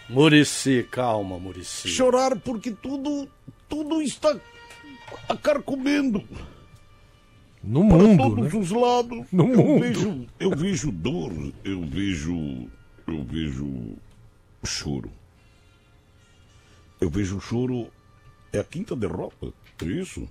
Murici, 0.09 0.83
calma, 0.91 1.39
Murici. 1.39 1.87
chorar 1.89 2.35
porque 2.39 2.71
tudo, 2.71 3.27
tudo 3.69 4.01
está 4.01 4.35
a 5.29 5.35
carcomendo 5.37 6.23
No 7.63 7.87
para 7.87 7.97
mundo, 7.97 8.23
todos 8.35 8.53
né? 8.53 8.59
os 8.59 8.71
lados. 8.71 9.25
No 9.31 9.45
eu 9.51 9.57
mundo. 9.57 9.81
vejo, 9.81 10.25
eu 10.39 10.51
vejo 10.51 10.91
dor, 10.91 11.31
eu 11.63 11.81
vejo, 11.85 12.67
eu 13.07 13.23
vejo 13.23 13.95
choro. 14.65 15.11
Eu 17.01 17.09
vejo 17.09 17.39
choro. 17.39 17.87
É 18.53 18.59
a 18.59 18.63
quinta 18.63 18.95
derrota, 18.95 19.51
isso? 19.83 20.27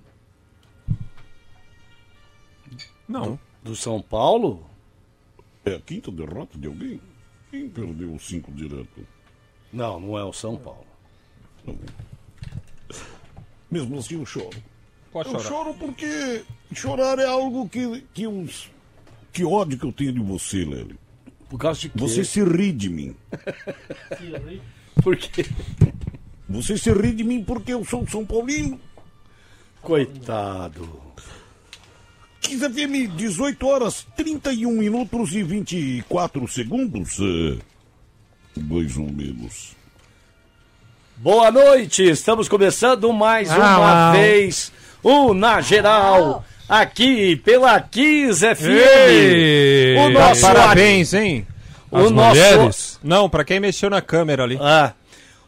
Não. 3.07 3.39
Do 3.63 3.75
São 3.75 4.01
Paulo? 4.01 4.65
É 5.63 5.75
a 5.75 5.79
quinta 5.81 6.11
derrota 6.11 6.57
de 6.57 6.67
alguém? 6.67 6.99
Quem 7.51 7.69
perdeu 7.69 8.13
os 8.13 8.25
cinco 8.25 8.51
direto? 8.51 9.05
Não, 9.71 9.99
não 9.99 10.17
é 10.17 10.23
o 10.23 10.33
São 10.33 10.55
Paulo. 10.57 10.85
Mesmo 13.69 13.97
assim 13.97 14.15
eu 14.15 14.25
choro. 14.25 14.57
Pode 15.11 15.29
Eu 15.29 15.39
chorar. 15.39 15.47
choro 15.49 15.73
porque 15.75 16.43
chorar 16.73 17.19
é 17.19 17.25
algo 17.25 17.67
que, 17.69 18.01
que 18.13 18.27
os. 18.27 18.69
Que 19.31 19.43
ódio 19.43 19.77
que 19.77 19.85
eu 19.85 19.91
tenho 19.91 20.13
de 20.13 20.19
você, 20.19 20.63
Lélio. 20.63 20.97
Por 21.49 21.59
causa 21.59 21.81
de 21.81 21.89
quê? 21.89 21.99
Você 21.99 22.23
se 22.23 22.43
ri 22.43 22.71
de 22.71 22.89
mim. 22.89 23.15
Por 25.03 25.17
quê? 25.17 25.45
Você 26.47 26.77
se 26.77 26.91
ri 26.91 27.13
de 27.13 27.23
mim 27.23 27.43
porque 27.43 27.73
eu 27.73 27.83
sou 27.83 28.07
São 28.07 28.25
Paulino. 28.25 28.79
Coitado. 29.85 30.89
15 32.41 32.69
FM, 32.69 33.15
18 33.15 33.67
horas, 33.67 34.05
31 34.17 34.71
minutos 34.71 35.31
e 35.35 35.43
24 35.43 36.47
segundos. 36.47 37.17
É, 37.19 37.57
mais 38.61 38.97
ou 38.97 39.05
menos. 39.11 39.75
Boa 41.17 41.51
noite, 41.51 42.01
estamos 42.03 42.49
começando 42.49 43.13
mais 43.13 43.49
Ah, 43.51 43.57
uma 43.57 43.77
lá. 43.77 44.11
vez 44.11 44.71
o 45.03 45.35
Na 45.35 45.61
Geral, 45.61 46.43
aqui 46.67 47.35
pela 47.35 47.79
Kiss 47.79 48.39
FM. 48.41 48.67
Ei! 49.07 49.97
O 49.97 50.09
nosso 50.09 50.41
Parabéns, 50.41 51.13
hein? 51.13 51.45
O 51.91 51.97
As 51.97 52.11
nosso 52.11 52.29
mulheres? 52.35 52.99
Não, 53.03 53.29
pra 53.29 53.43
quem 53.45 53.59
mexeu 53.59 53.91
na 53.91 54.01
câmera 54.01 54.43
ali. 54.43 54.57
Ah. 54.59 54.93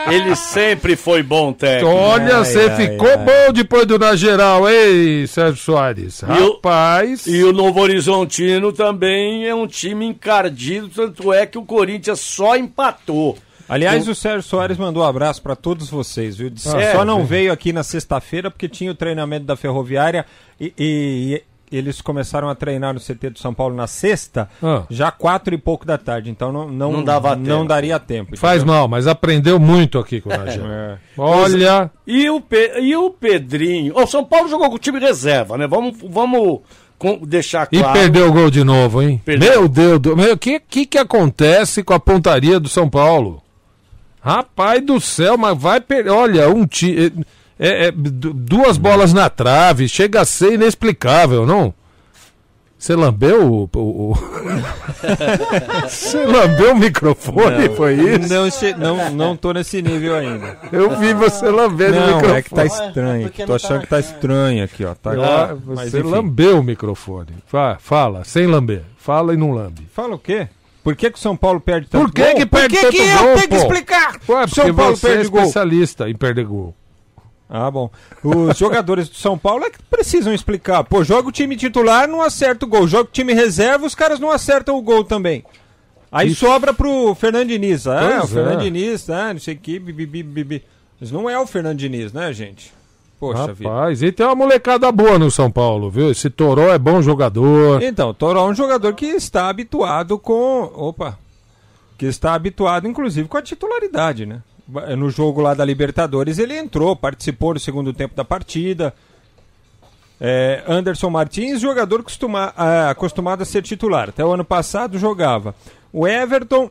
ele, 0.09 0.17
ele 0.25 0.37
sempre 0.37 0.97
foi 0.97 1.23
bom 1.23 1.53
técnico. 1.53 1.91
Olha, 1.95 2.39
você 2.45 2.71
ficou 2.77 3.19
bom 3.19 3.53
depois 3.53 3.87
do 3.87 3.99
Na 3.99 4.15
Geral, 4.17 4.69
hein, 4.69 5.27
Sérgio 5.27 5.57
Soares? 5.63 6.23
E 6.23 6.43
o- 6.43 6.53
Rapaz. 6.55 7.27
E 7.27 7.43
o 7.45 7.53
Novo 7.53 7.81
Horizontino 7.81 8.73
também 8.73 9.47
é 9.47 9.55
um 9.55 9.67
time 9.67 10.07
encardido, 10.07 10.89
tanto 10.89 11.33
é 11.33 11.45
que 11.47 11.59
o 11.59 11.63
Corinthians 11.65 12.21
só 12.21 12.57
empatou. 12.57 13.37
Aliás, 13.69 14.09
o 14.09 14.15
Sérgio 14.15 14.43
Soares 14.43 14.79
mandou 14.79 15.03
um 15.03 15.07
abraço 15.07 15.43
pra 15.43 15.55
todos 15.55 15.91
vocês, 15.91 16.37
viu? 16.37 16.49
Disse 16.51 16.69
Ah, 16.69 16.93
só 16.93 17.03
é, 17.03 17.05
não 17.05 17.25
veio 17.25 17.53
aqui 17.53 17.73
na 17.73 17.83
sexta-feira 17.83 18.51
porque 18.51 18.69
tinha 18.69 18.91
o 18.91 18.95
treinamento 18.95 19.45
da 19.47 19.57
Ferroviária 19.57 20.25
e, 20.61 20.73
e- 20.79 21.43
e 21.71 21.77
eles 21.77 22.01
começaram 22.01 22.49
a 22.49 22.55
treinar 22.55 22.95
no 22.95 22.99
CT 23.01 23.29
do 23.29 23.39
São 23.39 23.53
Paulo 23.53 23.75
na 23.77 23.87
sexta, 23.87 24.49
Ah. 24.63 24.85
já 24.89 25.11
quatro 25.11 25.55
e 25.55 25.59
pouco 25.59 25.85
da 25.85 25.99
tarde. 25.99 26.31
Então 26.31 26.51
não, 26.51 26.67
não, 26.67 26.93
Não 26.93 27.05
dava 27.05 27.37
não 27.37 27.59
tempo. 27.59 27.69
daria 27.69 27.99
tempo. 27.99 28.37
Faz 28.39 28.63
entendeu? 28.63 28.75
mal, 28.75 28.89
mas 28.89 29.07
aprendeu 29.07 29.59
muito 29.61 29.99
aqui 29.99 30.19
com 30.23 30.31
o 30.31 30.37
Na 30.37 30.47
Geral. 30.47 30.71
É. 30.71 30.99
Olha. 31.19 31.91
E 32.07 32.31
o, 32.31 32.41
Pe- 32.41 32.81
e 32.81 32.97
o 32.97 33.11
Pedrinho. 33.11 33.93
O 33.99 34.07
São 34.07 34.25
Paulo 34.25 34.49
jogou 34.49 34.71
com 34.71 34.77
o 34.77 34.79
time 34.79 34.99
reserva, 34.99 35.59
né? 35.59 35.67
Vamos, 35.67 35.95
vamos 36.09 36.61
com- 36.99 37.19
deixar 37.19 37.69
E 37.71 37.81
claro. 37.81 37.93
perdeu 37.93 38.29
o 38.29 38.33
gol 38.33 38.51
de 38.51 38.65
novo, 38.65 39.03
hein? 39.03 39.21
Perdeu. 39.23 39.51
Meu 39.51 39.69
Deus, 39.69 40.01
do... 40.01 40.17
meu, 40.17 40.33
o 40.35 40.39
que, 40.39 40.59
que 40.61 40.87
que 40.87 40.97
acontece 40.97 41.83
com 41.83 41.93
a 41.93 42.01
pontaria 42.01 42.59
do 42.59 42.69
São 42.71 42.89
Paulo? 42.89 43.43
Rapaz 44.29 44.83
do 44.85 45.01
céu, 45.01 45.37
mas 45.39 45.57
vai 45.57 45.81
perder. 45.81 46.11
Olha, 46.11 46.49
um 46.51 46.67
ti... 46.67 47.13
é, 47.59 47.87
é, 47.87 47.91
du- 47.91 48.33
duas 48.35 48.77
bolas 48.77 49.13
na 49.13 49.31
trave, 49.31 49.89
chega 49.89 50.21
a 50.21 50.25
ser 50.25 50.53
inexplicável, 50.55 51.47
não? 51.47 51.73
Você 52.79 52.95
lambeu 52.95 53.43
o. 53.53 53.71
o- 53.75 54.13
o- 54.13 54.15
Você 55.89 56.25
lambeu 56.25 56.73
o 56.73 56.77
microfone, 56.79 57.69
foi 57.77 57.95
isso? 57.95 58.29
Não, 58.79 58.97
não, 58.97 59.11
não 59.11 59.37
tô 59.37 59.53
nesse 59.53 59.83
nível 59.83 60.15
ainda. 60.15 60.57
Eu 60.71 60.97
vi 60.97 61.13
você 61.15 61.49
lambendo 61.49 61.97
o 61.97 62.01
Não, 62.01 62.07
microfone. 62.17 62.39
é 62.39 62.43
que 62.43 62.51
tá 62.55 62.65
estranho. 62.65 63.31
Tô 63.47 63.55
achando 63.55 63.81
que 63.81 63.87
tá 63.89 63.99
estranho 63.99 64.63
aqui, 64.65 64.85
ó. 64.85 64.95
Tá, 64.95 65.11
Ah, 65.13 65.55
você 65.55 66.03
lambeu 66.03 66.61
o 66.61 66.63
microfone. 66.63 67.33
Fa- 67.47 67.79
Fala, 67.81 68.23
sem 68.25 68.47
lamber. 68.47 68.83
Fala 68.97 69.35
e 69.35 69.37
não 69.37 69.51
lambe. 69.53 69.89
Fala 69.93 70.15
o 70.15 70.19
quê? 70.19 70.47
Por 70.89 70.97
que, 70.97 71.11
que 71.11 71.19
o 71.19 71.21
São 71.21 71.37
Paulo 71.37 71.61
perde 71.61 71.87
tanto 71.87 72.03
Por 72.07 72.15
que 72.15 72.23
gol? 72.25 72.35
que 72.35 72.47
perde 72.47 72.75
Por 72.77 72.81
que, 72.81 72.91
que 72.97 72.99
tanto 73.05 73.11
eu 73.11 73.19
gol, 73.19 73.35
tenho 73.35 73.41
que 73.43 73.49
pô? 73.49 73.57
explicar? 73.57 74.13
Ué, 74.27 74.45
o 74.45 74.49
porque 74.49 74.55
São 74.55 74.75
Paulo 74.75 74.97
você 74.97 75.07
é 75.07 75.11
perde 75.17 75.29
gol. 75.29 75.41
especialista 75.41 76.09
em 76.09 76.15
perder 76.17 76.45
gol. 76.47 76.75
Ah, 77.51 77.71
bom. 77.71 77.91
Os 78.25 78.57
jogadores 78.59 79.07
do 79.11 79.17
São 79.17 79.37
Paulo 79.37 79.67
é 79.67 79.71
que 79.71 79.83
precisam 79.83 80.33
explicar. 80.33 80.83
Pô, 80.85 81.05
joga 81.05 81.29
o 81.29 81.33
time 81.33 81.57
titular, 81.57 82.09
não 82.09 82.23
acerta 82.23 82.65
o 82.65 82.69
gol. 82.69 82.89
Joga 82.89 83.11
o 83.11 83.13
time 83.13 83.35
reserva, 83.35 83.85
os 83.85 83.95
caras 83.95 84.19
não 84.19 84.31
acertam 84.31 84.79
o 84.79 84.83
gol 84.83 85.05
também. 85.05 85.45
Aí 86.11 86.35
sobra 86.35 86.73
pro 86.73 87.15
Fernando 87.15 87.49
Diniz. 87.49 87.87
Ah, 87.87 88.19
Pois 88.21 88.33
o 88.33 88.39
é. 88.39 88.43
Fernando 88.43 88.63
Diniz, 88.63 89.11
ah, 89.11 89.35
não 89.35 89.41
sei 89.41 89.55
o 89.57 89.59
que, 89.59 89.79
bibi, 89.79 90.07
bibi, 90.07 90.23
bibi. 90.23 90.65
Mas 90.99 91.11
não 91.13 91.29
é 91.29 91.39
o 91.39 91.47
Fernando 91.47 91.77
Diniz, 91.79 92.15
né, 92.15 92.33
gente? 92.33 92.73
Poxa 93.19 93.53
vida. 93.53 93.69
Rapaz, 93.69 94.03
e 94.03 94.13
tem 94.13 94.25
uma 94.25 94.35
molecada 94.35 94.91
boa 94.93 95.19
no 95.19 95.31
São 95.31 95.51
Paulo, 95.51 95.91
viu? 95.91 96.11
Esse 96.11 96.31
Toró 96.31 96.73
é 96.73 96.79
bom 96.79 97.03
jogador. 97.03 97.83
Então, 97.83 98.15
Toró 98.15 98.47
é 98.47 98.51
um 98.51 98.55
jogador 98.55 98.95
que 98.95 99.07
está 99.07 99.49
habituado 99.49 100.19
com. 100.19 100.71
Opa! 100.75 101.19
Que 101.97 102.07
está 102.07 102.35
habituado, 102.35 102.87
inclusive, 102.87 103.29
com 103.29 103.37
a 103.37 103.43
titularidade, 103.43 104.25
né? 104.25 104.41
No 104.97 105.11
jogo 105.11 105.41
lá 105.41 105.55
da 105.55 105.65
Libertadores, 105.65 106.39
ele 106.39 106.57
entrou, 106.57 106.95
participou 106.95 107.55
no 107.55 107.61
segundo 107.61 107.93
tempo 107.93 108.15
da 108.15 108.25
partida. 108.25 108.95
É, 110.21 110.63
Anderson 110.67 111.11
Martins, 111.11 111.61
jogador 111.61 112.03
costuma, 112.03 112.53
ah, 112.57 112.91
acostumado 112.91 113.43
a 113.43 113.47
ser 113.47 113.63
titular. 113.63 114.11
Até 114.11 114.25
o 114.25 114.33
ano 114.33 114.45
passado 114.45 114.99
jogava. 114.99 115.55
O 115.93 116.07
Everton. 116.07 116.71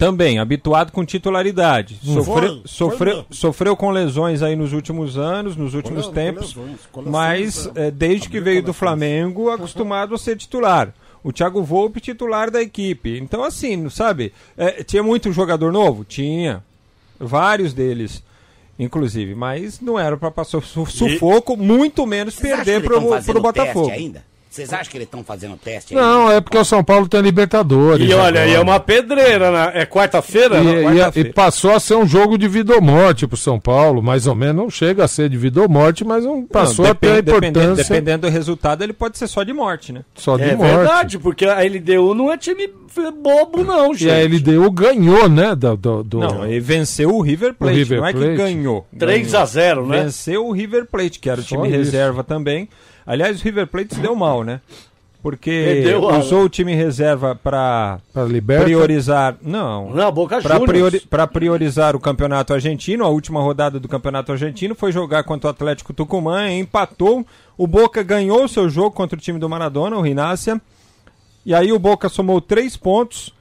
Também, 0.00 0.38
habituado 0.38 0.90
com 0.92 1.04
titularidade. 1.04 2.00
Sofreu, 2.02 2.24
Foi, 2.24 2.62
sofreu, 2.64 3.14
foi. 3.16 3.24
sofreu 3.30 3.76
com 3.76 3.90
lesões 3.90 4.42
aí 4.42 4.56
nos 4.56 4.72
últimos 4.72 5.18
anos, 5.18 5.56
nos 5.56 5.74
últimos 5.74 6.08
tempos. 6.08 6.56
lesões, 6.56 6.80
Mas 7.06 7.70
é. 7.76 7.88
é, 7.88 7.90
desde 7.90 8.28
que 8.30 8.40
veio 8.40 8.62
do 8.62 8.72
Flamengo, 8.72 9.50
acostumado 9.50 10.14
a 10.14 10.18
ser 10.18 10.36
titular. 10.36 10.94
O 11.22 11.30
Thiago 11.30 11.62
Volpe, 11.62 12.00
titular 12.00 12.50
da 12.50 12.62
equipe. 12.62 13.18
Então, 13.18 13.44
assim, 13.44 13.90
sabe? 13.90 14.32
é, 14.56 14.82
tinha 14.82 15.02
muito 15.02 15.30
jogador 15.32 15.70
novo? 15.70 16.02
Tinha. 16.02 16.64
Vários 17.18 17.74
deles, 17.74 18.22
inclusive. 18.78 19.34
Mas 19.34 19.82
não 19.82 19.98
era 19.98 20.16
para 20.16 20.30
passar 20.30 20.62
su- 20.62 20.86
sufoco, 20.86 21.58
muito 21.58 22.06
menos 22.06 22.32
Vocês 22.34 22.54
perder 22.56 22.82
pro 22.82 23.00
teste 23.10 23.32
Botafogo. 23.34 23.90
ainda? 23.90 24.24
Vocês 24.50 24.72
acham 24.72 24.90
que 24.90 24.96
eles 24.98 25.06
estão 25.06 25.22
fazendo 25.22 25.56
teste 25.56 25.94
aí? 25.96 26.00
Não, 26.00 26.28
é 26.30 26.40
porque 26.40 26.58
o 26.58 26.64
São 26.64 26.82
Paulo 26.82 27.08
tem 27.08 27.20
Libertadores. 27.20 28.10
E 28.10 28.12
olha, 28.12 28.40
e 28.40 28.48
é 28.50 28.54
agora. 28.56 28.62
uma 28.62 28.80
pedreira, 28.80 29.50
né? 29.52 29.70
É 29.82 29.86
quarta-feira? 29.86 30.58
E, 30.58 30.64
Não, 30.64 30.72
e- 30.74 30.80
e 30.80 30.84
quarta-feira. 30.98 31.32
passou 31.32 31.70
a 31.72 31.78
ser 31.78 31.94
um 31.94 32.04
jogo 32.04 32.36
de 32.36 32.48
vida 32.48 32.74
ou 32.74 32.82
morte 32.82 33.28
pro 33.28 33.36
São 33.36 33.60
Paulo, 33.60 34.02
mais 34.02 34.26
ou 34.26 34.34
menos. 34.34 34.56
Não 34.56 34.68
chega 34.68 35.04
a 35.04 35.08
ser 35.08 35.28
de 35.28 35.36
vida 35.36 35.62
ou 35.62 35.68
morte, 35.68 36.04
mas 36.04 36.26
um, 36.26 36.44
passou 36.44 36.84
Não, 36.84 36.90
a 36.92 36.94
ter 36.96 37.06
a 37.10 37.14
depende- 37.16 37.30
dependendo, 37.40 37.58
importância 37.60 37.94
dependendo 37.94 38.26
do 38.26 38.32
resultado, 38.32 38.82
ele 38.82 38.92
pode 38.92 39.16
ser 39.18 39.28
só 39.28 39.44
de 39.44 39.52
morte, 39.52 39.92
né? 39.92 40.02
só 40.16 40.36
de 40.36 40.42
É 40.42 40.56
morte. 40.56 40.74
verdade, 40.76 41.18
porque 41.20 41.46
a 41.46 41.62
LDU 41.62 42.12
não 42.12 42.32
é 42.32 42.36
time 42.36 42.68
bobo, 43.22 43.62
não, 43.62 43.94
gente. 43.94 44.08
E 44.08 44.10
a 44.10 44.18
LDU 44.24 44.68
ganhou, 44.72 45.28
né? 45.28 45.54
Do, 45.54 45.76
do, 45.76 46.02
do- 46.02 46.18
Não, 46.18 46.44
ele 46.44 46.58
venceu 46.58 47.14
o 47.14 47.20
River 47.22 47.54
Plate, 47.54 47.76
River 47.78 48.00
não 48.00 48.06
é 48.08 48.12
que 48.12 48.18
Plate. 48.18 48.36
ganhou. 48.36 48.84
3 48.98 49.32
a 49.34 49.44
0 49.44 49.86
né? 49.86 50.02
Venceu 50.02 50.44
o 50.44 50.50
River 50.52 50.86
Plate, 50.86 51.20
que 51.20 51.30
era 51.30 51.40
o 51.40 51.44
Só 51.44 51.54
time 51.54 51.68
isso. 51.68 51.76
reserva 51.76 52.24
também. 52.24 52.68
Aliás, 53.10 53.40
o 53.40 53.44
River 53.44 53.66
Plate 53.66 53.96
se 53.96 54.00
deu 54.00 54.14
mal, 54.14 54.44
né? 54.44 54.60
Porque 55.20 55.50
Perdeu 55.50 56.04
usou 56.16 56.44
o 56.44 56.48
time 56.48 56.76
reserva 56.76 57.34
para 57.34 57.98
priorizar. 58.64 59.36
Não. 59.42 59.90
Não, 59.90 60.12
Boca 60.12 60.40
Para 60.40 60.58
Juniors. 60.58 61.04
priorizar 61.32 61.96
o 61.96 62.00
campeonato 62.00 62.54
argentino, 62.54 63.04
a 63.04 63.08
última 63.08 63.42
rodada 63.42 63.80
do 63.80 63.88
campeonato 63.88 64.30
argentino 64.30 64.76
foi 64.76 64.92
jogar 64.92 65.24
contra 65.24 65.48
o 65.48 65.50
Atlético 65.50 65.92
Tucumã, 65.92 66.52
empatou. 66.52 67.26
O 67.58 67.66
Boca 67.66 68.00
ganhou 68.04 68.44
o 68.44 68.48
seu 68.48 68.70
jogo 68.70 68.92
contra 68.92 69.18
o 69.18 69.20
time 69.20 69.40
do 69.40 69.48
Maradona, 69.48 69.96
o 69.96 70.00
Rinácia. 70.00 70.60
E 71.44 71.52
aí 71.52 71.72
o 71.72 71.80
Boca 71.80 72.08
somou 72.08 72.40
três 72.40 72.76
pontos. 72.76 73.34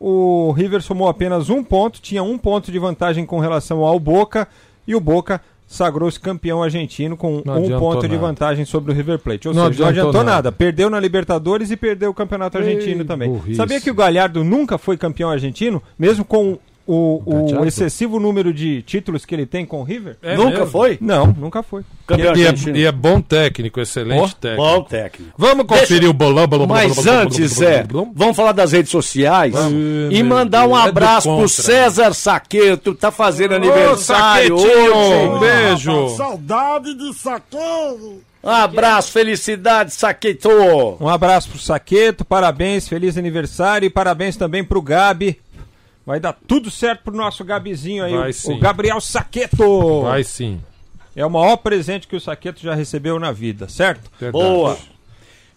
O 0.00 0.50
River 0.52 0.80
somou 0.80 1.08
apenas 1.08 1.50
um 1.50 1.62
ponto, 1.62 2.00
tinha 2.00 2.22
um 2.22 2.38
ponto 2.38 2.72
de 2.72 2.78
vantagem 2.78 3.26
com 3.26 3.38
relação 3.38 3.84
ao 3.84 4.00
Boca. 4.00 4.48
E 4.86 4.94
o 4.94 5.00
Boca 5.00 5.42
sagrou-se 5.70 6.18
campeão 6.18 6.60
argentino 6.60 7.16
com 7.16 7.40
Não 7.46 7.54
um 7.54 7.56
adiantou 7.64 7.78
ponto 7.92 8.02
de 8.08 8.16
nada. 8.16 8.26
vantagem 8.26 8.64
sobre 8.64 8.90
o 8.92 8.94
River 8.94 9.20
Plate. 9.20 9.46
Ou 9.46 9.54
Não 9.54 9.68
seja, 9.68 9.82
não 9.84 9.88
adiantou 9.88 10.08
adiantou 10.10 10.24
nada. 10.24 10.34
nada. 10.36 10.52
Perdeu 10.52 10.90
na 10.90 10.98
Libertadores 10.98 11.70
e 11.70 11.76
perdeu 11.76 12.10
o 12.10 12.14
campeonato 12.14 12.58
Ei, 12.58 12.64
argentino 12.64 13.04
também. 13.04 13.30
burrice. 13.30 13.54
Sabia 13.54 13.80
que 13.80 13.88
o 13.88 13.94
Galhardo 13.94 14.42
nunca 14.42 14.76
foi 14.76 14.96
campeão 14.96 15.30
argentino, 15.30 15.80
mesmo 15.96 16.24
com 16.24 16.58
o, 16.92 17.22
o 17.24 17.46
Galhardo? 17.46 17.68
excessivo 17.68 18.18
número 18.18 18.52
de 18.52 18.82
títulos 18.82 19.24
que 19.24 19.34
ele 19.34 19.46
tem 19.46 19.64
com 19.64 19.80
o 19.80 19.84
River? 19.84 20.16
É 20.22 20.36
Nunca 20.36 20.50
mesmo? 20.50 20.66
foi? 20.66 20.98
Não, 21.00 21.26
nunca 21.26 21.62
foi. 21.62 21.82
Campeão 22.06 22.34
E 22.36 22.42
é, 22.42 22.48
argentino. 22.48 22.76
e 22.76 22.84
é 22.84 22.92
bom 22.92 23.20
técnico, 23.20 23.80
excelente 23.80 24.34
técnico. 24.36 24.62
Bom 24.62 24.82
técnico. 24.82 25.32
Vamos 25.38 25.66
conferir 25.66 25.88
Deixa- 26.00 26.10
o 26.10 26.12
bolão. 26.12 26.46
bolão, 26.46 26.66
bolão, 26.66 26.66
Mas 26.66 26.94
bolão, 26.96 27.20
antes, 27.22 27.58
bolão, 27.58 27.70
é, 27.70 27.86
vamos 28.14 28.36
falar 28.36 28.52
das 28.52 28.72
redes 28.72 28.90
sociais 28.90 29.54
e 30.10 30.22
meu 30.22 30.24
mandar 30.36 30.66
um 30.66 30.76
é 30.76 30.82
abraço 30.88 31.28
pro 31.28 31.36
contra. 31.42 31.48
César 31.48 32.12
Saqueto, 32.14 32.94
tá 32.94 33.10
fazendo 33.10 33.54
aniversário 33.54 34.54
hoje. 34.54 35.28
um 35.28 35.38
beijo. 35.38 36.08
Saudade 36.16 36.94
de 36.94 37.12
saqueiro. 37.14 38.20
Um 38.42 38.48
abraço, 38.48 39.12
felicidade, 39.12 39.92
Saqueto. 39.92 40.48
Um 40.98 41.08
abraço 41.08 41.50
pro 41.50 41.58
Saqueto, 41.58 42.24
parabéns, 42.24 42.88
feliz 42.88 43.18
aniversário 43.18 43.84
e 43.86 43.90
parabéns 43.90 44.34
também 44.36 44.64
pro 44.64 44.80
Gabi. 44.80 45.38
Vai 46.10 46.18
dar 46.18 46.32
tudo 46.32 46.72
certo 46.72 47.04
pro 47.04 47.16
nosso 47.16 47.44
Gabizinho 47.44 48.02
aí, 48.02 48.12
Vai 48.12 48.32
o, 48.32 48.56
o 48.56 48.58
Gabriel 48.58 49.00
Saqueto. 49.00 50.02
Vai 50.02 50.24
sim. 50.24 50.60
É 51.14 51.24
o 51.24 51.30
maior 51.30 51.56
presente 51.58 52.08
que 52.08 52.16
o 52.16 52.20
Saqueto 52.20 52.60
já 52.60 52.74
recebeu 52.74 53.16
na 53.20 53.30
vida, 53.30 53.68
certo? 53.68 54.10
Verdade. 54.18 54.44
Boa. 54.44 54.76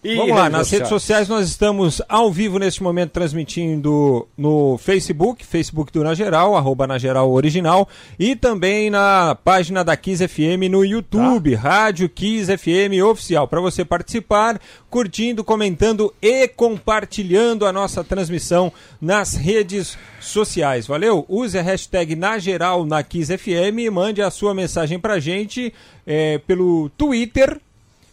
E 0.04 0.16
Vamos 0.16 0.36
lá, 0.36 0.50
nas 0.50 0.70
redes 0.70 0.90
sociais 0.90 1.28
nós 1.30 1.48
estamos 1.48 2.02
ao 2.06 2.30
vivo 2.30 2.58
neste 2.58 2.82
momento 2.82 3.12
transmitindo 3.12 4.28
no 4.36 4.76
Facebook, 4.76 5.46
Facebook 5.46 5.90
do 5.90 6.04
Na 6.04 6.12
Geral, 6.12 6.54
arroba 6.54 6.86
Na 6.86 6.98
Geral 6.98 7.32
Original, 7.32 7.88
e 8.18 8.36
também 8.36 8.90
na 8.90 9.34
página 9.34 9.82
da 9.82 9.96
Kiss 9.96 10.28
FM 10.28 10.68
no 10.70 10.84
YouTube, 10.84 11.54
Rádio 11.54 12.06
Kiss 12.10 12.54
FM 12.54 13.02
Oficial, 13.02 13.48
para 13.48 13.62
você 13.62 13.82
participar, 13.82 14.60
curtindo, 14.90 15.42
comentando 15.42 16.12
e 16.20 16.46
compartilhando 16.48 17.64
a 17.64 17.72
nossa 17.72 18.04
transmissão 18.04 18.70
nas 19.00 19.34
redes 19.34 19.96
sociais. 20.20 20.86
Valeu? 20.86 21.24
Use 21.30 21.58
a 21.58 21.62
hashtag 21.62 22.14
Na 22.14 22.38
Geral 22.38 22.84
na 22.84 23.02
Kiss 23.02 23.34
FM 23.34 23.78
e 23.78 23.88
mande 23.88 24.20
a 24.20 24.30
sua 24.30 24.52
mensagem 24.52 24.98
pra 24.98 25.18
gente 25.18 25.72
eh, 26.06 26.42
pelo 26.46 26.90
Twitter, 26.90 27.58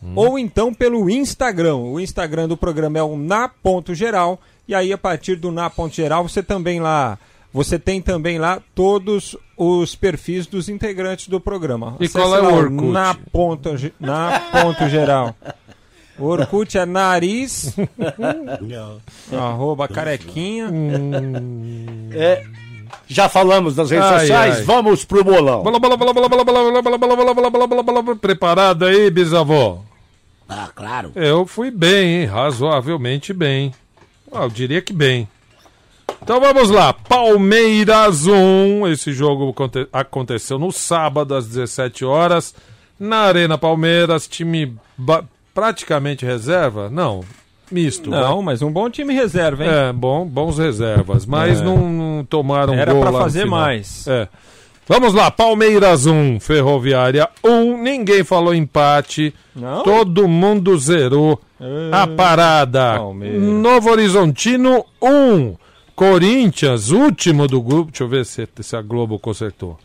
hum. 0.02 0.14
ou 0.16 0.40
então 0.40 0.74
pelo 0.74 1.10
Instagram. 1.10 1.76
O 1.76 2.00
Instagram 2.00 2.48
do 2.48 2.58
programa 2.58 3.00
é 3.00 3.04
o 3.04 3.18
Na 3.18 3.50
Geral, 3.90 4.40
e 4.68 4.74
aí 4.74 4.92
a 4.92 4.98
partir 4.98 5.36
do 5.36 5.52
Na 5.52 5.72
Geral 5.92 6.28
você 6.28 6.42
também 6.42 6.80
lá. 6.80 7.18
Você 7.54 7.78
tem 7.78 8.02
também 8.02 8.40
lá 8.40 8.62
todos 8.74 9.36
os 9.58 9.94
perfis 9.94 10.48
dos 10.48 10.70
integrantes 10.70 11.28
do 11.28 11.40
programa. 11.40 11.98
E 12.00 12.06
Acesse 12.06 12.18
qual 12.18 12.34
é 12.34 12.42
o 12.42 12.56
Orkut? 12.56 12.92
Na 12.92 13.14
ponto, 13.14 13.70
na 14.00 14.40
ponto 14.52 14.88
geral. 14.88 15.36
O 16.18 16.26
Orkut 16.26 16.78
é 16.78 16.86
nariz, 16.86 17.76
arroba 19.34 19.88
carequinha. 19.88 20.72
É, 22.14 22.44
já 23.08 23.28
falamos 23.28 23.76
nas 23.76 23.90
redes 23.90 24.06
ai, 24.06 24.20
sociais, 24.20 24.56
ai. 24.58 24.64
vamos 24.64 25.04
pro 25.04 25.24
bolão. 25.24 25.64
Preparado 28.22 28.86
aí, 28.86 29.10
bisavô? 29.10 29.80
Ah, 30.54 30.70
claro. 30.76 31.12
Eu 31.16 31.46
fui 31.46 31.72
bem, 31.72 32.22
hein? 32.22 32.26
Razoavelmente 32.26 33.32
bem. 33.34 33.74
Ah, 34.34 34.44
eu 34.44 34.50
diria 34.50 34.82
que 34.82 34.92
bem. 34.92 35.28
Então 36.22 36.40
vamos 36.42 36.70
lá. 36.70 36.92
Palmeiras 36.94 38.28
1. 38.28 38.86
Esse 38.88 39.14
jogo 39.14 39.50
aconte- 39.50 39.88
aconteceu 39.94 40.60
no 40.60 40.72
sábado 40.72 41.34
às 41.34 41.48
17 41.48 42.04
horas. 42.04 42.54
Na 43.00 43.20
Arena 43.22 43.58
Palmeiras, 43.58 44.28
time 44.28 44.76
ba- 44.98 45.24
praticamente 45.54 46.26
reserva? 46.26 46.90
Não, 46.90 47.22
misto. 47.72 48.10
Não, 48.10 48.42
mas 48.42 48.62
um 48.62 48.72
bom 48.72 48.90
time 48.90 49.14
reserva, 49.14 49.64
hein? 49.64 49.72
É, 49.72 49.94
bom, 49.94 50.26
bons 50.26 50.58
reservas, 50.60 51.26
mas 51.26 51.60
É. 51.62 51.64
não, 51.64 51.78
não 51.90 52.26
tomaram 52.26 52.74
Era 52.74 52.92
gol 52.94 53.02
pra 53.02 53.10
lá 53.10 53.20
no 53.20 53.24
fazer 53.26 53.44
final. 53.46 53.60
mais. 53.60 54.06
É. 54.08 54.28
Vamos 54.88 55.14
lá, 55.14 55.32
Palmeiras 55.32 56.06
1, 56.06 56.40
Ferroviária 56.40 57.30
1, 57.44 57.82
ninguém 57.82 58.24
falou 58.24 58.54
empate, 58.54 59.34
Não? 59.56 59.84
todo 59.84 60.28
mundo 60.28 60.78
zerou 60.78 61.40
a 61.92 62.08
parada. 62.08 62.96
Palmeiras. 62.98 63.42
Novo 63.42 63.90
Horizontino 63.92 64.84
1, 65.02 65.56
Corinthians, 65.96 66.90
último 66.90 67.48
do 67.48 67.62
grupo, 67.62 67.92
deixa 67.92 68.04
eu 68.04 68.08
ver 68.10 68.26
se, 68.26 68.48
se 68.62 68.76
a 68.76 68.82
Globo 68.82 69.18
consertou. 69.20 69.78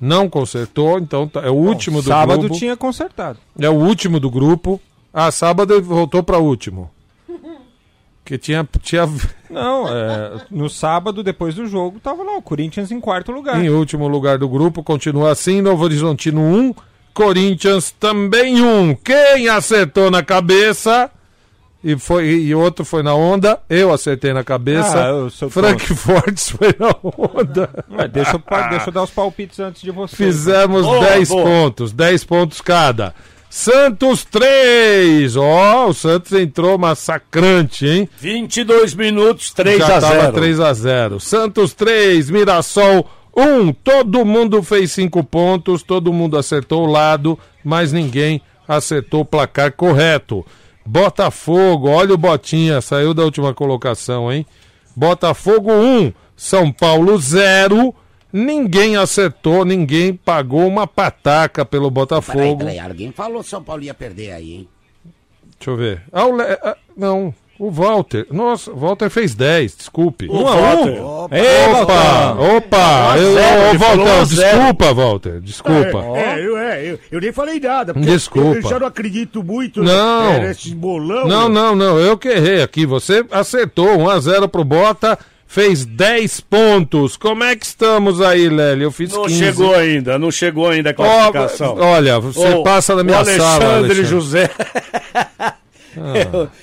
Não 0.00 0.28
consertou, 0.28 0.98
então 0.98 1.28
tá- 1.28 1.40
é 1.42 1.50
o 1.50 1.54
último 1.54 2.00
do 2.00 2.08
Sábado 2.08 2.40
grupo. 2.40 2.54
tinha 2.56 2.76
consertado. 2.76 3.38
É 3.60 3.68
o 3.68 3.74
último 3.74 4.18
do 4.18 4.30
grupo. 4.30 4.80
Ah, 5.12 5.30
sábado 5.30 5.80
voltou 5.82 6.22
para 6.22 6.38
último. 6.38 6.90
Que 8.28 8.36
tinha, 8.36 8.68
tinha 8.82 9.08
Não, 9.48 9.88
é, 9.88 10.32
no 10.50 10.68
sábado, 10.68 11.22
depois 11.22 11.54
do 11.54 11.66
jogo, 11.66 11.98
tava 11.98 12.22
lá 12.22 12.36
o 12.36 12.42
Corinthians 12.42 12.92
em 12.92 13.00
quarto 13.00 13.32
lugar. 13.32 13.58
em 13.58 13.70
último 13.70 14.06
lugar 14.06 14.36
do 14.36 14.46
grupo, 14.46 14.82
continua 14.82 15.32
assim, 15.32 15.62
Novo 15.62 15.82
Horizontino 15.82 16.42
1, 16.42 16.74
Corinthians 17.14 17.90
também 17.90 18.62
1. 18.62 18.96
Quem 18.96 19.48
acertou 19.48 20.10
na 20.10 20.22
cabeça 20.22 21.10
e 21.82 21.96
foi 21.96 22.26
e 22.26 22.54
outro 22.54 22.84
foi 22.84 23.02
na 23.02 23.14
onda, 23.14 23.58
eu 23.66 23.90
acertei 23.90 24.34
na 24.34 24.44
cabeça. 24.44 25.06
Ah, 25.06 25.08
eu 25.08 25.30
sou 25.30 25.48
Frank 25.48 25.86
Fortes 25.94 26.50
foi 26.52 26.76
na 26.78 26.94
onda. 27.02 27.86
Ué, 27.90 28.08
deixa, 28.08 28.32
eu, 28.36 28.68
deixa 28.68 28.88
eu 28.88 28.92
dar 28.92 29.04
os 29.04 29.10
palpites 29.10 29.58
antes 29.58 29.80
de 29.80 29.90
você. 29.90 30.14
Fizemos 30.14 30.84
Boa, 30.84 31.00
10 31.00 31.28
boa. 31.30 31.44
pontos, 31.44 31.92
10 31.94 32.24
pontos 32.24 32.60
cada. 32.60 33.14
Santos 33.50 34.24
3. 34.24 35.36
Ó, 35.36 35.88
o 35.88 35.94
Santos 35.94 36.32
entrou 36.32 36.78
massacrante, 36.78 37.86
hein? 37.86 38.08
22 38.18 38.94
minutos, 38.94 39.52
3 39.52 39.78
Já 39.78 39.96
a 39.96 40.00
tava 40.00 40.20
0. 40.22 40.32
3 40.32 40.60
a 40.60 40.72
0. 40.74 41.20
Santos 41.20 41.72
3, 41.72 42.30
Mirassol 42.30 43.08
1. 43.36 43.72
Todo 43.72 44.24
mundo 44.24 44.62
fez 44.62 44.92
5 44.92 45.24
pontos, 45.24 45.82
todo 45.82 46.12
mundo 46.12 46.36
acertou 46.36 46.84
o 46.84 46.90
lado, 46.90 47.38
mas 47.64 47.92
ninguém 47.92 48.42
acertou 48.66 49.20
o 49.20 49.24
placar 49.24 49.72
correto. 49.72 50.44
Botafogo, 50.84 51.88
olha 51.88 52.14
o 52.14 52.18
Botinha, 52.18 52.80
saiu 52.80 53.12
da 53.12 53.22
última 53.22 53.52
colocação, 53.54 54.32
hein? 54.32 54.46
Botafogo 54.96 55.70
1, 55.72 56.12
São 56.36 56.72
Paulo 56.72 57.18
0. 57.18 57.94
Ninguém 58.32 58.96
acertou, 58.96 59.64
ninguém 59.64 60.12
pagou 60.14 60.66
uma 60.66 60.86
pataca 60.86 61.64
pelo 61.64 61.90
Peraí, 61.90 61.94
Botafogo. 61.94 62.58
peraí, 62.58 62.78
alguém 62.78 63.10
falou 63.12 63.42
que 63.42 63.48
São 63.48 63.62
Paulo 63.62 63.82
ia 63.82 63.94
perder 63.94 64.32
aí, 64.32 64.52
hein? 64.52 64.68
Deixa 65.58 65.70
eu 65.70 65.76
ver. 65.76 66.02
Ah, 66.12 66.26
o 66.26 66.36
Le- 66.36 66.58
ah, 66.62 66.76
não, 66.96 67.34
o 67.58 67.70
Walter. 67.70 68.26
Nossa, 68.30 68.70
o 68.70 68.76
Walter 68.76 69.08
fez 69.10 69.34
10, 69.34 69.76
desculpe. 69.78 70.28
Um 70.30 70.46
a 70.46 70.54
Walter. 70.54 71.02
um. 71.02 71.28
Ei, 71.32 71.82
Opa, 71.82 72.32
opa, 72.56 73.14
eu, 73.18 73.34
zero, 73.34 73.74
ô, 73.74 73.78
Walter, 73.78 74.26
desculpa, 74.26 74.94
Walter, 74.94 75.40
desculpa. 75.40 75.98
É, 76.16 76.46
eu, 76.46 76.56
é, 76.58 76.84
eu, 76.92 76.98
eu 77.10 77.20
nem 77.20 77.32
falei 77.32 77.58
nada. 77.58 77.92
porque 77.94 78.08
Desculpa. 78.08 78.48
Eu, 78.58 78.62
eu 78.62 78.68
já 78.68 78.78
não 78.78 78.86
acredito 78.86 79.42
muito 79.42 79.82
Não. 79.82 80.30
é, 80.34 80.40
nesse 80.48 80.74
bolão. 80.74 81.26
Não, 81.26 81.48
não, 81.48 81.74
não, 81.74 81.98
eu 81.98 82.16
que 82.18 82.28
errei 82.28 82.62
aqui. 82.62 82.84
Você 82.86 83.24
acertou 83.32 83.88
1x0 83.98 84.46
pro 84.48 84.62
Bota, 84.64 85.18
fez 85.48 85.84
10 85.86 86.40
pontos. 86.40 87.16
Como 87.16 87.42
é 87.42 87.56
que 87.56 87.64
estamos 87.64 88.20
aí, 88.20 88.48
Lélio? 88.48 88.84
Eu 88.84 88.92
fiz 88.92 89.10
Não 89.12 89.24
15. 89.24 89.38
chegou 89.38 89.74
ainda, 89.74 90.18
não 90.18 90.30
chegou 90.30 90.68
ainda 90.68 90.90
a 90.90 90.94
classificação. 90.94 91.76
olha, 91.78 92.20
você 92.20 92.48
Ô, 92.54 92.62
passa 92.62 92.94
na 92.94 93.00
o 93.00 93.04
minha 93.04 93.16
Alexandre 93.16 93.42
sala, 93.42 93.76
Alexandre. 93.78 94.04
José. 94.04 94.50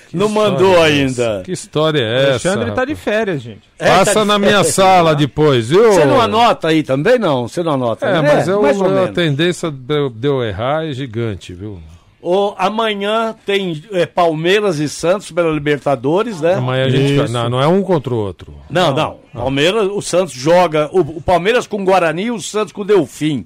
Que 0.09 0.15
não 0.15 0.29
mandou 0.29 0.77
é 0.77 0.87
ainda. 0.87 1.41
Que 1.43 1.51
história 1.51 1.99
é 1.99 2.35
essa? 2.35 2.49
Alexandre 2.51 2.71
tá 2.71 2.85
de 2.85 2.95
férias, 2.95 3.41
gente. 3.41 3.63
É, 3.77 3.85
tá 3.85 3.97
Passa 3.97 4.21
de 4.21 4.27
na 4.27 4.39
minha 4.39 4.51
férias. 4.51 4.73
sala 4.73 5.13
depois, 5.13 5.67
viu? 5.67 5.91
Você 5.91 6.05
não 6.05 6.21
anota 6.21 6.69
aí 6.69 6.83
também, 6.83 7.19
não? 7.19 7.45
Você 7.45 7.61
não 7.61 7.73
anota? 7.73 8.05
É, 8.05 8.13
né? 8.13 8.21
mas 8.21 8.47
eu, 8.47 8.63
a 8.65 9.07
tendência 9.09 9.69
de 9.69 10.27
eu 10.27 10.41
errar 10.41 10.85
é 10.85 10.93
gigante, 10.93 11.53
viu? 11.53 11.81
Ô, 12.27 12.55
amanhã 12.57 13.35
tem 13.45 13.83
é, 13.91 14.07
Palmeiras 14.07 14.79
e 14.79 14.89
Santos 14.89 15.29
pela 15.29 15.51
Libertadores, 15.51 16.41
né? 16.41 16.55
Amanhã 16.55 16.85
a 16.85 16.89
gente. 16.89 17.31
Não, 17.31 17.49
não 17.49 17.61
é 17.61 17.67
um 17.67 17.83
contra 17.83 18.11
o 18.13 18.17
outro. 18.17 18.55
Não, 18.67 18.91
não. 18.93 19.19
Palmeiras, 19.31 19.87
o 19.91 20.01
Santos 20.01 20.33
joga. 20.33 20.89
O, 20.91 21.01
o 21.01 21.21
Palmeiras 21.21 21.67
com 21.67 21.85
Guarani 21.85 22.23
e 22.23 22.31
o 22.31 22.41
Santos 22.41 22.73
com 22.73 22.83
Delfim. 22.83 23.45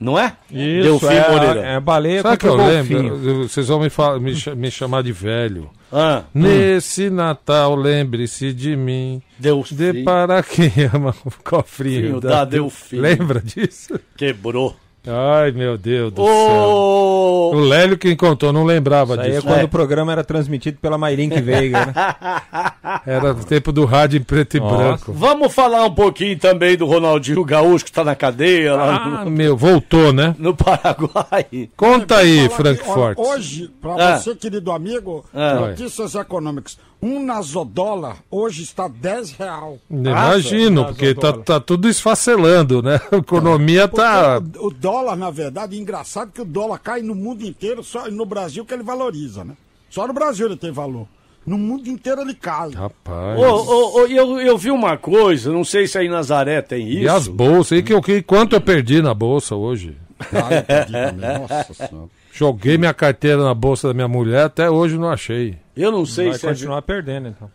Não 0.00 0.18
é? 0.18 0.36
Delfim 0.50 1.06
é, 1.14 1.30
Moreira. 1.30 1.60
é 1.66 1.80
baleia 1.80 2.22
Sabe 2.22 2.36
que 2.38 2.46
eu 2.46 2.52
o 2.54 2.56
lembro? 2.56 3.02
golfinho. 3.02 3.28
Eu- 3.42 3.48
Vocês 3.48 3.68
vão 3.68 3.80
me, 3.80 3.90
fa- 3.90 4.18
me 4.18 4.32
me 4.56 4.70
chamar 4.70 5.02
de 5.04 5.12
velho. 5.12 5.70
Ah, 5.92 6.22
Nesse 6.34 7.10
Natal, 7.10 7.74
lembre-se 7.76 8.52
de 8.52 8.74
mim. 8.76 9.22
Delfim. 9.38 9.74
De 9.76 10.02
para 10.02 10.42
quem 10.42 10.70
ama 10.92 11.14
o 11.24 11.32
cofrinho. 11.44 12.00
Filho 12.02 12.20
da 12.20 12.44
Delfim. 12.44 12.96
Lembra 12.96 13.40
disso? 13.40 13.98
Quebrou. 14.16 14.76
Ai, 15.06 15.52
meu 15.52 15.78
Deus 15.78 16.12
do 16.12 16.22
céu. 16.22 16.32
Ô, 16.34 17.50
O 17.54 17.60
Lélio 17.60 17.96
que 17.96 18.14
contou, 18.14 18.52
não 18.52 18.64
lembrava 18.64 19.14
Isso 19.14 19.22
aí 19.22 19.28
é 19.30 19.34
disso. 19.36 19.46
quando 19.46 19.60
É. 19.60 19.64
o 19.64 19.68
programa 19.68 20.12
era 20.12 20.22
transmitido 20.22 20.78
pela 20.82 20.98
Mairink 20.98 21.40
Veiga, 21.40 21.86
né? 21.86 21.94
Era 23.06 23.32
o 23.32 23.44
tempo 23.44 23.72
do 23.72 23.84
rádio 23.86 24.18
em 24.18 24.22
preto 24.22 24.56
e 24.56 24.60
Nossa. 24.60 24.76
branco. 24.76 25.12
Vamos 25.14 25.54
falar 25.54 25.84
um 25.86 25.94
pouquinho 25.94 26.38
também 26.38 26.76
do 26.76 26.84
Ronaldinho 26.84 27.42
Gaúcho 27.44 27.84
que 27.86 27.92
tá 27.92 28.04
na 28.04 28.14
cadeia 28.14 28.74
lá 28.74 29.20
Ah, 29.20 29.24
no, 29.24 29.30
meu, 29.30 29.56
voltou, 29.56 30.12
né? 30.12 30.34
no 30.38 30.54
Paraguai. 30.54 31.68
Conta 31.76 32.16
aí, 32.18 32.48
Frankfurt. 32.50 33.16
olha, 33.18 33.28
Hoje, 33.30 33.70
para 33.80 34.14
Ah. 34.14 34.18
você, 34.18 34.34
querido 34.34 34.70
amigo, 34.72 35.24
Ah. 35.34 35.54
notícias 35.54 36.14
econômicas. 36.14 36.76
Um 37.00 37.24
nasodólar 37.24 38.16
hoje 38.28 38.62
está 38.62 38.88
10 38.88 39.32
real. 39.32 39.78
Imagino, 39.88 40.82
Nossa, 40.82 40.92
porque 40.94 41.14
tá, 41.14 41.32
tá 41.32 41.60
tudo 41.60 41.88
esfacelando, 41.88 42.82
né? 42.82 43.00
A 43.12 43.16
economia 43.16 43.86
tá. 43.86 44.40
Porque 44.40 44.58
o, 44.58 44.66
o 44.66 44.70
dólar, 44.70 45.16
na 45.16 45.30
verdade, 45.30 45.78
engraçado 45.78 46.32
que 46.32 46.42
o 46.42 46.44
dólar 46.44 46.78
cai 46.78 47.00
no 47.00 47.14
mundo 47.14 47.44
inteiro, 47.46 47.84
só 47.84 48.10
no 48.10 48.26
Brasil 48.26 48.64
que 48.64 48.74
ele 48.74 48.82
valoriza, 48.82 49.44
né? 49.44 49.54
Só 49.88 50.06
no 50.06 50.12
Brasil 50.12 50.46
ele 50.46 50.56
tem 50.56 50.72
valor. 50.72 51.06
No 51.46 51.56
mundo 51.56 51.88
inteiro 51.88 52.20
ele 52.20 52.34
cai. 52.34 52.70
Rapaz. 52.72 53.38
Ô, 53.38 53.44
ô, 53.44 54.00
ô, 54.00 54.06
eu, 54.06 54.40
eu 54.40 54.58
vi 54.58 54.70
uma 54.70 54.98
coisa, 54.98 55.52
não 55.52 55.64
sei 55.64 55.86
se 55.86 55.96
aí 55.96 56.06
em 56.06 56.10
Nazaré 56.10 56.60
tem 56.60 56.88
isso. 56.88 57.02
E 57.04 57.08
as 57.08 57.28
bolsas? 57.28 57.78
E 57.78 57.82
que, 57.82 57.98
que, 58.02 58.22
quanto 58.22 58.54
eu 58.54 58.60
perdi 58.60 59.00
na 59.00 59.14
bolsa 59.14 59.54
hoje? 59.54 59.96
Ah, 60.20 60.54
eu 60.56 60.62
perdi 60.64 60.92
também. 60.92 61.38
Nossa 61.38 61.74
senhora. 61.74 62.17
Joguei 62.38 62.78
minha 62.78 62.94
carteira 62.94 63.42
na 63.42 63.52
bolsa 63.52 63.88
da 63.88 63.94
minha 63.94 64.06
mulher, 64.06 64.44
até 64.44 64.70
hoje 64.70 64.96
não 64.96 65.10
achei. 65.10 65.58
Eu 65.76 65.90
não 65.90 66.06
sei 66.06 66.28
Vai 66.28 66.38
se 66.38 66.46
é- 66.46 66.48
continuar 66.50 66.82
perdendo, 66.82 67.26
então. 67.28 67.50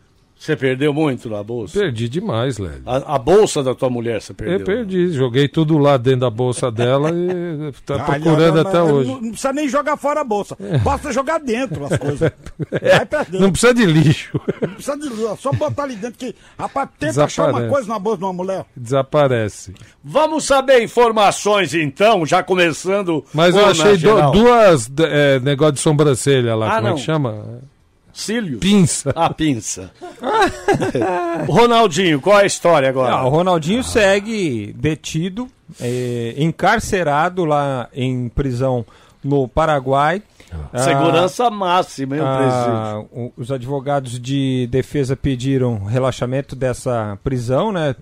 Você 0.45 0.57
perdeu 0.57 0.93
muito 0.93 1.29
na 1.29 1.41
bolsa. 1.41 1.79
Perdi 1.79 2.09
demais, 2.09 2.57
Lélio. 2.57 2.81
A, 2.85 3.15
a 3.15 3.17
bolsa 3.17 3.63
da 3.63 3.73
tua 3.73 3.89
mulher 3.89 4.21
você 4.21 4.33
perdeu. 4.33 4.59
Eu 4.59 4.65
perdi, 4.65 5.12
joguei 5.13 5.47
tudo 5.47 5.77
lá 5.77 5.95
dentro 5.95 6.19
da 6.21 6.29
bolsa 6.29 6.69
dela 6.69 7.12
e 7.12 7.71
tá 7.85 7.95
Ah, 7.95 8.00
procurando 8.03 8.55
não, 8.55 8.63
não, 8.63 8.69
até 8.69 8.77
não, 8.79 8.91
hoje. 8.91 9.09
Não, 9.09 9.19
precisa 9.29 9.53
nem 9.53 9.69
jogar 9.69 9.95
fora 9.95 10.19
a 10.21 10.23
bolsa. 10.23 10.57
Basta 10.83 11.13
jogar 11.13 11.39
dentro 11.39 11.85
as 11.85 11.97
coisas. 11.97 12.19
Vai 12.69 13.05
perder. 13.05 13.39
Não 13.39 13.51
precisa 13.51 13.73
de 13.73 13.85
lixo. 13.85 14.39
Não 14.62 14.69
precisa 14.73 14.97
de 14.97 15.07
luz, 15.09 15.39
só 15.39 15.51
botar 15.53 15.83
ali 15.83 15.95
dentro 15.95 16.17
que. 16.19 16.35
Rapaz, 16.59 16.89
tenta 17.00 17.23
achar 17.23 17.50
uma 17.50 17.67
coisa 17.69 17.88
na 17.88 17.97
bolsa 17.97 18.17
de 18.17 18.23
uma 18.25 18.33
mulher. 18.33 18.65
Desaparece. 18.75 19.73
Vamos 20.03 20.43
saber 20.45 20.83
informações 20.83 21.73
então, 21.73 22.25
já 22.25 22.43
começando. 22.43 23.23
Mas 23.33 23.55
eu 23.55 23.65
achei 23.65 23.97
do- 23.97 24.31
duas 24.31 24.91
é, 25.00 25.39
negócio 25.39 25.73
de 25.73 25.79
sobrancelha 25.79 26.53
lá, 26.55 26.73
Ah, 26.73 26.75
como 26.81 26.88
é 26.89 26.93
que 26.95 27.00
chama? 27.00 27.62
Cílios. 28.13 28.60
Pinça. 28.60 29.12
A 29.15 29.34
pinça. 29.34 29.91
Ronaldinho, 31.50 32.22
qual 32.22 32.39
é 32.39 32.43
a 32.43 32.46
história 32.46 32.88
agora? 32.88 33.13
Ah, 33.15 33.25
o 33.25 33.29
Ronaldinho 33.29 33.84
segue 33.84 34.74
detido, 34.77 35.48
eh, 35.82 36.36
encarcerado 36.38 37.43
lá 37.43 37.89
em 37.93 38.29
prisão 38.29 38.86
no 39.24 39.48
Paraguai. 39.48 40.22
Ah, 40.72 40.77
Segurança 40.79 41.50
máxima, 41.50 42.15
hein, 42.15 42.22
o 42.22 42.25
ah, 42.25 43.03
os 43.36 43.51
advogados 43.51 44.20
de 44.20 44.67
defesa 44.70 45.15
pediram 45.15 45.84
relaxamento 45.84 46.55
dessa 46.55 47.17
prisão, 47.24 47.72
né? 47.72 47.96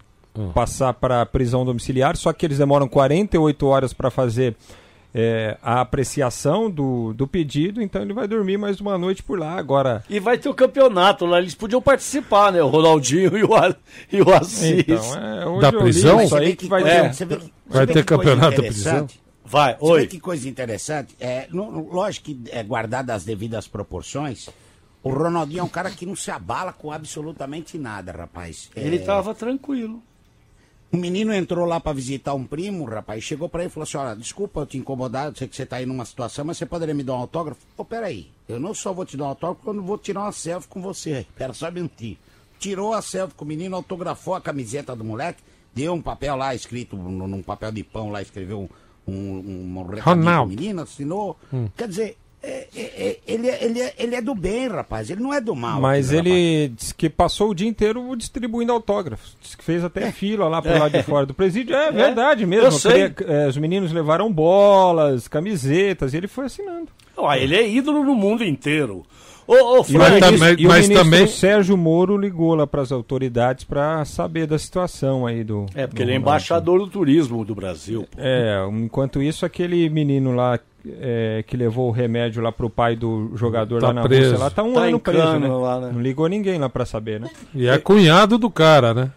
Passar 0.54 0.94
para 0.94 1.26
prisão 1.26 1.66
domiciliar, 1.66 2.16
só 2.16 2.32
que 2.32 2.46
eles 2.46 2.58
demoram 2.58 2.88
48 2.88 3.68
horas 3.68 3.92
para 3.92 4.10
fazer 4.10 4.56
eh, 5.14 5.58
a 5.62 5.82
apreciação 5.82 6.70
do, 6.70 7.14
do 7.14 7.28
pedido, 7.28 7.82
então 7.82 8.02
ele 8.02 8.14
vai 8.14 8.28
dormir 8.28 8.58
mais 8.58 8.80
uma 8.80 8.98
noite 8.98 9.22
por 9.22 9.38
lá. 9.40 9.56
Agora, 9.58 10.04
E 10.10 10.20
vai 10.20 10.38
ter 10.38 10.50
o 10.50 10.54
campeonato 10.54 11.26
lá, 11.26 11.40
eles 11.40 11.54
podiam 11.56 11.82
participar, 11.82 12.52
né? 12.52 12.62
O 12.64 12.68
Ronaldinho 12.68 13.36
e 13.38 13.44
o, 13.44 13.50
e 14.12 14.22
o 14.22 14.34
Assis. 14.34 14.80
então, 14.88 15.58
é, 15.58 15.62
Da 15.62 15.72
prisão? 15.72 16.22
Isso 16.22 16.36
aí 16.36 16.56
que 16.56 16.68
vai 16.68 16.84
ter. 16.84 17.12
que- 17.28 17.52
Vai 17.68 17.88
ter 17.88 18.04
campeonato 18.06 18.62
da 18.62 18.68
interessante. 18.68 19.20
Vai, 19.46 19.76
Você 19.78 19.92
oi. 19.92 20.08
que 20.08 20.20
coisa 20.20 20.48
interessante. 20.48 21.16
É, 21.20 21.48
no- 21.52 21.92
lógico 21.92 22.28
que 22.28 22.40
é 22.52 22.64
guardado 22.64 23.10
as 23.10 23.26
devidas 23.26 23.68
proporções. 23.68 24.48
O 25.04 25.10
Ronaldinho 25.10 25.60
é 25.62 25.64
um 25.64 25.68
cara 25.68 25.90
que 25.90 26.06
não 26.06 26.16
se 26.16 26.30
abala 26.32 26.72
com 26.72 26.92
absolutamente 26.92 27.78
nada, 27.78 28.12
rapaz. 28.12 28.70
É, 28.76 28.82
Ele 28.82 29.00
tava 29.00 29.34
tranquilo. 29.34 30.02
Um 30.94 30.98
menino 30.98 31.34
entrou 31.34 31.66
lá 31.66 31.80
pra 31.80 31.94
visitar 31.94 32.34
um 32.34 32.46
primo, 32.46 32.84
rapaz, 32.84 33.24
chegou 33.24 33.48
pra 33.48 33.62
ele 33.62 33.70
e 33.70 33.74
falou 33.74 33.84
assim: 33.84 33.98
Olha, 33.98 34.16
desculpa 34.16 34.60
eu 34.60 34.66
te 34.66 34.78
incomodar, 34.78 35.28
eu 35.28 35.36
sei 35.36 35.48
que 35.48 35.56
você 35.56 35.66
tá 35.66 35.78
aí 35.78 35.86
numa 35.86 36.04
situação, 36.04 36.44
mas 36.44 36.58
você 36.58 36.66
poderia 36.66 36.94
me 36.94 37.02
dar 37.02 37.14
um 37.14 37.20
autógrafo? 37.20 37.62
Ô, 37.78 37.86
peraí, 37.86 38.28
eu 38.48 38.60
não 38.60 38.74
só 38.74 38.92
vou 38.92 39.06
te 39.06 39.16
dar 39.16 39.26
um 39.26 39.28
autógrafo, 39.28 39.70
eu 39.70 39.74
não 39.74 39.84
vou 39.84 39.98
tirar 39.98 40.24
uma 40.24 40.34
selfie 40.34 40.68
com 40.68 40.82
você. 40.82 41.26
Pera 41.36 41.54
só 41.54 41.70
um 41.70 41.72
minutinho. 41.72 42.18
Tirou 42.60 42.94
a 42.94 43.02
selfie 43.02 43.36
com 43.36 43.46
o 43.46 43.48
menino, 43.48 43.76
autografou 43.76 44.36
a 44.36 44.42
camiseta 44.42 44.94
do 44.94 45.06
moleque, 45.06 45.42
deu 45.74 45.94
um 45.94 46.02
papel 46.02 46.36
lá 46.36 46.54
escrito, 46.54 46.98
num, 46.98 47.42
papel 47.42 47.72
de 47.72 47.84
pão 47.84 48.10
lá, 48.10 48.22
escreveu 48.22 48.70
um, 49.08 49.14
um, 49.14 49.78
um 49.78 49.84
recadinho 49.84 50.04
pro 50.04 50.14
Ronaldo. 50.14 50.50
menino, 50.50 50.82
assinou. 50.82 51.40
Quer 51.78 51.88
dizer, 51.88 52.18
ele, 53.28 53.50
é- 53.50 53.66
ele, 53.66 53.80
é- 53.82 53.94
ele 53.98 54.16
é 54.16 54.22
do 54.22 54.34
bem, 54.34 54.68
rapaz, 54.68 55.10
ele 55.10 55.22
não 55.22 55.34
é 55.34 55.42
do 55.42 55.56
mal. 55.56 55.82
Mas 55.82 56.08
aquele 56.10 56.30
rapaz. 56.30 56.46
ele 56.46 56.68
disse 56.70 56.96
que 56.96 57.10
passou 57.10 57.50
o 57.50 57.56
dia 57.56 57.68
inteiro 57.68 58.16
distribuindo 58.16 58.72
autógrafos. 58.72 59.36
Disse 59.42 59.58
que 59.58 59.64
fez 59.64 59.84
até 59.84 60.12
fila 60.12 60.48
lá 60.48 60.62
pro 60.62 60.78
lado 60.78 60.92
de 60.92 61.04
fora 61.04 61.26
do 61.26 61.34
presídio. 61.34 61.76
É 61.76 61.92
verdade 61.92 62.46
mesmo. 62.46 62.68
eu 62.68 62.72
sei. 62.72 63.10
Queria- 63.10 63.34
é, 63.44 63.48
os 63.48 63.58
meninos 63.58 63.92
levaram 63.92 64.32
bolas, 64.32 65.28
camisetas, 65.28 66.14
e 66.14 66.18
ele 66.18 66.28
foi 66.28 66.46
assinando. 66.46 66.88
Ele 67.38 67.56
é 67.56 67.68
ídolo 67.70 68.04
no 68.04 68.16
mundo 68.16 68.44
inteiro. 68.44 69.04
Ô, 69.48 69.80
ô, 69.80 69.84
Frank, 69.84 69.98
Mas 70.12 70.20
também- 70.20 70.56
e 70.60 70.66
o 70.66 70.70
mas 70.70 70.88
também- 70.88 71.28
Sérgio 71.28 71.76
Moro 71.76 72.16
ligou 72.18 72.56
lá 72.56 72.66
para 72.66 72.82
as 72.84 72.92
autoridades 72.92 73.64
para 73.66 74.06
saber 74.06 74.48
da 74.48 74.58
situação 74.58 75.26
aí 75.28 75.44
do. 75.44 75.66
É, 75.76 75.86
porque 75.88 76.04
do 76.04 76.08
ele 76.08 76.14
é 76.14 76.16
embaixador 76.16 76.80
do 76.80 76.88
turismo 76.88 77.44
do 77.44 77.54
Brasil. 77.54 78.08
pô. 78.10 78.18
É, 78.22 78.66
enquanto 78.72 79.22
isso, 79.22 79.46
aquele 79.46 79.90
menino 79.90 80.34
lá 80.34 80.58
é, 80.88 81.44
que 81.48 81.56
levou 81.58 81.88
o 81.90 81.92
remédio 81.92 82.42
lá 82.42 82.52
pro 82.52 82.70
pai 82.70 82.96
do 82.96 83.32
jogador 83.36 83.80
Tá 83.82 83.88
lá 83.88 83.94
na 83.94 84.02
preso. 84.04 84.32
Rússia, 84.32 84.38
lá 84.44 84.50
tá 84.50 84.64
um 84.64 84.74
Tá 84.74 84.82
ano 84.82 85.00
preso, 85.00 85.18
cana 85.20 85.40
né? 85.40 85.54
lá, 85.54 85.80
né? 85.80 85.92
Não 85.94 86.02
ligou 86.02 86.28
ninguém 86.28 86.58
lá 86.60 86.70
pra 86.70 86.86
saber, 86.86 87.20
né? 87.20 87.30
E 87.54 87.68
é 87.68 87.78
cunhado 87.78 88.38
do 88.38 88.50
cara, 88.50 88.94
né? 88.94 89.12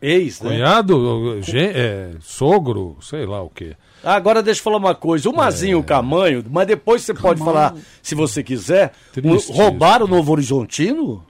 Ex, 0.00 0.40
né? 0.40 0.50
Cunhado, 0.50 1.38
gen- 1.42 1.72
é, 1.74 2.10
sogro, 2.20 2.96
sei 3.00 3.26
lá 3.26 3.42
o 3.42 3.48
quê. 3.50 3.72
Ah, 4.04 4.14
Agora 4.14 4.40
deixa 4.44 4.60
eu 4.60 4.64
falar 4.64 4.76
uma 4.76 4.94
coisa. 4.94 5.28
O 5.28 5.32
É. 5.32 5.36
Mazinho 5.36 5.82
Camanho, 5.82 6.44
mas 6.48 6.68
depois 6.68 7.02
você 7.02 7.12
pode 7.12 7.40
falar, 7.40 7.74
se 8.00 8.14
você 8.14 8.42
quiser, 8.44 8.92
Triste 9.12 9.52
roubaram 9.52 10.06
o 10.06 10.08
Novo 10.08 10.30
Horizontino? 10.30 11.24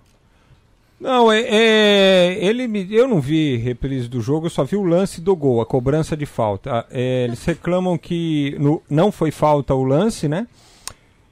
Não, 1.01 1.31
é, 1.31 1.41
é, 1.43 2.39
ele 2.45 2.67
me, 2.67 2.87
eu 2.93 3.07
não 3.07 3.21
vi 3.21 3.57
reprise 3.57 4.09
do 4.09 4.21
jogo, 4.21 4.47
eu 4.47 4.51
só 4.51 4.65
vi 4.65 4.75
o 4.77 4.83
lance 4.83 5.21
do 5.21 5.37
gol, 5.37 5.61
a 5.61 5.67
cobrança 5.67 6.17
de 6.17 6.27
falta. 6.27 6.71
Ah, 6.81 6.87
é, 6.91 7.25
eles 7.25 7.45
reclamam 7.45 7.97
que 7.97 8.57
no- 8.59 8.83
não 8.91 9.13
foi 9.13 9.31
falta 9.31 9.73
o 9.75 9.85
lance, 9.85 10.27
né? 10.29 10.47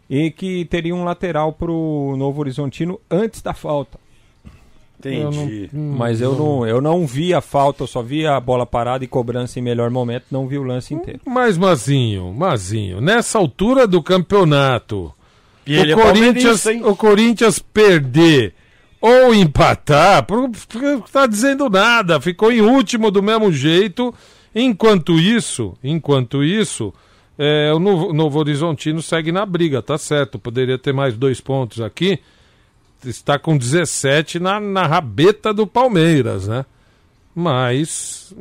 E 0.09 0.31
que 0.31 0.65
teria 0.67 0.95
um 0.95 1.03
lateral 1.03 1.53
pro 1.53 2.15
Novo 2.17 2.41
Horizontino 2.41 3.01
antes 3.11 3.43
da 3.43 3.53
falta. 3.53 3.99
Entendi. 4.99 5.69
Mas 5.73 6.21
eu 6.21 6.35
não, 6.35 6.67
eu 6.67 6.81
não 6.81 7.07
vi 7.07 7.35
a 7.35 7.41
falta, 7.41 7.83
eu 7.83 7.87
só 7.87 8.03
vi 8.03 8.27
a 8.27 8.39
bola 8.41 8.65
parada 8.65 9.05
e 9.05 9.09
cobrança 9.09 9.59
em 9.59 9.63
melhor 9.63 9.91
momento, 9.91 10.25
não 10.31 10.47
vi 10.47 10.59
o 10.59 10.63
lance 10.63 10.95
inteiro. 10.95 11.21
Mas, 11.27 11.59
Mazinho, 11.59 12.33
Mazinho, 12.33 13.01
nessa 13.01 13.37
altura 13.39 13.87
do 13.87 14.03
campeonato, 14.03 15.13
E 15.67 15.75
ele 15.77 15.93
o, 15.95 16.01
é 16.01 16.03
Corinthians, 16.03 16.65
o 16.85 16.97
Corinthians 16.97 17.59
perder 17.59 18.55
ou 19.07 19.35
empatar, 19.35 20.25
por- 20.25 20.51
por- 20.51 21.09
tá 21.11 21.27
dizendo 21.27 21.69
nada, 21.71 22.21
ficou 22.21 22.51
em 22.51 22.61
último 22.61 23.11
do 23.11 23.23
mesmo 23.23 23.53
jeito. 23.53 24.13
Enquanto 24.55 25.19
isso, 25.19 25.75
enquanto 25.85 26.43
isso, 26.43 26.93
é, 27.39 27.73
o 27.75 27.79
Novo, 27.79 28.13
Novo 28.13 28.39
Horizontino 28.39 29.03
segue 29.03 29.31
na 29.31 29.45
briga, 29.45 29.83
tá 29.83 29.99
certo. 29.99 30.39
Poderia 30.39 30.79
ter 30.79 30.93
mais 30.93 31.17
dois 31.17 31.41
pontos 31.41 31.81
aqui. 31.81 32.19
Está 33.05 33.39
com 33.39 33.57
17 33.57 34.41
na, 34.41 34.59
na 34.59 34.87
rabeta 34.87 35.53
do 35.53 35.67
Palmeiras, 35.67 36.49
né? 36.49 36.65
Mas. 37.39 38.35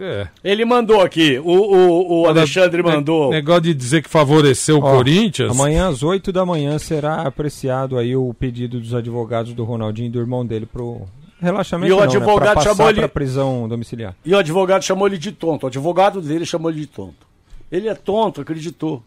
É. 0.00 0.26
Ele 0.42 0.64
mandou 0.64 1.02
aqui, 1.02 1.38
o, 1.38 1.50
o, 1.50 2.22
o 2.22 2.26
Alexandre 2.26 2.82
mandou. 2.82 3.28
Negócio 3.30 3.60
de 3.64 3.74
dizer 3.74 4.02
que 4.02 4.08
favoreceu 4.08 4.78
o 4.78 4.82
Ó, 4.82 4.90
Corinthians. 4.96 5.50
Amanhã 5.50 5.88
às 5.88 6.02
8 6.02 6.32
da 6.32 6.46
manhã 6.46 6.78
será 6.78 7.26
apreciado 7.26 7.98
aí 7.98 8.16
o 8.16 8.32
pedido 8.32 8.80
dos 8.80 8.94
advogados 8.94 9.52
do 9.52 9.64
Ronaldinho 9.64 10.06
e 10.06 10.10
do 10.10 10.18
irmão 10.18 10.46
dele 10.46 10.64
pro 10.64 11.02
relaxamento 11.38 11.90
E 11.90 11.92
o 11.92 11.96
não, 11.98 12.04
advogado 12.04 12.38
né? 12.40 12.44
pra 12.46 12.54
passar 12.54 12.70
chamou 12.70 12.88
ele- 12.88 13.00
pra 13.00 13.08
prisão 13.10 13.68
domiciliar. 13.68 14.14
E 14.24 14.34
o 14.34 14.38
advogado 14.38 14.82
chamou 14.82 15.06
ele 15.06 15.18
de 15.18 15.30
tonto. 15.30 15.64
O 15.64 15.66
advogado 15.66 16.22
dele 16.22 16.46
chamou 16.46 16.70
ele 16.70 16.80
de 16.80 16.86
tonto. 16.86 17.26
Ele 17.70 17.86
é 17.86 17.94
tonto, 17.94 18.40
acreditou. 18.40 19.02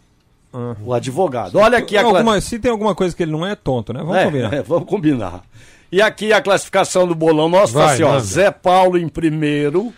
O 0.85 0.93
advogado. 0.93 1.57
Olha 1.57 1.79
aqui 1.79 1.97
a 1.97 2.03
Alguma- 2.03 2.39
se 2.39 2.59
tem 2.59 2.69
alguma 2.71 2.93
coisa 2.95 3.13
que 3.15 3.23
ele 3.23 3.31
não 3.31 3.45
é, 3.45 3.51
é 3.51 3.55
tonto, 3.55 3.91
né? 3.91 3.99
Vamos 4.01 4.15
É, 4.17 4.23
combinar. 4.25 4.53
é, 4.53 4.61
vamos 4.63 4.87
combinar. 4.87 5.43
E 5.91 6.01
aqui 6.01 6.33
a 6.33 6.41
classificação 6.41 7.07
do 7.07 7.15
bolão 7.15 7.47
nosso 7.47 7.73
tá 7.73 7.85
Vai, 7.85 7.93
assim, 7.95 8.03
ó. 8.03 8.19
Zé 8.19 8.51
Paulo 8.51 8.97
em 8.97 9.07
primeiro, 9.07 9.93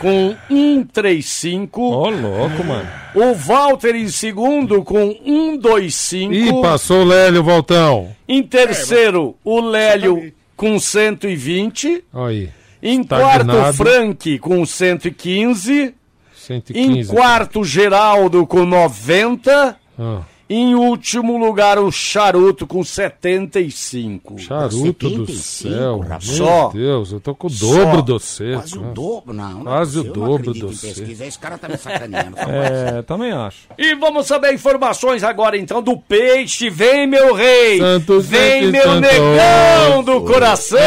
com 0.00 0.34
135. 0.48 1.80
Ô, 1.82 2.10
louco, 2.10 2.64
mano. 2.64 2.88
O 3.14 3.34
Walter 3.34 3.94
em 3.96 4.08
segundo, 4.08 4.82
com 4.82 5.10
125. 5.12 6.32
Ih, 6.32 6.62
passou 6.62 7.02
o 7.02 7.04
Lélio 7.04 7.42
Voltão. 7.42 8.08
Em 8.28 8.42
terceiro, 8.42 9.36
o 9.44 9.60
Lélio 9.60 10.32
com 10.56 10.78
120. 10.78 12.04
Olha 12.12 12.28
aí. 12.28 12.50
Em 12.82 13.00
Estagnado. 13.02 13.52
quarto, 13.52 13.76
Frank 13.76 14.38
com 14.38 14.64
115. 14.64 15.94
115. 16.34 16.78
Em 16.78 17.04
quarto, 17.06 17.62
Geraldo 17.64 18.46
com 18.46 18.64
90. 18.64 19.76
Ah, 19.98 20.20
Em 20.52 20.74
último 20.74 21.38
lugar, 21.38 21.78
o 21.78 21.92
Charuto 21.92 22.66
com 22.66 22.82
75. 22.82 24.36
charuto 24.36 25.08
do 25.08 25.24
75, 25.28 25.32
céu. 25.32 25.98
rapaz. 26.00 26.26
Meu 26.26 26.36
Só. 26.38 26.68
Deus, 26.70 27.12
eu 27.12 27.20
tô 27.20 27.36
com 27.36 27.46
o 27.46 27.50
dobro 27.50 27.94
Só. 27.98 28.02
do 28.02 28.18
cedo. 28.18 28.54
Quase 28.58 28.78
o 28.78 28.82
dobro, 28.92 29.32
não. 29.32 29.52
não 29.52 29.62
Quase 29.62 30.00
o 30.00 30.02
dobro 30.12 30.52
do. 30.52 30.70
Esse 30.70 31.38
cara 31.38 31.56
tá 31.56 31.68
me 31.68 31.76
sacaneando. 31.76 32.36
É, 32.50 33.02
também 33.02 33.30
acho. 33.30 33.68
E 33.78 33.94
vamos 33.94 34.26
saber 34.26 34.52
informações 34.52 35.22
agora 35.22 35.56
então 35.56 35.80
do 35.80 35.96
peixe. 35.96 36.68
Vem, 36.68 37.06
meu 37.06 37.32
rei! 37.32 37.78
Santos, 37.78 38.26
Vem, 38.26 38.64
Santos, 38.64 38.72
meu 38.72 38.82
Santos. 38.82 39.00
negão 39.12 40.02
do 40.02 40.20
coração! 40.22 40.80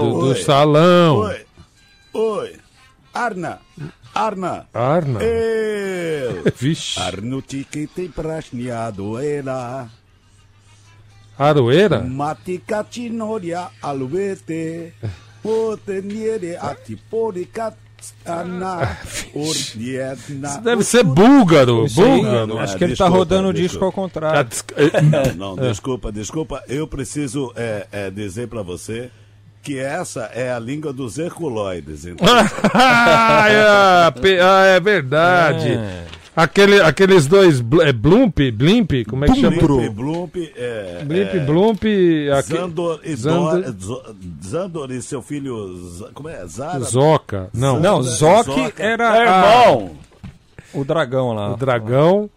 Do, 0.00 0.20
do 0.28 0.34
salão. 0.42 1.18
Oi. 1.18 1.40
Oi. 2.14 2.52
Arna. 3.14 3.60
Arna. 4.20 4.66
Arna. 4.74 5.22
Eu. 5.22 6.44
Vixe. 6.54 7.00
Arno 7.00 7.40
tiki 7.40 7.86
te 7.86 8.06
prasniado 8.08 9.18
era. 9.18 9.88
Aroeira? 11.38 12.02
Matika 12.02 12.84
tinoria 12.84 13.70
aluete. 13.80 14.92
Poteniere 15.42 16.58
atiporica 16.58 17.74
ana. 18.26 18.98
Orniedna. 19.34 20.48
Isso 20.48 20.60
deve 20.60 20.84
ser 20.84 21.02
búlgaro. 21.02 21.86
Búlgaro. 21.88 22.58
é, 22.58 22.62
acho 22.62 22.76
que 22.76 22.84
ele 22.84 22.96
tá 22.96 23.08
rodando 23.08 23.48
o 23.48 23.54
disco 23.54 23.82
ao 23.82 23.92
contrário. 23.92 24.50
Não, 25.38 25.56
não, 25.56 25.56
desculpa, 25.56 26.12
desculpa. 26.12 26.62
Eu 26.68 26.86
preciso 26.86 27.54
é, 27.56 27.86
é, 27.90 28.10
dizer 28.10 28.48
pra 28.48 28.60
você 28.60 29.10
que 29.62 29.78
essa 29.78 30.30
é 30.34 30.52
a 30.52 30.58
língua 30.58 30.92
dos 30.92 31.18
herculoides. 31.18 32.04
Então. 32.06 32.26
ah, 32.74 33.46
é, 33.48 34.40
ah, 34.40 34.64
é 34.76 34.80
verdade. 34.80 35.72
É. 35.72 36.04
Aquele, 36.34 36.80
aqueles 36.80 37.26
dois. 37.26 37.60
bl- 37.60 37.82
É 37.82 37.92
Blump? 37.92 38.38
Blimp? 38.54 38.92
Como 39.08 39.24
é 39.24 39.28
que 39.28 39.40
chama? 39.40 39.56
Blump, 39.60 39.92
Blump, 39.94 40.36
é, 40.56 41.02
Blimp, 41.04 41.34
é, 41.34 41.38
Blump. 41.40 41.82
aque- 42.38 42.54
Zandor 42.56 43.00
e, 43.04 43.16
Zandor- 43.16 43.60
Dor- 43.62 43.74
Zo- 43.80 44.16
Zandor 44.46 44.90
e 44.92 45.02
seu 45.02 45.20
filho. 45.20 45.78
Como 46.14 46.28
é? 46.28 46.46
Zara? 46.46 46.80
Zoca. 46.80 47.50
Não. 47.52 47.80
Não, 47.80 48.02
Zoc 48.02 48.46
Zoca. 48.46 48.72
era 48.82 49.16
É, 49.16 49.28
a- 49.28 49.66
irmão! 49.66 49.90
o 50.72 50.84
dragão 50.84 51.32
lá. 51.32 51.52
O 51.52 51.56
dragão. 51.56 52.30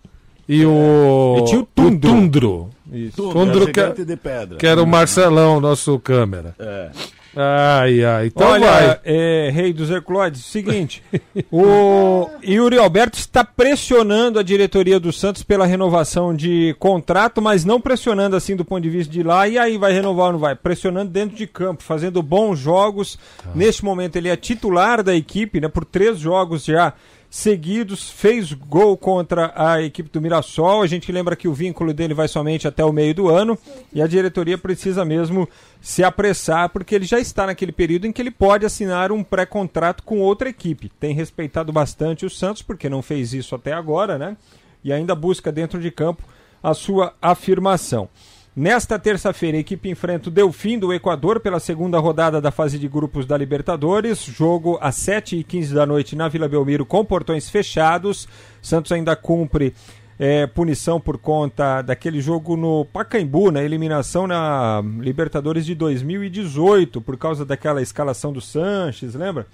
E 0.50 0.66
o. 0.66 1.38
E 1.40 1.46
tinha 1.46 1.62
o 1.62 1.66
Tundro. 1.66 2.10
Tundro. 2.12 2.70
Isso. 2.92 3.30
Tundro 3.32 3.70
é 3.70 3.72
que- 3.94 4.04
de 4.06 4.18
pedra. 4.18 4.58
Que 4.58 4.68
era 4.68 4.84
o 4.84 4.88
Marcelão, 4.88 5.62
nosso 5.62 5.98
câmera. 6.00 6.54
É. 6.60 6.90
Ai, 7.36 8.04
ai. 8.06 8.28
Então 8.28 8.48
Olha, 8.48 8.72
vai. 8.72 9.00
é, 9.04 9.50
rei 9.52 9.74
dos 9.74 9.90
Herculoides, 9.90 10.46
seguinte, 10.46 11.04
o 11.52 12.30
Yuri 12.44 12.78
Alberto 12.78 13.18
está 13.18 13.44
pressionando 13.44 14.40
a 14.40 14.44
diretoria 14.44 15.00
do 15.00 15.12
Santos 15.12 15.42
pela 15.42 15.66
renovação 15.66 16.36
de 16.36 16.76
contrato, 16.78 17.42
mas 17.42 17.66
não 17.66 17.82
pressionando 17.82 18.36
assim 18.36 18.56
do 18.56 18.64
ponto 18.64 18.84
de 18.84 18.90
vista 18.90 19.12
de 19.12 19.24
lá, 19.24 19.48
e 19.48 19.58
aí 19.58 19.78
vai 19.78 19.94
renovar 19.94 20.28
ou 20.28 20.34
não 20.34 20.40
vai? 20.40 20.56
Pressionando 20.56 21.10
dentro 21.10 21.36
de 21.36 21.48
campo, 21.48 21.82
fazendo 21.82 22.22
bons 22.22 22.60
jogos. 22.60 23.18
Neste 23.56 23.84
momento 23.84 24.16
ele 24.16 24.30
é 24.30 24.36
titular 24.36 25.02
da 25.02 25.16
equipe, 25.16 25.60
né, 25.60 25.68
por 25.68 25.86
três 25.86 26.20
jogos 26.20 26.64
já 26.66 26.94
seguidos, 27.34 28.12
fez 28.12 28.54
gol 28.54 28.96
contra 28.96 29.52
a 29.56 29.82
equipe 29.82 30.08
do 30.08 30.22
Mirassol. 30.22 30.84
A 30.84 30.88
gente 30.88 31.12
lembra 31.12 31.36
que 31.36 31.48
o 31.48 31.54
vínculo 31.54 31.92
dele 31.92 32.14
vai 32.14 32.28
somente 32.28 32.68
até 32.68 32.86
o 32.86 32.94
meio 32.94 33.16
do 33.16 33.28
ano 33.28 33.58
e 33.92 34.04
a 34.04 34.06
diretoria 34.06 34.56
precisa 34.56 35.04
mesmo 35.04 35.50
se 35.82 36.04
apressar, 36.04 36.70
porque 36.70 36.94
ele 36.94 37.06
já 37.06 37.20
está 37.20 37.48
naquele 37.48 37.72
período 37.72 38.06
em 38.06 38.12
que 38.12 38.22
ele 38.22 38.30
pode 38.30 38.68
assinar 38.68 39.12
um 39.12 39.24
pré-contrato 39.24 40.04
com 40.04 40.20
outra 40.20 40.48
equipe. 40.48 40.92
Tem 41.00 41.16
respeitado 41.16 41.74
bastante 41.74 42.24
o 42.24 42.30
Santos, 42.30 42.62
porque 42.62 42.88
não 42.88 43.02
fez 43.02 43.34
isso 43.34 43.56
até 43.56 43.74
agora, 43.74 44.20
né? 44.20 44.38
E 44.84 44.94
ainda 44.94 45.16
busca 45.16 45.52
dentro 45.52 45.82
de 45.82 45.90
campo 45.90 46.22
a 46.62 46.76
sua 46.76 47.16
afirmação. 47.20 48.10
Nesta 48.56 49.00
terça-feira, 49.00 49.58
a 49.58 49.62
equipe 49.62 49.90
enfrenta 49.90 50.30
o 50.30 50.32
Delfim 50.32 50.78
do 50.78 50.94
Equador 50.94 51.40
pela 51.40 51.60
segunda 51.60 51.98
rodada 51.98 52.40
da 52.40 52.52
fase 52.52 52.78
de 52.78 52.88
grupos 52.88 53.26
da 53.26 53.36
Libertadores. 53.36 54.24
Jogo 54.24 54.78
às 54.80 54.96
7h15 54.98 55.74
da 55.74 55.88
noite 55.88 56.16
na 56.16 56.28
Vila 56.28 56.48
Belmiro 56.48 56.86
com 56.86 57.04
portões 57.04 57.50
fechados. 57.50 58.28
Santos 58.62 58.92
ainda 58.92 59.16
cumpre 59.16 59.74
é, 60.20 60.46
punição 60.46 61.02
por 61.02 61.18
conta 61.18 61.82
daquele 61.82 62.22
jogo 62.22 62.56
no 62.56 62.86
Pacaembu, 62.86 63.50
na 63.52 63.64
eliminação 63.64 64.28
na 64.28 64.84
Libertadores 65.00 65.66
de 65.66 65.74
2018, 65.74 67.02
por 67.02 67.18
causa 67.18 67.44
daquela 67.44 67.82
escalação 67.82 68.32
do 68.32 68.40
Sanches, 68.40 69.16
lembra? 69.16 69.48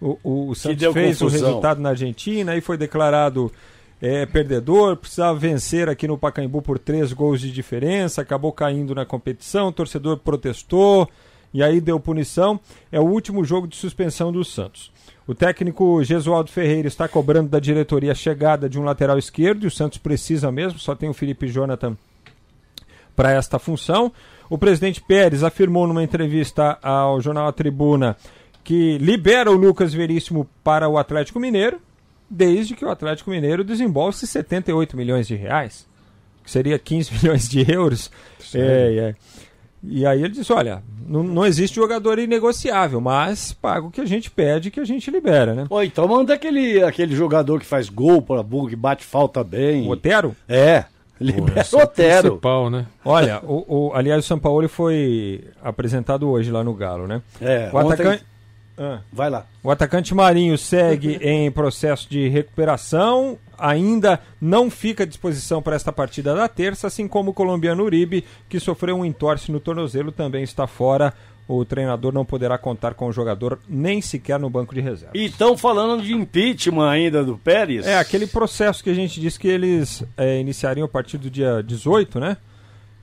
O, 0.00 0.16
o, 0.22 0.48
o 0.50 0.54
Santos 0.54 0.92
fez 0.92 1.20
o 1.20 1.24
confusão. 1.24 1.48
resultado 1.48 1.80
na 1.80 1.88
Argentina 1.88 2.56
e 2.56 2.60
foi 2.60 2.76
declarado 2.76 3.50
é, 4.00 4.24
perdedor, 4.26 4.96
precisava 4.96 5.38
vencer 5.38 5.88
aqui 5.88 6.06
no 6.06 6.16
Pacaembu 6.16 6.62
por 6.62 6.78
três 6.78 7.12
gols 7.12 7.40
de 7.40 7.50
diferença, 7.50 8.22
acabou 8.22 8.52
caindo 8.52 8.94
na 8.94 9.04
competição, 9.04 9.68
o 9.68 9.72
torcedor 9.72 10.18
protestou 10.18 11.08
e 11.52 11.62
aí 11.62 11.80
deu 11.80 11.98
punição. 11.98 12.60
É 12.92 13.00
o 13.00 13.04
último 13.04 13.44
jogo 13.44 13.66
de 13.66 13.76
suspensão 13.76 14.30
do 14.30 14.44
Santos. 14.44 14.92
O 15.26 15.34
técnico 15.34 16.02
Gesualdo 16.04 16.50
Ferreira 16.50 16.88
está 16.88 17.08
cobrando 17.08 17.50
da 17.50 17.58
diretoria 17.58 18.12
a 18.12 18.14
chegada 18.14 18.68
de 18.68 18.78
um 18.78 18.84
lateral 18.84 19.18
esquerdo 19.18 19.64
e 19.64 19.66
o 19.66 19.70
Santos 19.70 19.98
precisa 19.98 20.50
mesmo, 20.52 20.78
só 20.78 20.94
tem 20.94 21.08
o 21.08 21.14
Felipe 21.14 21.48
Jonathan 21.48 21.96
para 23.14 23.32
esta 23.32 23.58
função. 23.58 24.12
O 24.48 24.56
presidente 24.56 25.02
Pérez 25.02 25.42
afirmou 25.42 25.86
numa 25.86 26.02
entrevista 26.02 26.78
ao 26.80 27.20
jornal 27.20 27.48
A 27.48 27.52
Tribuna 27.52 28.16
que 28.64 28.96
libera 28.98 29.50
o 29.50 29.54
Lucas 29.54 29.92
Veríssimo 29.92 30.48
para 30.62 30.88
o 30.88 30.98
Atlético 30.98 31.40
Mineiro, 31.40 31.80
desde 32.30 32.74
que 32.74 32.84
o 32.84 32.90
Atlético 32.90 33.30
Mineiro 33.30 33.64
desembolse 33.64 34.26
78 34.26 34.96
milhões 34.96 35.26
de 35.26 35.34
reais, 35.34 35.86
que 36.44 36.50
seria 36.50 36.78
15 36.78 37.12
milhões 37.22 37.48
de 37.48 37.70
euros. 37.70 38.10
É, 38.54 39.14
é. 39.14 39.14
E 39.82 40.04
aí 40.04 40.20
ele 40.22 40.34
disse: 40.34 40.52
olha, 40.52 40.82
não, 41.06 41.22
não 41.22 41.46
existe 41.46 41.76
jogador 41.76 42.18
inegociável, 42.18 43.00
mas 43.00 43.52
paga 43.52 43.86
o 43.86 43.90
que 43.90 44.00
a 44.00 44.04
gente 44.04 44.28
pede 44.30 44.70
que 44.70 44.80
a 44.80 44.84
gente 44.84 45.08
libera, 45.10 45.54
né? 45.54 45.66
Pô, 45.68 45.80
então 45.82 46.06
manda 46.08 46.34
aquele, 46.34 46.82
aquele 46.82 47.14
jogador 47.14 47.60
que 47.60 47.66
faz 47.66 47.88
gol 47.88 48.20
para 48.20 48.42
bug, 48.42 48.74
bate 48.74 49.04
falta 49.04 49.44
bem. 49.44 49.86
O 49.86 49.90
Otero? 49.90 50.34
É, 50.48 50.84
libera 51.20 51.60
Esse 51.60 51.76
o 51.76 51.80
é 51.80 51.84
Otero. 51.84 52.22
principal, 52.30 52.68
né? 52.70 52.86
Olha, 53.04 53.40
o, 53.44 53.88
o, 53.90 53.94
aliás, 53.94 54.24
o 54.24 54.26
Sampaoli 54.26 54.66
foi 54.66 55.44
apresentado 55.62 56.28
hoje 56.28 56.50
lá 56.50 56.64
no 56.64 56.74
Galo, 56.74 57.06
né? 57.06 57.22
É, 57.40 57.70
O 57.72 57.76
ontem- 57.76 57.92
atacante. 57.94 58.24
Ah. 58.78 59.00
Vai 59.12 59.28
lá. 59.28 59.46
O 59.62 59.70
atacante 59.70 60.14
Marinho 60.14 60.56
segue 60.56 61.16
em 61.22 61.50
processo 61.50 62.08
de 62.08 62.28
recuperação, 62.28 63.38
ainda 63.58 64.20
não 64.40 64.70
fica 64.70 65.02
à 65.02 65.06
disposição 65.06 65.60
para 65.60 65.76
esta 65.76 65.92
partida 65.92 66.34
da 66.34 66.48
terça, 66.48 66.86
assim 66.86 67.08
como 67.08 67.30
o 67.30 67.34
colombiano 67.34 67.82
Uribe, 67.82 68.24
que 68.48 68.60
sofreu 68.60 68.96
um 68.96 69.04
entorse 69.04 69.50
no 69.50 69.60
tornozelo, 69.60 70.12
também 70.12 70.42
está 70.42 70.66
fora. 70.66 71.12
O 71.48 71.64
treinador 71.64 72.12
não 72.12 72.26
poderá 72.26 72.58
contar 72.58 72.92
com 72.92 73.06
o 73.06 73.12
jogador 73.12 73.58
nem 73.66 74.02
sequer 74.02 74.38
no 74.38 74.50
banco 74.50 74.74
de 74.74 74.82
reserva. 74.82 75.16
E 75.16 75.24
estão 75.24 75.56
falando 75.56 76.02
de 76.02 76.12
impeachment 76.12 76.90
ainda 76.90 77.24
do 77.24 77.38
Pérez. 77.38 77.86
É, 77.86 77.98
aquele 77.98 78.26
processo 78.26 78.84
que 78.84 78.90
a 78.90 78.94
gente 78.94 79.18
disse 79.18 79.38
que 79.38 79.48
eles 79.48 80.04
é, 80.14 80.38
iniciariam 80.38 80.84
a 80.84 80.88
partir 80.88 81.16
do 81.16 81.30
dia 81.30 81.62
18, 81.62 82.20
né? 82.20 82.36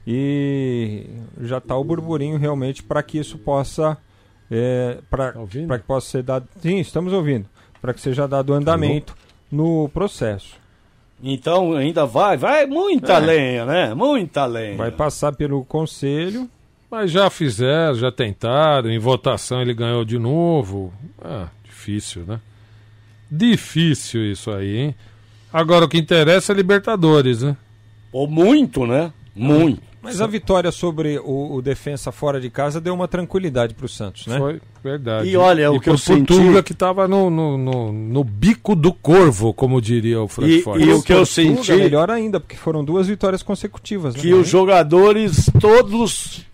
E 0.05 1.07
já 1.41 1.57
está 1.57 1.75
o 1.75 1.83
burburinho 1.83 2.37
realmente 2.37 2.83
para 2.83 3.01
que 3.01 3.17
isso 3.17 3.39
possa. 3.39 3.97
É, 4.49 4.99
para 5.09 5.33
Tá 5.33 5.79
que 5.79 5.85
possa 5.85 6.09
ser 6.09 6.23
dado. 6.23 6.47
Sim, 6.61 6.79
estamos 6.79 7.13
ouvindo. 7.13 7.47
Para 7.81 7.93
que 7.93 8.01
seja 8.01 8.27
dado 8.27 8.53
andamento 8.53 9.15
no 9.51 9.89
processo. 9.89 10.55
Então 11.23 11.73
ainda 11.73 12.05
vai, 12.05 12.37
vai 12.37 12.65
muita 12.65 13.17
lenha, 13.17 13.65
né? 13.65 13.93
Muita 13.93 14.45
lenha. 14.45 14.77
Vai 14.77 14.91
passar 14.91 15.33
pelo 15.33 15.63
conselho. 15.65 16.49
Mas 16.89 17.11
já 17.11 17.29
fizeram, 17.29 17.95
já 17.95 18.11
tentaram, 18.11 18.89
em 18.89 18.99
votação 18.99 19.61
ele 19.61 19.73
ganhou 19.73 20.05
de 20.05 20.19
novo. 20.19 20.93
Ah, 21.21 21.47
difícil, 21.63 22.23
né? 22.27 22.39
Difícil 23.29 24.31
isso 24.31 24.51
aí, 24.51 24.77
hein? 24.77 24.95
Agora 25.51 25.85
o 25.85 25.89
que 25.89 25.97
interessa 25.97 26.53
é 26.53 26.55
Libertadores, 26.55 27.41
né? 27.41 27.57
Ou 28.11 28.27
muito, 28.27 28.85
né? 28.85 29.11
Muito. 29.35 29.81
Mas 30.05 30.21
a 30.21 30.27
vitória 30.27 30.71
sobre 30.71 31.19
o, 31.19 31.55
o 31.55 31.61
defensa 31.61 32.11
fora 32.11 32.39
de 32.39 32.49
casa 32.49 32.79
deu 32.79 32.93
uma 32.93 33.07
tranquilidade 33.07 33.73
para 33.73 33.85
o 33.85 33.89
Santos, 33.89 34.27
né? 34.27 34.37
Foi 34.37 34.61
verdade. 34.83 35.27
E 35.29 35.35
olha, 35.35 35.71
o 35.71 35.75
e 35.75 35.79
que 35.79 35.89
eu 35.89 35.95
pro 35.95 36.17
Portuga 36.17 36.53
senti- 36.53 36.63
que 36.63 36.73
tava 36.73 37.07
no, 37.07 37.29
no, 37.29 37.57
no, 37.57 37.91
no 37.91 38.23
bico 38.23 38.75
do 38.75 38.93
corvo, 38.93 39.53
como 39.53 39.81
diria 39.81 40.21
o 40.21 40.27
Frank 40.27 40.51
E- 40.51 40.61
Forte. 40.61 40.83
e 40.85 40.93
o 40.93 41.01
que 41.03 41.11
eu 41.11 41.17
Portuga, 41.17 41.25
senti- 41.25 41.73
melhor 41.73 42.09
ainda, 42.11 42.39
porque 42.39 42.55
foram 42.55 42.83
duas 42.83 43.07
vitórias 43.07 43.41
consecutivas. 43.43 44.15
né? 44.15 44.21
que 44.21 44.33
os 44.33 44.47
jogadores 44.47 45.49
todos 45.59 46.45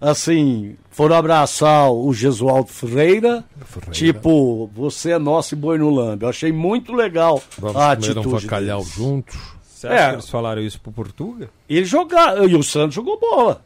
assim 0.00 0.76
foram 0.90 1.16
abraçar 1.16 1.90
o 1.92 2.12
Gesualdo 2.12 2.68
Freira, 2.70 3.44
tipo 3.92 4.68
você 4.74 5.12
é 5.12 5.18
nosso 5.18 5.54
e 5.54 5.56
boi 5.56 5.78
no 5.78 5.90
lambe. 5.90 6.24
Eu 6.24 6.28
achei 6.28 6.52
muito 6.52 6.92
legal 6.92 7.40
Vamos 7.58 7.76
a 7.76 7.96
comer 7.96 8.08
um 8.08 8.20
atitude 8.20 8.44
bacalhau 8.46 8.80
deles. 8.80 8.94
juntos. 8.94 9.36
Você 9.78 9.86
acha 9.86 9.96
É. 9.96 10.08
que 10.08 10.14
eles 10.16 10.28
falaram 10.28 10.60
isso 10.60 10.80
pro 10.80 10.90
Portuga? 10.90 11.48
E 11.68 11.76
ele 11.76 11.86
jogar 11.86 12.36
e 12.48 12.56
o 12.56 12.62
Santos 12.64 12.96
jogou 12.96 13.16
bola. 13.16 13.62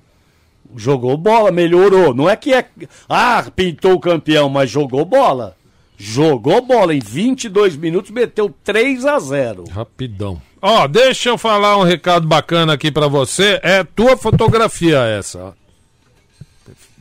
Jogou 0.76 1.16
bola, 1.16 1.50
melhorou. 1.50 2.14
Não 2.14 2.28
é 2.28 2.36
que 2.36 2.52
é 2.52 2.66
ah, 3.08 3.42
pintou 3.56 3.94
o 3.94 4.00
campeão, 4.00 4.50
mas 4.50 4.70
jogou 4.70 5.06
bola. 5.06 5.56
Jogou 5.96 6.60
bola 6.60 6.94
em 6.94 6.98
22 6.98 7.76
minutos, 7.76 8.10
meteu 8.10 8.54
3 8.62 9.06
a 9.06 9.18
0. 9.18 9.64
Rapidão. 9.70 10.40
Ó, 10.60 10.86
deixa 10.86 11.30
eu 11.30 11.38
falar 11.38 11.78
um 11.78 11.82
recado 11.82 12.26
bacana 12.26 12.74
aqui 12.74 12.90
pra 12.92 13.08
você. 13.08 13.58
É 13.62 13.82
tua 13.82 14.14
fotografia 14.14 14.98
essa. 14.98 15.54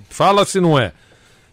Fala 0.10 0.46
se 0.46 0.62
não 0.62 0.80
é. 0.80 0.94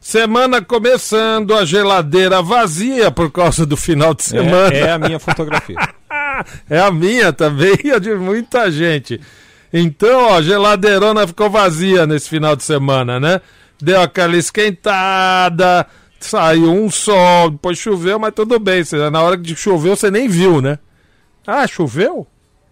Semana 0.00 0.62
começando, 0.62 1.54
a 1.56 1.64
geladeira 1.64 2.40
vazia 2.40 3.10
por 3.10 3.32
causa 3.32 3.66
do 3.66 3.76
final 3.76 4.14
de 4.14 4.22
semana. 4.22 4.72
É, 4.72 4.80
é 4.82 4.90
a 4.92 4.98
minha 4.98 5.18
fotografia. 5.18 5.76
É 6.68 6.80
a 6.80 6.90
minha 6.90 7.32
também 7.32 7.76
e 7.84 7.90
a 7.92 7.98
de 7.98 8.14
muita 8.14 8.70
gente. 8.70 9.20
Então, 9.72 10.32
ó, 10.32 10.42
geladeirona 10.42 11.26
ficou 11.26 11.50
vazia 11.50 12.06
nesse 12.06 12.28
final 12.28 12.56
de 12.56 12.64
semana, 12.64 13.20
né? 13.20 13.40
Deu 13.80 14.00
aquela 14.00 14.36
esquentada, 14.36 15.86
saiu 16.18 16.72
um 16.72 16.90
sol, 16.90 17.50
depois 17.50 17.78
choveu, 17.78 18.18
mas 18.18 18.34
tudo 18.34 18.58
bem. 18.58 18.82
Na 19.12 19.22
hora 19.22 19.36
que 19.36 19.54
choveu, 19.54 19.94
você 19.94 20.10
nem 20.10 20.28
viu, 20.28 20.60
né? 20.60 20.78
Ah, 21.46 21.66
choveu? 21.66 22.26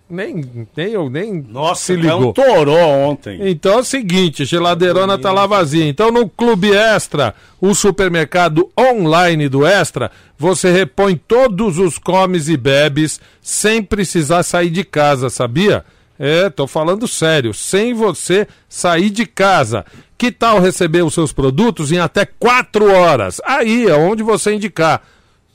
Nem, 0.09 0.69
nem, 0.77 0.93
eu 0.93 1.11
nem 1.11 1.45
Nossa, 1.49 1.87
se 1.87 1.93
é 1.95 1.97
ligou. 1.97 2.29
um 2.29 2.33
toró 2.33 2.87
ontem. 2.87 3.51
Então 3.51 3.75
é 3.75 3.79
o 3.79 3.85
seguinte, 3.85 4.45
geladeirona 4.45 5.19
tá 5.19 5.33
lá 5.33 5.47
vazia. 5.47 5.85
Então 5.85 6.13
no 6.13 6.29
Clube 6.29 6.73
Extra, 6.73 7.35
o 7.61 7.75
supermercado 7.75 8.71
online 8.79 9.49
do 9.49 9.67
Extra, 9.67 10.13
você 10.39 10.71
repõe 10.71 11.17
todos 11.17 11.79
os 11.79 11.99
comes 11.99 12.49
e 12.49 12.57
bebes 12.57 13.21
sem 13.43 13.83
precisar 13.83 14.45
sair 14.45 14.71
de 14.71 14.85
casa, 14.85 15.29
sabia? 15.29 15.85
É, 16.19 16.49
tô 16.49 16.67
falando 16.67 17.07
sério, 17.09 17.53
sem 17.53 17.93
você 17.93 18.47
sair 18.69 19.11
de 19.11 19.27
casa. 19.27 19.85
Que 20.17 20.31
tal 20.31 20.61
receber 20.61 21.03
os 21.03 21.13
seus 21.13 21.33
produtos 21.33 21.91
em 21.93 21.99
até 21.99 22.25
4 22.25 22.91
horas? 22.91 23.41
Aí 23.45 23.87
é 23.87 23.95
onde 23.95 24.23
você 24.23 24.55
indicar. 24.55 25.03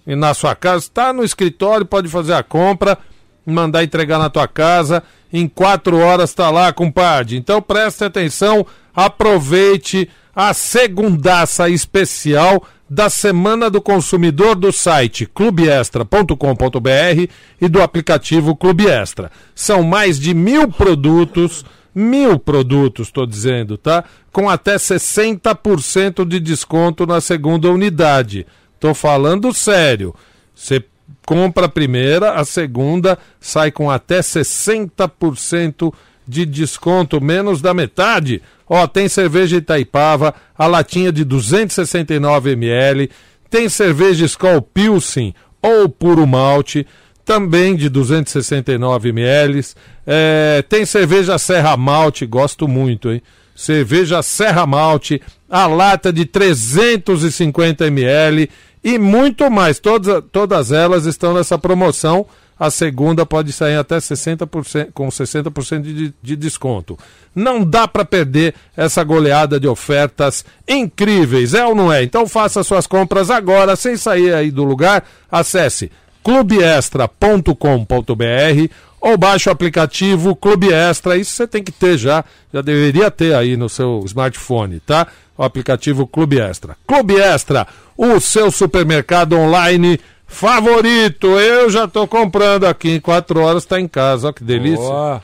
E 0.05 0.15
na 0.15 0.33
sua 0.33 0.55
casa, 0.55 0.85
está 0.85 1.13
no 1.13 1.23
escritório, 1.23 1.85
pode 1.85 2.09
fazer 2.09 2.33
a 2.33 2.43
compra, 2.43 2.97
mandar 3.45 3.83
entregar 3.83 4.19
na 4.19 4.29
tua 4.29 4.47
casa. 4.47 5.03
Em 5.31 5.47
quatro 5.47 5.97
horas 5.97 6.29
está 6.29 6.49
lá, 6.49 6.71
compadre. 6.73 7.37
Então 7.37 7.61
preste 7.61 8.03
atenção, 8.03 8.65
aproveite 8.93 10.09
a 10.35 10.53
segundaça 10.53 11.69
especial 11.69 12.63
da 12.89 13.09
Semana 13.09 13.69
do 13.69 13.81
Consumidor 13.81 14.55
do 14.55 14.71
site 14.71 15.25
clubeextra.com.br 15.25 17.31
e 17.61 17.69
do 17.69 17.81
aplicativo 17.81 18.55
Clube 18.55 18.87
Extra. 18.87 19.31
São 19.55 19.81
mais 19.81 20.19
de 20.19 20.33
mil 20.33 20.69
produtos, 20.69 21.63
mil 21.95 22.37
produtos, 22.37 23.07
estou 23.07 23.25
dizendo, 23.25 23.77
tá? 23.77 24.03
Com 24.31 24.49
até 24.49 24.75
60% 24.75 26.25
de 26.25 26.39
desconto 26.39 27.05
na 27.05 27.21
segunda 27.21 27.71
unidade. 27.71 28.45
Tô 28.77 28.93
falando 28.93 29.53
sério. 29.53 30.13
Você 30.53 30.83
compra 31.25 31.65
a 31.65 31.69
primeira, 31.69 32.33
a 32.33 32.45
segunda 32.45 33.17
sai 33.39 33.71
com 33.71 33.89
até 33.89 34.19
60% 34.19 35.93
de 36.27 36.45
desconto, 36.45 37.21
menos 37.21 37.61
da 37.61 37.73
metade. 37.73 38.41
Ó, 38.67 38.87
tem 38.87 39.09
cerveja 39.09 39.57
Itaipava, 39.57 40.33
a 40.57 40.67
latinha 40.67 41.11
de 41.11 41.23
269 41.23 42.51
ml, 42.51 43.09
tem 43.49 43.67
cerveja 43.67 44.25
Skol 44.25 44.61
Pilsen 44.61 45.35
ou 45.61 45.89
puro 45.89 46.25
malte, 46.25 46.87
também 47.25 47.75
de 47.75 47.89
269 47.89 49.09
ml. 49.09 49.61
É, 50.07 50.63
tem 50.67 50.85
cerveja 50.85 51.37
Serra 51.37 51.77
Malte, 51.77 52.25
gosto 52.25 52.67
muito, 52.67 53.11
hein? 53.11 53.21
Cerveja 53.55 54.23
Serra 54.23 54.65
Malte, 54.65 55.21
a 55.49 55.67
lata 55.67 56.11
de 56.11 56.25
350 56.25 57.85
ml 57.87 58.49
e 58.83 58.97
muito 58.97 59.49
mais. 59.49 59.79
Todas, 59.79 60.23
todas 60.31 60.71
elas 60.71 61.05
estão 61.05 61.33
nessa 61.33 61.57
promoção. 61.57 62.25
A 62.59 62.69
segunda 62.69 63.25
pode 63.25 63.51
sair 63.51 63.75
até 63.75 63.97
60%, 63.97 64.89
com 64.93 65.07
60% 65.07 65.81
de, 65.81 66.13
de 66.21 66.35
desconto. 66.35 66.97
Não 67.33 67.63
dá 67.63 67.87
para 67.87 68.05
perder 68.05 68.53
essa 68.77 69.03
goleada 69.03 69.59
de 69.59 69.67
ofertas 69.67 70.45
incríveis, 70.67 71.55
é 71.55 71.65
ou 71.65 71.73
não 71.73 71.91
é? 71.91 72.03
Então 72.03 72.27
faça 72.27 72.63
suas 72.63 72.85
compras 72.85 73.31
agora, 73.31 73.75
sem 73.75 73.97
sair 73.97 74.33
aí 74.33 74.51
do 74.51 74.63
lugar. 74.63 75.03
Acesse 75.31 75.91
clubeextra.com.br 76.23 78.69
ou 79.01 79.17
baixe 79.17 79.49
o 79.49 79.51
aplicativo 79.51 80.35
Clube 80.35 80.71
Extra. 80.71 81.17
Isso 81.17 81.31
você 81.31 81.47
tem 81.47 81.63
que 81.63 81.71
ter 81.71 81.97
já, 81.97 82.23
já 82.53 82.61
deveria 82.61 83.09
ter 83.09 83.33
aí 83.33 83.57
no 83.57 83.67
seu 83.67 84.03
smartphone, 84.05 84.79
tá? 84.79 85.07
O 85.41 85.43
aplicativo 85.43 86.05
Clube 86.05 86.39
Extra. 86.39 86.77
Clube 86.85 87.19
Extra, 87.19 87.65
o 87.97 88.19
seu 88.19 88.51
supermercado 88.51 89.35
online 89.35 89.99
favorito. 90.27 91.25
Eu 91.39 91.67
já 91.67 91.87
tô 91.87 92.05
comprando 92.05 92.65
aqui, 92.65 92.91
em 92.91 92.99
quatro 92.99 93.39
horas 93.41 93.65
tá 93.65 93.81
em 93.81 93.87
casa. 93.87 94.27
Olha 94.27 94.33
que 94.35 94.43
delícia. 94.43 94.85
Ó, 94.85 95.19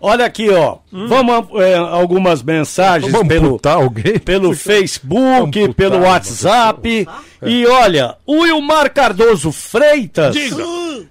Olha 0.00 0.26
aqui, 0.26 0.50
ó. 0.50 0.78
Vamos 0.90 1.62
é, 1.62 1.76
algumas 1.76 2.42
mensagens 2.42 3.12
Vamos 3.12 3.28
pelo, 3.28 3.60
pelo 4.24 4.52
Facebook, 4.58 5.60
Vamos 5.60 5.76
pelo 5.76 6.00
WhatsApp. 6.00 7.06
E 7.40 7.66
olha, 7.66 8.16
o 8.26 8.40
Wilmar 8.40 8.92
Cardoso 8.92 9.52
Freitas, 9.52 10.34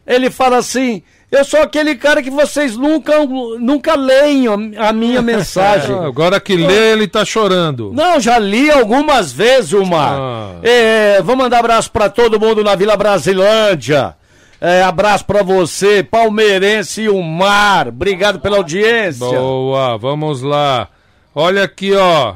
ele 0.06 0.30
fala 0.30 0.58
assim: 0.58 1.02
eu 1.34 1.44
sou 1.44 1.62
aquele 1.62 1.96
cara 1.96 2.22
que 2.22 2.30
vocês 2.30 2.78
nunca, 2.78 3.26
nunca 3.60 3.96
leem 3.96 4.46
a 4.78 4.94
minha 4.94 5.20
mensagem. 5.24 5.96
Ah, 5.96 6.06
agora 6.06 6.40
que 6.40 6.56
lê, 6.56 6.92
ele 6.92 7.08
tá 7.08 7.26
chorando. 7.26 7.92
Não, 7.92 8.20
já 8.20 8.38
li 8.38 8.70
algumas 8.70 9.32
vezes, 9.32 9.74
Wilmar. 9.74 10.14
Ah. 10.14 10.52
É, 10.62 11.22
vou 11.24 11.36
mandar 11.36 11.58
abraço 11.60 11.90
pra 11.92 12.08
todo 12.08 12.40
mundo 12.40 12.64
na 12.64 12.76
Vila 12.76 12.96
Brasilândia. 12.96 14.16
É, 14.62 14.84
abraço 14.84 15.26
pra 15.26 15.42
você, 15.42 16.04
palmeirense 16.04 17.10
Wilmar. 17.10 17.88
Obrigado 17.88 18.40
pela 18.40 18.58
audiência. 18.58 19.26
Boa, 19.26 19.98
vamos 19.98 20.44
lá. 20.44 20.88
Olha 21.34 21.64
aqui, 21.64 21.94
ó. 21.96 22.36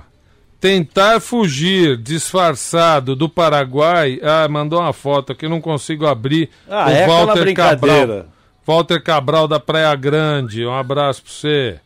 Tentar 0.60 1.20
fugir 1.22 1.98
disfarçado 1.98 3.16
do 3.16 3.30
Paraguai. 3.30 4.20
Ah, 4.24 4.48
mandou 4.50 4.80
uma 4.80 4.92
foto 4.92 5.34
aqui, 5.34 5.48
não 5.48 5.62
consigo 5.62 6.08
abrir. 6.08 6.50
Ah, 6.68 6.92
é 6.92 7.04
aquela 7.04 7.36
brincadeira. 7.36 8.08
Cabral. 8.08 8.37
Walter 8.68 9.02
Cabral 9.02 9.48
da 9.48 9.60
Praia 9.60 9.96
Grande. 9.96 10.66
Um 10.66 10.74
abraço 10.74 11.24
pra 11.24 11.32
você. 11.32 11.80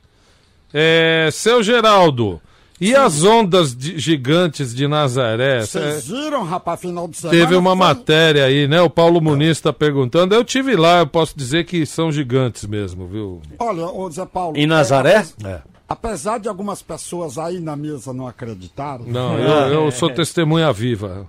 É, 0.73 1.29
seu 1.31 1.61
Geraldo. 1.61 2.41
E 2.79 2.95
as 2.95 3.23
ondas 3.23 3.75
de- 3.75 3.99
gigantes 3.99 4.73
de 4.73 4.87
Nazaré? 4.87 5.61
Vocês 5.61 6.07
viram, 6.07 6.43
rapaz, 6.43 6.79
final 6.81 7.07
de 7.07 7.15
semana? 7.17 7.37
Teve 7.39 7.55
uma 7.55 7.71
foi- 7.71 7.79
matéria 7.79 8.45
aí, 8.45 8.67
né? 8.67 8.81
O 8.81 8.89
Paulo 8.89 9.21
Muniz 9.21 9.57
está 9.57 9.71
perguntando. 9.71 10.33
Eu 10.33 10.43
tive 10.43 10.75
lá, 10.75 10.97
eu 10.99 11.05
posso 11.07 11.37
dizer 11.37 11.65
que 11.65 11.85
são 11.85 12.11
gigantes 12.11 12.65
mesmo, 12.65 13.05
viu? 13.05 13.39
Olha, 13.59 13.85
ô 13.85 14.09
Zé 14.09 14.25
Paulo. 14.25 14.57
Em 14.57 14.65
Nazaré? 14.65 15.23
é, 15.45 15.59
Apesar 15.87 16.39
de 16.39 16.47
algumas 16.49 16.81
pessoas 16.81 17.37
aí 17.37 17.59
na 17.59 17.75
mesa 17.75 18.13
não 18.13 18.25
acreditarem, 18.25 19.05
Não, 19.07 19.37
eu, 19.37 19.83
eu 19.83 19.91
sou 19.91 20.09
testemunha 20.09 20.71
viva. 20.73 21.27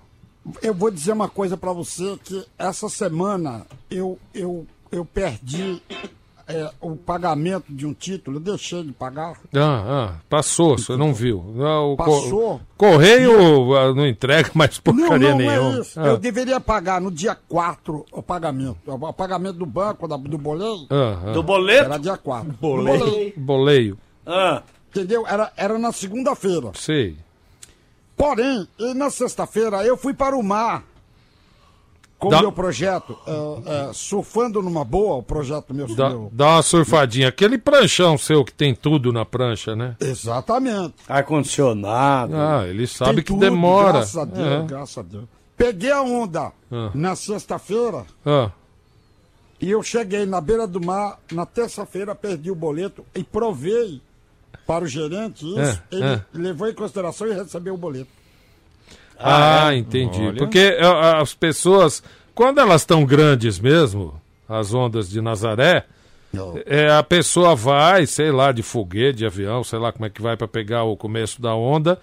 eu 0.63 0.73
vou 0.73 0.91
dizer 0.91 1.13
uma 1.13 1.29
coisa 1.29 1.57
pra 1.59 1.73
você 1.75 2.17
que 2.25 2.43
essa 2.59 2.89
semana 2.89 3.67
eu 3.91 4.19
eu 4.33 4.65
eu 4.93 5.05
perdi 5.05 5.83
é, 6.47 6.71
o 6.81 6.95
pagamento 6.97 7.65
de 7.73 7.87
um 7.87 7.95
título, 7.95 8.37
eu 8.37 8.41
deixei 8.41 8.83
de 8.85 8.93
pagar. 8.93 9.39
Ah, 9.55 10.11
ah, 10.15 10.15
passou, 10.29 10.77
você 10.77 10.97
não 10.97 11.15
viu. 11.15 11.43
Ah, 11.61 11.97
Passou? 11.97 12.61
Correio 12.77 13.75
ah, 13.75 13.95
não 13.95 14.07
entrega 14.07 14.51
mais 14.55 14.79
porcaria 14.79 15.31
não, 15.31 15.39
não 15.39 15.39
nenhuma. 15.39 15.77
é 15.77 15.81
isso. 15.81 15.99
Ah, 16.01 16.07
Eu 16.09 16.19
deveria 16.19 16.61
pagar 16.61 17.01
no 17.01 17.11
dia 17.11 17.35
4 17.49 18.05
o 18.13 18.23
pagamento. 18.23 18.77
O 18.87 19.13
pagamento 19.13 19.55
do 19.59 19.67
banco, 19.67 20.07
da- 20.07 20.17
do 20.17 20.37
boleio, 20.39 20.87
ah, 20.91 21.19
ah. 21.29 21.33
Do 21.33 21.43
boleto? 21.43 21.85
era 21.85 21.99
dia 21.99 22.17
4. 22.17 22.53
Boleio. 22.61 23.33
Boleio. 23.37 23.99
Ah, 24.27 24.63
Entendeu? 24.91 25.27
Era, 25.27 25.51
era 25.57 25.79
na 25.79 25.91
segunda-feira. 25.91 26.71
Sei. 26.75 27.17
Porém, 28.15 28.69
na 28.95 29.09
sexta-feira 29.11 29.85
eu 29.87 29.97
fui 29.97 30.13
para 30.13 30.37
o 30.37 30.43
mar 30.43 30.85
com 32.23 32.29
o 32.29 32.31
Dá- 32.31 32.41
meu 32.41 32.53
projeto, 32.53 33.19
é, 33.27 33.89
é, 33.91 33.93
surfando 33.93 34.63
numa 34.63 34.85
boa, 34.85 35.17
o 35.17 35.23
projeto 35.25 35.75
meu. 35.75 35.93
Dá, 35.93 36.09
meu- 36.09 36.29
dá 36.33 36.51
uma 36.51 36.63
surfadinha. 36.63 37.27
Aquele 37.27 37.59
pranchão 37.59 38.17
seu 38.17 38.45
que 38.45 38.53
tem 38.53 38.73
tudo 38.77 39.13
na 39.13 39.25
prancha, 39.25 39.75
né? 39.75 39.97
Exatamente. 39.99 40.95
Ar-condicionado. 41.09 42.33
Ah, 42.37 42.65
ele 42.69 42.87
sabe 42.87 43.17
Tem 43.17 43.25
que 43.25 43.33
tudo, 43.33 43.41
demora. 43.41 43.93
Graças 43.95 44.17
a 44.17 44.25
Deus, 44.25 44.47
É. 44.47 44.63
graças 44.67 44.99
a 44.99 45.03
Deus. 45.03 45.25
Peguei 45.57 45.91
a 45.91 46.01
onda 46.01 46.53
Ah. 46.71 46.91
na 46.95 47.17
sexta-feira 47.17 48.05
Ah, 48.25 48.53
e 49.61 49.69
eu 49.69 49.83
cheguei 49.83 50.25
na 50.25 50.41
beira 50.41 50.65
do 50.65 50.81
mar. 50.81 51.19
Na 51.33 51.45
terça-feira 51.45 52.15
perdi 52.15 52.53
o 52.53 52.55
boleto 52.55 53.05
e 53.17 53.25
provei 53.25 54.01
para 54.65 54.85
o 54.85 54.87
gerente 54.87 55.45
isso. 55.45 55.59
É, 55.61 55.83
ele 55.91 56.05
é. 56.05 56.25
levou 56.33 56.69
em 56.69 56.75
consideração 56.75 57.27
e 57.27 57.33
recebeu 57.35 57.75
o 57.75 57.77
boleto. 57.77 58.22
Ah, 59.23 59.75
entendi. 59.75 60.23
Olha. 60.23 60.37
Porque 60.37 60.59
é, 60.59 60.85
as 61.21 61.35
pessoas, 61.35 62.03
quando 62.35 62.59
elas 62.59 62.83
estão 62.83 63.05
grandes 63.05 63.59
mesmo, 63.59 64.21
as 64.49 64.73
ondas 64.75 65.09
de 65.09 65.21
Nazaré, 65.21 65.85
é, 66.67 66.91
a 66.91 67.03
pessoa 67.03 67.55
vai, 67.55 68.07
sei 68.07 68.31
lá, 68.31 68.53
de 68.53 68.63
foguete, 68.63 69.19
de 69.19 69.27
avião, 69.27 69.63
sei 69.63 69.79
lá 69.79 69.93
como 69.93 70.07
é 70.07 70.11
que 70.11 70.23
vai 70.23 70.37
para 70.37 70.49
pegar 70.49 70.85
o 70.85 70.97
começo 70.97 71.41
da 71.41 71.55
onda. 71.55 71.99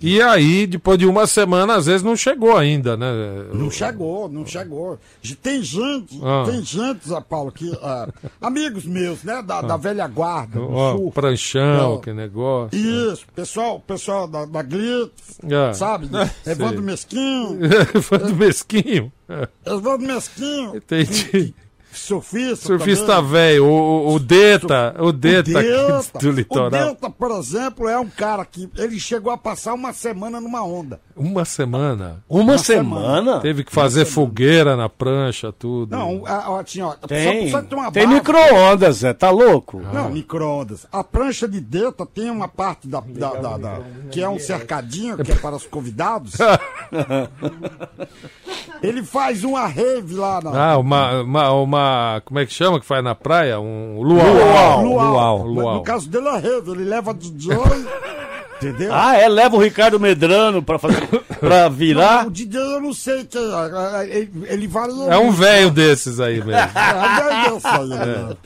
E 0.00 0.20
aí, 0.20 0.66
depois 0.66 0.98
de 0.98 1.06
uma 1.06 1.26
semana, 1.26 1.76
às 1.76 1.86
vezes 1.86 2.02
não 2.02 2.14
chegou 2.14 2.56
ainda, 2.56 2.94
né? 2.96 3.06
Não 3.54 3.70
chegou, 3.70 4.28
não 4.28 4.44
chegou. 4.44 4.98
Tem 5.42 5.62
gente, 5.62 6.20
Ah. 6.22 6.42
tem 6.46 6.62
gente, 6.62 7.08
Zé 7.08 7.20
Paulo, 7.22 7.50
que. 7.50 7.72
ah, 7.82 8.08
amigos 8.40 8.84
meus, 8.84 9.22
né? 9.24 9.42
Da, 9.42 9.62
da 9.62 9.76
velha 9.78 10.06
guarda. 10.06 10.58
do 10.58 10.70
Ó, 10.70 10.96
sul. 10.96 11.10
pranchão, 11.12 11.94
Ó, 11.94 11.98
que 11.98 12.12
negócio. 12.12 12.76
Isso, 12.78 13.24
pessoal, 13.34 13.80
pessoal 13.80 14.26
da, 14.28 14.44
da 14.44 14.62
Glitz, 14.62 15.38
Ah. 15.50 15.72
sabe? 15.72 16.08
Evandro 16.44 16.82
Mesquinho. 16.82 17.58
Do 18.28 18.36
mesquinho. 18.36 19.12
É, 19.28 19.48
Evandro 19.66 20.06
Mesquinho. 20.06 20.76
Entendi. 20.76 21.54
Surfista. 21.94 22.66
Surfista 22.66 23.06
também. 23.06 23.30
velho, 23.30 23.64
o, 23.66 24.14
o 24.14 24.18
Deta, 24.18 24.94
o 24.98 25.12
Deta, 25.12 25.50
O 25.50 26.18
do 26.18 26.28
o 26.28 26.32
litoral. 26.32 26.70
Delta, 26.70 27.10
por 27.10 27.30
exemplo, 27.32 27.88
é 27.88 27.98
um 27.98 28.08
cara 28.08 28.44
que 28.44 28.68
ele 28.76 28.98
chegou 28.98 29.32
a 29.32 29.38
passar 29.38 29.74
uma 29.74 29.92
semana 29.92 30.40
numa 30.40 30.62
onda. 30.64 31.00
Uma 31.16 31.44
semana. 31.44 32.22
Uma, 32.28 32.42
Uma 32.42 32.58
semana? 32.58 33.40
Teve 33.40 33.62
que 33.64 33.72
fazer 33.72 34.04
fogueira 34.04 34.76
na 34.76 34.88
prancha, 34.88 35.52
tudo. 35.52 35.96
Não, 35.96 36.24
a- 36.26 36.50
ó, 36.50 36.60
assim, 36.60 36.80
ó, 36.82 36.92
Tem. 36.94 37.50
só, 37.50 37.58
só 37.60 37.62
tem 37.64 37.78
uma 37.78 37.92
Tem 37.92 38.04
base. 38.04 38.14
micro-ondas, 38.16 38.96
Zé, 38.96 39.12
tá 39.12 39.30
louco? 39.30 39.80
Não, 39.92 40.10
micro-ondas. 40.10 40.86
A 40.92 41.04
prancha 41.04 41.46
de 41.46 41.60
Delta 41.60 42.04
tem 42.04 42.30
uma 42.30 42.48
parte 42.48 42.88
da, 42.88 43.00
da- 43.00 43.34
da- 43.34 43.56
da- 43.58 43.80
que 44.10 44.20
é 44.22 44.28
um 44.28 44.38
cercadinho, 44.38 45.16
que 45.18 45.30
é 45.32 45.36
para 45.36 45.54
os 45.56 45.66
convidados. 45.66 46.34
Ele 48.84 49.02
faz 49.02 49.42
uma 49.44 49.66
rave 49.66 50.14
lá 50.14 50.40
na. 50.42 50.72
Ah, 50.72 50.78
uma, 50.78 51.22
uma, 51.22 51.52
uma. 51.52 52.22
Como 52.24 52.38
é 52.38 52.46
que 52.46 52.52
chama 52.52 52.78
que 52.78 52.86
faz 52.86 53.02
na 53.02 53.14
praia? 53.14 53.58
Um 53.58 54.00
luau. 54.02 54.34
luau. 54.34 54.82
luau. 54.84 55.38
Mas 55.38 55.54
luau. 55.56 55.74
No 55.76 55.82
caso 55.82 56.08
dele 56.08 56.28
é 56.28 56.38
rave, 56.38 56.70
ele 56.70 56.84
leva 56.84 57.14
DJ. 57.14 57.56
entendeu? 58.56 58.90
Ah, 58.92 59.16
é? 59.16 59.28
Leva 59.28 59.56
o 59.56 59.60
Ricardo 59.60 59.98
Medrano 59.98 60.62
pra, 60.62 60.78
fazer, 60.78 61.06
pra 61.40 61.68
virar? 61.68 62.26
O 62.26 62.30
DJ 62.30 62.60
eu 62.60 62.80
não 62.80 62.92
sei 62.92 63.24
quem 63.24 63.40
é. 63.40 64.18
Ele, 64.18 64.30
ele 64.48 64.66
varia. 64.66 65.04
É 65.04 65.18
um 65.18 65.30
velho 65.30 65.70
desses 65.70 66.20
aí 66.20 66.36
mesmo. 66.36 66.52
É, 66.52 67.48
é 67.48 67.52
desse 67.52 67.66
aí, 67.66 67.88
né? 67.88 68.36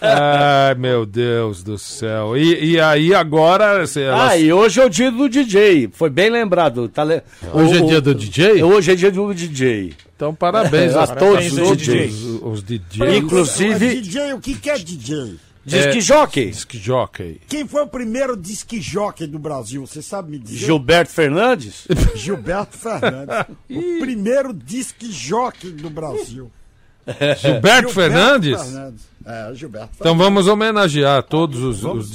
Ai, 0.00 0.74
meu 0.74 1.06
Deus 1.06 1.62
do 1.62 1.78
céu. 1.78 2.36
E, 2.36 2.72
e 2.72 2.80
aí 2.80 3.14
agora. 3.14 3.86
se 3.86 4.00
elas- 4.02 4.32
Ah, 4.32 4.36
e 4.36 4.52
hoje 4.52 4.80
é 4.80 4.84
o 4.84 4.88
dia 4.88 5.10
do 5.10 5.28
DJ. 5.28 5.88
Foi 5.92 6.10
bem 6.10 6.30
lembrado. 6.30 6.88
Tá 6.88 7.04
le... 7.04 7.22
Hoje 7.52 7.78
é 7.78 7.82
o- 7.82 7.86
dia 7.86 8.00
do 8.00 8.14
DJ? 8.14 8.62
Hoje 8.62 8.92
é 8.92 8.94
dia 8.94 9.10
do 9.12 9.32
DJ. 9.32 9.94
Então 10.16 10.34
parabéns 10.34 10.94
É, 10.94 10.98
a 10.98 11.02
a 11.04 11.06
todos 11.06 11.48
todos 11.50 11.70
os 11.70 11.76
DJs. 11.78 12.14
Os, 12.14 12.42
os 12.42 12.62
DJs. 12.62 13.14
Inclusive- 13.16 14.00
DJ, 14.00 14.32
o 14.34 14.40
que, 14.40 14.54
que 14.56 14.68
é 14.70 14.78
DJ? 14.78 15.36
Diz 15.64 15.84
É. 15.86 16.00
jockey. 16.00 16.46
Disc 16.46 16.74
jockey. 16.76 17.40
Quem 17.46 17.68
foi 17.68 17.82
o 17.82 17.86
primeiro 17.86 18.34
disque 18.36 18.80
jockey 18.80 19.26
do 19.26 19.38
Brasil? 19.38 19.86
Você 19.86 20.00
sabe 20.00 20.30
me 20.30 20.38
dizer? 20.38 20.64
Gilberto 20.64 21.12
Fernandes? 21.12 21.86
Gilberto 22.16 22.76
Fernandes. 22.78 23.46
o 23.70 23.98
primeiro 24.00 24.52
disque 24.54 25.12
jockey 25.12 25.70
do 25.70 25.90
Brasil. 25.90 26.50
Gilberto 27.40 27.90
Fernandes? 27.90 28.58
É, 29.28 29.54
Gilberto 29.54 29.90
Então 30.00 30.16
vamos 30.16 30.46
homenagear 30.46 31.22
todos 31.22 31.62
os, 31.62 31.80
Vamos 31.80 32.06
os 32.06 32.10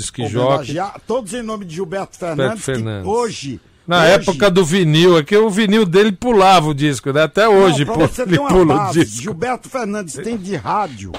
Todos 1.05 1.31
em 1.31 1.43
nome 1.43 1.63
de 1.63 1.75
Gilberto 1.75 2.17
Fernandes. 2.17 2.65
que 2.65 2.65
Fernandes. 2.65 3.07
hoje. 3.07 3.61
Na 3.87 3.99
hoje, 3.99 4.11
época 4.13 4.49
do 4.49 4.65
vinil, 4.65 5.19
é 5.19 5.23
que 5.23 5.37
o 5.37 5.47
vinil 5.49 5.85
dele 5.85 6.11
pulava 6.11 6.69
o 6.69 6.73
disco, 6.73 7.11
né? 7.11 7.21
Até 7.21 7.47
hoje 7.47 7.85
Não, 7.85 8.01
ele 8.01 8.37
pula 8.37 8.63
o 8.63 8.65
base, 8.77 9.05
disco. 9.05 9.21
Gilberto 9.21 9.69
Fernandes 9.69 10.15
tem 10.15 10.37
de 10.37 10.55
rádio, 10.55 11.11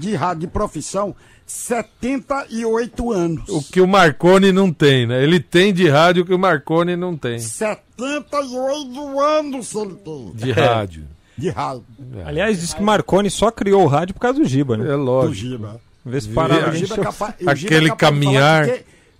de 0.00 0.14
rádio 0.16 0.40
de 0.40 0.46
profissão, 0.48 1.14
78 1.46 3.12
anos. 3.12 3.48
O 3.48 3.62
que 3.62 3.80
o 3.80 3.86
Marconi 3.86 4.50
não 4.50 4.72
tem, 4.72 5.06
né? 5.06 5.22
Ele 5.22 5.38
tem 5.38 5.72
de 5.72 5.88
rádio 5.88 6.22
o 6.24 6.26
que 6.26 6.34
o 6.34 6.38
Marconi 6.38 6.96
não 6.96 7.16
tem. 7.16 7.38
78 7.38 9.20
anos 9.20 9.74
ele 9.74 9.94
tem 9.94 10.32
De 10.34 10.50
rádio. 10.50 11.04
De 11.38 11.50
rádio. 11.50 11.84
Aliás, 12.24 12.60
diz 12.60 12.74
que 12.74 12.82
Marconi 12.82 13.30
só 13.30 13.50
criou 13.50 13.82
o 13.84 13.86
rádio 13.86 14.14
por 14.14 14.20
causa 14.20 14.38
do 14.38 14.44
Giba, 14.46 14.76
né? 14.76 14.84
É 14.84 14.92
Do 14.92 14.96
lógico. 14.96 15.34
Giba. 15.34 15.80
Vê 16.04 16.20
se 16.20 16.28
parava 16.28 16.68
O 16.68 16.72
de 16.72 16.78
Giba 16.78 16.94
é 16.96 16.98
é 16.98 17.00
Aquele 17.00 17.10
capaz 17.10 17.34
de 17.38 17.86
falar 17.88 17.96
caminhar. 17.96 18.68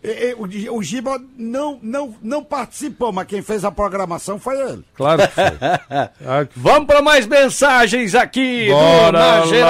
É, 0.03 0.31
é, 0.31 0.35
o 0.37 0.77
O 0.77 0.83
Giba 0.83 1.21
não, 1.37 1.79
não, 1.83 2.15
não 2.23 2.45
participou, 2.45 3.13
mas 3.13 3.27
quem 3.27 3.43
fez 3.43 3.65
a 3.65 3.71
programação 3.73 4.39
foi 4.39 4.57
ele. 4.61 4.85
Claro 4.95 5.23
que 5.23 5.35
foi. 5.35 5.45
Ah, 5.91 6.47
Vamos 6.55 6.87
para 6.87 7.03
mais 7.03 7.27
mensagens 7.27 8.15
aqui 8.15 8.67
do 8.67 8.75
Bora 8.75 9.19
Na 9.41 9.47
Geral. 9.47 9.69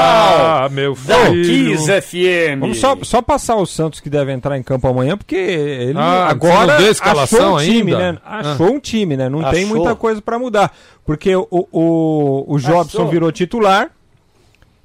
lá, 0.63 0.69
meu 0.69 0.95
Da 1.07 1.27
filho. 1.27 1.77
Kiss 1.77 2.01
FM. 2.03 2.61
Vamos 2.61 2.79
só, 2.79 2.97
só 3.03 3.23
passar 3.23 3.57
o 3.57 3.65
Santos 3.67 4.01
que 4.01 4.11
deve 4.11 4.33
entrar 4.33 4.59
em 4.59 4.63
campo 4.63 4.87
amanhã, 4.89 5.17
porque 5.17 5.37
ele 5.37 5.99
Ah, 5.99 6.29
agora 6.29 6.77
achou 6.77 7.55
um 7.57 7.59
time, 7.59 7.95
ainda? 7.95 8.13
né? 8.13 8.19
Achou 8.25 8.73
um 8.73 8.81
time, 8.81 9.17
né? 9.17 9.29
Não 9.29 9.41
tem 9.51 9.65
Achou. 9.65 9.77
muita 9.77 9.95
coisa 9.95 10.21
pra 10.21 10.39
mudar. 10.39 10.75
Porque 11.07 11.35
o, 11.35 11.47
o, 11.51 12.45
o 12.55 12.59
Jobson 12.59 12.99
Achou. 12.99 13.09
virou 13.09 13.33
titular 13.33 13.91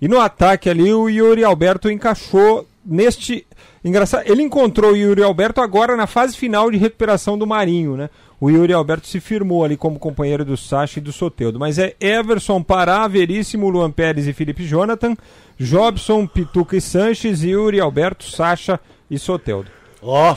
e 0.01 0.07
no 0.07 0.19
ataque 0.21 0.69
ali 0.69 0.93
o 0.93 1.09
Yuri 1.09 1.43
Alberto 1.43 1.89
encaixou 1.89 2.65
neste... 2.85 3.45
Engraçado, 3.83 4.23
ele 4.25 4.41
encontrou 4.41 4.91
o 4.91 4.95
Yuri 4.95 5.21
Alberto 5.21 5.59
agora 5.59 5.97
na 5.97 6.07
fase 6.07 6.37
final 6.37 6.71
de 6.71 6.77
recuperação 6.77 7.37
do 7.37 7.45
Marinho, 7.45 7.97
né? 7.97 8.09
O 8.39 8.49
Yuri 8.49 8.73
Alberto 8.73 9.07
se 9.07 9.19
firmou 9.19 9.63
ali 9.63 9.75
como 9.75 9.99
companheiro 9.99 10.45
do 10.45 10.55
Sacha 10.55 10.99
e 10.99 11.01
do 11.01 11.11
Soteudo. 11.11 11.59
Mas 11.59 11.77
é 11.77 11.95
Everson, 11.99 12.63
Pará, 12.63 13.07
Veríssimo, 13.07 13.69
Luan 13.69 13.91
Pérez 13.91 14.27
e 14.27 14.33
Felipe 14.33 14.65
Jonathan, 14.65 15.15
Jobson, 15.57 16.25
Pituca 16.25 16.77
e 16.77 16.81
Sanches, 16.81 17.43
Yuri 17.43 17.79
Alberto, 17.79 18.23
Sacha 18.25 18.79
e 19.09 19.19
Soteudo. 19.19 19.69
Ó, 20.01 20.35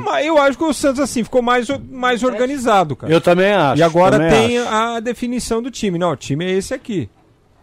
mas 0.00 0.26
Eu 0.26 0.38
acho 0.38 0.58
que 0.58 0.64
o 0.64 0.72
Santos 0.72 1.00
assim 1.00 1.22
ficou 1.22 1.42
mais, 1.42 1.68
mais 1.90 2.22
organizado, 2.22 2.96
cara. 2.96 3.12
eu 3.12 3.20
também 3.20 3.52
acho. 3.52 3.80
E 3.80 3.82
agora 3.82 4.18
tem 4.28 4.58
acho. 4.58 4.68
a 4.68 5.00
definição 5.00 5.62
do 5.62 5.70
time. 5.70 5.98
Não, 5.98 6.12
o 6.12 6.16
time 6.16 6.44
é 6.44 6.50
esse 6.50 6.74
aqui. 6.74 7.08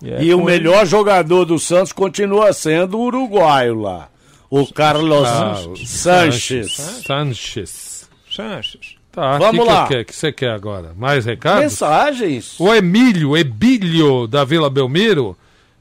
é 0.03 0.23
E 0.23 0.33
o 0.33 0.43
melhor 0.43 0.85
jogador 0.85 1.45
do 1.45 1.59
Santos 1.59 1.91
continua 1.91 2.53
sendo 2.53 2.97
o 2.97 3.03
uruguaio 3.03 3.75
lá. 3.75 4.09
O 4.49 4.65
Carlos 4.73 5.27
Ah, 5.27 5.59
o 5.67 5.75
Sanches. 5.85 6.73
Sanches. 7.05 8.09
Sanches. 8.31 8.95
Tá, 9.12 9.38
Vamos 9.38 9.59
que 9.59 9.65
que 9.65 9.71
lá. 9.73 9.81
eu 9.83 9.88
quero? 9.88 10.05
que 10.05 10.15
você 10.15 10.31
quer 10.31 10.51
agora? 10.51 10.91
Mais 10.95 11.25
recados? 11.25 11.62
Mensagens. 11.62 12.59
O 12.59 12.73
Emílio, 12.73 13.35
Ebílio, 13.35 14.27
da 14.27 14.43
Vila 14.45 14.69
Belmiro, 14.69 15.35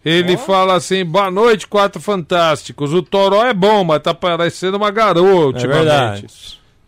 ele 0.05 0.37
fala 0.37 0.75
assim, 0.75 1.05
boa 1.05 1.31
noite, 1.31 1.67
Quatro 1.67 2.01
Fantásticos. 2.01 2.93
O 2.95 3.03
Toró 3.03 3.45
é 3.45 3.53
bom, 3.53 3.85
mas 3.85 4.01
tá 4.03 4.15
parecendo 4.15 4.77
uma 4.79 4.91
garoa 4.91 5.47
ultimamente. 5.47 5.85
verdade. 5.85 6.27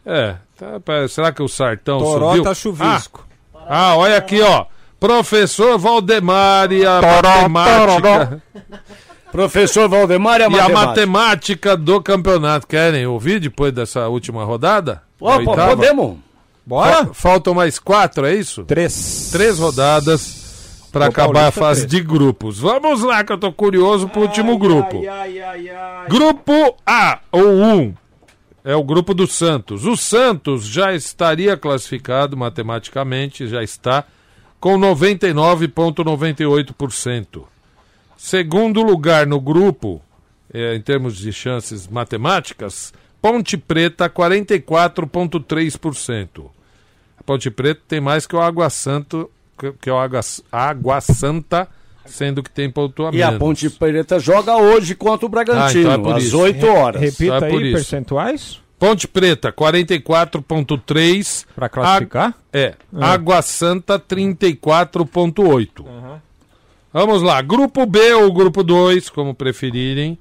É, 0.07 0.35
tá, 0.57 1.09
será 1.09 1.31
que 1.31 1.43
o 1.43 1.49
Sartão 1.49 1.99
Toró 1.99 2.29
subiu? 2.31 2.43
tá 2.45 2.55
chuvisco. 2.55 3.27
Ah, 3.55 3.91
ah, 3.91 3.97
olha 3.97 4.17
aqui, 4.17 4.41
ó. 4.41 4.65
Professor 4.99 5.79
Valdemar 5.79 6.73
e 6.73 6.85
a 6.85 7.01
matemática. 7.01 8.43
Professor 9.33 9.89
Valdemar 9.89 10.41
e 10.41 10.45
a 10.45 10.47
E 10.47 10.49
a 10.49 10.51
matemática. 10.51 10.87
matemática 10.87 11.77
do 11.77 12.01
campeonato. 12.03 12.67
Querem 12.67 13.07
ouvir 13.07 13.39
depois 13.41 13.73
dessa 13.73 14.09
última 14.09 14.45
rodada? 14.45 15.03
Da 15.21 15.41
pô, 15.41 15.55
podemos? 15.55 16.17
Bora? 16.67 17.07
Fa- 17.07 17.15
Faltam 17.15 17.55
mais 17.55 17.79
quatro, 17.79 18.27
é 18.27 18.35
isso? 18.35 18.65
Três. 18.65 19.31
Três 19.33 19.59
rodadas 19.59 20.89
para 20.93 21.07
acabar 21.07 21.47
a 21.47 21.51
fase 21.53 21.87
três. 21.87 22.03
de 22.03 22.09
grupos. 22.09 22.59
Vamos 22.59 23.03
lá, 23.03 23.23
que 23.25 23.33
eu 23.33 23.39
tô 23.39 23.51
curioso 23.53 24.09
pro 24.09 24.23
último 24.23 24.59
grupo. 24.59 25.01
Grupo 26.09 26.77
A, 26.85 27.21
ou 27.31 27.47
1, 27.49 27.95
é 28.65 28.75
o 28.75 28.83
grupo 28.83 29.15
do 29.15 29.25
Santos. 29.27 29.87
O 29.87 29.97
Santos 29.97 30.67
já 30.67 30.93
estaria 30.93 31.57
classificado 31.57 32.37
matematicamente, 32.37 33.47
já 33.47 33.63
está, 33.63 34.03
com 34.59 34.77
99,98%. 34.79 37.45
Segundo 38.23 38.83
lugar 38.83 39.27
no 39.27 39.41
grupo, 39.41 40.03
eh, 40.53 40.75
em 40.75 40.81
termos 40.83 41.17
de 41.17 41.33
chances 41.33 41.89
matemáticas, 41.89 42.93
Ponte 43.21 43.57
Preta 43.57 44.11
44,3%. 44.11 46.51
A 47.17 47.23
Ponte 47.23 47.51
Preta 47.51 47.81
tem 47.89 47.99
mais 47.99 48.27
que 48.27 48.37
o 48.37 48.41
Água 48.41 48.69
Santo, 48.69 49.31
que, 49.59 49.73
que 49.73 49.89
é 49.89 49.93
o 49.93 49.99
Água, 49.99 50.21
Água 50.53 51.01
Santa, 51.01 51.67
sendo 52.05 52.43
que 52.43 52.51
tem 52.51 52.71
pontuamento. 52.71 53.17
E 53.17 53.23
a 53.23 53.39
Ponte 53.39 53.71
Preta 53.71 54.19
joga 54.21 54.55
hoje 54.55 54.95
contra 54.95 55.25
o 55.25 55.29
Bragantino, 55.31 55.89
Ah, 55.89 55.95
então 55.95 56.03
é 56.03 56.05
por 56.13 56.17
às 56.19 56.25
isso. 56.25 56.39
8 56.39 56.67
horas. 56.67 57.01
Repita 57.01 57.41
Só 57.41 57.47
é 57.47 57.51
por 57.51 57.59
aí 57.63 57.69
isso. 57.69 57.77
percentuais 57.77 58.61
Ponte 58.79 59.09
Preta 59.09 59.51
44,3%. 59.51 61.47
para 61.57 61.71
classificar. 61.71 62.35
É. 62.53 62.75
Água 63.01 63.41
Santa 63.41 63.99
34,8. 63.99 65.87
Vamos 66.93 67.23
lá. 67.23 67.41
Grupo 67.43 67.85
B 67.87 68.13
ou 68.15 68.33
grupo 68.33 68.63
2, 68.65 69.09
como 69.11 69.33
preferirem, 69.35 70.19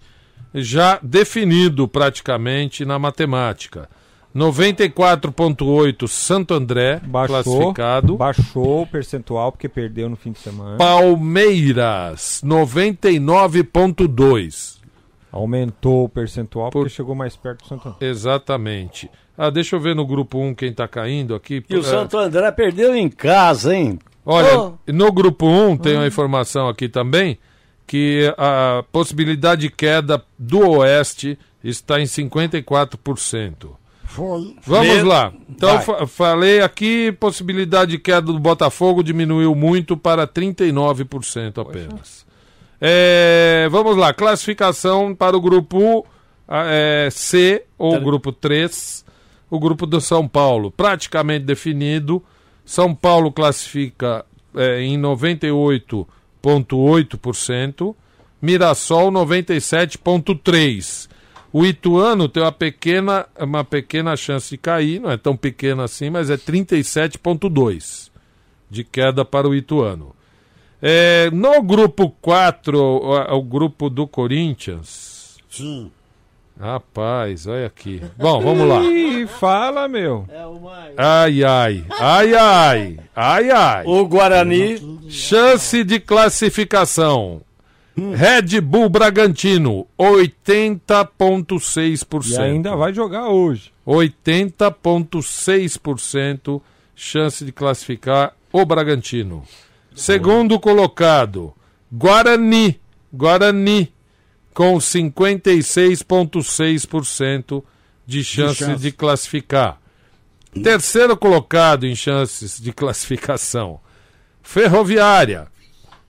já 0.53 0.99
definido 1.01 1.87
praticamente 1.87 2.85
na 2.85 2.99
matemática. 2.99 3.89
94,8 4.35 6.07
Santo 6.07 6.53
André, 6.53 7.01
Baixou, 7.03 7.43
classificado. 7.43 8.15
baixou 8.15 8.83
o 8.83 8.87
percentual 8.87 9.51
porque 9.51 9.67
perdeu 9.67 10.07
no 10.07 10.15
fim 10.15 10.31
de 10.31 10.37
semana. 10.39 10.77
Palmeiras, 10.77 12.39
99,2. 12.45 14.77
Aumentou 15.31 16.05
o 16.05 16.09
percentual 16.09 16.69
porque 16.71 16.89
Por- 16.89 16.95
chegou 16.95 17.13
mais 17.15 17.35
perto 17.35 17.61
do 17.63 17.67
Santo 17.67 17.89
André. 17.89 18.07
Exatamente. 18.07 19.09
Ah, 19.37 19.49
deixa 19.49 19.75
eu 19.75 19.79
ver 19.79 19.95
no 19.95 20.05
grupo 20.05 20.39
1 20.39 20.53
quem 20.55 20.73
tá 20.73 20.87
caindo 20.87 21.35
aqui. 21.35 21.63
E 21.69 21.75
o 21.75 21.79
É, 21.79 21.83
Santo 21.83 22.17
André 22.17 22.51
perdeu 22.51 22.95
em 22.95 23.07
casa, 23.09 23.75
hein? 23.75 23.99
Olha, 24.31 24.59
Oh. 24.59 24.73
no 24.87 25.11
grupo 25.11 25.45
1 25.47 25.77
tem 25.77 25.95
uma 25.95 26.05
informação 26.07 26.67
aqui 26.69 26.87
também 26.87 27.37
que 27.87 28.31
a 28.37 28.83
possibilidade 28.91 29.61
de 29.61 29.69
queda 29.69 30.23
do 30.37 30.59
Oeste 30.69 31.37
está 31.63 31.99
em 31.99 32.05
54%. 32.05 33.75
Foi. 34.03 34.55
Vamos 34.65 35.03
lá. 35.03 35.31
Então, 35.49 35.81
fa- 35.81 36.07
falei 36.07 36.61
aqui, 36.61 37.11
possibilidade 37.13 37.91
de 37.91 37.99
queda 37.99 38.21
do 38.21 38.39
Botafogo 38.39 39.03
diminuiu 39.03 39.53
muito 39.55 39.95
para 39.97 40.25
39% 40.27 41.59
apenas. 41.61 42.25
É, 42.81 43.67
vamos 43.69 43.97
lá, 43.97 44.13
classificação 44.13 45.13
para 45.13 45.35
o 45.37 45.41
grupo 45.41 46.05
ah, 46.47 46.65
é, 46.67 47.09
C 47.11 47.63
ou 47.77 47.93
Tá. 47.93 47.99
grupo 47.99 48.31
3, 48.31 49.05
o 49.49 49.59
grupo 49.59 49.85
do 49.85 49.99
São 50.01 50.27
Paulo, 50.27 50.71
praticamente 50.71 51.45
definido. 51.45 52.23
São 52.69 52.93
Paulo 52.93 53.31
classifica 53.31 54.23
é, 54.55 54.83
em 54.83 55.01
98,8%, 55.01 57.95
Mirassol 58.39 59.11
97,3%. 59.11 61.09
O 61.51 61.65
Ituano 61.65 62.29
tem 62.29 62.43
uma 62.43 62.51
pequena, 62.51 63.25
uma 63.39 63.63
pequena 63.63 64.15
chance 64.15 64.51
de 64.51 64.57
cair, 64.59 65.01
não 65.01 65.09
é 65.09 65.17
tão 65.17 65.35
pequena 65.35 65.85
assim, 65.85 66.11
mas 66.11 66.29
é 66.29 66.37
37,2% 66.37 68.11
de 68.69 68.83
queda 68.83 69.25
para 69.25 69.49
o 69.49 69.55
Ituano. 69.55 70.15
É, 70.79 71.31
no 71.31 71.63
grupo 71.63 72.11
4, 72.21 72.79
o, 72.79 73.35
o 73.35 73.41
grupo 73.41 73.89
do 73.89 74.05
Corinthians. 74.05 75.39
Sim. 75.49 75.91
Rapaz, 76.59 77.47
olha 77.47 77.67
aqui. 77.67 78.01
Bom, 78.17 78.41
vamos 78.41 78.67
lá. 78.67 78.81
Ih, 78.81 79.25
fala, 79.27 79.87
meu. 79.87 80.27
Ai, 80.97 81.41
ai, 81.41 81.85
ai, 81.97 82.35
ai, 82.35 82.99
ai, 83.15 83.49
ai. 83.49 83.85
O 83.85 84.05
Guarani, 84.05 84.99
Chance 85.09 85.85
de 85.85 86.01
classificação. 86.01 87.39
Red 87.95 88.59
Bull 88.61 88.89
Bragantino, 88.89 89.87
80,6%. 89.97 92.29
E 92.29 92.37
ainda 92.37 92.75
vai 92.75 92.93
jogar 92.93 93.29
hoje. 93.29 93.71
80,6% 93.87 96.61
chance 96.95 97.45
de 97.45 97.51
classificar 97.53 98.33
o 98.51 98.65
Bragantino. 98.65 99.43
Segundo 99.95 100.59
colocado, 100.59 101.53
Guarani. 101.91 102.79
Guarani, 103.11 103.91
com 104.53 104.77
56,6% 104.77 107.63
de 108.05 108.23
chance 108.23 108.59
de, 108.59 108.65
chance. 108.65 108.91
classificar. 108.91 109.79
Terceiro 110.63 111.15
colocado 111.15 111.85
em 111.85 111.95
chances 111.95 112.59
de 112.59 112.73
classificação, 112.73 113.79
Ferroviária, 114.41 115.47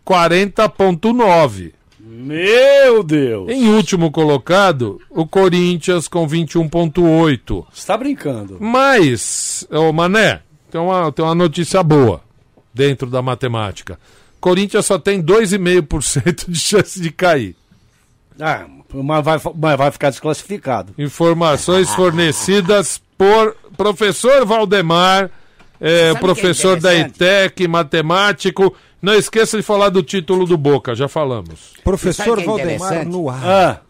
40,9%. 0.06 1.74
meu 1.98 3.02
Deus. 3.02 3.50
Em 3.50 3.68
último 3.68 4.10
colocado, 4.10 4.98
o 5.10 5.26
Corinthians 5.26 6.08
com 6.08 6.26
21,8%. 6.26 7.66
Você 7.70 7.86
tá 7.86 7.98
brincando. 7.98 8.56
Mas, 8.58 9.66
ô 9.70 9.92
Mané, 9.92 10.40
tem 10.70 10.80
uma, 10.80 11.12
tem 11.12 11.22
uma 11.22 11.34
notícia 11.34 11.82
boa 11.82 12.22
dentro 12.72 13.10
da 13.10 13.20
matemática. 13.20 13.98
Corinthians 14.40 14.86
só 14.86 14.98
tem 14.98 15.22
2,5% 15.22 16.48
de 16.48 16.58
chance 16.58 16.98
de 16.98 17.10
cair. 17.10 17.54
Ah, 18.40 18.66
mas 18.92 19.24
vai, 19.24 19.38
mas 19.54 19.76
vai 19.78 19.90
ficar 19.90 20.10
desclassificado. 20.10 20.94
Informações 20.98 21.90
fornecidas 21.94 23.00
por 23.16 23.54
professor 23.76 24.44
Valdemar, 24.46 25.30
é, 25.80 26.08
Sabe 26.08 26.20
professor 26.20 26.76
é 26.78 26.80
da? 26.80 26.94
ETEC, 26.94 27.68
matemático. 27.68 28.74
Não 29.02 29.14
esqueça 29.14 29.56
de 29.56 29.62
falar 29.62 29.88
do 29.88 30.02
título 30.02 30.46
do 30.46 30.56
Boca, 30.58 30.94
já 30.94 31.08
falamos. 31.08 31.74
Professor 31.82 32.38
é 32.38 32.44
Valdemar 32.44 33.06
no 33.06 33.30
ar. 33.30 33.40
Ah, 33.44 33.80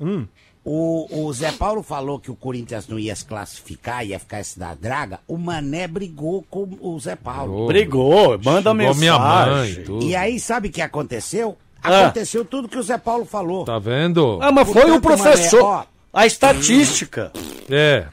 O, 0.65 1.27
o 1.27 1.33
Zé 1.33 1.51
Paulo 1.53 1.83
falou 1.83 2.21
que 2.21 2.31
o 2.31 2.37
Corinthians 2.37 2.87
não 2.87 2.99
ia 2.99 3.17
se 3.17 3.25
classificar, 3.25 4.07
ia 4.07 4.19
ficar 4.19 4.41
esse 4.41 4.59
da 4.59 4.75
draga. 4.75 5.19
O 5.27 5.39
Mané 5.39 5.89
brigou 5.89 6.45
com 6.51 6.69
o 6.81 7.01
Zé 7.01 7.17
Paulo. 7.17 7.67
brigou, 7.67 8.39
manda 8.45 8.71
Chegou 8.71 8.75
mensagem. 8.75 9.01
minha 9.01 9.19
mãe, 9.19 9.75
tudo. 9.85 10.05
E 10.05 10.15
aí, 10.15 10.39
sabe 10.39 10.69
o 10.69 10.71
que 10.71 10.83
aconteceu? 10.83 11.57
Ah. 11.83 12.03
Aconteceu 12.03 12.45
tudo 12.45 12.69
que 12.69 12.77
o 12.79 12.83
Zé 12.83 12.99
Paulo 12.99 13.25
falou. 13.25 13.65
Tá 13.65 13.79
vendo? 13.79 14.39
Ah, 14.43 14.53
mas 14.53 14.71
foi 14.71 14.91
o 14.91 15.01
Portanto, 15.01 15.23
professor. 15.23 15.63
Mané, 15.63 15.85
a 16.13 16.27
estatística. 16.27 17.33
É. 17.71 18.05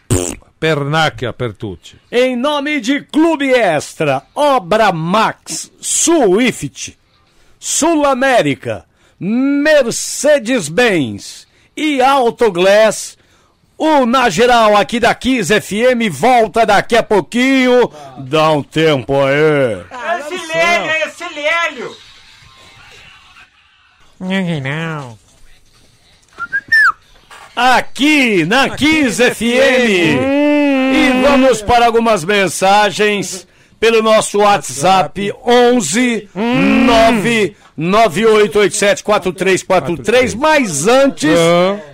Pernacchia 0.59 1.31
Pertucci. 1.31 1.97
Em 2.11 2.35
nome 2.35 2.81
de 2.81 3.01
Clube 3.01 3.53
Extra, 3.53 4.23
Obra 4.33 4.91
Max, 4.91 5.71
Swift, 5.79 6.97
Sul 7.59 8.03
América, 8.05 8.83
Mercedes-Benz 9.19 11.45
e 11.75 12.01
Autoglass, 12.01 13.15
o 13.77 14.07
Na 14.07 14.29
Geral 14.29 14.75
aqui 14.75 14.99
da 14.99 15.13
Kiss 15.13 15.53
FM 15.61 16.09
volta 16.11 16.65
daqui 16.65 16.97
a 16.97 17.03
pouquinho. 17.03 17.91
Dá 18.17 18.49
um 18.51 18.63
tempo 18.63 19.13
aí. 19.21 19.85
Esse 20.19 20.47
Lélio, 20.47 20.91
esse 21.07 21.23
Lélio! 21.35 21.95
Aqui 27.55 28.45
na 28.45 28.69
Kiss 28.69 29.17
FM. 29.19 30.19
E 30.93 31.21
vamos 31.23 31.61
para 31.61 31.85
algumas 31.85 32.23
mensagens 32.23 33.47
pelo 33.79 34.01
nosso 34.01 34.39
WhatsApp 34.39 35.31
11 35.45 36.27
998874343. 37.77 40.35
Mas 40.35 40.87
antes, 40.87 41.37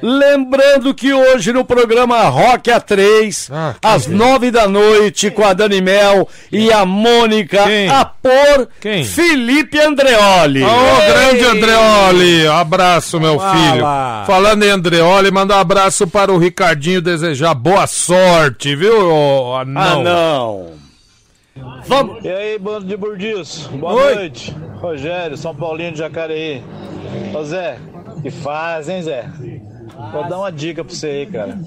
lembrando 0.01 0.93
que 0.93 1.11
hoje 1.13 1.51
no 1.51 1.65
programa 1.65 2.21
Rock 2.29 2.69
A3, 2.71 3.49
Ah, 3.51 3.75
às 3.83 4.07
nove 4.07 4.49
da 4.51 4.67
noite, 4.67 5.29
com 5.29 5.43
a 5.45 5.53
Dani 5.53 5.81
Mel 5.81 6.27
e 6.51 6.71
a 6.71 6.85
Mônica, 6.85 7.63
Quem? 7.63 7.89
a 7.89 8.05
por 8.05 8.69
Quem? 8.79 9.03
Felipe 9.03 9.79
Andreoli. 9.79 10.63
Ô, 10.63 10.67
Ei! 10.67 11.07
grande 11.07 11.45
Andreoli, 11.45 12.47
abraço, 12.47 13.19
meu 13.19 13.37
Fala. 13.39 13.53
filho. 13.55 13.85
Falando 14.25 14.63
em 14.63 14.69
Andreoli, 14.69 15.31
mandar 15.31 15.57
um 15.57 15.61
abraço 15.61 16.07
para 16.07 16.31
o 16.31 16.37
Ricardinho, 16.37 17.01
desejar 17.01 17.53
boa 17.53 17.85
sorte, 17.87 18.73
viu, 18.75 19.53
Ah, 19.53 19.61
anão? 19.61 20.03
não. 20.03 20.83
Vamos. 21.85 22.23
E 22.23 22.29
aí, 22.29 22.57
bando 22.57 22.85
de 22.85 22.97
burdiços, 22.97 23.67
boa 23.67 23.93
Oi. 23.93 24.15
noite. 24.15 24.55
Rogério, 24.81 25.37
São 25.37 25.55
Paulinho 25.55 25.91
de 25.91 25.99
Jacareí. 25.99 26.61
Ô 27.33 27.43
Zé, 27.43 27.77
que 28.21 28.31
faz, 28.31 28.89
hein, 28.89 29.01
Zé? 29.03 29.29
Vou 30.11 30.27
dar 30.27 30.39
uma 30.39 30.51
dica 30.51 30.83
pra 30.83 30.93
você 30.93 31.07
aí, 31.07 31.25
cara. 31.27 31.57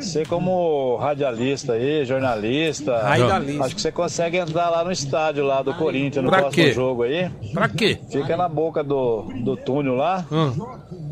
Você 0.00 0.24
como 0.24 0.96
radialista 0.96 1.74
aí, 1.74 2.04
jornalista, 2.04 2.98
Radialista. 2.98 3.64
acho 3.64 3.74
que 3.74 3.80
você 3.82 3.92
consegue 3.92 4.38
entrar 4.38 4.70
lá 4.70 4.82
no 4.82 4.90
estádio 4.90 5.44
lá 5.44 5.62
do 5.62 5.74
Corinthians 5.74 6.24
no 6.24 6.30
Pra 6.30 6.40
próximo 6.40 6.64
quê? 6.64 6.72
jogo 6.72 7.02
aí. 7.02 7.30
Pra 7.52 7.68
quê? 7.68 7.98
Fica 8.10 8.36
na 8.36 8.48
boca 8.48 8.82
do, 8.82 9.22
do 9.44 9.56
túnel 9.56 9.94
lá. 9.94 10.24
Hum. 10.32 10.52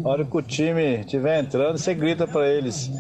A 0.05 0.09
hora 0.09 0.25
que 0.25 0.37
o 0.37 0.43
time 0.43 1.01
estiver 1.01 1.41
entrando, 1.41 1.77
você 1.79 1.95
grita 1.95 2.27
pra 2.27 2.49
eles. 2.49 2.91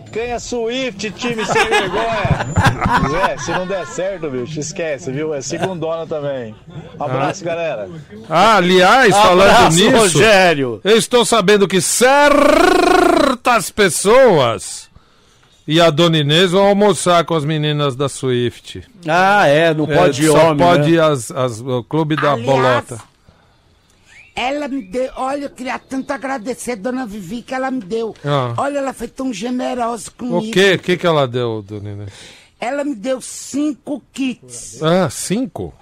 Picanha 0.00 0.40
Swift, 0.40 1.08
time 1.12 1.46
sem 1.46 1.68
vergonha! 1.68 2.46
Zé, 3.10 3.36
se 3.38 3.50
não 3.52 3.64
der 3.64 3.86
certo, 3.86 4.28
bicho, 4.28 4.58
esquece, 4.58 5.12
viu? 5.12 5.32
É 5.32 5.40
segundona 5.40 6.04
também. 6.04 6.52
Abraço, 6.98 7.44
galera. 7.44 7.88
Ah, 8.28 8.56
aliás, 8.56 9.14
falando 9.16 9.50
Abraço, 9.50 9.76
nisso, 9.76 9.96
Rogério. 9.96 10.80
eu 10.82 10.96
estou 10.96 11.24
sabendo 11.24 11.68
que 11.68 11.80
certas 11.80 13.70
pessoas 13.70 14.88
e 15.66 15.80
a 15.80 15.90
Dona 15.90 16.18
Inês 16.18 16.50
vão 16.50 16.66
almoçar 16.66 17.24
com 17.24 17.34
as 17.36 17.44
meninas 17.44 17.94
da 17.94 18.08
Swift. 18.08 18.82
Ah, 19.06 19.46
é, 19.46 19.72
não 19.72 19.84
É, 19.90 19.96
pode 19.96 20.24
ir 20.24 20.26
só 20.26 20.50
homem. 20.50 20.66
pode 20.66 20.90
né? 20.96 21.00
as, 21.02 21.30
as- 21.30 21.60
o 21.60 21.84
clube 21.84 22.16
da 22.16 22.32
Aliás, 22.32 22.46
bolota. 22.46 22.98
Ela 24.36 24.66
me 24.66 24.82
deu, 24.82 25.10
olha, 25.16 25.44
eu 25.44 25.50
queria 25.50 25.78
tanto 25.78 26.10
agradecer, 26.12 26.74
dona 26.76 27.06
Vivi, 27.06 27.40
que 27.42 27.54
ela 27.54 27.70
me 27.70 27.80
deu. 27.80 28.14
Ah. 28.24 28.52
Olha, 28.56 28.78
ela 28.78 28.92
foi 28.92 29.06
tão 29.06 29.32
generosa 29.32 30.10
comigo. 30.10 30.38
O 30.38 30.50
quê? 30.50 30.72
O 30.74 30.78
que, 30.80 30.96
que 30.96 31.06
ela 31.06 31.26
deu, 31.28 31.62
Dona 31.62 31.90
Inês? 31.92 32.10
Ela 32.58 32.82
me 32.82 32.94
deu 32.96 33.20
cinco 33.20 34.02
kits. 34.12 34.82
Ah, 34.82 35.08
cinco? 35.08 35.72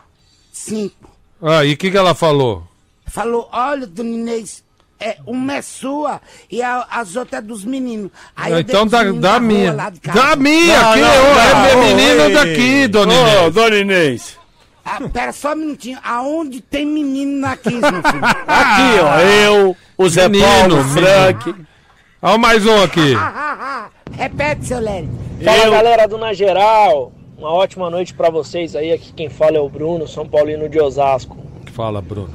Cinco. 0.52 1.10
Ah, 1.40 1.64
e 1.64 1.72
o 1.72 1.76
que, 1.76 1.90
que 1.90 1.96
ela 1.96 2.14
falou? 2.14 2.62
Falou, 3.06 3.48
olha, 3.52 3.86
dona 3.86 4.10
Inês, 4.10 4.62
é, 5.00 5.16
uma 5.26 5.54
é 5.54 5.62
sua 5.62 6.20
e 6.50 6.60
a- 6.62 6.86
as 6.90 7.16
outras 7.16 7.42
é 7.42 7.46
dos 7.46 7.64
meninos. 7.64 8.10
Aí 8.36 8.52
Ah, 8.52 8.56
eu 8.56 8.60
então 8.60 8.86
dá, 8.86 9.02
dá 9.04 9.12
da 9.12 9.40
minha. 9.40 9.72
lá 9.72 9.88
de 9.90 9.98
casa. 10.00 10.18
Dá 10.20 10.36
minha, 10.36 10.80
Não, 10.80 10.90
aqui, 10.90 11.00
não, 11.00 11.08
ó, 11.08 11.34
não. 11.34 11.64
é 11.64 11.74
Oi. 11.76 11.94
menino 11.94 12.34
daqui, 12.34 12.86
Dona 12.88 13.12
Ô, 13.14 13.16
Inês. 13.16 13.54
dona 13.54 13.76
Inês. 13.76 14.38
Ah, 14.84 14.98
pera 15.12 15.32
só 15.32 15.52
um 15.52 15.56
minutinho. 15.56 15.98
Aonde 16.04 16.60
tem 16.60 16.84
menino 16.84 17.40
na 17.40 17.56
Kiss, 17.56 17.80
meu 17.80 18.02
filho? 18.02 18.24
Aqui, 18.46 19.00
ó, 19.00 19.18
eu, 19.20 19.76
o 19.96 20.08
Zé 20.08 20.28
Menino, 20.28 20.48
Paulo, 20.48 20.80
o. 20.80 20.84
Frank. 20.84 21.54
Olha 22.20 22.38
mais 22.38 22.64
um 22.66 22.82
aqui. 22.82 23.14
Repete, 24.16 24.66
seu 24.66 24.78
Lélio. 24.80 25.10
Fala 25.44 25.64
Eu- 25.64 25.72
galera 25.72 26.06
do 26.06 26.18
Na 26.18 26.32
Geral, 26.32 27.12
uma 27.36 27.50
ótima 27.52 27.90
noite 27.90 28.14
pra 28.14 28.30
vocês 28.30 28.76
aí. 28.76 28.92
Aqui 28.92 29.12
quem 29.12 29.28
fala 29.28 29.56
é 29.56 29.60
o 29.60 29.68
Bruno, 29.68 30.06
São 30.06 30.26
Paulino 30.28 30.68
de 30.68 30.78
Osasco. 30.80 31.36
Fala, 31.72 32.00
Bruno. 32.00 32.30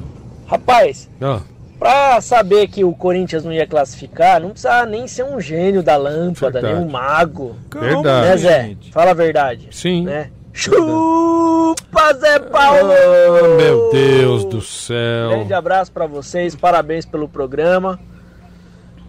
Rapaz, 0.46 1.08
Ah, 1.22 1.40
pra 1.78 2.20
saber 2.20 2.68
que 2.68 2.84
o 2.84 2.92
Corinthians 2.92 3.44
não 3.44 3.52
ia 3.52 3.66
classificar, 3.66 4.40
não 4.40 4.50
precisava 4.50 4.84
nem 4.86 5.06
ser 5.06 5.24
um 5.24 5.40
gênio 5.40 5.82
da 5.82 5.96
lâmpada, 5.96 6.60
Verdade. 6.60 6.74
nem 6.80 6.84
um 6.84 6.90
mago. 6.90 7.56
Verdade. 7.72 8.26
Né, 8.28 8.36
Zé? 8.36 8.76
Fala 8.92 9.10
a 9.12 9.14
verdade. 9.14 9.68
sim. 9.70 10.04
Né? 10.04 10.30
Chupa, 10.52 12.14
Zé 12.14 12.38
Paulo! 12.40 12.92
Ah, 12.92 13.56
meu 13.56 13.90
Deus 13.92 14.44
do 14.44 14.60
céu. 14.60 15.30
Grande 15.30 15.54
abraço 15.54 15.92
pra 15.92 16.06
vocês, 16.06 16.54
parabéns 16.56 17.06
pelo 17.06 17.28
programa. 17.28 17.98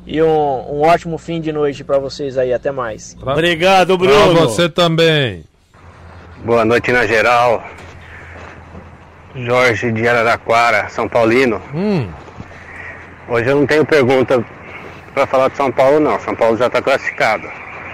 E 0.06 0.22
um, 0.22 0.28
um 0.28 0.82
ótimo 0.82 1.18
fim 1.18 1.40
de 1.42 1.52
noite 1.52 1.84
pra 1.84 2.00
vocês 2.00 2.38
aí. 2.38 2.52
Até 2.54 2.72
mais. 2.72 3.16
Pra, 3.16 3.34
Obrigado, 3.34 3.98
pra 3.98 4.08
Bruno. 4.08 4.34
você 4.42 4.68
também. 4.70 5.44
Boa 6.44 6.64
noite 6.66 6.92
na 6.92 7.06
geral. 7.06 7.64
Jorge 9.36 9.92
de 9.92 10.08
Araraquara, 10.08 10.90
São 10.90 11.08
Paulino. 11.08 11.62
Hum, 11.74 12.10
Hoje 13.28 13.48
eu 13.48 13.58
não 13.58 13.68
tenho 13.68 13.86
pergunta 13.86 14.44
para 15.14 15.28
falar 15.28 15.50
de 15.50 15.58
São 15.58 15.72
Paulo 15.72 16.00
não. 16.00 16.20
São 16.20 16.36
Paulo 16.36 16.58
já 16.58 16.66
está 16.68 16.82
classificado. 16.82 17.48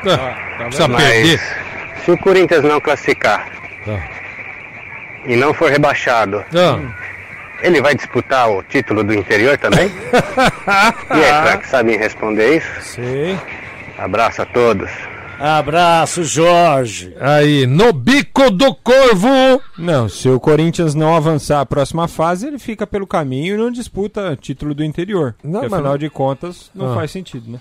ah, 0.10 0.64
precisa 0.64 0.88
Mas 0.88 1.04
perder. 1.04 1.41
Se 2.06 2.12
o 2.12 2.18
Corinthians 2.18 2.64
não 2.64 2.80
classificar 2.80 3.49
Ah. 3.88 3.99
e 5.26 5.36
não 5.36 5.53
for 5.53 5.70
rebaixado, 5.72 6.43
Ah, 6.56 6.80
ele 7.62 7.82
vai 7.82 7.95
disputar 7.95 8.49
o 8.49 8.62
título 8.64 9.03
do 9.03 9.14
interior 9.14 9.58
também? 9.58 9.88
e 11.16 11.20
é 11.20 11.30
claro 11.41 11.60
que 11.60 11.68
sabem 11.68 11.97
responder 11.97 12.58
isso. 12.58 12.82
Sei. 12.95 13.38
Abraço 13.97 14.41
a 14.41 14.45
todos. 14.45 14.89
Abraço, 15.38 16.24
Jorge. 16.24 17.14
aí, 17.20 17.68
no 17.68 17.91
bico 17.91 18.49
do 18.49 18.74
corvo. 18.74 19.62
Não, 19.78 20.08
se 20.08 20.30
o 20.30 20.39
Corinthians 20.39 20.95
não 20.95 21.14
avançar 21.14 21.60
a 21.60 21.66
próxima 21.66 22.08
fase, 22.08 22.47
ele 22.47 22.58
fica 22.58 22.88
pelo 22.88 23.06
caminho 23.06 23.56
e 23.56 23.58
não 23.58 23.70
disputa 23.70 24.38
título 24.39 24.74
do 24.74 24.82
interior. 24.84 25.36
Não, 25.43 25.51
Porque, 25.60 25.66
mas 25.66 25.74
afinal 25.74 25.91
não- 25.93 25.97
de 25.99 26.10
contas, 26.10 26.72
não 26.74 26.91
Ah. 26.93 26.95
faz 26.95 27.12
sentido, 27.12 27.51
né? 27.51 27.60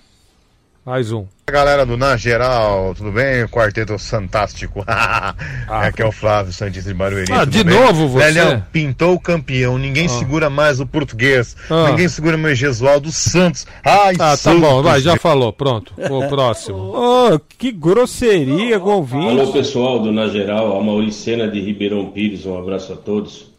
Mais 0.85 1.11
um. 1.11 1.25
Galera 1.51 1.87
do 1.87 1.97
Na 1.97 2.15
Geral, 2.15 2.95
tudo 2.95 3.11
bem? 3.11 3.47
Quarteto 3.49 3.99
Fantástico. 3.99 4.85
Aqui 5.67 6.03
é 6.03 6.07
o 6.07 6.13
Flávio 6.13 6.53
Santista 6.53 6.91
de 6.91 6.95
Barueri. 6.95 7.33
Ah, 7.33 7.47
de 7.47 7.65
bem? 7.65 7.75
novo 7.75 8.07
você? 8.07 8.27
Velhão, 8.27 8.63
pintou 8.71 9.15
o 9.15 9.21
campeão. 9.21 9.79
Ninguém 9.79 10.09
segura 10.09 10.51
mais 10.51 10.81
o 10.81 10.87
português. 10.87 11.57
Ah. 11.71 11.89
Ninguém 11.89 12.07
segura 12.07 12.37
mais 12.37 12.59
Gesualdo 12.59 13.11
Santos. 13.11 13.67
Ai, 13.83 14.15
Ah, 14.19 14.37
tá 14.37 14.55
bom, 14.55 14.83
vai, 14.83 15.01
já 15.01 15.17
falou. 15.17 15.55
Pronto. 15.55 15.95
O 15.97 16.29
próximo. 16.29 16.77
Ô, 16.95 17.41
que 17.59 17.73
grosseria 17.73 18.79
com 18.79 19.01
o 19.01 19.29
Alô 19.29 19.53
pessoal 19.53 20.01
do 20.01 20.13
Na 20.13 20.29
Geral, 20.29 20.79
a 20.79 20.83
Mauricena 20.83 21.49
de 21.49 21.61
Ribeirão 21.61 22.11
Pires, 22.11 22.45
um 22.45 22.59
abraço 22.59 22.93
a 22.93 22.97
todos. 22.97 23.54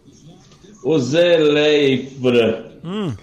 O 0.86 1.00
Zé 1.00 1.38
Leifra, 1.38 2.66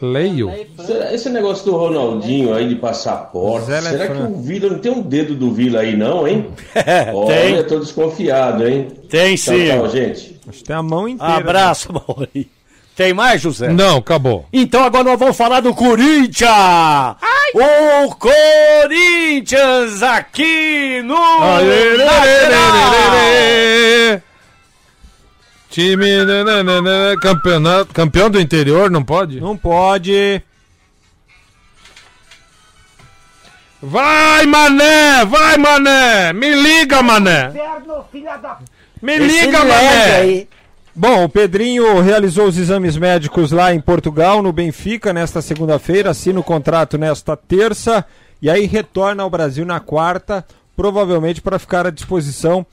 Leio. 0.03 0.51
será- 0.85 1.15
esse 1.15 1.29
negócio 1.31 1.65
do 1.65 1.77
Ronaldinho 1.77 2.53
aí 2.53 2.69
de 2.69 2.75
passaporte, 2.75 3.67
Zé 3.67 3.81
será 3.81 4.09
que 4.09 4.21
o 4.21 4.37
Vila 4.43 4.71
não 4.71 4.79
tem 4.81 4.91
um 4.91 5.01
dedo 5.01 5.35
do 5.37 5.53
Vila 5.53 5.81
aí 5.81 5.97
não, 5.97 6.27
hein? 6.27 6.47
Olha, 7.15 7.33
tem. 7.55 7.63
tô 7.65 7.79
desconfiado, 7.79 8.67
hein? 8.67 8.89
Tem 9.09 9.37
Tchau, 9.37 9.55
sim. 9.55 9.67
tchau, 9.69 9.89
gente. 9.89 10.41
Acho 10.49 10.59
que 10.59 10.65
tem 10.65 10.75
a 10.75 10.83
mão 10.83 11.09
inteira. 11.09 11.35
Abraço, 11.37 11.89
Mauri. 11.93 12.51
Tem 12.97 13.15
mais, 13.15 13.41
José? 13.41 13.69
Não, 13.73 13.99
acabou. 13.99 14.45
Então 14.53 14.83
agora 14.85 15.05
nós 15.05 15.19
vamos 15.19 15.37
falar 15.37 15.61
do 15.61 15.73
Corinthians! 15.73 16.51
O 17.55 18.15
Corinthians 18.17 20.03
aqui 20.03 21.01
no 21.05 21.17
Aê, 21.17 21.65
lê, 21.65 22.05
Na 22.05 22.23
lê, 22.25 22.49
lê, 24.15 24.22
Time 25.73 26.23
né, 26.27 26.45
né, 26.45 26.63
né, 26.63 26.81
né, 26.83 27.17
campeonato, 27.19 27.95
campeão 27.95 28.29
do 28.29 28.39
interior, 28.39 28.91
não 28.91 29.03
pode? 29.03 29.41
Não 29.41 29.57
pode. 29.57 30.43
Vai, 33.81 34.45
mané! 34.45 35.25
Vai, 35.25 35.57
mané! 35.57 36.35
Me 36.35 36.55
liga, 36.55 37.03
mané! 37.03 37.51
Me 39.01 39.17
liga, 39.17 39.65
mané! 39.65 40.47
Bom, 40.95 41.25
o 41.25 41.29
Pedrinho 41.31 42.03
realizou 42.03 42.49
os 42.49 42.59
exames 42.59 42.99
médicos 42.99 43.51
lá 43.51 43.73
em 43.73 43.81
Portugal, 43.81 44.43
no 44.43 44.53
Benfica, 44.53 45.11
nesta 45.11 45.41
segunda-feira, 45.41 46.11
assina 46.11 46.39
o 46.39 46.45
contrato 46.45 46.99
nesta 46.99 47.35
terça 47.35 48.05
e 48.43 48.51
aí 48.51 48.67
retorna 48.67 49.23
ao 49.23 49.31
Brasil 49.31 49.65
na 49.65 49.81
quarta, 49.81 50.45
provavelmente 50.77 51.41
para 51.41 51.59
ficar 51.59 51.87
à 51.87 51.91
disposição 51.91 52.67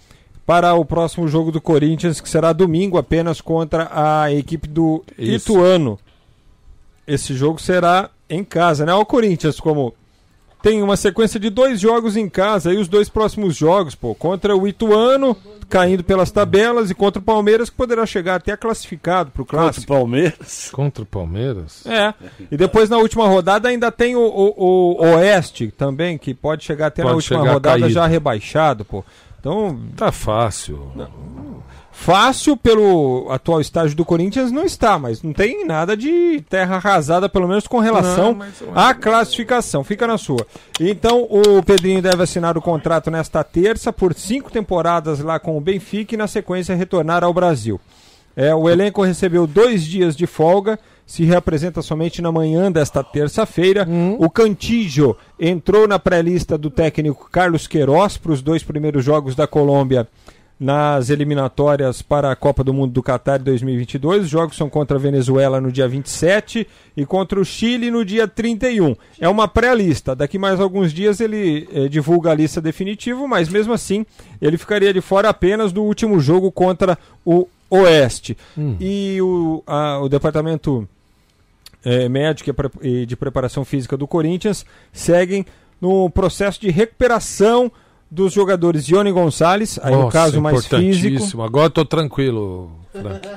para 0.50 0.74
o 0.74 0.84
próximo 0.84 1.28
jogo 1.28 1.52
do 1.52 1.62
Corinthians, 1.62 2.20
que 2.20 2.28
será 2.28 2.52
domingo 2.52 2.98
apenas 2.98 3.40
contra 3.40 3.88
a 3.94 4.34
equipe 4.34 4.68
do 4.68 5.04
Isso. 5.16 5.52
Ituano. 5.54 6.00
Esse 7.06 7.36
jogo 7.36 7.62
será 7.62 8.10
em 8.28 8.44
casa, 8.44 8.84
né? 8.84 8.92
O 8.96 9.06
Corinthians, 9.06 9.60
como 9.60 9.94
tem 10.64 10.82
uma 10.82 10.98
sequência 10.98 11.40
de 11.40 11.52
dois 11.52 11.80
jogos 11.80 12.18
em 12.18 12.28
casa, 12.28 12.74
e 12.74 12.78
os 12.78 12.88
dois 12.88 13.08
próximos 13.10 13.56
jogos, 13.56 13.94
pô, 13.94 14.16
contra 14.16 14.58
o 14.58 14.68
Ituano, 14.68 15.38
caindo 15.70 16.04
pelas 16.04 16.32
tabelas, 16.32 16.90
e 16.90 16.96
contra 16.96 17.20
o 17.22 17.24
Palmeiras, 17.24 17.70
que 17.70 17.76
poderá 17.76 18.04
chegar 18.08 18.38
até 18.38 18.58
classificado 18.58 19.30
para 19.30 19.44
o 19.44 19.46
Contra 19.46 19.60
o 19.60 19.64
clássico. 19.66 19.86
Palmeiras. 19.94 20.70
Contra 20.74 21.04
o 21.04 21.06
Palmeiras? 21.06 21.86
É. 21.86 22.12
E 22.50 22.58
depois 22.58 22.90
na 22.90 22.98
última 22.98 23.28
rodada 23.28 23.70
ainda 23.70 23.92
tem 23.92 24.16
o, 24.16 24.22
o- 24.22 24.96
o 25.00 25.16
Oeste 25.16 25.68
também, 25.78 26.18
que 26.18 26.34
pode 26.34 26.64
chegar 26.64 26.88
até 26.88 27.04
na 27.04 27.10
Pode 27.10 27.18
última 27.18 27.40
chegar 27.42 27.54
rodada 27.54 27.80
caído. 27.82 27.90
já 27.94 28.08
rebaixado, 28.08 28.84
pô. 28.84 29.06
Então, 29.40 29.80
Tá 29.96 30.12
fácil. 30.12 30.92
fácil 31.92 32.56
pelo 32.58 33.28
atual 33.30 33.60
estágio 33.62 33.96
do 33.96 34.06
Corinthians 34.06 34.52
não 34.52 34.64
está, 34.64 34.98
mas 35.00 35.22
não 35.24 35.34
tem 35.34 35.66
nada 35.66 35.96
de 35.98 36.42
terra 36.50 36.76
arrasada, 36.76 37.28
pelo 37.30 37.48
menos 37.48 37.68
com 37.68 37.80
relação 37.80 38.34
Não, 38.36 38.46
à 38.78 38.94
classificação. 38.94 39.84
Fica 39.84 40.06
na 40.08 40.18
sua. 40.18 40.46
Então 40.80 41.28
o 41.30 41.62
Pedrinho 41.64 42.02
deve 42.02 42.24
assinar 42.24 42.58
o 42.58 42.62
contrato 42.62 43.10
nesta 43.12 43.44
terça 43.44 43.92
por 43.92 44.14
cinco 44.14 44.52
temporadas 44.52 45.20
lá 45.20 45.40
com 45.40 45.58
o 45.58 45.62
Benfica 45.62 46.16
e 46.16 46.18
na 46.18 46.28
sequência 46.28 46.76
retornar 46.76 47.24
ao 47.24 47.34
Brasil. 47.34 47.80
É, 48.36 48.54
o 48.56 48.70
elenco 48.70 49.02
recebeu 49.04 49.46
dois 49.46 49.84
dias 49.84 50.16
de 50.16 50.26
folga, 50.26 50.80
se 51.10 51.24
reapresenta 51.26 51.82
somente 51.82 52.22
na 52.22 52.32
manhã 52.32 52.72
desta 52.72 53.04
terça-feira. 53.04 53.84
O 54.20 54.30
Cantijo 54.30 55.16
entrou 55.40 55.88
na 55.88 55.98
pré-lista 55.98 56.56
do 56.56 56.70
técnico 56.70 57.28
Carlos 57.32 57.66
Queiroz 57.66 58.16
para 58.16 58.32
os 58.32 58.44
dois 58.44 58.62
primeiros 58.62 59.04
jogos 59.04 59.34
da 59.34 59.48
Colômbia 59.48 60.08
nas 60.60 61.10
eliminatórias 61.10 62.04
para 62.04 62.30
a 62.32 62.36
Copa 62.36 62.64
do 62.64 62.74
Mundo 62.74 62.92
do 62.92 63.02
Catar 63.02 63.40
2022. 63.40 64.26
Os 64.26 64.30
jogos 64.30 64.56
são 64.56 64.70
contra 64.70 64.98
a 64.98 65.00
Venezuela 65.00 65.60
no 65.60 65.72
dia 65.72 65.88
27 65.88 66.68
e 66.96 67.06
contra 67.08 67.40
o 67.40 67.46
Chile 67.46 67.90
no 67.90 68.06
dia 68.06 68.28
31. 68.28 68.96
É 69.20 69.28
uma 69.28 69.48
pré-lista. 69.48 70.16
Daqui 70.16 70.38
mais 70.38 70.60
alguns 70.60 70.94
dias 70.94 71.20
ele 71.20 71.68
eh, 71.74 71.88
divulga 71.88 72.30
a 72.30 72.36
lista 72.36 72.62
definitiva, 72.62 73.26
mas 73.28 73.50
mesmo 73.50 73.74
assim 73.74 74.06
ele 74.40 74.60
ficaria 74.60 74.94
de 74.94 75.02
fora 75.02 75.30
apenas 75.30 75.72
do 75.72 75.82
último 75.82 76.20
jogo 76.20 76.52
contra 76.52 77.00
o 77.26 77.48
Oeste. 77.70 78.38
E 78.80 79.20
o, 79.22 79.64
a- 79.66 80.00
o 80.02 80.10
departamento 80.10 80.88
médico 82.10 82.50
e 82.82 83.02
e 83.02 83.06
de 83.06 83.16
preparação 83.16 83.64
física 83.64 83.96
do 83.96 84.08
Corinthians 84.08 84.66
seguem 84.92 85.46
no 85.80 86.10
processo 86.10 86.60
de 86.60 86.70
recuperação 86.70 87.72
dos 88.12 88.34
jogadores 88.34 88.88
Ione 88.90 89.12
Gonçalves, 89.12 89.80
aí 89.82 89.94
no 89.94 90.02
Nossa, 90.04 90.12
caso 90.18 90.42
mais 90.42 90.66
físico. 90.66 91.42
Agora 91.42 91.68
eu 91.68 91.70
tô 91.72 91.86
tranquilo, 91.86 92.72
Frank. 92.92 93.28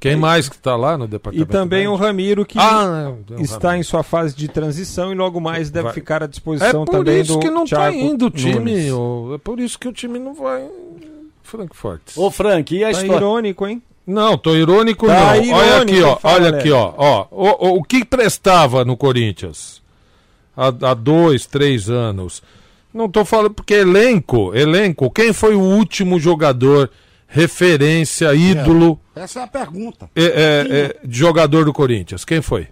Quem 0.00 0.16
mais 0.16 0.48
que 0.48 0.56
tá 0.58 0.76
lá 0.76 0.96
no 0.96 1.04
E 1.04 1.08
departamento? 1.08 1.52
também 1.52 1.86
o 1.86 1.90
médico? 1.90 2.06
Ramiro, 2.06 2.46
que 2.46 2.58
Ah, 2.58 3.04
é, 3.30 3.34
o 3.34 3.42
está 3.42 3.68
Ramiro. 3.68 3.80
em 3.80 3.82
sua 3.82 4.02
fase 4.02 4.34
de 4.34 4.48
transição 4.48 5.12
e 5.12 5.14
logo 5.14 5.38
mais 5.40 5.70
deve 5.70 5.84
Vai. 5.84 5.92
ficar 5.94 6.22
à 6.22 6.24
É 6.24 6.28
disposição 6.28 6.84
por 6.86 6.92
também 6.92 7.20
isso 7.20 7.34
do 7.34 7.38
que 7.38 7.50
não 7.50 7.64
tá 7.66 7.76
Thiago 7.90 7.96
indo 7.98 8.26
o 8.26 8.30
time. 8.30 8.54
Nunes. 8.54 9.34
É 9.34 9.38
por 9.38 9.60
isso 9.60 9.78
que 9.78 9.86
o 9.86 9.92
time 9.92 10.18
não 10.18 10.32
vai. 10.34 10.66
Frankfurt. 11.42 12.16
Ô, 12.16 12.30
Frank, 12.30 12.74
e 12.74 12.82
a 12.82 12.86
Tá 12.86 12.92
história? 12.92 13.16
irônico, 13.16 13.66
hein? 13.66 13.82
Não, 14.10 14.36
tô 14.36 14.56
irônico 14.56 15.06
Tá 15.06 15.14
não. 15.14 15.28
olha 15.28 15.44
irônico, 15.44 15.82
aqui, 15.82 16.02
ó. 16.02 16.16
fala, 16.16 16.34
olha 16.34 16.58
aqui, 16.58 16.70
ó. 16.70 16.94
ó 16.96 17.26
o, 17.30 17.68
o, 17.68 17.78
o 17.78 17.82
que 17.82 18.04
prestava 18.04 18.84
no 18.84 18.96
Corinthians 18.96 19.80
há, 20.56 20.66
há 20.90 20.94
dois, 20.94 21.46
três 21.46 21.88
anos. 21.88 22.42
Não 22.92 23.08
tô 23.08 23.24
falando 23.24 23.54
porque 23.54 23.74
elenco, 23.74 24.54
elenco. 24.54 25.10
Quem 25.10 25.32
foi 25.32 25.54
o 25.54 25.60
último 25.60 26.18
jogador 26.18 26.90
referência, 27.28 28.34
ídolo, 28.34 28.98
Essa 29.14 29.40
é 29.40 29.42
a 29.44 29.46
pergunta. 29.46 30.10
é, 30.16 30.22
é, 30.24 30.26
é, 30.26 30.96
de 31.06 31.16
jogador 31.16 31.64
do 31.64 31.72
Corinthians? 31.72 32.24
Quem 32.24 32.42
foi? 32.42 32.66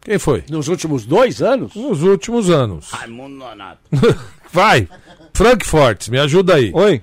Quem 0.00 0.18
foi? 0.18 0.42
Nos 0.50 0.66
últimos 0.68 1.06
dois 1.06 1.40
anos? 1.40 1.74
Nos 1.74 2.02
últimos 2.02 2.50
anos. 2.50 2.90
Raimundo 2.90 3.36
Nonato. 3.36 3.78
Vai, 4.52 4.88
Frankfurt, 5.32 6.08
me 6.08 6.18
ajuda 6.18 6.54
aí. 6.56 6.72
Oi. 6.74 7.02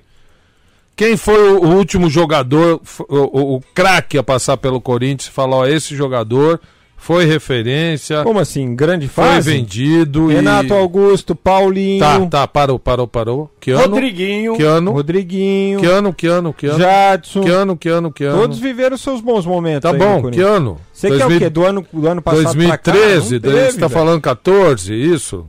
Quem 0.96 1.14
foi 1.14 1.52
o, 1.52 1.76
último 1.76 2.08
jogador, 2.08 2.80
o, 3.06 3.14
o, 3.14 3.56
o 3.56 3.60
craque 3.74 4.16
a 4.16 4.22
passar 4.22 4.56
pelo 4.56 4.80
Corinthians 4.80 5.28
e 5.28 5.30
falar, 5.30 5.56
ó, 5.56 5.66
esse 5.66 5.94
jogador 5.94 6.58
foi 6.96 7.26
referência, 7.26 8.22
Como 8.24 8.40
assim? 8.40 8.74
Grande 8.74 9.06
foi 9.06 9.24
fase? 9.24 9.52
vendido 9.52 10.28
Renato 10.28 10.72
e... 10.72 10.76
Augusto, 10.76 11.36
Paulinho, 11.36 12.00
Tá, 12.00 12.26
tá, 12.26 12.48
parou, 12.48 12.78
parou, 12.78 13.06
parou. 13.06 13.50
Que 13.60 13.72
ano? 13.72 13.94
Rodriguinho. 13.94 14.56
Que 14.56 14.62
ano? 14.62 14.92
Rodriguinho, 14.92 15.80
Que 15.80 15.86
ano, 15.86 16.14
que 16.14 16.26
ano, 16.26 16.54
que 16.54 16.66
ano? 16.66 16.78
Jadson. 16.78 17.42
Que 17.42 17.50
ano, 17.50 17.76
que 17.76 17.88
ano, 17.90 18.10
que 18.10 18.24
ano? 18.24 18.40
Todos 18.40 18.58
viveram 18.58 18.96
seus 18.96 19.20
bons 19.20 19.44
momentos. 19.44 19.82
Tá 19.82 19.96
bom, 19.96 20.30
que 20.30 20.40
ano? 20.40 20.80
Você 20.92 21.14
quer 21.14 21.26
o 21.26 21.38
quê? 21.38 21.50
Do 21.50 21.64
ano, 21.64 21.86
do 21.92 22.08
ano 22.08 22.22
passado 22.22 22.56
pra 22.56 22.78
cá? 22.78 22.92
2013, 22.92 23.34
Não 23.34 23.40
daí 23.40 23.52
teve, 23.52 23.72
você 23.72 23.78
tá 23.78 23.88
falando 23.90 24.20
14, 24.22 24.94
isso? 24.94 25.46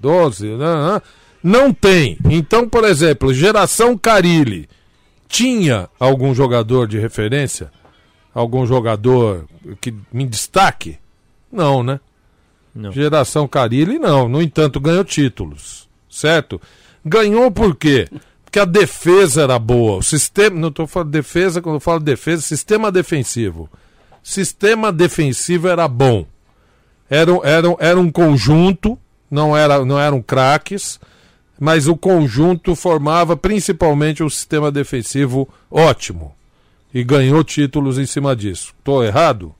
12, 0.00 0.46
né? 0.46 0.56
né? 0.56 1.02
Não 1.42 1.72
tem. 1.72 2.16
Então, 2.30 2.66
por 2.66 2.84
exemplo, 2.84 3.32
geração 3.34 3.96
Carilli 3.96 4.66
tinha 5.36 5.88
algum 6.00 6.34
jogador 6.34 6.88
de 6.88 6.98
referência? 6.98 7.70
Algum 8.34 8.66
jogador 8.66 9.44
que 9.82 9.94
me 10.10 10.24
destaque? 10.26 10.98
Não, 11.52 11.82
né? 11.82 12.00
Não. 12.74 12.90
Geração 12.90 13.46
Carilli 13.46 13.98
não. 13.98 14.28
No 14.28 14.40
entanto, 14.40 14.80
ganhou 14.80 15.04
títulos, 15.04 15.88
certo? 16.08 16.58
Ganhou 17.04 17.50
por 17.50 17.74
quê? 17.76 18.08
Porque 18.44 18.58
a 18.58 18.64
defesa 18.64 19.42
era 19.42 19.58
boa. 19.58 19.98
O 19.98 20.02
sistema, 20.02 20.58
não 20.58 20.68
estou 20.68 20.86
falando 20.86 21.10
defesa, 21.10 21.60
quando 21.60 21.76
eu 21.76 21.80
falo 21.80 22.00
defesa, 22.00 22.40
sistema 22.40 22.90
defensivo. 22.90 23.68
Sistema 24.22 24.90
defensivo 24.90 25.68
era 25.68 25.86
bom. 25.86 26.26
Era, 27.10 27.32
um- 27.32 27.44
era, 27.44 27.76
era 27.78 28.00
um 28.00 28.10
conjunto, 28.10 28.98
não, 29.30 29.54
era, 29.56 29.84
não 29.84 29.98
eram 30.00 30.20
craques, 30.22 30.98
mas 31.58 31.88
o 31.88 31.96
conjunto 31.96 32.74
formava 32.74 33.36
principalmente 33.36 34.22
um 34.22 34.28
sistema 34.28 34.70
defensivo 34.70 35.48
ótimo. 35.70 36.34
E 36.92 37.02
ganhou 37.02 37.42
títulos 37.44 37.98
em 37.98 38.06
cima 38.06 38.34
disso. 38.34 38.74
Estou 38.78 39.04
errado 39.04 39.54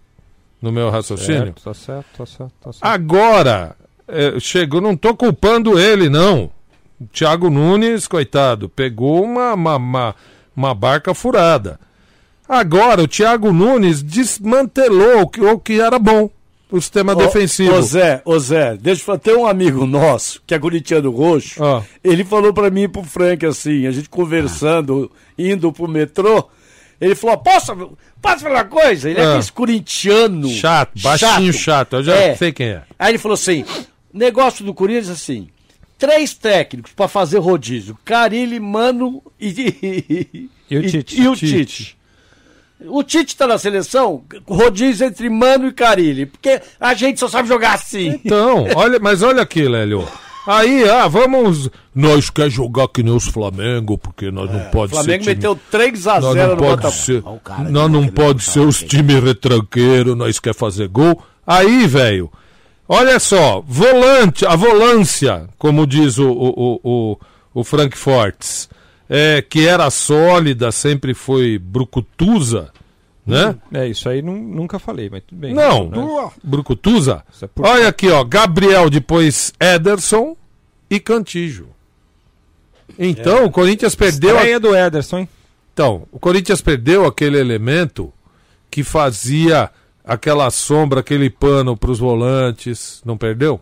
no 0.61 0.72
meu 0.72 0.90
raciocínio? 0.90 1.47
Certo, 1.47 1.62
tá 1.62 1.74
certo, 1.74 2.07
tá 2.16 2.26
certo, 2.26 2.53
tá 2.61 2.72
certo. 2.72 2.84
Agora, 2.84 3.76
é, 4.09 4.38
chegou, 4.38 4.80
não 4.80 4.97
tô 4.97 5.14
culpando 5.14 5.78
ele, 5.78 6.09
não. 6.09 6.51
O 7.01 7.07
Thiago 7.07 7.51
Nunes, 7.51 8.07
coitado, 8.07 8.68
pegou 8.68 9.22
uma, 9.22 9.53
uma, 9.55 9.76
uma, 9.76 10.14
uma 10.57 10.74
barca 10.74 11.12
furada. 11.12 11.78
Agora, 12.49 13.03
o 13.03 13.09
Thiago 13.09 13.53
Nunes 13.53 14.03
desmantelou 14.03 15.22
o 15.22 15.28
que, 15.28 15.40
o 15.40 15.59
que 15.59 15.80
era 15.80 15.99
bom, 15.99 16.30
o 16.70 16.80
sistema 16.80 17.14
defensivo. 17.14 17.74
Ô 17.74 17.82
Zé, 17.82 18.22
Zé, 18.38 18.76
deixa 18.76 19.00
eu 19.02 19.04
falar. 19.06 19.18
Tem 19.18 19.36
um 19.36 19.46
amigo 19.46 19.86
nosso, 19.86 20.42
que 20.46 20.54
é 20.54 20.58
corintiano 20.58 21.10
roxo, 21.10 21.62
Ó. 21.62 21.82
ele 22.02 22.24
falou 22.24 22.52
pra 22.52 22.70
mim 22.70 22.82
e 22.82 22.88
pro 22.88 23.02
Frank 23.04 23.44
assim, 23.46 23.86
a 23.86 23.90
gente 23.92 24.08
conversando, 24.08 25.10
indo 25.38 25.72
pro 25.72 25.86
metrô, 25.88 26.48
ele 27.00 27.14
falou, 27.14 27.36
posso, 27.38 27.96
posso 28.20 28.40
falar 28.42 28.54
uma 28.56 28.64
coisa? 28.64 29.08
Ele 29.10 29.20
é 29.20 29.24
Ah. 29.24 29.36
aquele 29.36 29.52
corintiano. 29.52 30.48
Chato, 30.48 30.90
baixinho 31.00 31.52
chato, 31.52 31.96
eu 31.96 32.02
já 32.02 32.14
É. 32.14 32.34
sei 32.36 32.52
quem 32.52 32.68
é. 32.68 32.82
Aí 32.98 33.10
ele 33.12 33.18
falou 33.18 33.34
assim, 33.34 33.64
negócio 34.12 34.64
do 34.64 34.72
Corinthians 34.74 35.10
assim, 35.10 35.48
três 35.98 36.34
técnicos 36.34 36.92
pra 36.92 37.06
fazer 37.06 37.38
rodízio, 37.38 37.96
Carilli, 38.04 38.58
Mano 38.58 39.22
e... 39.40 40.48
E 40.68 40.76
o 40.78 40.82
Tite. 40.90 41.20
E 41.22 41.28
o 41.28 41.36
Tite. 41.36 41.95
O 42.81 43.03
Tite 43.03 43.35
tá 43.37 43.47
na 43.47 43.57
seleção, 43.57 44.22
rodízio 44.47 45.07
entre 45.07 45.31
Mano 45.31 45.68
e 45.68 45.72
Carilli, 45.72 46.27
porque 46.27 46.61
a 46.79 46.93
gente 46.93 47.18
só 47.18 47.27
sabe 47.29 47.49
jogar 47.49 47.74
assim. 47.74 48.20
Então, 48.24 48.66
olha, 48.74 48.99
mas 49.01 49.22
olha 49.22 49.41
aqui, 49.43 49.66
Lélio. 49.66 50.07
Aí, 50.47 50.89
ah, 50.89 51.09
vamos. 51.09 51.68
Nós 51.95 52.29
quer 52.31 52.49
jogar 52.51 52.87
que 52.89 53.03
nem 53.03 53.12
os 53.14 53.27
Flamengo, 53.27 53.97
porque 53.99 54.31
nós 54.31 54.49
não 54.53 54.61
pode 54.70 54.93
O 54.93 54.97
Flamengo 54.97 55.24
ser. 55.24 55.31
time- 55.31 55.35
meteu 55.37 55.59
3 55.70 56.07
a 56.07 56.20
Nós 56.20 56.35
0 56.35 56.49
não 56.49 56.55
no 56.57 56.62
pode 56.77 56.95
ser, 56.95 57.22
o 57.24 57.41
nós 57.70 57.91
não 57.91 58.09
pode 58.09 58.43
ser 58.45 58.61
o 58.61 58.68
os 58.68 58.81
times 58.83 59.22
retranqueiros, 59.24 60.16
nós 60.16 60.39
quer 60.39 60.55
fazer 60.55 60.87
gol. 60.89 61.20
Aí, 61.47 61.87
velho, 61.87 62.31
olha 62.89 63.18
só, 63.18 63.61
volante, 63.66 64.45
a 64.47 64.55
volância, 64.55 65.49
como 65.59 65.87
diz 65.87 66.18
o, 66.18 66.29
o, 66.31 66.49
o, 66.51 66.81
o, 66.85 67.18
o 67.61 67.64
Frank 67.64 67.97
Fortes, 67.97 68.68
é, 69.09 69.40
que 69.42 69.66
era 69.66 69.88
sólida, 69.90 70.70
sempre 70.72 71.14
foi 71.14 71.59
brucutusa, 71.59 72.70
né? 73.26 73.57
É, 73.72 73.86
isso 73.88 74.09
aí 74.09 74.22
nu- 74.22 74.36
nunca 74.36 74.78
falei, 74.78 75.09
mas 75.11 75.22
tudo 75.26 75.38
bem. 75.38 75.52
Não, 75.54 75.88
Né? 75.88 76.30
brucutusa. 76.42 77.24
É 77.42 77.46
por- 77.46 77.66
Olha 77.66 77.88
aqui, 77.88 78.09
ó, 78.09 78.22
Gabriel, 78.24 78.88
depois 78.90 79.52
Ederson 79.61 80.36
e 80.90 81.00
Cantijo. 81.00 81.66
Então, 82.98 83.44
o 83.44 83.50
Corinthians 83.50 83.94
perdeu... 83.94 84.30
a- 84.36 84.40
Estreia 84.40 84.61
do 84.61 84.74
Ederson, 84.74 85.18
hein? 85.18 85.28
então, 85.72 86.07
o 86.12 86.18
Corinthians 86.18 86.61
perdeu 86.61 87.04
aquele 87.04 87.38
elemento 87.38 88.12
que 88.70 88.82
fazia 88.84 89.70
aquela 90.04 90.48
sombra, 90.50 91.00
aquele 91.00 91.28
pano 91.28 91.76
para 91.76 91.90
os 91.90 91.98
volantes. 91.98 93.02
Não 93.04 93.16
perdeu? 93.18 93.61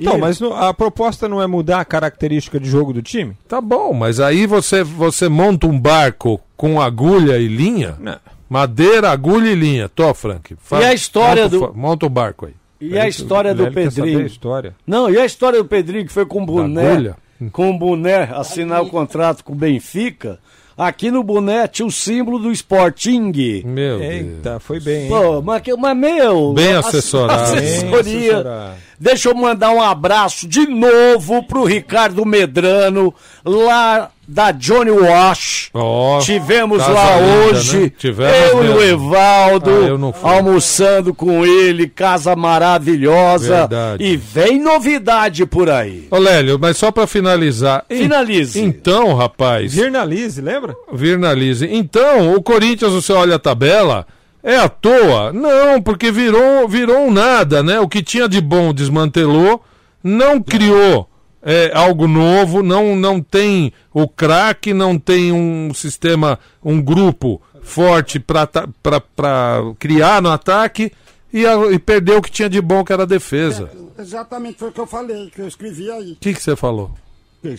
Então, 0.00 0.16
E- 0.16 0.20
mas 0.20 0.40
a 0.42 0.72
proposta 0.74 1.28
não 1.28 1.40
é 1.42 1.46
mudar 1.46 1.80
a 1.80 1.84
característica 1.84 2.58
de 2.60 2.68
jogo 2.68 2.92
do 2.92 3.02
time? 3.02 3.36
Tá 3.48 3.60
bom, 3.60 3.92
mas 3.92 4.20
aí 4.20 4.46
você, 4.46 4.82
você 4.82 5.28
monta 5.28 5.66
um 5.66 5.78
barco 5.78 6.40
com 6.56 6.80
agulha 6.80 7.38
e 7.38 7.48
linha. 7.48 7.96
Não. 8.00 8.16
Madeira, 8.48 9.10
agulha 9.10 9.50
e 9.50 9.54
linha. 9.54 9.88
Tô, 9.88 10.12
Frank. 10.14 10.56
E 10.72 10.84
a 10.84 10.94
história 10.94 11.44
monta, 11.44 11.58
do- 11.58 11.72
Monta 11.74 12.06
o 12.06 12.08
barco 12.08 12.46
aí. 12.46 12.52
E 12.80 12.98
a 12.98 13.08
história 13.08 13.54
do 13.54 13.64
saber 13.64 13.80
a 13.80 13.90
Pedrinho. 13.90 14.26
história. 14.26 14.74
Não, 14.86 15.10
e 15.10 15.18
a 15.18 15.24
história 15.24 15.58
do 15.62 15.64
Pedrinho 15.68 16.06
que 16.06 16.12
foi 16.12 16.26
com 16.26 16.42
o 16.42 16.46
boné, 16.46 16.92
agulha? 16.92 17.16
com 17.50 17.70
o 17.70 17.78
boné 17.78 18.24
assinar 18.32 18.82
o 18.82 18.88
contrato 18.88 19.42
com 19.42 19.52
o 19.52 19.56
Benfica. 19.56 20.38
Aqui 20.78 21.10
no 21.10 21.22
boné 21.24 21.66
tinha 21.66 21.86
o 21.86 21.90
símbolo 21.90 22.38
do 22.38 22.52
Sporting. 22.52 23.32
Meu 23.64 23.98
Deus. 23.98 24.02
Eita, 24.12 24.60
foi 24.60 24.78
bem? 24.78 25.08
Pô, 25.08 25.40
mas, 25.40 25.62
que- 25.62 25.74
mas 25.74 25.96
meu. 25.96 26.52
Bem 26.52 26.74
ass- 26.74 26.88
assessorado. 26.88 27.56
Bem 27.56 27.58
Assessoria. 27.66 28.32
assessorado. 28.34 28.74
Deixa 28.98 29.28
eu 29.28 29.34
mandar 29.34 29.70
um 29.70 29.82
abraço 29.82 30.48
de 30.48 30.66
novo 30.66 31.42
pro 31.42 31.64
Ricardo 31.64 32.24
Medrano, 32.24 33.14
lá 33.44 34.10
da 34.28 34.50
Johnny 34.50 34.90
Wash. 34.90 35.70
Ó, 35.72 36.18
Tivemos 36.20 36.78
lá 36.78 37.16
linda, 37.20 37.56
hoje, 37.56 37.78
né? 37.80 37.92
Tivemos 37.96 38.32
eu 38.34 38.64
e 38.64 38.68
o 38.68 38.74
mesmo. 38.74 38.82
Evaldo, 38.82 39.70
Ah, 39.70 39.88
eu 39.88 40.14
almoçando 40.22 41.14
com 41.14 41.44
ele, 41.46 41.86
casa 41.86 42.34
maravilhosa. 42.34 43.58
Verdade. 43.68 44.04
E 44.04 44.16
vem 44.16 44.60
novidade 44.60 45.46
por 45.46 45.70
aí. 45.70 46.08
Ô, 46.10 46.18
Lélio, 46.18 46.58
mas 46.60 46.76
só 46.76 46.90
para 46.90 47.06
finalizar. 47.06 47.84
Finalize. 47.88 48.60
Então, 48.60 49.14
rapaz. 49.14 49.72
Virnalize, 49.74 50.40
lembra? 50.40 50.74
Virnalize. 50.92 51.68
Então, 51.70 52.34
o 52.34 52.42
Corinthians, 52.42 52.92
você 52.92 53.12
olha 53.12 53.36
a 53.36 53.38
tabela, 53.38 54.06
é 54.46 54.56
à 54.56 54.68
toa? 54.68 55.32
Não, 55.32 55.82
porque 55.82 56.12
virou, 56.12 56.68
virou 56.68 57.08
um 57.08 57.10
nada, 57.10 57.64
né? 57.64 57.80
O 57.80 57.88
que 57.88 58.00
tinha 58.00 58.28
de 58.28 58.40
bom 58.40 58.72
desmantelou, 58.72 59.60
não 60.04 60.40
criou 60.40 61.10
é, 61.42 61.72
algo 61.74 62.06
novo, 62.06 62.62
não, 62.62 62.94
não 62.94 63.20
tem 63.20 63.72
o 63.92 64.06
craque, 64.06 64.72
não 64.72 64.96
tem 64.96 65.32
um 65.32 65.74
sistema, 65.74 66.38
um 66.64 66.80
grupo 66.80 67.42
forte 67.60 68.20
para 68.20 69.62
criar 69.80 70.22
no 70.22 70.30
ataque 70.30 70.92
e, 71.32 71.42
e 71.44 71.78
perdeu 71.80 72.18
o 72.18 72.22
que 72.22 72.30
tinha 72.30 72.48
de 72.48 72.60
bom, 72.60 72.84
que 72.84 72.92
era 72.92 73.02
a 73.02 73.06
defesa. 73.06 73.68
Exatamente 73.98 74.60
foi 74.60 74.68
o 74.68 74.72
que 74.72 74.80
eu 74.80 74.86
falei, 74.86 75.28
que 75.28 75.40
eu 75.40 75.48
escrevi 75.48 75.90
aí. 75.90 76.12
O 76.12 76.16
que, 76.20 76.32
que 76.32 76.40
você 76.40 76.54
falou? 76.54 76.92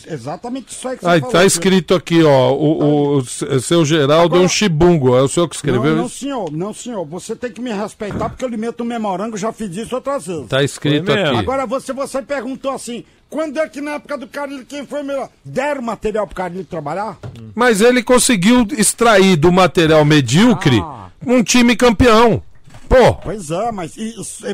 Exatamente 0.08 0.72
isso 0.74 0.88
aí 0.88 0.98
que 0.98 1.04
você 1.04 1.10
Ah, 1.10 1.20
falou. 1.20 1.32
tá 1.32 1.46
escrito 1.46 1.96
aqui, 1.96 2.24
ó, 2.24 2.52
o, 2.54 2.84
o, 2.84 3.18
o 3.18 3.60
seu 3.60 3.86
Geraldo 3.86 4.36
é 4.36 4.40
um 4.40 4.48
chibungo, 4.48 5.16
é 5.16 5.22
o 5.22 5.28
senhor 5.28 5.48
que 5.48 5.56
escreveu 5.56 5.96
não, 5.96 6.04
não, 6.04 6.10
senhor, 6.10 6.52
não, 6.52 6.74
senhor. 6.74 7.06
Você 7.06 7.36
tem 7.36 7.52
que 7.52 7.62
me 7.62 7.72
respeitar 7.72 8.30
porque 8.30 8.44
eu 8.44 8.50
lhe 8.50 8.58
meto 8.58 8.82
um 8.84 8.86
memorango, 8.88 9.38
já 9.38 9.52
fiz 9.54 9.76
isso 9.76 9.96
outras 9.96 10.28
vezes. 10.28 10.48
Tá 10.48 10.64
escrito 10.64 11.12
aqui. 11.12 11.36
Agora 11.38 11.66
você, 11.66 11.94
você 11.94 12.22
perguntou 12.22 12.72
assim, 12.72 13.04
quando 13.30 13.60
é 13.60 13.68
que 13.68 13.82
na 13.82 13.92
época 13.92 14.18
do 14.18 14.28
Carlinhos 14.28 14.66
quem 14.68 14.86
foi 14.86 15.04
melhor? 15.04 15.30
Deram 15.44 15.82
material 15.82 16.26
pro 16.28 16.36
Carlinhos 16.36 16.68
trabalhar? 16.68 17.18
Mas 17.56 17.82
ele 17.82 18.02
conseguiu 18.04 18.66
extrair 18.78 19.36
do 19.36 19.52
material 19.52 20.04
medíocre 20.06 20.80
Ah. 20.82 21.10
um 21.26 21.44
time 21.44 21.76
campeão. 21.76 22.42
Pô, 22.88 23.16
Pois 23.16 23.52
é, 23.52 23.70
mas, 23.74 23.96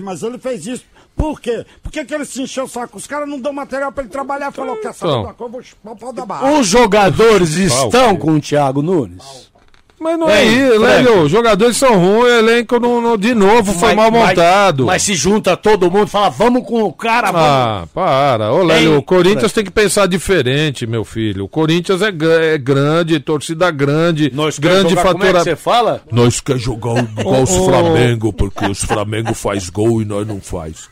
mas 0.01 0.23
ele 0.23 0.39
fez 0.39 0.65
isso. 0.65 0.83
Por 1.15 1.39
quê? 1.39 1.65
Por 1.81 1.91
que, 1.91 2.03
que 2.03 2.13
ele 2.13 2.25
se 2.25 2.41
encheu 2.41 2.65
o 2.65 2.67
saco? 2.69 2.97
Os 2.97 3.07
caras 3.07 3.29
não 3.29 3.39
dão 3.39 3.53
material 3.53 3.91
pra 3.91 4.03
ele 4.03 4.11
trabalhar. 4.11 4.51
Falou, 4.51 4.75
quer 4.77 4.93
saber 4.93 5.11
Então. 5.11 5.23
uma 5.23 5.33
coisa? 5.33 5.51
Vou 5.53 5.61
chupar 5.63 5.93
o 5.93 5.95
pau 5.97 6.13
da 6.13 6.25
barra. 6.25 6.51
Os 6.59 6.67
jogadores 6.67 7.55
estão 7.55 8.15
com 8.15 8.31
o 8.35 8.41
Thiago 8.41 8.81
Nunes? 8.81 9.51
mas 9.99 10.19
não 10.19 10.29
é 10.29 10.43
Ei, 10.43 10.49
isso, 10.49 10.67
Frank. 10.67 10.81
Lélio. 10.83 11.21
Os 11.21 11.31
jogadores 11.31 11.77
são 11.77 11.97
ruins, 11.97 12.23
o 12.23 12.27
elenco 12.27 12.77
não, 12.77 12.99
não- 12.99 13.17
de 13.17 13.33
novo 13.33 13.71
foi 13.71 13.95
Mas- 13.95 13.95
mal 13.95 14.11
mas- 14.11 14.29
montado. 14.35 14.85
Mas, 14.85 15.01
se 15.03 15.15
junta 15.15 15.55
todo 15.55 15.89
mundo 15.89 16.07
e 16.07 16.09
fala, 16.09 16.27
vamos 16.29 16.67
com 16.67 16.83
o 16.83 16.91
cara, 16.91 17.31
vamos. 17.31 17.47
Ah, 17.47 17.87
para. 17.93 18.51
Ô, 18.51 18.63
Lélio, 18.63 18.97
o 18.97 19.01
Corinthians 19.01 19.39
Frank? 19.43 19.53
tem 19.55 19.63
que 19.63 19.71
pensar 19.71 20.05
diferente, 20.07 20.85
meu 20.85 21.05
filho. 21.05 21.45
O 21.45 21.47
Corinthians 21.47 22.01
é, 22.01 22.09
é 22.53 22.57
grande, 22.57 23.17
torcida 23.21 23.71
grande, 23.71 24.29
Nós 24.33 24.59
grande 24.59 24.89
jogar, 24.89 25.03
como 25.13 25.23
é 25.23 25.27
que 25.27 25.33
fatura. 25.35 25.43
você 25.45 25.55
fala? 25.55 26.01
Nós 26.11 26.41
quer 26.41 26.57
jogar 26.57 27.01
igual 27.17 27.43
os 27.43 27.55
Flamengo, 27.55 28.33
porque 28.33 28.65
os 28.65 28.83
Flamengo 28.83 29.33
faz 29.33 29.69
gol 29.69 30.01
e 30.01 30.05
nós 30.05 30.27
não 30.27 30.41
faz. 30.41 30.89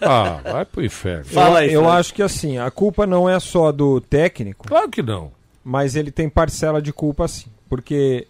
Ah, 0.00 0.40
vai 0.42 0.64
pro 0.64 0.84
inferno. 0.84 1.24
eu 1.62 1.82
eu 1.82 1.88
acho 1.88 2.12
que 2.14 2.22
assim, 2.22 2.58
a 2.58 2.70
culpa 2.70 3.06
não 3.06 3.28
é 3.28 3.38
só 3.40 3.70
do 3.72 4.00
técnico. 4.00 4.66
Claro 4.68 4.88
que 4.88 5.02
não. 5.02 5.30
Mas 5.64 5.94
ele 5.96 6.10
tem 6.10 6.28
parcela 6.28 6.80
de 6.82 6.92
culpa 6.92 7.28
sim. 7.28 7.46
Porque 7.68 8.26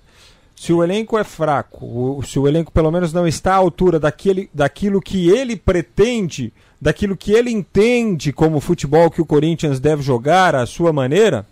se 0.57 0.73
o 0.73 0.83
elenco 0.83 1.17
é 1.17 1.25
fraco, 1.25 1.87
o- 1.87 2.23
se 2.23 2.39
o 2.39 2.49
elenco 2.49 2.73
pelo 2.73 2.91
menos 2.91 3.13
não 3.13 3.27
está 3.27 3.53
à 3.55 3.57
altura 3.57 3.99
daquele, 4.01 4.51
daquilo 4.53 5.01
que 5.01 5.29
ele 5.31 5.57
pretende, 5.57 6.53
daquilo 6.81 7.17
que 7.17 7.33
ele 7.33 7.51
entende 7.51 8.33
como 8.33 8.61
futebol 8.61 9.11
que 9.11 9.21
o 9.23 9.27
Corinthians 9.27 9.79
deve 9.79 10.03
jogar 10.03 10.55
à 10.55 10.67
sua 10.67 10.93
maneira, 10.93 11.47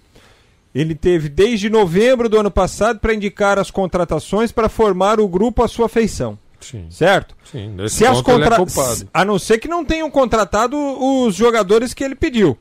ele 0.75 0.95
teve 0.95 1.29
desde 1.29 1.71
novembro 1.71 2.29
do 2.29 2.39
ano 2.39 2.51
passado 2.51 2.99
para 2.99 3.15
indicar 3.15 3.59
as 3.59 3.71
contratações 3.71 4.53
para 4.53 4.69
formar 4.69 5.19
o 5.21 5.29
grupo 5.29 5.63
à 5.63 5.69
sua 5.69 5.89
feição. 5.89 6.37
Sim. 6.61 6.87
Certo? 6.91 7.35
Sim, 7.51 7.77
Se 7.89 8.05
as 8.07 8.19
é 8.19 8.23
contra... 8.23 8.57
culpado. 8.57 9.09
A 9.13 9.25
não 9.25 9.39
ser 9.39 9.59
que 9.59 9.69
não 9.69 9.85
tenham 9.85 10.11
contratado 10.11 10.77
os 10.77 11.35
jogadores 11.35 11.93
que 11.95 12.03
ele 12.03 12.15
pediu. 12.15 12.57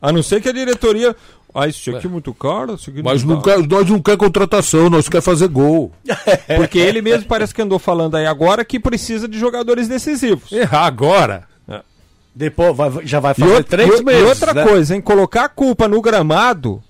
A 0.00 0.12
não 0.12 0.22
ser 0.22 0.40
que 0.40 0.48
a 0.48 0.52
diretoria. 0.52 1.14
Ah, 1.54 1.66
isso 1.66 1.94
aqui 1.94 2.06
é 2.06 2.10
muito 2.10 2.32
caro. 2.32 2.74
Isso 2.74 2.90
aqui 2.90 3.02
Mas 3.02 3.22
não 3.22 3.34
não 3.34 3.42
dá." 3.42 3.54
quer- 3.56 3.66
nós 3.66 3.88
não 3.90 4.00
quer 4.00 4.16
contratação, 4.16 4.88
nós 4.88 5.08
quer 5.08 5.20
fazer 5.20 5.48
gol. 5.48 5.92
Porque 6.56 6.78
ele 6.78 7.02
mesmo 7.02 7.26
parece 7.26 7.52
que 7.54 7.60
andou 7.60 7.78
falando 7.78 8.16
aí 8.16 8.24
agora 8.26 8.64
que 8.64 8.78
precisa 8.80 9.26
de 9.28 9.38
jogadores 9.38 9.88
decisivos. 9.88 10.50
Errar 10.52 10.86
agora. 10.86 11.48
Depois 12.32 12.76
vai- 12.76 13.04
já 13.06 13.18
vai 13.18 13.32
E, 13.32 13.40
fazer 13.40 13.52
outra- 13.52 13.76
três 13.78 14.00
e- 14.00 14.04
meses. 14.04 14.22
e 14.22 14.24
outra 14.24 14.54
né? 14.54 14.64
coisa, 14.64 14.94
hein? 14.94 15.00
Colocar 15.00 15.44
a 15.46 15.48
culpa 15.48 15.88
no 15.88 16.00
gramado. 16.00 16.80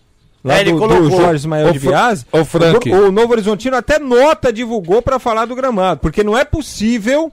Lá 0.42 0.56
É, 0.56 0.60
ele 0.60 0.72
do, 0.72 0.78
do 0.80 0.88
colocou. 0.88 1.10
Jorge 1.10 1.34
Ismael 1.36 1.72
de 1.72 1.78
Biase, 1.78 2.24
ô, 2.32 2.44
Frank. 2.44 2.90
o, 2.90 3.08
o 3.08 3.12
Novo 3.12 3.32
Horizontino 3.32 3.76
até 3.76 3.98
nota 3.98 4.52
divulgou 4.52 5.02
para 5.02 5.18
falar 5.18 5.44
do 5.46 5.54
gramado, 5.54 6.00
porque 6.00 6.24
não 6.24 6.36
é 6.36 6.44
possível 6.44 7.30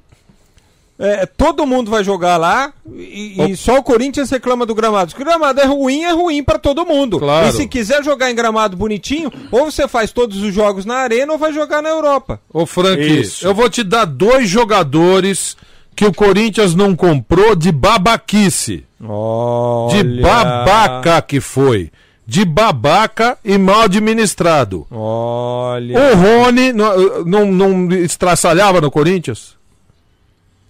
é, 0.99 1.27
todo 1.27 1.65
mundo 1.65 1.91
vai 1.91 2.03
jogar 2.03 2.37
lá 2.37 2.73
e, 2.91 3.51
e 3.51 3.55
só 3.55 3.77
o 3.77 3.83
Corinthians 3.83 4.31
reclama 4.31 4.65
do 4.65 4.73
gramado. 4.73 5.11
Se 5.11 5.15
o 5.15 5.19
gramado 5.19 5.61
é 5.61 5.65
ruim, 5.65 6.03
é 6.03 6.11
ruim 6.11 6.43
para 6.43 6.57
todo 6.57 6.85
mundo. 6.87 7.19
Claro. 7.19 7.47
E 7.47 7.51
se 7.51 7.67
quiser 7.67 8.03
jogar 8.03 8.31
em 8.31 8.35
gramado 8.35 8.75
bonitinho, 8.75 9.31
ou 9.51 9.65
você 9.71 9.87
faz 9.87 10.11
todos 10.11 10.41
os 10.41 10.51
jogos 10.53 10.85
na 10.85 10.95
arena 10.95 11.31
ou 11.31 11.37
vai 11.37 11.53
jogar 11.53 11.83
na 11.83 11.89
Europa. 11.89 12.41
Ô, 12.51 12.65
Frank, 12.65 12.99
Isso. 12.99 13.45
eu 13.45 13.53
vou 13.53 13.69
te 13.69 13.83
dar 13.83 14.05
dois 14.05 14.49
jogadores 14.49 15.55
que 15.95 16.03
o 16.05 16.13
Corinthians 16.13 16.73
não 16.73 16.95
comprou 16.95 17.55
de 17.55 17.71
babaquice. 17.71 18.83
Olha. 18.99 20.03
De 20.03 20.21
babaca 20.21 21.21
que 21.21 21.39
foi. 21.39 21.91
De 22.27 22.43
babaca 22.43 23.37
e 23.43 23.57
mal 23.57 23.83
administrado. 23.83 24.85
Olha. 24.91 25.97
O 25.97 26.15
Rony 26.15 26.73
não, 26.73 27.23
não, 27.23 27.45
não 27.51 27.91
estraçalhava 27.93 28.81
no 28.81 28.91
Corinthians? 28.91 29.55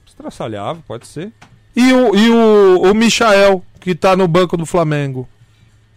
Estraçalhava, 0.06 0.80
pode 0.88 1.08
ser. 1.08 1.34
E 1.76 1.92
o, 1.92 2.16
e 2.16 2.30
o, 2.30 2.92
o 2.92 2.94
Michael, 2.94 3.64
que 3.80 3.96
tá 3.96 4.16
no 4.16 4.28
banco 4.28 4.56
do 4.56 4.66
Flamengo. 4.68 5.28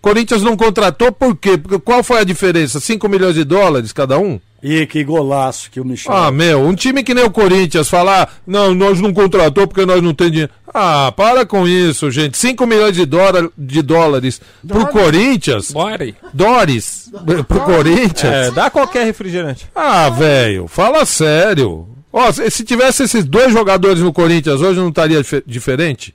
Corinthians 0.01 0.43
não 0.43 0.57
contratou 0.57 1.13
por 1.13 1.37
quê? 1.37 1.59
Porque 1.59 1.79
qual 1.79 2.03
foi 2.03 2.21
a 2.21 2.25
diferença? 2.25 2.81
5 2.81 3.07
milhões 3.09 3.35
de 3.35 3.45
dólares 3.45 3.93
cada 3.93 4.19
um? 4.19 4.41
Ih, 4.63 4.87
que 4.87 5.03
golaço 5.03 5.71
que 5.71 5.81
o 5.81 5.85
Michel. 5.85 6.13
Ah, 6.15 6.31
meu, 6.31 6.61
um 6.61 6.75
time 6.75 7.03
que 7.03 7.15
nem 7.15 7.25
o 7.25 7.31
Corinthians 7.31 7.89
falar, 7.89 8.31
não, 8.47 8.75
nós 8.75 9.01
não 9.01 9.13
contratou 9.13 9.67
porque 9.67 9.87
nós 9.87 10.03
não 10.03 10.13
temos 10.13 10.33
dinheiro. 10.33 10.53
Ah, 10.73 11.11
para 11.17 11.47
com 11.47 11.67
isso, 11.67 12.11
gente. 12.11 12.37
5 12.37 12.67
milhões 12.67 12.95
de, 12.95 13.07
dólar, 13.07 13.49
de 13.57 13.81
dólares 13.81 14.41
pro 14.69 14.87
Corinthians. 14.89 15.71
Bora 15.73 16.15
Dólares 16.35 17.11
pro 17.49 17.61
Corinthians. 17.61 18.33
É, 18.49 18.51
dá 18.51 18.71
qualquer 18.71 19.05
refrigerante. 19.07 19.67
Ah, 19.75 20.11
velho, 20.11 20.69
fala 20.69 21.05
sério. 21.07 21.89
Ó, 22.13 22.31
se, 22.31 22.51
se 22.51 22.63
tivesse 22.65 23.05
esses 23.05 23.25
dois 23.25 23.53
jogadores 23.53 24.01
no 24.01 24.13
Corinthians 24.13 24.61
hoje, 24.61 24.79
não 24.79 24.89
estaria 24.91 25.23
dife- 25.23 25.43
diferente? 25.47 26.15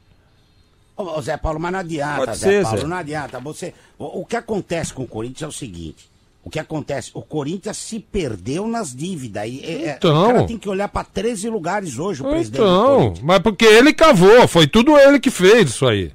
Ô, 0.95 1.17
ô, 1.17 1.21
Zé 1.21 1.35
Paulo, 1.35 1.59
mas 1.59 1.71
não 1.71 1.79
adianta, 1.79 2.25
Pode 2.27 2.37
Zé 2.37 2.47
ser, 2.49 2.63
Paulo, 2.63 2.77
Zé. 2.81 2.87
não 2.87 2.97
adianta. 2.97 3.39
Você, 3.39 3.73
o, 3.97 4.21
o 4.21 4.25
que 4.25 4.35
acontece 4.35 4.93
com 4.93 5.03
o 5.03 5.07
Corinthians 5.07 5.41
é 5.41 5.47
o 5.47 5.51
seguinte. 5.51 6.09
O 6.45 6.49
que 6.49 6.59
acontece? 6.59 7.09
O 7.15 7.23
Corinthians 7.23 7.75
se 7.75 7.99
perdeu 7.99 8.67
nas 8.67 8.95
dívidas. 8.95 9.45
E, 9.49 9.61
é- 9.65 9.89
é, 9.89 9.95
Então. 9.97 10.23
O 10.23 10.27
cara 10.27 10.43
tem 10.43 10.57
que 10.59 10.69
olhar 10.69 10.87
para 10.87 11.03
13 11.03 11.49
lugares 11.49 11.97
hoje, 11.97 12.21
o 12.21 12.25
presidente 12.29 12.61
do 12.61 12.65
Então, 12.67 13.13
mas 13.23 13.39
porque 13.39 13.65
ele 13.65 13.91
cavou, 13.91 14.47
foi 14.47 14.67
tudo 14.67 14.95
ele 14.97 15.19
que 15.19 15.31
fez 15.31 15.71
isso 15.71 15.87
aí. 15.87 16.11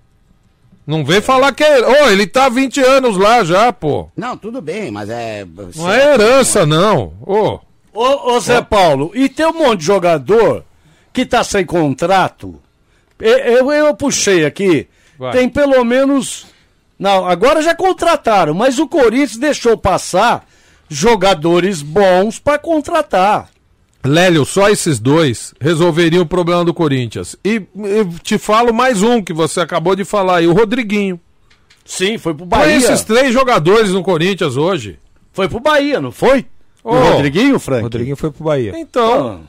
Não 0.86 1.04
vem 1.04 1.20
falar 1.20 1.52
que 1.52 1.64
é. 1.64 1.80
Ô, 2.04 2.08
ele 2.08 2.26
tá 2.28 2.46
há 2.46 2.48
20 2.48 2.80
anos 2.80 3.16
lá 3.16 3.42
já, 3.44 3.72
pô. 3.72 4.08
Não, 4.16 4.36
tudo 4.36 4.62
bem, 4.62 4.90
mas 4.90 5.10
é. 5.10 5.44
Não 5.76 5.92
é 5.92 6.14
herança, 6.14 6.64
não. 6.64 7.12
Ô. 7.22 7.58
Ô, 7.92 8.34
ô 8.36 8.40
Zé 8.40 8.62
Paulo, 8.62 9.10
e 9.14 9.28
tem 9.28 9.46
um 9.46 9.52
monte 9.52 9.80
de 9.80 9.86
jogador 9.86 10.64
que 11.12 11.26
tá 11.26 11.42
sem 11.42 11.64
contrato. 11.66 12.54
E- 13.20 13.26
Eu, 13.58 13.70
eu, 13.72 13.94
puxei 13.96 14.44
aqui. 14.44 14.86
Vai. 15.18 15.32
Tem 15.32 15.48
pelo 15.48 15.84
menos. 15.84 16.46
Não, 17.00 17.26
agora 17.26 17.62
já 17.62 17.74
contrataram, 17.74 18.52
mas 18.52 18.78
o 18.78 18.86
Corinthians 18.86 19.38
deixou 19.38 19.74
passar 19.74 20.46
jogadores 20.86 21.80
bons 21.80 22.38
pra 22.38 22.58
contratar. 22.58 23.48
Lélio, 24.04 24.44
só 24.44 24.68
esses 24.68 24.98
dois 24.98 25.54
resolveriam 25.58 26.24
o 26.24 26.26
problema 26.26 26.62
do 26.62 26.74
Corinthians. 26.74 27.36
E, 27.42 27.62
eu 27.74 28.06
te 28.22 28.36
falo 28.36 28.74
mais 28.74 29.02
um 29.02 29.22
que 29.22 29.32
você 29.32 29.60
acabou 29.60 29.96
de 29.96 30.04
falar 30.04 30.36
aí, 30.36 30.46
o 30.46 30.52
Rodriguinho. 30.52 31.18
Sim, 31.86 32.18
foi 32.18 32.34
pro 32.34 32.44
Bahia. 32.44 32.76
esses 32.76 33.02
três 33.02 33.32
jogadores 33.32 33.92
no 33.92 34.02
Corinthians 34.02 34.58
hoje. 34.58 34.98
Foi 35.32 35.48
pro 35.48 35.58
Bahia, 35.58 36.02
não 36.02 36.12
foi? 36.12 36.44
Ô, 36.84 36.94
o 36.94 37.12
Rodriguinho, 37.12 37.58
Frank? 37.58 37.82
Rodriguinho 37.82 38.16
foi 38.16 38.30
pro 38.30 38.44
Bahia. 38.44 38.74
Então. 38.76 39.40
Ah, 39.42 39.46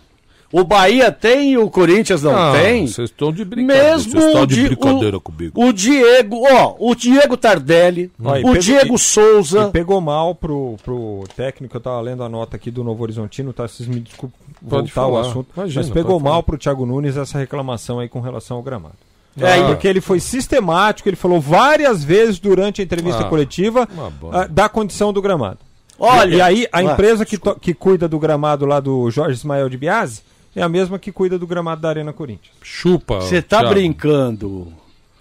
O 0.51 0.63
Bahia 0.65 1.11
tem 1.11 1.53
e 1.53 1.57
o 1.57 1.69
Corinthians 1.69 2.23
não 2.23 2.35
Ah, 2.35 2.51
tem? 2.51 2.85
Vocês 2.85 3.09
estão 3.09 3.31
de 3.31 3.45
brincadeira. 3.45 3.91
Mesmo 3.95 4.11
Vocês 4.11 4.25
estão 4.25 4.41
o 4.43 4.47
de 4.47 4.63
brincadeira 4.63 5.17
o, 5.17 5.21
comigo. 5.21 5.65
O 5.65 5.71
Diego, 5.71 6.41
ó, 6.51 6.75
o 6.77 6.93
Diego 6.93 7.37
Tardelli, 7.37 8.11
o 8.19 8.31
pegou- 8.33 8.57
Diego 8.57 8.95
e- 8.95 8.99
Souza. 8.99 9.67
E 9.69 9.71
pegou 9.71 10.01
mal 10.01 10.35
pro, 10.35 10.75
pro 10.83 11.23
técnico, 11.37 11.77
eu 11.77 11.81
tava 11.81 12.01
lendo 12.01 12.21
a 12.23 12.27
nota 12.29 12.57
aqui 12.57 12.69
do 12.69 12.83
Novo 12.83 13.01
Horizontino, 13.01 13.53
tá? 13.53 13.65
Vocês 13.67 13.87
me 13.87 14.01
desculpem 14.01 14.37
voltar 14.61 15.01
ao 15.01 15.11
falar. 15.11 15.21
assunto. 15.21 15.47
Imagina, 15.55 15.81
mas 15.83 15.89
pegou 15.93 16.19
mal 16.19 16.33
falar. 16.33 16.43
pro 16.43 16.57
Thiago 16.57 16.85
Nunes 16.85 17.15
essa 17.15 17.37
reclamação 17.39 17.99
aí 17.99 18.09
com 18.09 18.19
relação 18.19 18.57
ao 18.57 18.63
gramado. 18.63 18.95
É, 19.39 19.57
e- 19.59 19.63
Porque 19.67 19.87
ele 19.87 20.01
foi 20.01 20.19
sistemático, 20.19 21.07
ele 21.07 21.15
falou 21.15 21.39
várias 21.39 22.03
vezes 22.03 22.37
durante 22.39 22.81
a 22.81 22.83
entrevista 22.83 23.21
Ah, 23.21 23.29
coletiva 23.29 23.87
ah, 24.33 24.47
da 24.49 24.67
condição 24.67 25.13
do 25.13 25.21
gramado. 25.21 25.59
Olha, 25.97 26.33
e, 26.33 26.37
e 26.37 26.41
aí 26.41 26.67
a 26.71 26.79
Ah, 26.79 26.83
empresa 26.83 27.25
que, 27.25 27.37
to- 27.37 27.55
que 27.55 27.73
cuida 27.73 28.09
do 28.09 28.19
gramado 28.19 28.65
lá 28.65 28.81
do 28.81 29.09
Jorge 29.09 29.35
Ismael 29.37 29.69
de 29.69 29.77
Biase 29.77 30.21
é 30.55 30.61
a 30.61 30.69
mesma 30.69 30.97
que 30.99 31.11
cuida 31.11 31.37
do 31.37 31.47
gramado 31.47 31.81
da 31.81 31.89
Arena 31.89 32.11
Corinthians. 32.13 32.55
Chupa. 32.61 33.21
Você 33.21 33.41
tá 33.41 33.59
Thiago. 33.59 33.73
brincando. 33.73 34.73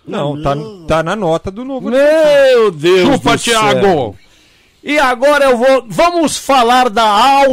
Não, 0.07 0.41
tá, 0.43 0.57
tá 0.89 1.03
na 1.03 1.15
nota 1.15 1.51
do 1.51 1.65
Novo 1.65 1.89
Meu 1.91 2.71
Deus 2.73 3.09
Chupa, 3.17 3.37
do 3.37 3.39
céu. 3.39 3.61
Thiago. 3.61 4.17
E 4.83 4.99
agora 4.99 5.45
eu 5.45 5.59
vou. 5.59 5.85
Vamos 5.89 6.39
falar 6.39 6.89
da 6.89 7.05
Aí 7.05 7.45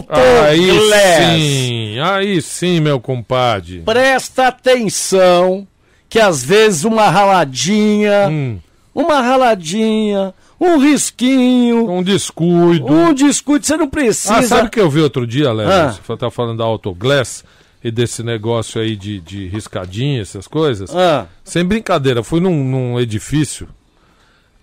Autoglass. 0.69 1.33
sim, 1.35 1.99
aí 1.99 2.41
sim, 2.41 2.79
meu 2.79 2.99
compadre. 3.01 3.81
Presta 3.81 4.47
atenção 4.47 5.67
que 6.09 6.19
às 6.19 6.41
vezes 6.43 6.85
uma 6.85 7.09
raladinha, 7.09 8.29
Hum, 8.29 8.59
uma 8.95 9.21
raladinha, 9.21 10.33
um 10.59 10.77
risquinho, 10.77 11.91
um 11.91 12.01
descuido. 12.01 12.85
um 12.91 13.13
descuido, 13.13 13.65
você 13.65 13.75
não 13.75 13.89
precisa. 13.89 14.35
Ah, 14.37 14.43
sabe 14.43 14.67
o 14.67 14.71
que 14.71 14.79
eu 14.79 14.89
vi 14.89 15.01
outro 15.01 15.27
dia, 15.27 15.51
Léo? 15.51 15.69
Ah. 15.69 15.95
Você 16.01 16.17
tá 16.17 16.31
falando 16.31 16.57
da 16.59 16.63
Autoglass 16.63 17.43
e 17.83 17.91
desse 17.91 18.23
negócio 18.23 18.81
aí 18.81 18.95
de, 18.95 19.19
de 19.19 19.47
riscadinha, 19.47 20.21
essas 20.21 20.47
coisas. 20.47 20.93
Ah, 20.95 21.25
Sem 21.43 21.63
brincadeira, 21.63 22.23
fui 22.23 22.39
num, 22.39 22.63
num 22.63 22.99
edifício. 22.99 23.67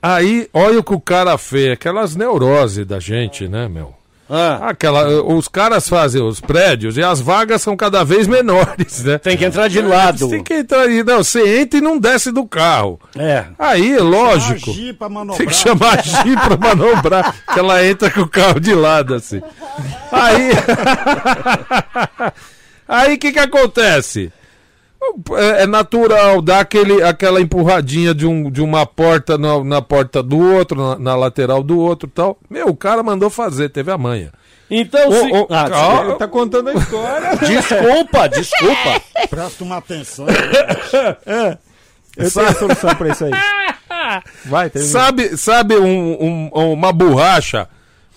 Aí, 0.03 0.49
olha 0.53 0.81
o 0.81 0.85
que 0.85 0.93
o 0.93 1.01
cara 1.01 1.39
fez, 1.39 1.73
aquelas 1.73 2.15
neuroses 2.15 2.87
da 2.87 3.01
gente, 3.01 3.49
né, 3.49 3.69
meu? 3.69 3.95
Ah. 4.29 4.71
Aquela, 4.71 5.23
os 5.23 5.49
caras 5.49 5.89
fazem 5.89 6.23
os 6.23 6.41
prédios 6.41 6.97
e 6.97 7.03
as 7.03 7.21
vagas 7.21 7.61
são 7.61 7.77
cada 7.77 8.03
vez 8.05 8.27
menores, 8.27 9.05
né? 9.05 9.19
Tem 9.19 9.37
que 9.37 9.45
entrar 9.45 9.69
de 9.69 9.81
lado. 9.83 10.29
Tem 10.29 10.43
que 10.43 10.55
entrar 10.55 10.83
aí, 10.83 11.05
não, 11.05 11.23
você 11.23 11.61
entra 11.61 11.79
e 11.79 11.83
não 11.83 11.99
desce 11.99 12.33
do 12.33 12.47
carro. 12.47 12.99
É. 13.17 13.45
Aí, 13.59 13.99
lógico. 13.99 14.73
Tem 15.37 15.47
que 15.47 15.55
chamar 15.55 15.99
a 15.99 16.03
Gi 16.03 16.35
pra 16.37 16.57
manobrar, 16.57 17.35
que 17.53 17.59
ela 17.59 17.87
entra 17.87 18.11
com 18.11 18.23
o 18.23 18.29
carro 18.29 18.59
de 18.59 18.75
lado, 18.75 19.15
assim. 19.15 19.43
Aí. 20.11 20.51
Aí 22.89 23.15
o 23.15 23.19
que 23.19 23.33
que 23.33 23.39
acontece? 23.39 24.33
É 25.37 25.63
é 25.63 25.67
natural 25.67 26.41
dar 26.41 26.61
aquele, 26.61 27.03
aquela 27.03 27.41
empurradinha 27.41 28.15
de, 28.15 28.27
um, 28.27 28.51
de 28.51 28.63
uma 28.63 28.87
porta 28.87 29.37
na, 29.37 29.63
na 29.63 29.83
porta 29.83 30.23
do 30.23 30.39
outro, 30.39 30.81
na, 30.81 30.99
na 30.99 31.15
lateral 31.15 31.63
do 31.63 31.79
outro 31.79 32.09
e 32.09 32.11
tal. 32.11 32.39
Meu, 32.49 32.69
o 32.69 32.77
cara 32.77 33.03
mandou 33.03 33.29
fazer, 33.29 33.69
teve 33.69 33.91
a 33.93 33.99
manha. 33.99 34.33
Então, 34.71 35.13
se... 35.13 35.31
ô, 35.31 35.47
Ah, 35.51 35.69
calma. 35.69 36.05
Ele 36.11 36.15
tá 36.19 36.27
contando 36.27 36.71
a 36.71 36.75
história. 36.75 37.37
desculpa, 37.47 38.29
desculpa. 38.31 39.03
Presta 39.29 39.63
uma 39.65 39.77
atenção. 39.77 40.27
Eu 42.17 42.31
tenho 42.31 42.47
a 42.49 42.55
solução 42.55 42.95
pra 42.95 43.09
isso 43.09 43.25
aí. 43.27 43.33
Vai, 44.47 44.71
termina. 44.71 44.93
Sabe, 44.93 45.37
sabe 45.37 45.77
um- 45.77 46.49
um- 46.53 46.73
uma 46.73 46.93
borracha? 46.93 47.69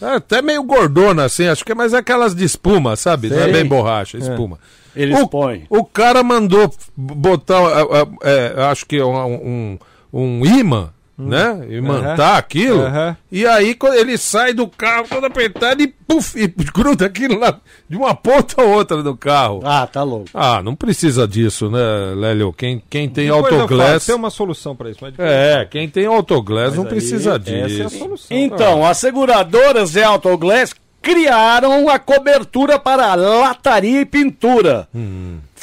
É 0.02 0.16
até 0.16 0.42
meio 0.42 0.64
gordona 0.64 1.26
assim, 1.26 1.48
acho 1.48 1.66
que 1.66 1.72
é 1.72 1.76
mais 1.76 1.94
aquelas 1.94 2.36
de 2.36 2.44
espuma, 2.44 2.96
sabe? 2.96 3.30
Não 3.30 3.38
é 3.38 3.44
Sei. 3.44 3.54
bem 3.54 3.66
borracha, 3.66 4.18
é 4.18 4.22
espuma. 4.22 4.60
Eles 4.96 5.20
o, 5.20 5.28
põem. 5.28 5.66
O 5.70 5.84
cara 5.86 6.24
mandou 6.24 6.74
botar, 6.96 7.60
ah, 7.60 8.08
é, 8.24 8.64
acho 8.64 8.86
que 8.86 9.02
um, 9.02 9.16
um, 9.16 9.80
um 10.12 10.46
imã, 10.46 10.92
né? 11.18 11.66
Imantar 11.70 12.20
Aham. 12.32 12.38
aquilo. 12.38 12.82
Aham. 12.84 13.18
E 13.32 13.46
aí 13.46 13.74
quando 13.74 13.96
ele 13.96 14.18
sai 14.18 14.54
do 14.54 14.68
carro 14.68 15.06
todo 15.10 15.26
apertado 15.26 15.82
e 15.82 15.88
puf, 15.88 16.38
e 16.40 16.48
gruda 16.72 17.06
aquilo 17.08 17.40
lá 17.40 17.60
de 17.90 17.98
uma 17.98 18.14
ponta 18.14 18.62
a 18.62 18.66
outra 18.66 19.02
do 19.02 19.16
carro. 19.18 19.62
Ah, 19.64 19.88
tá 19.88 20.04
louco. 20.04 20.30
Ah, 20.34 20.62
não 20.62 20.76
precisa 20.76 21.28
disso, 21.28 21.70
né, 21.72 21.80
Lélio? 22.16 22.54
Quem, 22.54 22.82
quem 22.90 23.10
tem 23.10 23.28
Depois 23.28 23.54
autoglass. 23.54 24.06
Tem 24.06 24.16
uma 24.16 24.30
solução 24.30 24.76
pra 24.76 24.90
isso. 24.90 25.00
Mas 25.02 25.12
depois- 25.12 25.30
É, 25.30 25.66
quem 25.66 25.90
tem 25.90 26.06
autoglass 26.06 26.68
Mas 26.70 26.76
não 26.76 26.84
aí, 26.84 26.90
precisa 26.90 27.32
Essa 27.36 27.52
é 27.52 27.64
a 27.64 27.68
disso. 27.68 27.90
solução. 27.98 28.38
Então, 28.38 28.86
as 28.86 28.98
seguradoras 28.98 29.92
de 29.92 30.04
Autoglass 30.04 30.74
criaram 31.02 31.88
a 31.90 31.98
cobertura 31.98 32.78
para 32.78 33.16
lataria 33.16 34.02
e 34.02 34.06
pintura. 34.06 34.88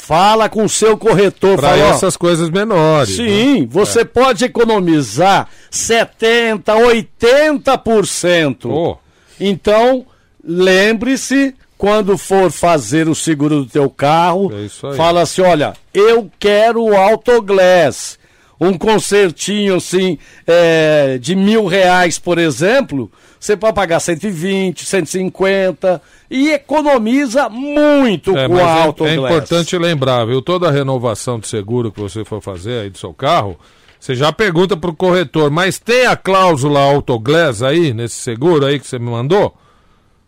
Fala 0.05 0.47
com 0.47 0.63
o 0.63 0.69
seu 0.69 0.95
corretor. 0.95 1.59
Ó, 1.63 1.89
essas 1.89 2.15
coisas 2.15 2.51
menores. 2.51 3.17
né? 3.17 3.25
Sim, 3.27 3.65
você 3.65 4.05
pode 4.05 4.45
economizar 4.45 5.47
70, 5.71 6.71
80%. 6.75 8.65
Ô. 8.69 8.97
Então, 9.39 10.05
lembre-se, 10.43 11.55
quando 11.75 12.19
for 12.19 12.51
fazer 12.51 13.09
o 13.09 13.15
seguro 13.15 13.63
do 13.63 13.65
teu 13.65 13.89
carro, 13.89 14.51
É 14.53 14.95
fala 14.95 15.21
assim, 15.21 15.41
olha, 15.41 15.73
eu 15.91 16.29
quero 16.39 16.83
o 16.83 16.95
Autoglass. 16.95 18.19
Um 18.61 18.77
concertinho 18.77 19.75
assim 19.75 20.17
é, 20.47 21.17
de 21.19 21.35
mil 21.35 21.65
reais, 21.65 22.17
por 22.19 22.37
exemplo, 22.37 23.11
você 23.45 23.55
pode 23.57 23.73
pagar 23.75 23.99
120, 23.99 24.85
150 24.85 26.01
e 26.29 26.49
economiza 26.51 27.47
muito 27.49 28.35
É, 28.35 28.47
com 28.47 28.55
a 28.57 28.59
é- 28.59 28.63
é, 28.63 28.83
Autoglass. 28.83 29.15
importante 29.33 29.77
lembrar, 29.77 30.25
viu? 30.25 30.41
Toda 30.41 30.71
renovação 30.71 31.39
de 31.39 31.47
seguro 31.47 31.91
que 31.91 31.99
você 31.99 32.23
for 32.25 32.41
fazer 32.41 32.81
aí 32.83 32.89
do 32.89 32.97
seu 32.97 33.13
carro, 33.13 33.57
você 33.99 34.15
já 34.15 34.31
pergunta 34.31 34.75
pro 34.77 34.93
corretor, 34.95 35.49
mas 35.51 35.79
tem 35.79 36.05
a 36.05 36.15
cláusula 36.15 36.79
Autoglass 36.79 37.61
aí, 37.61 37.93
nesse 37.93 38.15
seguro 38.15 38.65
aí 38.65 38.79
que 38.79 38.87
você 38.87 38.99
me 38.99 39.09
mandou? 39.09 39.55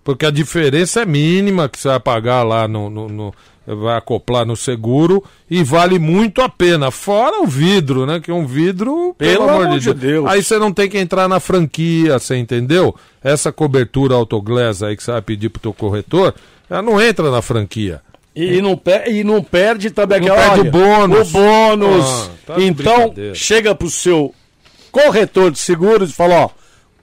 Porque 0.03 0.25
a 0.25 0.31
diferença 0.31 1.01
é 1.01 1.05
mínima 1.05 1.67
que 1.67 1.77
você 1.77 1.89
vai 1.89 1.99
pagar 1.99 2.43
lá 2.43 2.67
no. 2.67 2.89
no- 2.89 3.09
no- 3.09 3.33
vai 3.75 3.97
acoplar 3.97 4.45
no 4.45 4.55
seguro 4.55 5.23
e 5.49 5.63
vale 5.63 5.99
muito 5.99 6.41
a 6.41 6.47
pena. 6.47 6.89
Fora 6.89 7.41
o 7.41 7.45
vidro, 7.45 8.05
né? 8.05 8.19
Que 8.19 8.31
um 8.31 8.45
vidro, 8.45 9.13
pelo, 9.17 9.49
amor 9.49 9.77
de 9.79 9.93
Deus. 9.93 10.25
Aí 10.27 10.41
você 10.41 10.57
não 10.57 10.71
tem 10.71 10.89
que 10.89 10.97
entrar 10.97 11.27
na 11.27 11.39
franquia, 11.39 12.17
você 12.17 12.37
entendeu? 12.37 12.95
Essa 13.23 13.51
cobertura 13.51 14.15
Autoglass 14.15 14.81
aí 14.81 14.95
que 14.95 15.03
você 15.03 15.11
vai 15.11 15.21
pedir 15.21 15.49
pro 15.49 15.61
teu 15.61 15.73
corretor, 15.73 16.33
ela 16.69 16.81
não 16.81 17.01
entra 17.01 17.29
na 17.29 17.41
franquia. 17.41 18.01
E, 18.35 18.61
não 18.61 18.77
per- 18.77 19.07
e 19.07 19.23
não 19.23 19.43
perde 19.43 19.89
também 19.89 20.21
Não 20.21 20.27
aquela. 20.33 20.49
perde 20.55 20.59
olha, 20.59 20.69
o 20.69 20.71
bônus. 20.71 21.29
O 21.29 21.31
bônus. 21.33 22.05
Ah, 22.05 22.29
tá 22.45 22.61
então, 22.61 23.13
chega 23.33 23.73
pro 23.73 23.89
seu 23.89 24.33
corretor 24.91 25.51
de 25.51 25.59
seguros 25.59 26.11
e 26.11 26.13
fala: 26.13 26.45
ó, 26.45 26.49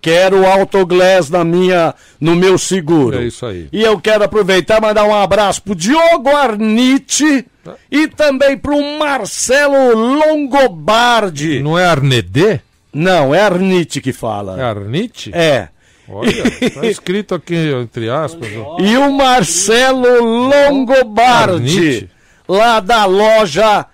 quero 0.04 0.42
o 0.42 0.46
Autoglass 0.46 1.30
na 1.30 1.42
minha, 1.42 1.94
no 2.20 2.36
meu 2.36 2.58
seguro. 2.58 3.16
É 3.16 3.24
isso 3.24 3.46
aí. 3.46 3.68
E 3.72 3.82
eu 3.82 3.98
quero 3.98 4.22
aproveitar 4.22 4.76
e 4.76 4.80
mandar 4.82 5.04
um 5.04 5.14
abraço 5.14 5.62
pro 5.62 5.74
Diogo 5.74 6.28
Arnite 6.28 7.46
e 7.90 8.06
também 8.08 8.58
pro 8.58 8.78
Marcelo 8.98 9.96
Longobardi. 9.96 11.62
Não 11.62 11.78
é 11.78 11.86
Arnedê? 11.86 12.60
Não, 12.92 13.34
é 13.34 13.40
Arnite 13.40 14.02
que 14.02 14.12
fala. 14.12 14.60
É 14.60 14.62
Arnite? 14.62 15.30
É. 15.34 15.68
Olha, 16.06 16.50
tá 16.74 16.86
escrito 16.86 17.34
aqui 17.34 17.54
entre 17.54 18.10
aspas. 18.10 18.46
E 18.80 18.96
o 18.98 19.10
Marcelo 19.10 20.22
Longobardi, 20.22 21.78
Arnite. 21.78 22.10
lá 22.46 22.78
da 22.78 23.06
loja 23.06 23.86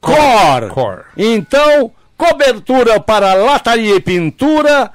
Cor. 0.00 0.68
Cor. 0.70 1.04
Então, 1.16 1.92
cobertura 2.16 2.98
para 2.98 3.34
lataria 3.34 3.94
e 3.94 4.00
pintura 4.00 4.90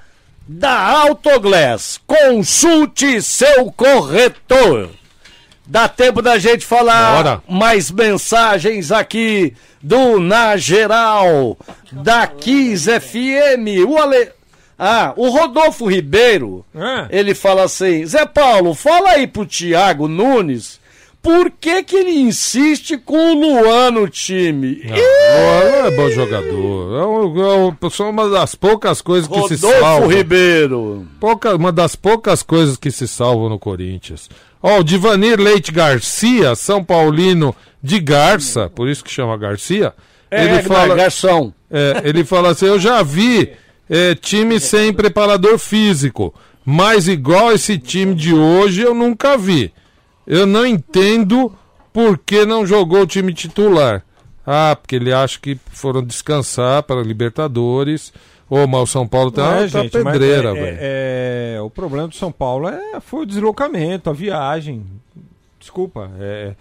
da 0.48 0.78
Autoglass. 1.04 2.00
Consulte 2.06 3.22
seu 3.22 3.72
corretor. 3.72 4.90
Dá 5.66 5.88
tempo 5.88 6.22
da 6.22 6.38
gente 6.38 6.66
falar 6.66 7.24
Bora. 7.24 7.44
mais 7.48 7.90
mensagens 7.90 8.92
aqui 8.92 9.54
do 9.82 10.20
Na 10.20 10.58
Geral, 10.58 11.58
da 11.92 12.28
Kiss 12.28 12.86
FM. 13.00 13.88
O 13.88 13.98
Ale... 13.98 14.30
Ah, 14.78 15.14
o 15.16 15.30
Rodolfo 15.30 15.86
Ribeiro, 15.86 16.66
É. 16.76 17.08
ele 17.18 17.34
fala 17.36 17.64
assim, 17.64 18.06
Zé 18.06 18.26
Paulo, 18.26 18.74
fala 18.74 19.12
aí 19.12 19.28
pro 19.28 19.46
Thiago 19.46 20.08
Nunes, 20.10 20.80
por 21.24 21.50
que 21.50 21.82
que 21.84 21.96
ele 21.96 22.20
insiste 22.20 22.98
com 22.98 23.32
o 23.34 23.40
Luan 23.40 23.92
no 23.92 24.08
time? 24.10 24.82
Não, 24.84 24.96
Luan 24.96 25.88
é 25.88 25.92
bom 25.92 26.10
jogador. 26.12 27.00
É, 27.02 27.06
um- 27.06 27.42
é 27.42 27.56
um- 27.56 28.10
uma 28.10 28.30
das 28.30 28.54
poucas 28.54 29.02
coisas 29.02 29.28
que 29.30 29.48
se 29.48 29.58
salvam. 29.58 30.10
Ribeiro. 30.10 31.08
Pouca, 31.20 31.56
uma 31.56 31.72
das 31.72 31.96
poucas 31.96 32.44
coisas 32.44 32.76
que 32.78 32.92
se 32.92 33.08
salvam 33.08 33.48
no 33.50 33.58
Corinthians. 33.58 34.30
Ó, 34.62 34.80
o 34.80 34.84
Divanir 34.84 35.40
Leite 35.40 35.72
Garcia, 35.72 36.54
São 36.56 36.84
Paulino 36.84 37.56
de 37.82 38.00
Garça, 38.00 38.70
por 38.70 38.88
isso 38.90 39.04
que 39.04 39.12
chama 39.12 39.38
Garcia. 39.38 39.94
É, 40.30 40.46
ele 40.46 40.64
fala, 40.64 40.96
garçom. 40.96 41.54
é, 41.72 42.02
ele 42.06 42.24
fala 42.26 42.50
assim: 42.50 42.66
eu 42.66 42.80
já 42.80 43.02
vi 43.04 43.52
é, 43.90 44.16
time 44.16 44.60
sem 44.60 44.92
preparador 44.92 45.58
físico, 45.58 46.34
mas 46.66 47.08
igual 47.08 47.52
esse 47.52 47.78
time 47.78 48.16
de 48.16 48.34
hoje 48.34 48.82
eu 48.82 48.94
nunca 48.94 49.38
vi. 49.38 49.72
Eu 50.26 50.46
não 50.46 50.66
entendo 50.66 51.52
por 51.92 52.18
que 52.18 52.46
não 52.46 52.66
jogou 52.66 53.02
o 53.02 53.08
time 53.08 53.34
titular. 53.34 54.04
Ah, 54.46 54.76
porque 54.80 54.96
ele 54.96 55.14
acha 55.14 55.40
que 55.40 55.58
foram 55.72 56.04
descansar 56.04 56.84
para 56.84 57.02
Libertadores. 57.02 58.12
Ô, 58.50 58.68
mas 58.68 58.82
o 58.82 58.88
São 58.88 59.08
Paulo 59.08 59.32
tá, 59.32 59.62
é, 59.62 59.68
tá 59.70 59.82
gente, 59.84 59.92
pedreira, 59.92 60.50
é- 60.50 60.54
velho. 60.54 60.78
é- 60.80 61.54
é- 61.58 61.62
o 61.62 61.70
problema 61.70 62.08
do 62.08 62.16
São 62.16 62.32
Paulo 62.32 62.68
é, 62.68 63.00
foi 63.00 63.22
o 63.22 63.26
deslocamento, 63.26 64.10
a 64.10 64.14
viagem. 64.14 64.84
Desculpa. 65.60 66.12
É, 66.20 66.54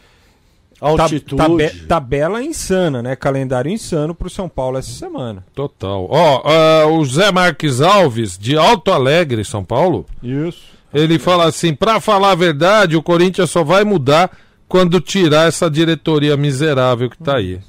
Altitude. 0.81 1.37
ta- 1.37 1.49
tabe- 1.49 1.71
tabela 1.87 2.43
insana, 2.43 3.03
né? 3.03 3.15
Calendário 3.17 3.71
insano 3.71 4.15
pro 4.15 4.31
São 4.31 4.49
Paulo 4.49 4.79
essa 4.79 4.91
semana. 4.93 5.45
Total. 5.55 6.07
Ó, 6.09 6.43
ah, 6.45 6.87
o 6.87 7.05
Zé 7.05 7.31
Marques 7.33 7.81
Alves, 7.81 8.39
de 8.39 8.57
Alto 8.57 8.91
Alegre, 8.93 9.45
São 9.45 9.65
Paulo, 9.65 10.07
Isso. 10.23 10.63
Ele 10.93 11.19
fala 11.19 11.45
assim: 11.45 11.75
pra 11.75 12.01
falar 12.01 12.33
a 12.33 12.37
verdade, 12.37 12.97
o 12.97 13.03
Corinthians 13.03 13.51
só 13.51 13.63
vai 13.65 13.85
mudar 13.85 14.31
quando 14.69 15.01
tirar 15.01 15.49
essa 15.49 15.71
diretoria 15.71 16.37
miserável 16.37 17.11
que 17.11 17.19
tá 17.19 17.37
aí. 17.37 17.61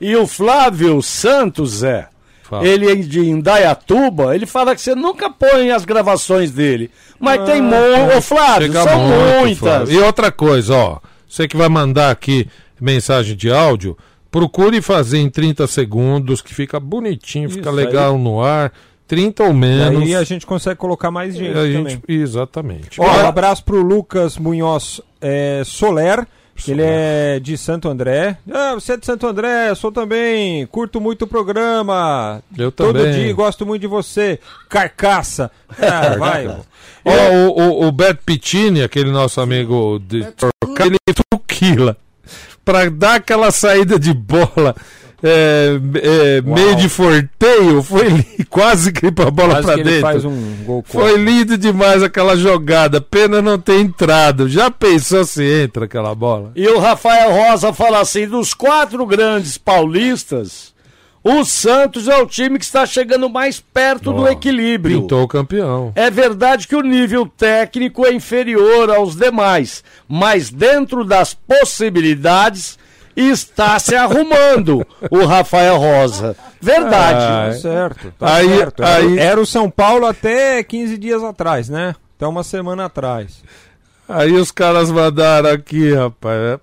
E 0.00 0.16
o 0.16 0.26
Flávio 0.26 1.00
Santos, 1.02 1.78
Zé, 1.78 2.08
Fala. 2.42 2.66
ele 2.66 2.90
é 2.90 2.94
de 2.94 3.20
Indaiatuba, 3.20 4.34
ele 4.34 4.46
fala 4.46 4.74
que 4.74 4.80
você 4.80 4.94
nunca 4.94 5.30
põe 5.30 5.70
as 5.70 5.84
gravações 5.84 6.50
dele. 6.50 6.90
Mas 7.18 7.44
tem 7.44 7.60
mu... 7.60 7.74
Ô, 8.16 8.20
Flávio, 8.20 8.72
são 8.72 8.98
muito, 8.98 9.38
muitas. 9.40 9.58
Flávio. 9.58 9.94
E 9.94 9.98
outra 10.02 10.32
coisa, 10.32 10.74
ó. 10.74 10.98
Você 11.28 11.46
que 11.46 11.56
vai 11.56 11.68
mandar 11.68 12.10
aqui 12.10 12.48
mensagem 12.80 13.36
de 13.36 13.50
áudio, 13.50 13.96
procure 14.30 14.80
fazer 14.80 15.18
em 15.18 15.28
30 15.28 15.66
segundos, 15.66 16.40
que 16.40 16.54
fica 16.54 16.80
bonitinho, 16.80 17.50
fica 17.50 17.68
Isso, 17.68 17.76
legal 17.76 18.16
no 18.18 18.42
ar. 18.42 18.72
30 19.08 19.42
ou 19.42 19.50
E 19.50 19.54
menos. 19.54 20.02
aí 20.02 20.14
a 20.14 20.22
gente 20.22 20.46
consegue 20.46 20.76
colocar 20.76 21.10
mais 21.10 21.34
gente 21.34 21.50
a 21.50 21.54
também. 21.54 21.88
gente- 21.88 22.02
Exatamente. 22.08 23.00
Ó, 23.00 23.04
um 23.04 23.26
abraço 23.26 23.64
pro 23.64 23.80
Lucas 23.82 24.36
Munhoz 24.38 25.00
é, 25.20 25.62
Soler, 25.64 26.26
Ele 26.66 26.82
é 26.82 27.38
de 27.40 27.56
Santo 27.56 27.88
André. 27.88 28.36
Ah, 28.52 28.74
você 28.74 28.94
é 28.94 28.96
de 28.96 29.06
Santo 29.06 29.26
André, 29.28 29.70
eu 29.70 29.76
sou 29.76 29.92
também. 29.92 30.66
Curto 30.66 31.00
muito 31.00 31.22
o 31.22 31.26
programa. 31.28 32.42
Eu 32.56 32.72
Todo 32.72 32.98
também. 32.98 33.12
dia 33.12 33.32
gosto 33.32 33.64
muito 33.64 33.80
de 33.82 33.86
você. 33.86 34.40
Carcaça. 34.68 35.50
Ah, 35.80 36.16
vai. 36.18 36.48
Ó, 37.04 37.10
o, 37.32 37.60
o, 37.84 37.86
o 37.86 37.92
Beto 37.92 38.22
Pittini, 38.26 38.82
aquele 38.82 39.10
nosso 39.12 39.40
amigo 39.40 40.00
de 40.04 40.22
Sorocaba, 40.36 40.86
ele 40.88 40.98
truquila. 41.30 41.96
Pra 42.64 42.90
dar 42.90 43.14
aquela 43.14 43.50
saída 43.52 43.96
de 43.98 44.12
bola 44.12 44.74
é, 45.22 45.80
é, 46.02 46.40
meio 46.42 46.76
de 46.76 46.88
forteio, 46.88 47.82
foi 47.82 48.24
quase 48.48 48.92
que 48.92 49.10
pra 49.10 49.30
bola 49.30 49.58
ele 49.72 49.82
dentro. 49.82 50.00
faz 50.00 50.24
um 50.24 50.56
gol 50.64 50.84
Foi 50.86 51.16
lindo 51.16 51.58
demais 51.58 52.02
aquela 52.02 52.36
jogada. 52.36 53.00
Pena 53.00 53.42
não 53.42 53.58
ter 53.58 53.80
entrado. 53.80 54.48
Já 54.48 54.70
pensou 54.70 55.24
se 55.24 55.44
entra 55.44 55.86
aquela 55.86 56.14
bola? 56.14 56.52
E 56.54 56.66
o 56.68 56.78
Rafael 56.78 57.32
Rosa 57.32 57.72
fala 57.72 58.00
assim: 58.00 58.28
dos 58.28 58.54
quatro 58.54 59.04
grandes 59.06 59.58
paulistas, 59.58 60.72
o 61.24 61.44
Santos 61.44 62.06
é 62.06 62.16
o 62.16 62.26
time 62.26 62.56
que 62.58 62.64
está 62.64 62.86
chegando 62.86 63.28
mais 63.28 63.58
perto 63.58 64.12
do 64.12 64.22
Ó, 64.22 64.28
equilíbrio. 64.28 65.02
Pintou 65.02 65.24
o 65.24 65.28
campeão. 65.28 65.92
É 65.96 66.10
verdade 66.10 66.68
que 66.68 66.76
o 66.76 66.80
nível 66.80 67.26
técnico 67.26 68.06
é 68.06 68.14
inferior 68.14 68.88
aos 68.88 69.16
demais, 69.16 69.82
mas 70.08 70.48
dentro 70.48 71.04
das 71.04 71.34
possibilidades 71.34 72.78
está 73.22 73.78
se 73.78 73.94
arrumando 73.94 74.86
o 75.10 75.24
Rafael 75.24 75.76
Rosa. 75.76 76.36
Verdade. 76.60 77.52
Tá 77.54 77.58
certo. 77.60 78.12
Tá 78.18 78.34
Aí- 78.36 78.48
certo. 78.58 78.82
Era, 78.82 78.96
aí- 78.96 79.18
era 79.18 79.40
o 79.40 79.46
São 79.46 79.70
Paulo 79.70 80.06
até 80.06 80.62
15 80.62 80.96
dias 80.98 81.22
atrás, 81.22 81.68
né? 81.68 81.94
Até 82.16 82.26
uma 82.26 82.42
semana 82.44 82.86
atrás. 82.86 83.42
Aí 84.08 84.32
os 84.32 84.50
caras 84.50 84.90
mandaram 84.90 85.50
aqui, 85.50 85.92
rapaz. 85.92 86.36
é, 86.38 86.58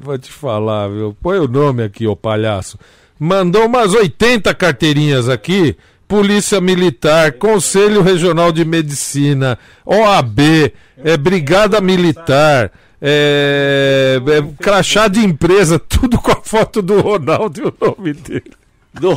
Vou 0.00 0.16
te 0.18 0.32
falar, 0.32 0.88
viu? 0.88 1.16
Põe 1.20 1.38
o 1.38 1.46
nome 1.46 1.82
aqui, 1.82 2.06
ô 2.06 2.16
palhaço. 2.16 2.78
Mandou 3.18 3.66
umas 3.66 3.92
80 3.94 4.54
carteirinhas 4.54 5.28
aqui. 5.28 5.76
Polícia 6.06 6.58
Militar, 6.60 7.32
Conselho 7.32 8.00
Regional 8.00 8.50
de 8.50 8.64
Medicina, 8.64 9.58
OAB, 9.84 10.72
é, 11.04 11.16
Brigada 11.18 11.82
Militar, 11.82 12.72
é, 13.00 14.18
é, 14.26 14.62
crachá 14.62 15.08
de 15.08 15.20
empresa, 15.20 15.78
tudo 15.88 16.18
com 16.18 16.32
a 16.32 16.40
foto 16.42 16.82
do 16.82 17.00
Ronaldo 17.00 17.60
e 17.60 17.64
o 17.64 17.74
nome 17.80 18.12
dele. 18.12 18.52
Do, 18.92 19.14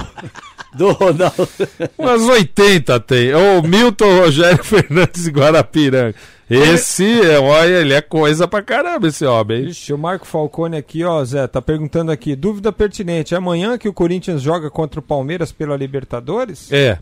do 0.75 0.91
Ronaldo. 0.91 1.49
Umas 1.97 2.21
80 2.21 2.99
tem. 2.99 3.33
O 3.33 3.61
Milton 3.63 4.19
Rogério 4.19 4.61
Fernandes 4.63 5.23
de 5.23 5.31
Guarapiranga. 5.31 6.15
Esse, 6.49 7.21
é, 7.21 7.39
olha, 7.39 7.77
ele 7.79 7.93
é 7.93 8.01
coisa 8.01 8.45
pra 8.45 8.61
caramba, 8.61 9.07
esse 9.07 9.25
homem. 9.25 9.61
hein? 9.61 9.69
Ixi, 9.69 9.93
o 9.93 9.97
Marco 9.97 10.27
Falcone 10.27 10.75
aqui, 10.75 11.01
ó, 11.05 11.23
Zé, 11.23 11.47
tá 11.47 11.61
perguntando 11.61 12.11
aqui. 12.11 12.35
Dúvida 12.35 12.73
pertinente. 12.73 13.33
É 13.33 13.37
amanhã 13.37 13.77
que 13.77 13.87
o 13.87 13.93
Corinthians 13.93 14.41
joga 14.41 14.69
contra 14.69 14.99
o 14.99 15.03
Palmeiras 15.03 15.53
pela 15.53 15.77
Libertadores? 15.77 16.69
É. 16.69 16.97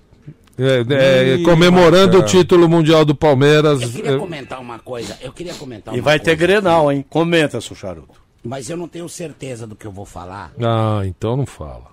É, 0.59 0.93
é, 0.93 1.35
Ih, 1.35 1.43
comemorando 1.43 2.19
o 2.19 2.25
título 2.25 2.67
mundial 2.67 3.05
do 3.05 3.15
Palmeiras. 3.15 3.81
Eu 3.81 3.89
queria 3.89 4.11
é, 4.11 4.17
comentar 4.17 4.59
uma 4.59 4.77
coisa. 4.77 5.17
Eu 5.21 5.31
queria 5.31 5.53
comentar 5.53 5.95
E 5.95 5.99
uma 5.99 6.03
vai 6.03 6.19
ter 6.19 6.37
coisa, 6.37 6.53
Grenal, 6.53 6.91
hein? 6.91 7.05
Comenta, 7.09 7.61
seu 7.61 7.75
charuto. 7.75 8.21
Mas 8.43 8.69
eu 8.69 8.75
não 8.75 8.87
tenho 8.87 9.07
certeza 9.07 9.65
do 9.65 9.75
que 9.75 9.87
eu 9.87 9.91
vou 9.91 10.05
falar. 10.05 10.51
Ah, 10.61 11.01
então 11.05 11.37
não 11.37 11.45
fala. 11.45 11.87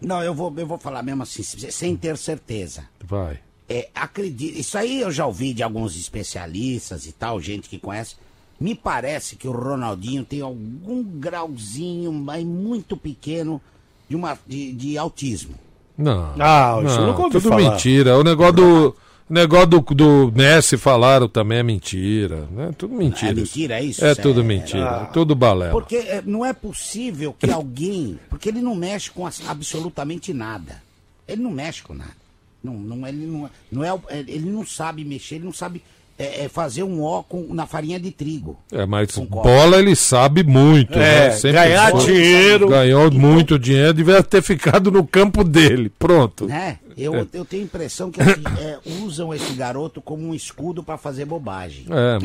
Não, 0.00 0.22
eu 0.22 0.34
vou, 0.34 0.52
eu 0.56 0.66
vou 0.66 0.78
falar 0.78 1.02
mesmo 1.02 1.22
assim, 1.22 1.42
sem 1.42 1.94
ter 1.94 2.16
certeza. 2.16 2.84
Vai. 3.04 3.38
É, 3.68 3.88
acredito, 3.94 4.58
isso 4.58 4.78
aí 4.78 5.00
eu 5.00 5.12
já 5.12 5.26
ouvi 5.26 5.52
de 5.52 5.62
alguns 5.62 5.94
especialistas 5.94 7.06
e 7.06 7.12
tal, 7.12 7.40
gente 7.40 7.68
que 7.68 7.78
conhece. 7.78 8.16
Me 8.58 8.74
parece 8.74 9.36
que 9.36 9.46
o 9.46 9.52
Ronaldinho 9.52 10.24
tem 10.24 10.40
algum 10.40 11.02
grauzinho, 11.02 12.12
mas 12.12 12.44
muito 12.44 12.96
pequeno, 12.96 13.60
de, 14.08 14.16
uma, 14.16 14.38
de, 14.46 14.72
de 14.72 14.98
autismo. 14.98 15.54
Não. 16.00 16.34
Ah, 16.38 16.80
isso 16.84 16.98
eu 16.98 17.06
nunca 17.06 17.22
ouvi 17.22 17.32
tudo 17.32 17.48
falar. 17.48 17.70
mentira. 17.70 18.18
O 18.18 18.24
negócio 18.24 18.52
do. 18.54 18.96
O 19.28 19.32
negócio 19.32 19.66
do, 19.68 19.80
do 19.94 20.32
Messi 20.34 20.76
falaram 20.76 21.28
também 21.28 21.58
é 21.58 21.62
mentira. 21.62 22.48
Né? 22.50 22.72
Tudo 22.76 22.94
mentira. 22.94 23.30
É 23.30 23.34
mentira, 23.34 23.78
é 23.78 23.84
isso? 23.84 24.04
É 24.04 24.14
Sério? 24.14 24.22
tudo 24.22 24.42
mentira. 24.42 25.06
é 25.08 25.12
tudo 25.12 25.36
balela. 25.36 25.70
Porque 25.70 25.96
é, 25.96 26.20
não 26.26 26.44
é 26.44 26.52
possível 26.52 27.32
que 27.38 27.48
alguém. 27.48 28.18
Porque 28.28 28.48
ele 28.48 28.60
não 28.60 28.74
mexe 28.74 29.08
com 29.08 29.24
absolutamente 29.46 30.34
nada. 30.34 30.82
Ele 31.28 31.42
não 31.42 31.50
mexe 31.52 31.80
com 31.80 31.94
nada. 31.94 32.20
Não, 32.62 32.74
não, 32.74 33.06
ele, 33.06 33.24
não, 33.24 33.50
não 33.70 33.84
é, 33.84 33.88
é, 34.08 34.18
ele 34.18 34.50
não 34.50 34.66
sabe 34.66 35.04
mexer, 35.04 35.36
ele 35.36 35.44
não 35.44 35.52
sabe 35.52 35.82
é, 36.22 36.44
é, 36.44 36.48
fazer 36.48 36.82
um 36.82 37.02
ó 37.02 37.22
com, 37.22 37.46
na 37.54 37.66
farinha 37.66 37.98
de 37.98 38.10
trigo. 38.10 38.58
É, 38.70 38.84
mas 38.84 39.16
bola 39.16 39.78
ele 39.78 39.96
sabe 39.96 40.42
muito. 40.42 40.98
É, 40.98 41.28
né? 41.28 41.30
Sempre 41.30 41.52
ganhar 41.60 41.90
foi. 41.92 42.04
dinheiro. 42.04 42.68
Ganhou 42.68 43.10
muito 43.10 43.58
dinheiro, 43.58 43.94
devia 43.94 44.22
ter 44.22 44.42
ficado 44.42 44.90
no 44.90 45.06
campo 45.06 45.42
dele. 45.42 45.90
Pronto. 45.98 46.46
Né? 46.46 46.78
Eu, 46.98 47.26
eu 47.32 47.44
tenho 47.46 47.62
a 47.62 47.64
impressão 47.64 48.10
que 48.10 48.20
assim, 48.20 48.42
é, 48.60 48.76
usam 49.02 49.32
esse 49.32 49.54
garoto 49.54 50.02
como 50.02 50.28
um 50.28 50.34
escudo 50.34 50.82
para 50.82 50.98
fazer 50.98 51.24
bobagem. 51.24 51.86
É, 51.88 52.18
mas, 52.22 52.24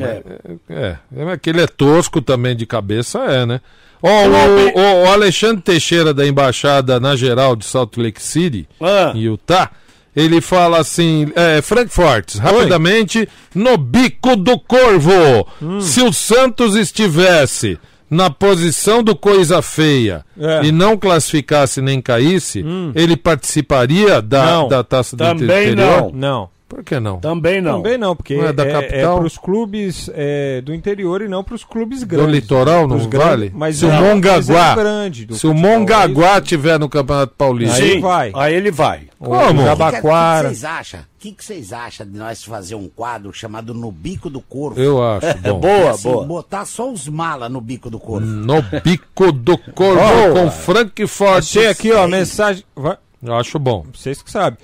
é, 0.70 0.98
é, 1.24 1.32
é 1.32 1.38
que 1.38 1.50
ele 1.50 1.62
é 1.62 1.68
tosco 1.68 2.22
também 2.22 2.54
de 2.58 2.66
cabeça, 2.66 3.20
é, 3.20 3.46
né? 3.46 3.62
Ó, 4.04 4.10
o, 4.10 4.32
o- 4.78 5.04
o 5.06 5.10
Alexandre 5.10 5.62
Teixeira 5.64 6.14
da 6.14 6.28
Embaixada 6.28 7.00
na 7.00 7.16
Geral 7.16 7.56
de 7.56 7.64
Salt 7.66 7.96
Lake 7.98 8.22
City, 8.22 8.68
Ah. 8.82 9.14
em 9.16 9.20
Utah, 9.22 9.72
ele 10.16 10.40
fala 10.42 10.80
assim, 10.80 11.32
é, 11.36 11.62
Frankfurt, 11.62 12.36
rapidamente, 12.38 13.28
no 13.54 13.78
bico 13.78 14.36
do 14.36 14.58
corvo, 14.60 15.48
Hum. 15.62 15.82
se 15.82 16.02
o 16.02 16.14
Santos 16.14 16.76
estivesse 16.76 17.78
na 18.10 18.30
posição 18.30 19.04
do 19.04 19.16
coisa 19.16 19.62
feia 19.62 20.24
É. 20.40 20.66
e 20.66 20.72
não 20.72 20.96
classificasse 20.96 21.82
nem 21.82 22.00
caísse, 22.02 22.64
ele 22.94 23.18
participaria 23.18 24.22
da, 24.22 24.46
Não. 24.46 24.68
da 24.68 24.84
taça 24.84 25.16
do 25.16 25.24
Também 25.24 25.72
interior? 25.72 26.02
não. 26.04 26.12
Não. 26.14 26.55
Por 26.68 26.84
que 26.84 27.00
não? 27.00 27.20
Também 27.20 27.62
não. 27.62 27.84
Também 27.84 27.96
não, 27.98 28.16
porque 28.16 28.36
Não 28.36 28.48
é 28.48 28.52
da 28.52 28.66
é, 28.66 28.72
capital? 28.72 29.18
para 29.20 29.28
os 29.28 29.38
clubes 29.38 30.10
é, 30.16 30.62
do 30.62 30.74
interior 30.74 31.22
e 31.22 31.28
não 31.28 31.44
para 31.44 31.54
os 31.54 31.64
clubes 31.64 32.02
grandes. 32.02 32.26
Do 32.28 32.32
litoral 32.34 32.88
não 32.88 32.98
grandes- 32.98 33.20
vale? 33.20 33.52
Mas 33.54 33.76
se 33.78 33.86
é 33.86 33.88
o 33.88 33.92
um 33.92 34.02
Mongaguá, 34.02 34.38
exemplo 34.40 34.76
grande 34.76 35.26
do 35.28 35.36
se 35.36 35.46
o 35.46 35.54
Mongaguá 35.54 36.42
tiver 36.42 36.80
no 36.80 36.90
Campeonato 36.90 37.34
Paulista, 37.38 37.76
Aí 37.84 38.00
vai. 38.00 38.32
Aí 38.34 38.56
ele 38.56 38.72
vai. 38.72 39.04
Como? 39.20 39.36
O 39.36 39.74
O 39.74 39.78
que, 39.92 40.02
vocês 40.02 40.64
acham? 40.66 41.00
O 41.02 41.04
que, 41.20 41.32
que 41.34 41.46
vocês 41.46 41.72
acham 41.72 42.06
de 42.08 42.18
nós 42.18 42.44
fazer 42.44 42.74
um 42.76 42.88
quadro 42.90 43.32
chamado 43.32 43.74
No 43.74 43.92
Bico 43.92 44.28
do 44.30 44.42
Corvo? 44.42 44.80
eu 44.82 45.04
acho 45.04 45.28
É 45.28 45.54
boa, 45.54 45.92
Assim, 45.92 46.12
boa. 46.12 46.26
botar 46.26 46.66
só 46.66 46.92
os 46.92 47.08
mala 47.08 47.48
no 47.48 47.62
bico 47.62 47.90
do 47.92 48.00
corvo. 48.00 48.26
No 48.26 48.62
bico 48.84 49.32
do 49.32 49.56
corvo 49.58 50.34
com 50.34 50.50
Frankfurt. 50.52 51.38
Achei 51.38 51.68
aqui, 51.68 51.92
ó, 51.92 52.08
mensagem. 52.08 52.64
Vai- 52.76 52.98
Eu 53.24 53.36
acho 53.36 53.58
bom. 53.58 53.86
Vocês 53.94 54.22
que 54.22 54.30
sabem. 54.32 54.60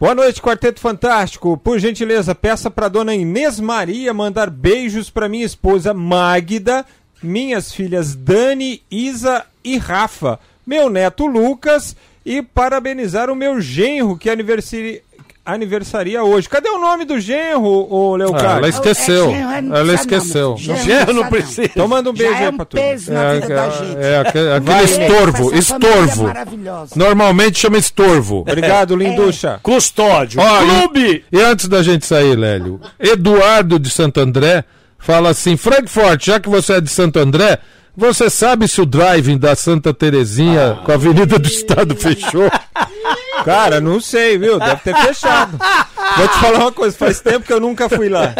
Boa 0.00 0.14
noite, 0.14 0.40
Quarteto 0.40 0.80
Fantástico. 0.80 1.58
Por 1.58 1.78
gentileza, 1.78 2.34
peça 2.34 2.70
pra 2.70 2.88
dona 2.88 3.14
Inês 3.14 3.60
Maria 3.60 4.14
mandar 4.14 4.48
beijos 4.48 5.10
pra 5.10 5.28
minha 5.28 5.44
esposa 5.44 5.92
Magda, 5.92 6.86
minhas 7.22 7.70
filhas 7.70 8.14
Dani, 8.14 8.82
Isa 8.90 9.44
e 9.62 9.76
Rafa, 9.76 10.40
meu 10.66 10.88
neto 10.88 11.26
Lucas 11.26 11.94
e 12.24 12.40
parabenizar 12.42 13.28
o 13.30 13.36
meu 13.36 13.60
genro 13.60 14.16
que 14.16 14.30
aniversari- 14.30 15.02
aniversaria 15.52 16.22
hoje. 16.22 16.48
Cadê 16.48 16.68
o 16.68 16.78
nome 16.78 17.04
do 17.04 17.18
genro, 17.20 17.62
ô 17.90 18.14
Ah, 18.14 18.18
Leocádio? 18.18 18.48
ela 18.58 18.68
esqueceu. 18.68 19.30
É, 19.30 19.60
não 19.60 19.76
Ela 19.76 19.94
esqueceu. 19.94 20.50
não, 20.50 20.56
genro 20.56 20.82
Genro 20.84 21.12
não 21.12 21.28
precisa. 21.28 21.64
Então 21.64 21.86
manda 21.88 22.10
um 22.10 22.12
beijo 22.14 22.32
Já 22.32 22.38
aí 22.38 22.44
é 22.44 22.48
um 22.50 22.56
pra 22.56 22.64
tudo. 22.64 22.80
peso 22.80 23.12
na 23.12 23.20
É, 23.34 23.40
da 23.40 23.64
é, 23.66 23.70
gente. 23.70 23.96
é 23.98 24.18
aquele, 24.18 24.52
aquele 24.52 24.82
estorvo, 24.84 25.54
estorvo. 25.54 26.30
Normalmente 26.96 27.58
chama 27.58 27.78
estorvo. 27.78 28.40
Obrigado, 28.40 28.96
Linducha. 28.96 29.58
Custódio. 29.62 30.40
Ó, 30.40 30.62
e- 30.62 30.66
Clube. 30.80 31.24
E, 31.32 31.40
antes 31.40 31.68
da 31.68 31.82
gente 31.82 32.06
sair, 32.06 32.36
Lélio, 32.36 32.80
Eduardo 32.98 33.78
de 33.78 33.90
Santo 33.90 34.20
André 34.20 34.64
fala 34.98 35.30
assim: 35.30 35.56
Frankfurt, 35.56 36.24
já 36.24 36.40
que 36.40 36.48
você 36.48 36.74
é 36.74 36.80
de 36.80 36.90
Santo 36.90 37.18
André, 37.18 37.58
você 37.96 38.30
sabe 38.30 38.68
se 38.68 38.80
o 38.80 38.86
driving 38.86 39.38
da 39.38 39.54
Santa 39.54 39.92
Terezinha 39.92 40.78
com 40.84 40.92
a 40.92 40.94
Avenida 40.94 41.38
do 41.38 41.48
Estado 41.48 41.96
fechou? 41.96 42.50
Cara, 43.44 43.80
não 43.80 44.00
sei, 44.00 44.36
viu? 44.36 44.58
Deve 44.58 44.80
ter 44.82 44.94
fechado. 44.94 45.58
Vou 46.16 46.28
te 46.28 46.38
falar 46.38 46.58
uma 46.58 46.72
coisa, 46.72 46.96
faz 46.96 47.20
tempo 47.20 47.46
que 47.46 47.52
eu 47.52 47.60
nunca 47.60 47.88
fui 47.88 48.08
lá. 48.08 48.34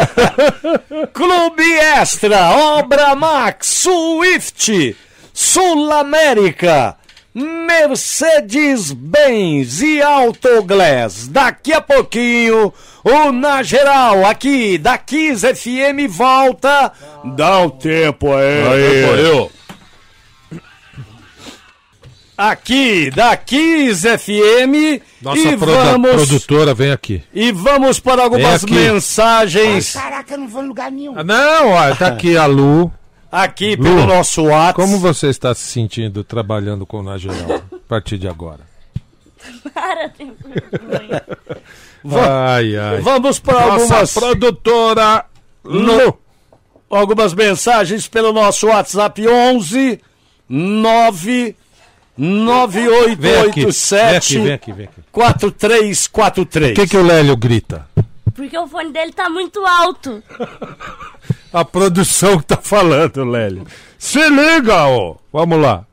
Clube 1.13 1.73
Extra, 1.73 2.51
Obra 2.51 3.15
Max, 3.15 3.67
Swift, 3.67 4.97
Sul 5.33 5.91
América, 5.93 6.97
Mercedes-Benz 7.35 9.81
e 9.83 10.03
Autoglass. 10.03 11.29
Daqui 11.29 11.73
a 11.73 11.81
pouquinho, 11.81 12.73
o 13.05 13.31
Na 13.33 13.63
Geral, 13.63 14.27
aqui 14.27 14.77
da 14.79 14.99
Kiss 14.99 15.47
FM 15.47 16.09
volta. 16.09 16.91
Dá 17.37 17.59
um 17.61 17.71
tempo 17.71 18.33
aí. 18.35 19.49
Aqui 22.37 23.11
da 23.11 23.37
Kiss 23.37 24.03
FM 24.19 25.03
Nossa 25.21 25.39
e 25.41 25.55
vamos 25.57 26.11
produtora 26.11 26.73
vem 26.73 26.91
aqui. 26.91 27.23
e 27.35 27.53
vamos 27.53 28.01
para 28.01 28.23
algumas 28.23 28.65
mensagens. 28.65 29.93
Caraca, 29.93 30.33
eu 30.35 30.39
não 30.39 30.49
vou 30.49 30.63
em 30.65 30.69
lugar 30.69 30.91
nenhum. 30.91 31.13
Ah, 31.19 31.23
Não, 31.23 31.69
ó, 31.73 31.95
tá 31.95 32.07
aqui 32.09 32.39
a 32.39 32.47
Lu. 32.47 32.91
Aqui 33.31 33.77
pelo 33.77 33.95
Lu, 34.01 34.07
nosso 34.07 34.43
WhatsApp. 34.45 34.75
Como 34.75 34.99
você 34.99 35.29
está 35.29 35.55
se 35.55 35.63
sentindo 35.63 36.25
trabalhando 36.25 36.85
com 36.85 36.99
o 36.99 37.03
Na 37.03 37.17
Geral 37.17 37.63
a 37.73 37.79
partir 37.89 38.19
de 38.19 38.27
agora? 38.29 38.61
Para, 39.73 40.09
tem 40.09 40.33
vergonha. 40.35 41.23
Ai, 42.57 42.77
ai. 42.79 43.01
Vamos 43.03 43.39
para 43.39 43.63
algumas 43.75 44.15
produtora 44.15 45.27
no- 45.63 46.19
algumas 46.89 47.35
mensagens 47.35 48.09
pelo 48.09 48.33
nosso 48.33 48.69
WhatsApp 48.69 49.29
11 49.29 50.01
9 50.49 51.55
Vem 52.17 52.31
aqui, 52.65 53.17
vem 53.17 53.41
aqui, 53.41 53.61
9887 53.67 54.39
vem 54.41 54.53
aqui, 54.53 54.73
vem 54.73 54.85
aqui. 54.87 55.01
4343. 55.13 56.73
O 56.73 56.75
que, 56.75 56.87
que 56.89 56.97
o 56.97 57.03
Lélio 57.03 57.37
grita? 57.37 57.87
Porque 58.35 58.57
o 58.59 58.67
fone 58.67 58.93
dele 58.93 59.13
tá 59.13 59.29
muito 59.29 59.65
alto. 59.67 60.23
A 61.53 61.65
produção 61.65 62.39
que 62.39 62.47
tá 62.47 62.59
falando, 62.61 63.25
Lélio. 63.25 63.67
Se 63.99 64.21
liga, 64.29 64.87
ó. 64.87 65.17
Vamos 65.33 65.61
lá. 65.61 65.85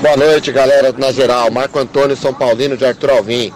Boa 0.00 0.16
noite, 0.16 0.50
galera 0.50 0.92
na 0.92 1.12
geral. 1.12 1.50
Marco 1.50 1.78
Antônio 1.78 2.16
São 2.16 2.32
Paulino 2.32 2.76
de 2.76 2.84
Arthur 2.84 3.10
Alvim. 3.10 3.52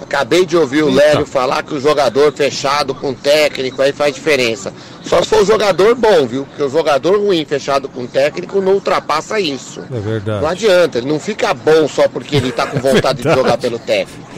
Acabei 0.00 0.46
de 0.46 0.56
ouvir 0.56 0.82
o 0.82 0.90
Lélio 0.90 1.26
falar 1.26 1.62
que 1.62 1.74
o 1.74 1.80
jogador 1.80 2.32
fechado 2.32 2.94
com 2.94 3.12
técnico 3.12 3.82
aí 3.82 3.92
faz 3.92 4.14
diferença. 4.14 4.72
Só 5.04 5.22
se 5.22 5.28
for 5.28 5.42
o 5.42 5.44
jogador 5.46 5.94
bom, 5.94 6.26
viu? 6.26 6.44
Porque 6.46 6.62
o 6.62 6.68
jogador 6.70 7.18
ruim 7.18 7.44
fechado 7.44 7.88
com 7.88 8.06
técnico 8.06 8.60
não 8.60 8.74
ultrapassa 8.74 9.38
isso. 9.40 9.82
É 9.92 10.00
verdade. 10.00 10.42
Não 10.42 10.48
adianta, 10.48 10.98
ele 10.98 11.08
não 11.08 11.18
fica 11.20 11.52
bom 11.52 11.88
só 11.88 12.08
porque 12.08 12.36
ele 12.36 12.52
tá 12.52 12.66
com 12.66 12.78
vontade 12.80 13.18
de 13.18 13.24
verdade. 13.24 13.36
jogar 13.36 13.58
pelo 13.58 13.78
técnico. 13.78 14.28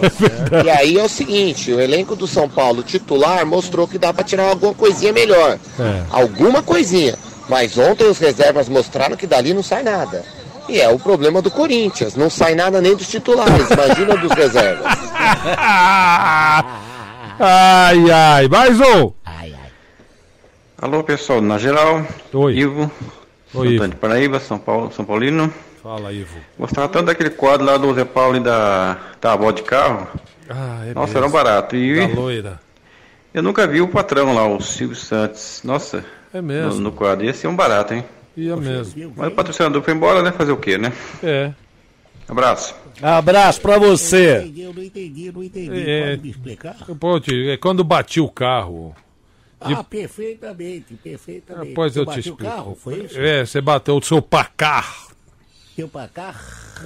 E 0.65 0.71
aí 0.71 0.99
é 0.99 1.05
o 1.05 1.09
seguinte, 1.09 1.73
o 1.73 1.81
elenco 1.81 2.17
do 2.17 2.27
São 2.27 2.49
Paulo 2.49 2.83
titular 2.83 3.45
mostrou 3.47 3.87
que 3.87 3.99
dá 3.99 4.13
pra 4.13 4.25
tirar 4.25 4.49
alguma 4.49 4.75
coisinha 4.75 5.13
melhor. 5.13 5.59
É. 5.79 6.03
Alguma 6.11 6.63
coisinha. 6.63 7.15
Mas 7.49 7.77
ontem 7.77 8.05
os 8.05 8.19
reservas 8.19 8.69
mostraram 8.69 9.17
que 9.17 9.27
dali 9.27 9.53
não 9.53 9.63
sai 9.63 9.83
nada. 9.83 10.25
E 10.69 10.81
é 10.81 10.89
o 10.89 11.01
problema 11.01 11.43
do 11.43 11.51
Corinthians, 11.51 12.15
não 12.15 12.31
sai 12.31 12.55
nada 12.55 12.81
nem 12.81 12.95
dos 12.95 13.09
titulares, 13.09 13.69
imagina 13.71 14.17
dos 14.17 14.31
reservas. 14.31 14.87
Ai, 17.39 18.11
ai. 18.11 18.49
Mais 18.49 18.81
um. 18.81 19.13
Alô 20.81 21.05
pessoal, 21.05 21.43
na 21.43 21.59
geral, 21.59 22.03
Oi. 22.33 22.55
Ivo, 22.57 22.91
Oi, 23.53 23.79
de 23.79 23.97
Paraíba, 23.97 24.41
São 24.41 24.59
Paulo, 24.59 24.91
São 24.93 25.05
Paulino. 25.05 25.53
Fala, 25.83 26.11
Ivo. 26.11 26.39
Gostava 26.59 26.89
tanto 26.89 27.07
daquele 27.07 27.29
quadro 27.31 27.67
lá 27.67 27.77
do 27.77 27.93
Zé 27.95 28.05
Paulo 28.05 28.37
e 28.39 28.41
da, 28.41 28.97
da 29.21 29.33
avó 29.35 29.51
de 29.51 29.63
carro. 29.63 30.09
Ah, 30.49 30.85
é 30.87 30.95
Nossa, 30.95 31.07
mesmo. 31.09 31.19
era 31.19 31.27
um 31.27 31.31
barato. 31.31 31.77
E 31.77 32.07
Da 32.09 32.15
loira. 32.15 32.61
eu 33.35 33.43
nunca 33.43 33.67
vi 33.67 33.83
o 33.83 33.89
patrão 33.89 34.35
lá, 34.35 34.47
o 34.47 34.59
Silvio 34.61 34.97
Santos. 34.97 35.61
Nossa, 35.65 36.03
É 36.33 36.41
mesmo. 36.41 36.75
No, 36.77 36.81
no 36.81 36.93
quadro. 36.93 37.27
Ia 37.27 37.35
ser 37.35 37.49
um 37.49 37.57
barato, 37.57 37.93
hein? 37.93 38.05
Ia 38.37 38.57
mesmo. 38.57 39.13
Mas 39.17 39.29
o 39.29 39.35
patrocinador 39.35 39.83
foi 39.83 39.93
embora, 39.93 40.23
né? 40.23 40.33
Fazer 40.33 40.53
o 40.53 40.57
quê, 40.57 40.79
né? 40.79 40.93
É. 41.23 41.53
Abraço. 42.31 42.75
Abraço 43.03 43.61
pra 43.61 43.79
você. 43.79 44.53
Eu 44.57 44.73
não 44.73 44.83
entendi, 44.83 45.27
eu 45.27 45.33
não 45.33 45.43
entendi. 45.43 45.91
É. 45.91 46.11
Pode 46.11 46.23
me 46.23 46.31
explicar? 46.31 46.77
Pô, 46.99 47.19
tio, 47.21 47.51
é 47.51 47.57
quando 47.57 47.83
bati 47.83 48.21
o 48.21 48.29
carro. 48.29 48.95
De- 49.67 49.75
Ah, 49.75 49.83
perfeitamente, 49.85 50.95
perfeitamente. 50.95 51.69
Depois 51.69 51.97
eu 51.97 52.07
te 52.07 52.17
o 52.17 52.21
explico. 52.21 52.39
carro, 52.45 52.75
foi 52.75 53.05
isso? 53.05 53.19
É, 53.21 53.45
você 53.45 53.61
bateu 53.61 53.97
o 53.97 54.03
seu 54.03 54.23
pacar. 54.23 55.09
Deu 55.77 55.89
pra 55.89 56.09
cá? 56.09 56.35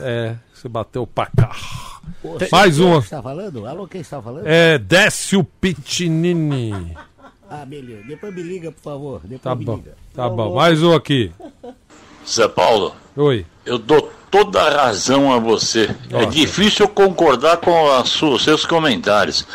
É, 0.00 0.34
você 0.52 0.68
bateu 0.68 1.02
o 1.02 1.06
pacar. 1.06 2.00
Pô, 2.22 2.36
Mais 2.50 2.76
quem 2.76 2.84
uma. 2.86 2.98
está 2.98 3.22
falando? 3.22 3.66
Alô, 3.66 3.86
quem 3.86 4.00
está 4.00 4.20
falando? 4.20 4.46
É, 4.46 4.78
Décio 4.78 5.44
Pitinini. 5.60 6.96
Ah, 7.56 7.64
beleza. 7.64 8.02
Depois 8.08 8.34
me 8.34 8.42
liga, 8.42 8.72
por 8.72 8.80
favor. 8.82 9.20
Depois 9.20 9.42
Tá 9.42 9.54
me 9.54 9.64
bom, 9.66 9.76
liga. 9.76 9.94
tá 10.14 10.28
bom. 10.28 10.54
Mais 10.56 10.82
um 10.82 10.92
aqui. 10.94 11.30
Zé 12.26 12.48
Paulo, 12.48 12.96
Oi. 13.14 13.44
Eu 13.66 13.78
dou 13.78 14.12
toda 14.30 14.60
a 14.60 14.86
razão 14.86 15.32
a 15.32 15.38
você. 15.38 15.88
É 16.10 16.14
Nossa. 16.14 16.26
difícil 16.26 16.86
eu 16.86 16.88
concordar 16.88 17.58
com 17.58 17.72
os 18.00 18.42
seus 18.42 18.66
comentários, 18.66 19.46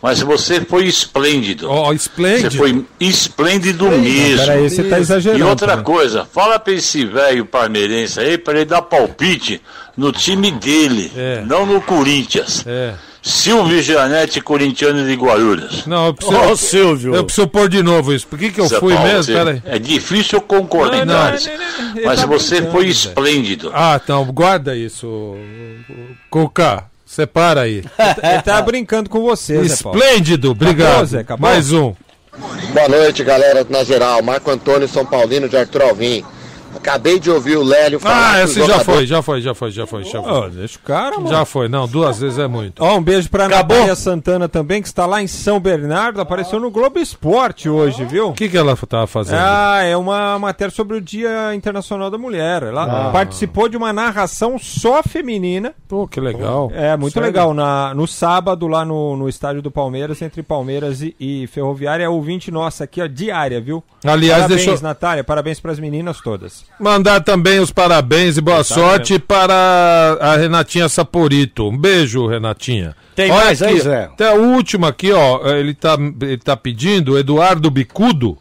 mas 0.00 0.20
você 0.20 0.60
foi 0.60 0.86
esplêndido. 0.86 1.68
Ó, 1.68 1.92
esplêndido. 1.92 2.50
Você 2.52 2.56
foi 2.56 2.84
esplêndido 3.00 3.90
mesmo. 3.90 4.46
peraí, 4.46 4.70
você 4.70 4.84
tá 4.84 5.00
exagerando 5.00 5.40
E 5.40 5.42
outra 5.42 5.68
também. 5.68 5.84
coisa, 5.84 6.24
fala 6.32 6.58
pra 6.58 6.72
esse 6.72 7.04
velho 7.04 7.44
parmeirense 7.46 8.20
aí 8.20 8.38
pra 8.38 8.54
ele 8.54 8.64
dar 8.64 8.82
palpite 8.82 9.60
no 9.96 10.12
time 10.12 10.52
dele, 10.52 11.10
não 11.46 11.66
no 11.66 11.80
Corinthians. 11.80 12.64
É. 12.66 12.94
Silvio 13.28 13.82
Gianetti, 13.82 14.40
corintiano 14.40 15.06
de 15.06 15.14
Guarulhos. 15.14 15.86
Não, 15.86 16.06
eu 16.06 16.14
preciso, 16.14 16.38
Ô, 16.40 16.56
Silvio. 16.56 17.14
Eu 17.14 17.24
preciso 17.24 17.46
pôr 17.48 17.68
de 17.68 17.82
novo 17.82 18.12
isso. 18.14 18.26
Por 18.26 18.38
que, 18.38 18.50
que 18.50 18.60
eu 18.60 18.66
Zé 18.66 18.80
fui 18.80 18.94
Paulo, 18.94 19.08
mesmo? 19.08 19.34
você-. 19.34 19.62
É 19.66 19.78
difícil 19.78 20.40
concordar, 20.40 21.04
Não, 21.04 21.14
não, 21.14 21.28
ele 21.34 22.06
mas 22.06 22.20
tá 22.20 22.26
você 22.26 22.54
brincando, 22.56 22.72
foi 22.72 22.80
velho. 22.82 22.90
esplêndido. 22.92 23.70
Ah, 23.74 24.00
então, 24.02 24.24
guarda 24.26 24.74
isso. 24.74 25.34
Cuca, 26.30 26.84
separa 27.04 27.62
aí. 27.62 27.84
Ele 28.22 28.42
tá 28.42 28.60
brincando 28.62 29.10
com 29.10 29.20
você, 29.20 29.62
Zé 29.64 29.82
Paulo. 29.82 29.98
Esplêndido, 29.98 30.50
obrigado. 30.52 30.88
Acabou, 30.90 31.06
Zé, 31.06 31.18
acabou? 31.20 31.50
Mais 31.50 31.72
um. 31.72 31.94
Boa 32.72 32.88
noite, 32.88 33.22
galera 33.24 33.66
na 33.68 33.84
geral. 33.84 34.22
Marco 34.22 34.50
Antônio 34.50 34.88
São 34.88 35.04
Paulino 35.04 35.48
de 35.48 35.56
Arthur 35.56 35.82
Alvim. 35.82 36.24
Acabei 36.78 37.18
de 37.18 37.30
ouvir 37.30 37.56
o 37.56 37.62
Lélio 37.62 37.98
falar 38.00 38.34
Ah, 38.34 38.42
esse 38.44 38.64
já 38.64 38.78
foi, 38.80 39.06
já 39.06 39.20
foi, 39.22 39.40
já 39.40 39.54
foi, 39.54 39.70
já 39.70 39.86
foi. 39.86 40.04
Já 40.04 40.22
foi. 40.22 40.32
Ó, 40.32 40.48
deixa 40.48 40.78
o 40.78 40.82
cara, 40.82 41.16
mano. 41.16 41.28
Já 41.28 41.44
foi, 41.44 41.68
não, 41.68 41.86
duas 41.86 42.18
vezes 42.20 42.38
é 42.38 42.46
muito. 42.46 42.82
Ó, 42.82 42.96
um 42.96 43.02
beijo 43.02 43.28
pra 43.28 43.46
Acabou? 43.46 43.76
Natália 43.76 43.96
Santana 43.96 44.48
também, 44.48 44.80
que 44.80 44.88
está 44.88 45.04
lá 45.06 45.22
em 45.22 45.26
São 45.26 45.58
Bernardo. 45.60 46.20
Apareceu 46.20 46.58
no 46.60 46.70
Globo 46.70 46.98
Esporte 46.98 47.68
hoje, 47.68 48.04
viu? 48.04 48.28
O 48.28 48.32
que, 48.32 48.48
que 48.48 48.56
ela 48.56 48.76
tava 48.76 49.06
fazendo? 49.06 49.38
Ah, 49.40 49.82
é 49.82 49.96
uma 49.96 50.38
matéria 50.38 50.72
sobre 50.72 50.96
o 50.96 51.00
Dia 51.00 51.54
Internacional 51.54 52.10
da 52.10 52.18
Mulher. 52.18 52.62
Ela 52.62 53.08
Ah. 53.08 53.10
participou 53.10 53.68
de 53.68 53.76
uma 53.76 53.92
narração 53.92 54.58
só 54.58 55.02
feminina. 55.02 55.74
Pô, 55.88 56.06
que 56.06 56.20
legal. 56.20 56.70
É, 56.74 56.96
muito 56.96 57.14
Sério? 57.14 57.26
legal. 57.26 57.52
Na, 57.52 57.92
no 57.94 58.06
sábado, 58.06 58.66
lá 58.68 58.84
no, 58.84 59.16
no 59.16 59.28
estádio 59.28 59.60
do 59.62 59.70
Palmeiras, 59.70 60.22
entre 60.22 60.42
Palmeiras 60.42 61.02
e, 61.02 61.14
e 61.18 61.46
Ferroviária. 61.48 62.04
É 62.04 62.08
ouvinte 62.08 62.50
nossa 62.50 62.84
aqui, 62.84 63.02
ó, 63.02 63.06
diária, 63.06 63.60
viu? 63.60 63.82
Aliás, 64.04 64.42
parabéns, 64.42 64.64
deixa 64.64 64.78
eu- 64.80 64.82
Natália. 64.82 65.24
Parabéns 65.24 65.58
pras 65.60 65.78
meninas 65.78 66.20
todas. 66.20 66.64
Mandar 66.80 67.20
também 67.20 67.58
os 67.58 67.72
parabéns 67.72 68.36
e 68.36 68.40
boa 68.40 68.58
Tá 68.58 68.64
sorte 68.64 69.18
para 69.18 70.16
a 70.20 70.36
Renatinha 70.36 70.88
Saporito. 70.88 71.68
Um 71.68 71.76
beijo, 71.76 72.26
Renatinha. 72.26 72.94
Tem 73.16 73.30
Olha 73.30 73.44
mais 73.46 73.60
aí, 73.62 73.74
aqui, 73.74 73.80
Zé? 73.80 74.04
Até 74.04 74.32
o 74.32 74.42
último 74.54 74.86
aqui, 74.86 75.12
ó. 75.12 75.40
Ele 75.48 75.74
tá, 75.74 75.96
ele 76.20 76.38
tá 76.38 76.56
pedindo, 76.56 77.18
Eduardo 77.18 77.68
Bicudo, 77.70 78.38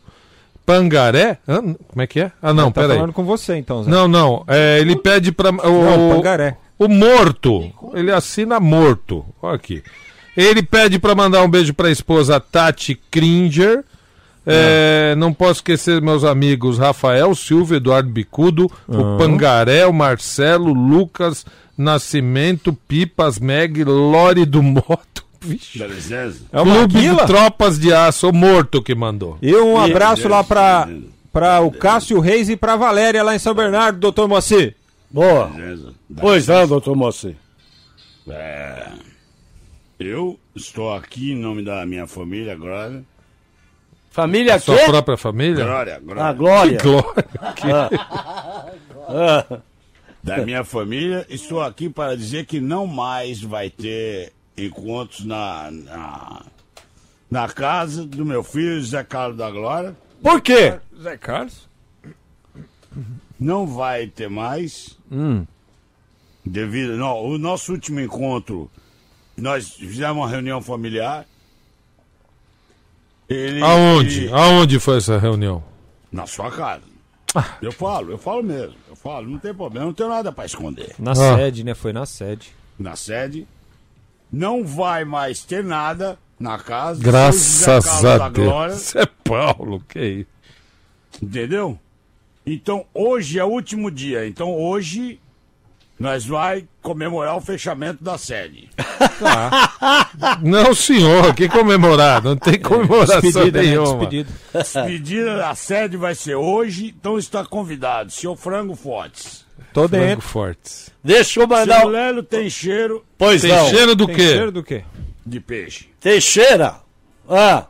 Pangaré. 0.65 1.39
Hã? 1.47 1.61
Como 1.61 2.01
é 2.01 2.05
que 2.05 2.19
é? 2.19 2.31
Ah, 2.41 2.53
não, 2.53 2.71
tá 2.71 2.81
peraí. 2.81 2.97
falando 2.97 3.13
com 3.13 3.23
você, 3.23 3.55
então, 3.55 3.83
Zé. 3.83 3.89
Não, 3.89 4.07
não. 4.07 4.43
É, 4.47 4.79
ele 4.79 4.95
pede 4.95 5.31
para 5.31 5.49
o, 5.49 5.53
Não, 5.53 6.15
Pangaré. 6.17 6.57
o 6.77 6.87
morto. 6.87 7.71
Ele 7.93 8.11
assina 8.11 8.59
morto. 8.59 9.25
Olha 9.41 9.55
aqui. 9.55 9.81
Ele 10.35 10.61
pede 10.61 10.99
para 10.99 11.15
mandar 11.15 11.41
um 11.41 11.49
beijo 11.49 11.73
para 11.73 11.87
a 11.87 11.91
esposa 11.91 12.39
Tati 12.39 12.99
Kringer. 13.09 13.83
É, 14.49 15.15
não 15.15 15.33
posso 15.33 15.53
esquecer 15.59 16.01
meus 16.01 16.23
amigos 16.23 16.77
Rafael 16.77 17.35
Silva, 17.35 17.75
Eduardo 17.75 18.09
Bicudo, 18.09 18.71
o 18.87 18.97
Ah. 19.01 19.17
Pangaré, 19.17 19.85
o 19.85 19.91
Marcelo, 19.93 20.71
Lucas 20.73 21.45
Nascimento, 21.77 22.73
Pipas, 22.87 23.37
Meg, 23.39 23.83
Lore 23.83 24.45
do 24.45 24.63
Moto. 24.63 25.25
Vixe. 25.39 25.79
É 26.51 26.59
o 26.59 26.63
Clube 26.63 26.99
de 26.99 27.15
Tropas 27.27 27.77
de 27.79 27.93
Aço, 27.93 28.29
o 28.29 28.33
morto 28.33 28.81
que 28.81 28.95
mandou. 28.95 29.37
E 29.41 29.55
um 29.55 29.77
abraço 29.79 30.27
lá 30.27 30.43
pra, 30.43 30.89
pra 31.31 31.61
o 31.61 31.69
Cássio 31.71 32.19
Reis 32.19 32.49
e 32.49 32.57
pra 32.57 32.75
Valéria 32.75 33.21
lá 33.21 33.35
em 33.35 33.39
São 33.39 33.53
Bernardo, 33.53 33.99
doutor 33.99 34.27
Moacir. 34.27 34.75
Boa. 35.11 35.51
Pois 36.19 36.49
é, 36.49 36.65
doutor 36.65 36.95
Moacir. 36.95 37.35
É, 38.29 38.87
eu 39.99 40.37
estou 40.55 40.93
aqui 40.93 41.31
em 41.31 41.35
nome 41.37 41.63
da 41.63 41.85
minha 41.85 42.07
família, 42.07 42.55
Glória. 42.55 43.03
Família 44.17 44.57
Sua 44.57 44.75
quê? 44.75 44.85
própria 44.85 45.15
família? 45.15 45.63
Glória, 45.63 45.99
Glória. 45.99 46.23
Ah, 46.23 46.33
Glória. 46.33 46.77
Que 46.77 46.83
glória. 47.67 47.99
Ah. 49.09 49.61
Da 50.21 50.39
minha 50.39 50.65
família, 50.65 51.25
estou 51.29 51.61
aqui 51.61 51.87
para 51.87 52.17
dizer 52.17 52.45
que 52.45 52.59
não 52.59 52.85
mais 52.85 53.41
vai 53.41 53.69
ter 53.69 54.33
encontros 54.57 55.23
na, 55.23 55.71
na, 55.71 56.41
na 57.31 57.47
casa 57.47 58.03
do 58.05 58.25
meu 58.25 58.43
filho, 58.43 58.83
Zé 58.83 59.03
Carlos 59.03 59.37
da 59.37 59.49
Glória. 59.49 59.95
Por 60.21 60.41
quê? 60.41 60.77
Zé 61.01 61.15
Carlos? 61.15 61.69
Não 63.39 63.65
vai 63.65 64.07
ter 64.07 64.29
mais. 64.29 64.97
Hum. 65.09 65.45
Devido. 66.43 66.97
Não, 66.97 67.23
o 67.23 67.37
nosso 67.37 67.71
último 67.71 68.01
encontro, 68.01 68.69
nós 69.37 69.69
fizemos 69.73 70.17
uma 70.17 70.27
reunião 70.27 70.59
familiar. 70.61 71.25
Ele, 73.29 73.61
Aonde? 73.61 74.25
ele- 74.25 74.33
Aonde 74.33 74.79
foi 74.79 74.97
essa 74.97 75.17
reunião? 75.17 75.63
Na 76.11 76.25
sua 76.25 76.49
casa. 76.51 76.81
Eu 77.61 77.71
falo, 77.71 78.11
eu 78.11 78.17
falo 78.17 78.41
mesmo. 78.41 78.75
Eu 78.89 78.95
falo, 78.95 79.27
não 79.29 79.37
tem 79.37 79.53
problema, 79.53 79.85
não 79.85 79.93
tenho 79.93 80.09
nada 80.09 80.31
para 80.31 80.45
esconder. 80.45 80.95
Na 80.97 81.11
Ah. 81.11 81.15
sede, 81.37 81.63
né? 81.63 81.75
Foi 81.75 81.91
na 81.93 82.05
sede. 82.05 82.51
Na 82.79 82.95
sede. 82.95 83.45
Não 84.31 84.65
vai 84.65 85.03
mais 85.05 85.43
ter 85.43 85.63
nada 85.63 86.17
na 86.39 86.57
casa. 86.57 87.01
Graças 87.03 88.03
a 88.05 88.17
da 88.17 88.29
Glória, 88.29 88.73
Deus. 88.75 88.95
É 88.95 89.05
Paulo, 89.23 89.81
que 89.87 89.99
isso? 89.99 90.29
Entendeu? 91.21 91.77
Então 92.45 92.85
hoje 92.93 93.37
é 93.39 93.43
o 93.43 93.49
último 93.49 93.91
dia. 93.91 94.25
Então 94.27 94.53
hoje 94.55 95.19
nós 95.99 96.25
vai 96.25 96.65
comemorar 96.81 97.35
o 97.35 97.41
fechamento 97.41 98.03
da 98.03 98.17
sede. 98.17 98.69
Não, 100.41 100.73
senhor, 100.73 101.33
que 101.33 101.47
comemorar? 101.49 102.23
Não 102.23 102.35
tem 102.35 102.59
comemoração 102.59 103.21
Despedida, 103.21 103.61
né? 103.61 103.67
nenhuma. 103.69 104.05
Despedida. 104.05 104.29
Despedida 104.53 105.37
da 105.37 105.55
sede 105.55 105.97
vai 105.97 106.15
ser 106.15 106.35
hoje, 106.35 106.93
então 106.97 107.17
está 107.17 107.43
convidado. 107.45 108.11
Senhor 108.11 108.35
Frango 108.35 108.75
Fortes. 108.75 109.45
Tô 109.73 109.87
Frango 109.87 110.05
dentro. 110.05 110.21
Fortes. 110.27 110.89
Deixa 111.03 111.39
eu 111.41 111.47
mandar. 111.47 111.79
Seu 111.79 111.87
um- 111.87 111.91
Lélio 111.91 112.23
tem 112.23 112.49
cheiro 112.49 113.05
Pois 113.17 113.41
Tem 113.41 113.51
não. 113.51 113.69
cheiro 113.69 113.95
do 113.95 114.05
Tem 114.07 114.15
quê? 114.15 114.27
cheiro 114.29 114.51
do 114.51 114.63
quê? 114.63 114.83
de 115.25 115.39
peixe. 115.39 115.89
Teixeira. 115.99 116.75
Ah, 117.29 117.65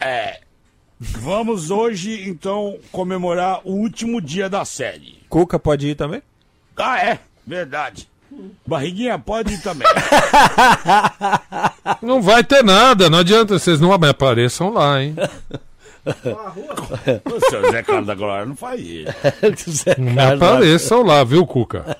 É. 0.00 0.40
Vamos 0.98 1.70
hoje, 1.70 2.26
então, 2.26 2.78
comemorar 2.90 3.60
o 3.64 3.72
último 3.72 4.18
dia 4.18 4.48
da 4.48 4.64
série. 4.64 5.18
Cuca 5.28 5.58
pode 5.58 5.88
ir 5.88 5.94
também? 5.94 6.22
Ah, 6.76 6.98
é? 6.98 7.18
Verdade. 7.46 8.08
Barriguinha 8.66 9.18
pode 9.18 9.54
ir 9.54 9.62
também. 9.62 9.88
Não 12.02 12.20
vai 12.20 12.44
ter 12.44 12.62
nada, 12.62 13.08
não 13.08 13.20
adianta, 13.20 13.58
vocês 13.58 13.80
não 13.80 13.90
apareçam 13.92 14.70
lá, 14.70 15.02
hein? 15.02 15.16
o 16.06 17.50
seu 17.50 17.70
Zé 17.70 17.82
Carlos 17.82 18.06
da 18.06 18.14
Glória 18.14 18.46
não 18.46 18.54
faz 18.54 18.80
isso. 18.80 19.84
Não 19.98 20.34
apareçam 20.34 21.02
lá, 21.02 21.24
viu, 21.24 21.44
Cuca? 21.46 21.96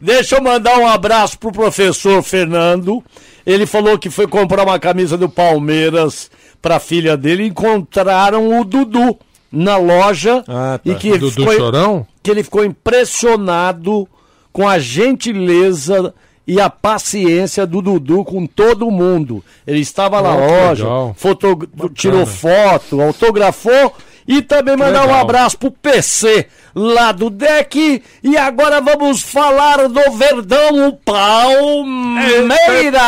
Deixa 0.00 0.36
eu 0.36 0.42
mandar 0.42 0.78
um 0.78 0.86
abraço 0.86 1.38
pro 1.38 1.52
professor 1.52 2.22
Fernando. 2.22 3.02
Ele 3.46 3.66
falou 3.66 3.98
que 3.98 4.10
foi 4.10 4.26
comprar 4.26 4.64
uma 4.64 4.78
camisa 4.78 5.16
do 5.16 5.28
Palmeiras 5.28 6.30
pra 6.60 6.80
filha 6.80 7.16
dele 7.16 7.44
e 7.44 7.48
encontraram 7.48 8.60
o 8.60 8.64
Dudu 8.64 9.18
na 9.52 9.76
loja 9.76 10.42
Ah, 10.48 10.78
tá. 10.82 10.90
e 10.90 10.94
que 10.94 11.10
Dudu 11.18 11.30
ficou, 11.32 11.54
Chorão? 11.54 12.06
que 12.22 12.30
ele 12.30 12.42
ficou 12.42 12.64
impressionado 12.64 14.08
com 14.52 14.68
a 14.68 14.78
gentileza 14.78 16.14
e 16.46 16.60
a 16.60 16.68
paciência 16.68 17.66
do 17.66 17.80
Dudu 17.82 18.24
com 18.24 18.46
todo 18.46 18.90
mundo. 18.90 19.44
Ele 19.66 19.80
estava 19.80 20.20
na 20.20 20.34
Oh, 20.34 20.38
que 20.38 20.82
loja, 20.82 20.86
foto- 21.16 21.68
tirou 21.94 22.26
foto, 22.26 23.00
autografou 23.00 23.92
e 24.26 24.42
também 24.42 24.76
mandar 24.76 25.06
um 25.06 25.14
abraço 25.14 25.58
pro 25.58 25.70
PC 25.70 26.46
lá 26.74 27.12
do 27.12 27.30
deck. 27.30 28.02
E 28.22 28.36
agora 28.36 28.80
vamos 28.80 29.22
falar 29.22 29.88
do 29.88 30.10
Verdão 30.16 30.88
o 30.88 30.92
Palmeira. 30.96 33.00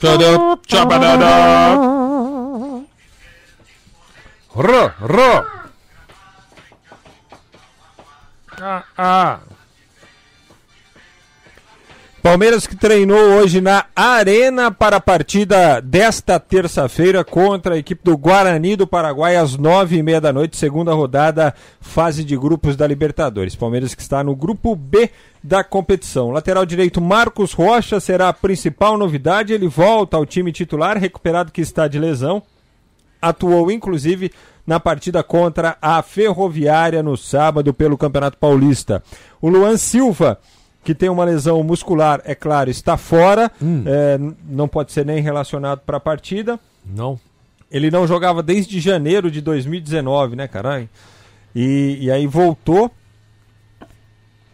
Tadã, 0.00 0.56
tchabadadá. 0.66 1.78
Rô, 4.54 4.86
rô. 5.00 5.44
Ah, 8.60 8.84
ah. 8.96 9.40
Palmeiras 12.22 12.64
que 12.64 12.76
treinou 12.76 13.18
hoje 13.18 13.60
na 13.60 13.84
Arena 13.94 14.70
para 14.70 14.96
a 14.96 15.00
partida 15.00 15.80
desta 15.80 16.38
terça-feira 16.38 17.24
contra 17.24 17.74
a 17.74 17.78
equipe 17.78 18.02
do 18.04 18.16
Guarani 18.16 18.76
do 18.76 18.86
Paraguai 18.86 19.36
às 19.36 19.56
nove 19.56 19.96
e 19.96 20.02
meia 20.02 20.20
da 20.20 20.32
noite, 20.32 20.56
segunda 20.56 20.94
rodada, 20.94 21.52
fase 21.80 22.22
de 22.22 22.36
grupos 22.36 22.76
da 22.76 22.86
Libertadores. 22.86 23.56
Palmeiras 23.56 23.92
que 23.92 24.02
está 24.02 24.22
no 24.22 24.36
grupo 24.36 24.76
B 24.76 25.10
da 25.42 25.64
competição. 25.64 26.30
Lateral 26.30 26.64
direito 26.64 27.00
Marcos 27.00 27.52
Rocha 27.52 27.98
será 27.98 28.28
a 28.28 28.32
principal 28.32 28.96
novidade. 28.96 29.52
Ele 29.52 29.66
volta 29.66 30.16
ao 30.16 30.24
time 30.24 30.52
titular, 30.52 30.96
recuperado 30.96 31.50
que 31.50 31.60
está 31.60 31.88
de 31.88 31.98
lesão. 31.98 32.40
Atuou 33.28 33.70
inclusive 33.70 34.30
na 34.66 34.80
partida 34.80 35.22
contra 35.22 35.76
a 35.80 36.02
Ferroviária 36.02 37.02
no 37.02 37.16
sábado 37.16 37.72
pelo 37.74 37.98
Campeonato 37.98 38.38
Paulista. 38.38 39.02
O 39.40 39.48
Luan 39.48 39.76
Silva 39.76 40.38
que 40.82 40.94
tem 40.94 41.08
uma 41.08 41.24
lesão 41.24 41.62
muscular, 41.62 42.20
é 42.26 42.34
claro, 42.34 42.68
está 42.68 42.98
fora, 42.98 43.50
é, 43.86 44.18
n- 44.18 44.36
não 44.46 44.68
pode 44.68 44.92
ser 44.92 45.06
nem 45.06 45.18
relacionado 45.22 45.78
para 45.80 45.96
a 45.96 46.00
partida. 46.00 46.60
Não. 46.84 47.18
Ele 47.70 47.90
não 47.90 48.06
jogava 48.06 48.42
desde 48.42 48.78
janeiro 48.80 49.30
de 49.30 49.40
2019, 49.40 50.36
né, 50.36 50.46
caralho? 50.46 50.86
E, 51.56 51.96
e 52.02 52.10
aí 52.10 52.26
voltou 52.26 52.90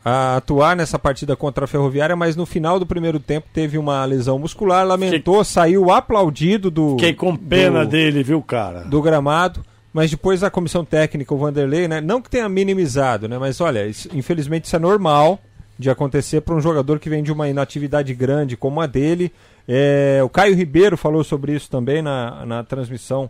a 0.04 0.36
atuar 0.36 0.74
nessa 0.76 0.98
partida 0.98 1.36
contra 1.36 1.64
a 1.64 1.68
Ferroviária, 1.68 2.16
mas 2.16 2.34
no 2.36 2.46
final 2.46 2.78
do 2.78 2.86
primeiro 2.86 3.20
tempo 3.20 3.46
teve 3.52 3.76
uma 3.76 4.02
lesão 4.04 4.38
muscular, 4.38 4.86
lamentou, 4.86 5.44
saiu 5.44 5.90
aplaudido 5.90 6.70
do, 6.70 6.90
Fiquei 6.92 7.12
com 7.12 7.36
pena 7.36 7.84
do- 7.84 7.90
dele, 7.90 8.22
viu, 8.22 8.40
cara? 8.42 8.80
do 8.84 9.00
gramado. 9.02 9.60
Mas 9.92 10.08
depois 10.10 10.44
a 10.44 10.50
comissão 10.50 10.84
técnica, 10.84 11.34
o 11.34 11.38
Vanderlei, 11.38 11.88
né? 11.88 12.00
Não 12.00 12.22
que 12.22 12.30
tenha 12.30 12.48
minimizado, 12.48 13.28
né? 13.28 13.36
Mas 13.38 13.60
olha, 13.60 13.86
isso- 13.88 14.08
infelizmente 14.14 14.64
isso 14.66 14.76
é 14.76 14.78
normal 14.78 15.40
de 15.76 15.90
acontecer 15.90 16.42
para 16.42 16.54
um 16.54 16.60
jogador 16.60 16.98
que 17.00 17.10
vem 17.10 17.22
de 17.24 17.32
uma 17.32 17.48
inatividade 17.48 18.14
grande 18.14 18.56
como 18.56 18.80
a 18.80 18.86
dele. 18.86 19.32
É, 19.66 20.20
o 20.24 20.28
Caio 20.28 20.54
Ribeiro 20.54 20.96
falou 20.96 21.24
sobre 21.24 21.54
isso 21.54 21.68
também 21.68 22.02
na, 22.02 22.46
na 22.46 22.62
transmissão 22.62 23.28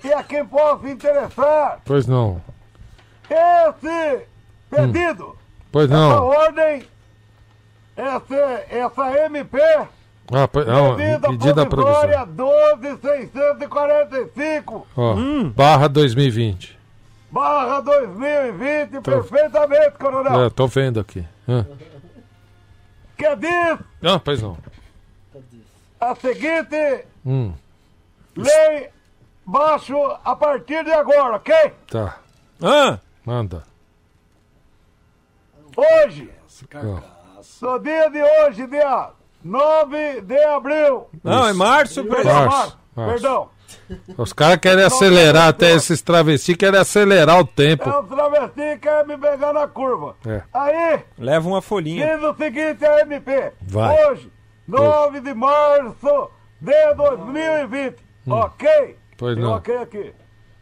e 0.04 0.12
a 0.12 0.22
quem 0.22 0.44
possa 0.44 0.88
interessar 0.90 1.80
Pois 1.86 2.06
não. 2.06 2.40
esse 3.30 4.26
pedido, 4.70 5.36
Pois 5.72 5.90
essa 5.90 5.98
não. 5.98 6.26
ordem, 6.26 6.86
essa, 7.96 8.64
essa 8.68 9.24
MP, 9.24 9.58
Ah, 10.30 10.46
pois, 10.46 10.66
não, 10.66 10.94
medida 10.96 11.28
medida 11.30 11.66
provisória 11.66 12.26
provisória. 12.26 12.26
12645, 12.26 14.86
Ó, 14.96 15.14
barra 15.54 15.88
2020. 15.88 16.78
barra 17.30 17.80
2020, 17.80 19.00
perfeitamente, 19.02 19.92
coronel. 19.98 20.44
É, 20.44 20.50
tô 20.50 20.66
vendo 20.66 21.00
aqui. 21.00 21.26
Ah, 21.48 21.64
Que 23.16 23.36
diz 23.36 23.78
Ah, 24.02 24.18
pois 24.18 24.42
não. 24.42 24.58
a 26.00 26.14
seguinte 26.14 27.04
Hum, 27.24 27.52
lei 28.36 28.90
baixo 29.46 29.96
a 30.24 30.36
partir 30.36 30.84
de 30.84 30.92
agora, 30.92 31.36
ok? 31.36 31.54
tá. 31.90 32.18
Ah, 32.62 32.98
Manda. 33.24 33.64
Hoje, 35.76 36.30
no 37.62 37.78
dia 37.78 38.10
de 38.10 38.22
hoje, 38.22 38.66
dia 38.66 39.10
9 39.44 40.20
de 40.22 40.38
abril. 40.44 41.08
Não, 41.22 41.46
é 41.48 41.52
março, 41.52 42.04
presidente. 42.04 42.34
março, 42.34 42.78
Março. 42.96 43.12
Perdão. 43.12 43.48
Os 44.16 44.32
caras 44.32 44.58
querem 44.58 44.84
acelerar, 44.84 45.48
até 45.48 45.72
esses 45.72 46.00
travestis 46.02 46.56
querem 46.56 46.80
acelerar 46.80 47.38
o 47.38 47.44
tempo. 47.46 47.88
É 47.88 47.98
o 47.98 48.02
travesti 48.04 48.54
que 48.54 48.78
quer 48.78 49.06
me 49.06 49.16
pegar 49.16 49.52
na 49.52 49.66
curva. 49.68 50.16
É. 50.26 50.42
Aí, 50.52 51.00
Leva 51.18 51.48
uma 51.48 51.62
folhinha. 51.62 52.16
diz 52.16 52.24
o 52.24 52.34
seguinte 52.34 52.84
a 52.84 53.00
MP. 53.02 53.52
Vai. 53.62 54.10
Hoje, 54.10 54.32
9 54.66 55.20
de 55.20 55.34
março 55.34 56.30
de 56.60 56.94
2020. 56.94 57.96
Ok? 58.28 58.68
Hum. 58.68 58.94
Pois 59.16 59.34
Tem 59.34 59.44
não. 59.44 59.52
ok 59.54 59.76
aqui. 59.76 60.12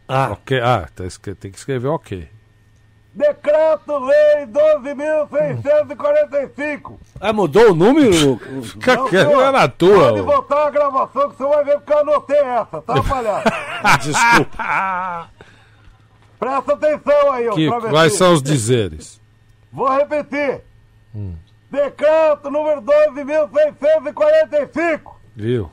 Ah, 0.07 0.29
ok. 0.31 0.59
Ah, 0.61 0.87
tá 0.95 1.03
tem 1.39 1.51
que 1.51 1.57
escrever 1.57 1.87
ok. 1.87 2.27
Decreto-Lei 3.17 4.45
12.645. 4.45 6.93
Ah, 7.19 7.33
mudou 7.33 7.71
o 7.71 7.75
número? 7.75 8.37
Fica 8.63 8.95
Não, 8.95 9.09
senhor. 9.25 9.43
é 9.43 9.51
na 9.51 9.67
tua. 9.67 10.09
Pode 10.11 10.21
voltar 10.21 10.67
a 10.67 10.69
gravação 10.69 11.29
que 11.31 11.35
você 11.37 11.43
vai 11.47 11.63
ver 11.65 11.77
porque 11.79 11.93
eu 11.93 11.99
anotei 11.99 12.37
essa, 12.39 12.79
tá, 12.81 13.03
palhaço? 13.03 13.47
Desculpa. 14.07 15.29
Presta 16.39 16.73
atenção 16.73 17.31
aí, 17.31 17.49
ô 17.49 17.55
Que, 17.55 17.67
quais 17.89 18.13
são 18.15 18.33
os 18.33 18.43
dizeres? 18.43 19.19
Vou 19.73 19.89
repetir. 19.89 20.61
Hum. 21.15 21.33
Decreto 21.71 22.51
número 22.51 22.79
12.645. 22.83 25.13
Viu? 25.35 25.71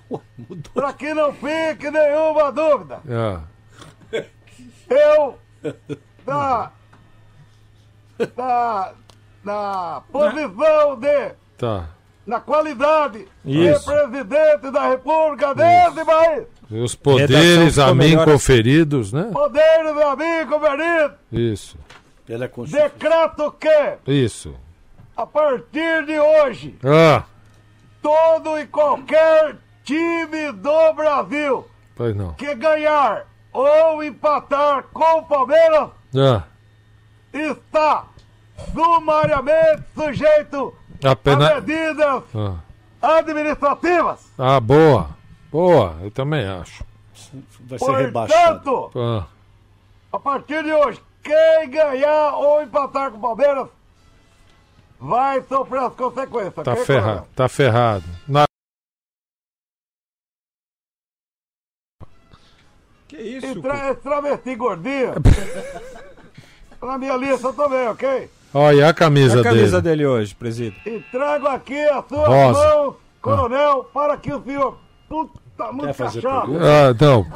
Pra 0.72 0.94
que 0.94 1.12
não 1.12 1.34
fique 1.34 1.90
nenhuma 1.90 2.50
dúvida. 2.50 3.00
Ah, 3.10 3.40
Eu, 4.88 5.38
na, 6.26 6.70
na, 8.36 8.92
na 9.44 10.02
posição 10.12 10.96
de, 10.98 11.30
tá. 11.58 11.86
na 12.26 12.40
qualidade 12.40 13.26
Isso. 13.44 13.80
de 13.80 13.84
presidente 13.86 14.70
da 14.70 14.88
República 14.88 15.54
desse 15.54 16.04
país, 16.04 16.44
E 16.70 16.78
os 16.80 16.94
poderes 16.94 17.78
a 17.78 17.88
mim 17.94 18.10
melhor 18.10 18.24
conferidos, 18.24 19.12
né? 19.12 19.30
poderes 19.32 19.96
a 19.98 20.16
mim 20.16 20.46
conferido, 20.48 21.14
Isso, 21.32 21.76
Pela 22.26 22.48
Constituição. 22.48 22.88
decreto 22.90 23.52
que, 23.60 23.98
isso. 24.12 24.54
a 25.16 25.26
partir 25.26 26.06
de 26.06 26.18
hoje, 26.18 26.78
Ah, 26.84 27.24
todo 28.02 28.58
e 28.58 28.66
qualquer 28.66 29.56
time 29.84 30.52
do 30.52 30.92
Brasil 30.94 31.66
pois 31.96 32.14
não. 32.16 32.32
que 32.34 32.54
ganhar 32.54 33.26
ou 33.52 34.02
empatar 34.02 34.84
com 34.92 35.18
o 35.18 35.22
Palmeiras 35.24 35.90
Ah, 36.16 36.42
está 37.38 38.06
sumariamente 38.72 39.82
sujeito 39.94 40.74
a 41.04 41.16
pena... 41.16 41.50
a 41.50 41.54
medidas 41.60 42.22
Ah. 42.34 42.58
administrativas. 43.18 44.26
ah, 44.38 44.60
boa. 44.60 45.10
Boa, 45.50 45.96
eu 46.02 46.10
também 46.10 46.46
acho. 46.46 46.84
Vai 47.60 47.78
ser 47.78 47.92
rebaixado. 47.96 48.60
Portanto, 48.70 48.98
Ah, 48.98 49.26
a 50.12 50.18
partir 50.18 50.62
de 50.64 50.72
hoje, 50.72 51.00
quem 51.22 51.70
ganhar 51.70 52.34
ou 52.34 52.62
empatar 52.62 53.10
com 53.10 53.18
o 53.18 53.20
Palmeiras 53.20 53.68
vai 54.98 55.40
sofrer 55.42 55.80
as 55.82 55.94
consequências. 55.94 56.54
tá 56.64 56.72
ok, 56.72 56.84
ferrado, 56.84 57.06
coronel? 57.12 57.28
tá 57.36 57.48
ferrado. 57.48 58.04
Na... 58.26 58.44
Que 63.08 63.16
isso? 63.16 63.60
Tra 63.62 63.90
esse 63.90 64.00
travesti 64.00 64.54
gordinho, 64.56 65.12
na 66.84 66.98
minha 66.98 67.16
lista 67.16 67.52
também, 67.52 67.88
ok? 67.88 68.30
Olha 68.52 68.88
a 68.88 68.94
camisa, 68.94 69.38
E 69.38 69.40
a 69.40 69.42
camisa 69.42 69.82
dele. 69.82 69.96
dele 69.96 70.06
hoje, 70.06 70.34
presidente? 70.34 70.80
E 70.88 71.00
trago 71.10 71.48
aqui 71.48 71.78
as 71.86 72.06
suas 72.06 72.26
Rosa. 72.28 72.52
mãos, 72.76 72.94
coronel, 73.20 73.84
para 73.92 74.16
que 74.16 74.32
o 74.32 74.42
senhor. 74.44 74.78
Puta, 75.08 75.72
muito 75.72 75.94
fazer 75.94 76.22
cachorro. 76.22 76.52
pergunta? 76.52 76.64
Ah, 76.90 76.94
não. 77.04 77.26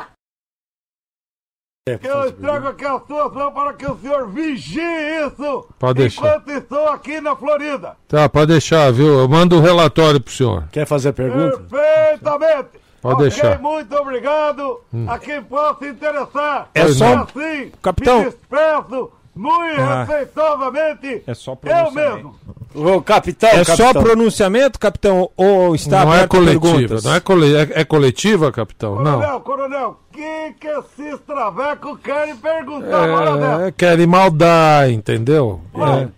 Eu 2.02 2.32
trago 2.32 2.68
aqui 2.68 2.84
as 2.84 3.06
suas 3.06 3.32
mãos 3.32 3.50
para 3.54 3.72
que 3.72 3.90
o 3.90 3.98
senhor 3.98 4.28
vigie 4.28 4.80
isso 5.26 5.66
Pode 5.78 6.00
deixar. 6.00 6.20
enquanto 6.36 6.50
estou 6.50 6.86
aqui 6.90 7.18
na 7.20 7.34
Florida. 7.34 7.96
Tá, 8.06 8.28
pode 8.28 8.52
deixar, 8.52 8.92
viu? 8.92 9.20
Eu 9.20 9.28
mando 9.28 9.56
o 9.56 9.60
relatório 9.60 10.20
pro 10.20 10.30
senhor. 10.32 10.64
Quer 10.70 10.86
fazer 10.86 11.12
pergunta? 11.14 11.58
Perfeitamente. 11.60 12.68
Pode 13.00 13.14
Ok, 13.14 13.28
deixar. 13.30 13.58
muito 13.58 13.94
obrigado 13.96 14.80
a 15.08 15.18
quem 15.18 15.42
possa 15.42 15.86
interessar. 15.88 16.68
É 16.74 16.88
só- 16.88 17.22
assim, 17.22 17.72
Capitão. 17.80 18.20
me 18.20 18.28
expresso 18.28 19.10
muito 19.38 19.80
Ah. 19.80 20.04
respeitosamente. 20.04 21.22
É 21.26 21.34
só 21.34 21.52
eu 21.52 21.56
pronunciamento. 21.56 22.16
mesmo. 22.16 22.34
Ô, 22.74 23.00
capitão, 23.00 23.48
É 23.48 23.64
capitão. 23.64 23.76
só 23.76 23.92
pronunciamento, 23.94 24.78
capitão? 24.78 25.30
Ou 25.36 25.74
está 25.74 26.04
não 26.04 26.14
é 26.14 26.26
coletiva. 26.26 26.60
perguntas? 26.60 27.04
Não 27.04 27.14
é, 27.14 27.20
cole... 27.20 27.56
é, 27.56 27.68
é 27.80 27.84
coletiva, 27.84 28.52
capitão? 28.52 28.96
Não. 28.96 29.14
Coronel, 29.20 29.40
coronel, 29.40 29.88
o 30.10 30.14
que 30.14 30.54
que 30.60 30.66
esses 30.68 31.18
travecos 31.26 31.98
querem 32.04 32.36
perguntar? 32.36 33.66
É, 33.66 33.72
querem 33.72 34.06
maldar, 34.06 34.90
entendeu? 34.90 35.60
É. 35.74 36.17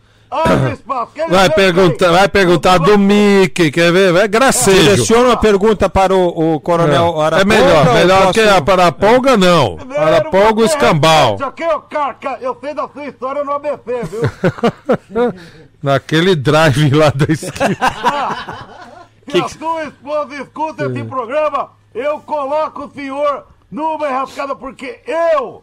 Vai 1.29 1.51
perguntar, 1.51 2.11
vai 2.13 2.29
perguntar 2.29 2.79
do 2.79 2.97
Mickey, 2.97 3.71
quer 3.71 3.93
ver? 3.93 4.13
Vai 4.13 4.29
gracejo. 4.29 4.83
Direciona 4.91 5.29
uma 5.31 5.37
pergunta 5.37 5.89
para 5.91 6.15
o, 6.15 6.55
o 6.55 6.61
coronel 6.61 7.21
É, 7.21 7.25
Araponga. 7.27 7.45
melhor, 7.45 7.87
ou 7.89 7.95
melhor 7.95 8.21
posso- 8.23 8.33
que 8.35 8.41
a 8.41 8.61
Paraponga 8.63 9.37
não. 9.37 9.77
Paraponga 9.77 10.61
o 10.63 10.65
escambau. 10.65 11.35
Isso 11.35 11.45
aqui, 11.45 11.65
ô 11.65 11.81
Carca, 11.81 12.39
eu 12.41 12.57
sei 12.61 12.73
da 12.75 12.89
sua 12.89 13.07
história 13.07 13.43
no 13.43 13.53
ABC, 13.53 14.05
viu? 14.05 15.33
Naquele 15.83 16.37
drive 16.37 16.91
lá 16.91 17.11
da 17.11 17.33
esquina. 17.33 17.77
Se 19.31 19.39
a 19.41 19.49
sua 19.49 19.85
esposa 19.85 20.35
escuta 20.35 20.85
esse 20.87 21.05
programa, 21.05 21.71
eu 21.95 22.19
coloco 22.21 22.85
o 22.85 22.91
senhor 22.93 23.45
numa 23.71 24.09
enrascada, 24.09 24.55
porque 24.57 25.01
eu 25.07 25.63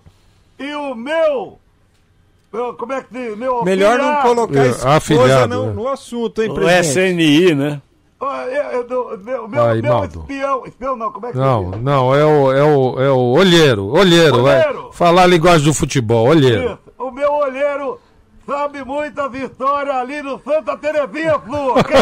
e 0.59 0.73
o 0.73 0.95
meu. 0.95 1.59
Como 2.51 2.93
é 2.93 3.01
que 3.03 3.13
diz? 3.13 3.37
Meu 3.37 3.63
Melhor 3.63 3.97
não 3.97 4.05
auxiliar- 4.05 4.23
colocar 4.23 4.59
a 4.61 4.65
É, 4.65 4.67
esposa 4.69 4.89
afilhado, 4.89 5.55
no, 5.55 5.69
é. 5.69 5.73
no 5.73 5.87
assunto, 5.87 6.41
hein, 6.41 6.49
O 6.49 6.53
presidente? 6.55 6.87
SNI, 6.87 7.55
né? 7.55 7.81
Eu- 8.19 8.27
eu- 8.71 8.87
do- 8.87 9.17
meu, 9.23 9.47
meu, 9.47 9.63
Aí, 9.63 9.79
meu 9.81 10.03
espião. 10.05 10.65
Espião 10.65 10.95
não, 10.95 11.11
como 11.11 11.27
é 11.27 11.31
que 11.31 11.37
Não, 11.37 11.69
diz? 11.71 11.81
não, 11.83 12.15
é 12.15 12.25
o, 12.25 12.51
é 12.51 12.63
o, 12.63 12.99
é 12.99 13.11
o 13.11 13.17
olheiro, 13.33 13.85
olheiro, 13.87 14.41
vai. 14.41 14.59
Olheiro. 14.67 14.89
Falar 14.91 15.23
a 15.23 15.27
linguagem 15.27 15.65
do 15.65 15.73
futebol, 15.73 16.27
olheiro. 16.27 16.65
Isso. 16.71 16.79
O 16.97 17.11
meu 17.11 17.31
olheiro 17.31 17.99
sabe 18.47 18.83
muitas 18.83 19.31
histórias 19.35 19.95
ali 19.95 20.23
no 20.23 20.41
Santa 20.41 20.75
Terezinha 20.77 21.37
Flu, 21.39 21.73
ok? 21.77 21.95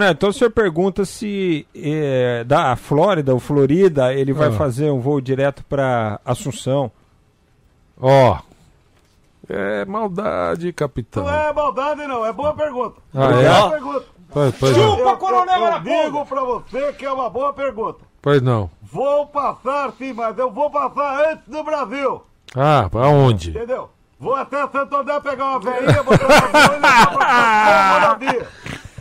Né, 0.00 0.10
Então 0.10 0.30
o 0.30 0.32
senhor 0.32 0.50
pergunta 0.50 1.04
se 1.04 1.66
é, 1.74 2.42
da 2.44 2.74
Flórida 2.74 3.32
ou 3.34 3.38
Florida 3.38 4.12
ele 4.14 4.32
vai 4.32 4.48
Ah. 4.48 4.52
fazer 4.52 4.90
um 4.90 4.98
voo 5.00 5.20
direto 5.20 5.62
para 5.68 6.18
Assunção. 6.24 6.90
Ó. 8.00 8.38
É 9.48 9.84
maldade, 9.84 10.72
capitão. 10.72 11.24
Não 11.24 11.30
é 11.34 11.52
maldade, 11.52 12.06
não. 12.06 12.24
É 12.24 12.32
boa 12.32 12.54
pergunta. 12.54 12.96
Ah, 13.14 13.28
boa 13.28 13.40
é? 13.42 13.70
pergunta. 13.70 14.04
Pois, 14.32 14.54
pois 14.58 14.76
Eu, 14.76 14.82
não. 14.82 14.98
eu, 14.98 15.64
eu 15.72 15.80
digo 15.80 16.26
pra 16.26 16.40
você 16.42 16.92
que 16.94 17.04
é 17.04 17.12
uma 17.12 17.28
boa 17.30 17.52
pergunta. 17.52 18.00
Pois 18.22 18.40
não. 18.40 18.70
Vou 18.82 19.26
passar 19.26 19.92
sim, 19.98 20.12
mas 20.12 20.36
eu 20.38 20.50
vou 20.50 20.70
passar 20.70 21.30
antes 21.32 21.46
do 21.46 21.62
Brasil. 21.62 22.22
Ah, 22.56 22.88
aonde? 22.94 23.50
Entendeu? 23.50 23.90
Vou 24.18 24.34
até 24.34 24.66
Santo 24.68 24.96
André 24.96 25.20
pegar 25.20 25.44
uma 25.44 25.60
veinha, 25.60 26.02
botar 26.02 26.24
uma 26.26 26.36
e 26.36 27.16
pra 27.16 27.94
Ronaldinho. 27.98 28.46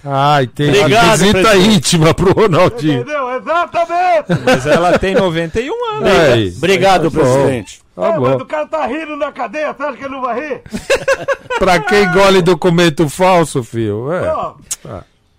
Ah, 0.05 0.39
tem 0.53 0.69
Obrigado, 0.69 1.11
visita 1.19 1.39
presidente. 1.39 1.75
íntima 1.77 2.13
pro 2.13 2.33
Ronaldinho. 2.33 3.01
Entendeu? 3.01 3.31
Exatamente! 3.37 4.25
Mas 4.43 4.65
ela 4.67 4.99
tem 4.99 5.15
91 5.15 5.89
anos. 5.95 6.09
Aí. 6.09 6.53
Obrigado, 6.57 7.09
Tá 7.09 7.19
presidente. 7.19 7.82
Tá 7.95 8.07
é, 8.07 8.19
mas 8.19 8.19
bom. 8.19 8.35
o 8.37 8.45
cara 8.45 8.65
tá 8.65 8.85
rindo 8.87 9.15
na 9.15 9.31
cadeia, 9.31 9.71
você 9.73 9.83
acha 9.83 9.97
que 9.97 10.03
ele 10.03 10.13
não 10.13 10.21
vai 10.21 10.39
rir? 10.39 10.61
Pra 11.59 11.79
quem 11.79 12.11
gole 12.11 12.41
documento 12.41 13.07
falso, 13.07 13.63
filho. 13.63 14.11
É. 14.11 14.33
Ó, 14.33 14.55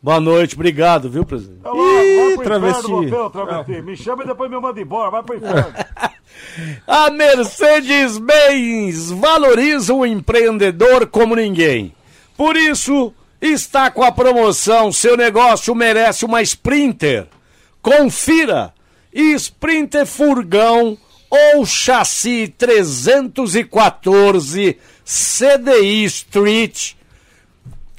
Boa 0.01 0.21
noite, 0.21 0.55
obrigado, 0.55 1.09
viu, 1.09 1.25
presidente? 1.25 1.63
vai, 1.63 1.73
vai 1.75 2.35
pro 2.35 2.45
travesti. 2.45 2.93
inferno 2.93 3.25
ô 3.25 3.31
travesti. 3.31 3.81
Me 3.81 3.97
chama 3.97 4.23
e 4.23 4.27
depois 4.27 4.51
me 4.51 4.61
manda 4.61 4.79
embora, 4.79 5.11
vai 5.11 5.23
pro 5.23 5.37
inferno. 5.37 5.73
A 6.87 7.11
Mercedes-Benz 7.11 9.11
valoriza 9.11 9.95
o 9.95 10.05
empreendedor 10.05 11.07
como 11.07 11.35
ninguém. 11.35 11.95
Por 12.37 12.55
isso, 12.55 13.15
está 13.41 13.91
com 13.91 14.03
a 14.03 14.13
promoção 14.13 14.93
Seu 14.93 15.17
negócio 15.17 15.75
merece 15.75 16.27
uma 16.27 16.43
Sprinter. 16.43 17.27
Confira! 17.81 18.75
Sprinter 19.13 20.05
Furgão 20.07 20.99
ou 21.35 21.67
chassi 21.67 22.55
314 22.57 24.79
CDI 25.05 26.05
Street 26.05 26.93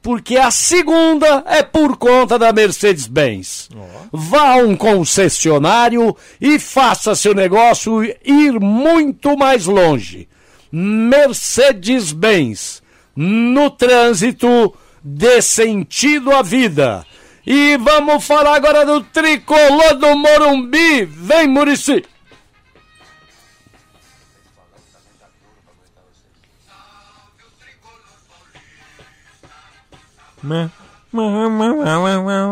porque 0.02 0.38
a 0.38 0.52
segunda 0.52 1.44
é 1.48 1.64
por 1.64 1.98
conta 1.98 2.38
da 2.38 2.52
Mercedes-Benz. 2.52 3.70
Vá 4.12 4.54
a 4.54 4.58
um 4.58 4.76
concessionário 4.76 6.16
e 6.40 6.60
faça 6.60 7.16
seu 7.16 7.34
negócio 7.34 8.04
ir 8.04 8.60
muito 8.60 9.36
mais 9.38 9.66
longe. 9.66 10.28
Mercedes-Benz, 10.72 12.84
no 13.16 13.70
trânsito, 13.70 14.74
dê 15.04 15.42
sentido 15.42 16.32
à 16.32 16.42
vida. 16.42 17.06
E 17.46 17.78
vamos 17.78 18.24
falar 18.26 18.56
agora 18.56 18.86
do 18.86 19.02
tricolor 19.02 19.96
do 19.96 20.16
Morumbi. 20.16 21.06
Vem, 21.06 21.48
Murici! 21.48 22.06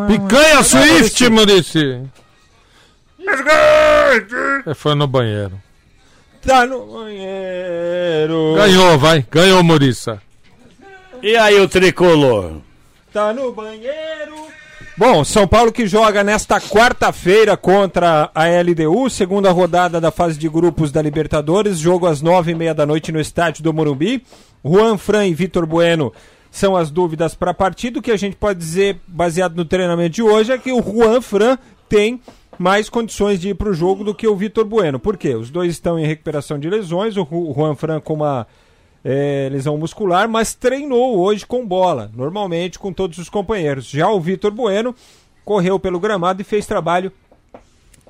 Picanha 0.07 0.63
Swift, 0.63 1.29
Maurício. 1.29 2.11
É, 4.65 4.73
foi 4.73 4.95
no 4.95 5.07
banheiro. 5.07 5.59
Tá 6.45 6.65
no 6.65 6.85
banheiro. 6.85 8.55
Ganhou, 8.55 8.97
vai. 8.97 9.25
Ganhou, 9.29 9.63
Maurício. 9.63 10.19
E 11.21 11.35
aí 11.35 11.59
o 11.59 11.67
tricolor? 11.67 12.61
Tá 13.11 13.33
no 13.33 13.51
banheiro. 13.51 14.47
Bom, 14.99 15.23
São 15.23 15.47
Paulo 15.47 15.71
que 15.71 15.87
joga 15.87 16.25
nesta 16.25 16.59
quarta-feira 16.59 17.55
contra 17.55 18.29
a 18.35 18.43
LDU, 18.61 19.09
segunda 19.09 19.49
rodada 19.49 20.01
da 20.01 20.11
fase 20.11 20.37
de 20.37 20.49
grupos 20.49 20.91
da 20.91 21.01
Libertadores, 21.01 21.79
jogo 21.79 22.05
às 22.05 22.21
nove 22.21 22.51
e 22.51 22.55
meia 22.55 22.73
da 22.73 22.85
noite 22.85 23.09
no 23.09 23.17
estádio 23.19 23.63
do 23.63 23.71
Morumbi. 23.73 24.21
Juan 24.63 24.97
Fran 24.97 25.25
e 25.25 25.33
Vitor 25.33 25.65
Bueno 25.65 26.11
são 26.51 26.75
as 26.75 26.91
dúvidas 26.91 27.33
para 27.33 27.51
a 27.51 27.53
partida. 27.53 27.97
O 27.99 28.01
que 28.01 28.11
a 28.11 28.17
gente 28.17 28.35
pode 28.35 28.59
dizer, 28.59 28.99
baseado 29.07 29.55
no 29.55 29.63
treinamento 29.63 30.15
de 30.15 30.21
hoje, 30.21 30.51
é 30.51 30.57
que 30.57 30.73
o 30.73 30.83
Juan 30.83 31.21
Fran 31.21 31.57
tem 31.87 32.19
mais 32.57 32.89
condições 32.89 33.39
de 33.39 33.49
ir 33.49 33.53
para 33.55 33.69
o 33.69 33.73
jogo 33.73 34.03
do 34.03 34.13
que 34.13 34.27
o 34.27 34.35
Vitor 34.35 34.65
Bueno. 34.65 34.99
Por 34.99 35.15
quê? 35.15 35.33
Os 35.33 35.49
dois 35.49 35.71
estão 35.71 35.97
em 35.97 36.05
recuperação 36.05 36.59
de 36.59 36.69
lesões, 36.69 37.15
o 37.15 37.25
Ju- 37.25 37.53
Juan 37.55 37.73
Fran 37.73 38.01
com 38.01 38.15
uma 38.15 38.45
é, 39.03 39.49
lesão 39.51 39.77
muscular, 39.77 40.27
mas 40.27 40.53
treinou 40.53 41.17
hoje 41.19 41.45
com 41.45 41.65
bola, 41.65 42.11
normalmente 42.13 42.79
com 42.79 42.91
todos 42.91 43.17
os 43.17 43.29
companheiros. 43.29 43.85
Já 43.89 44.09
o 44.09 44.19
Vitor 44.19 44.51
Bueno 44.51 44.95
correu 45.45 45.79
pelo 45.79 45.99
gramado 45.99 46.41
e 46.41 46.45
fez 46.45 46.65
trabalho 46.65 47.11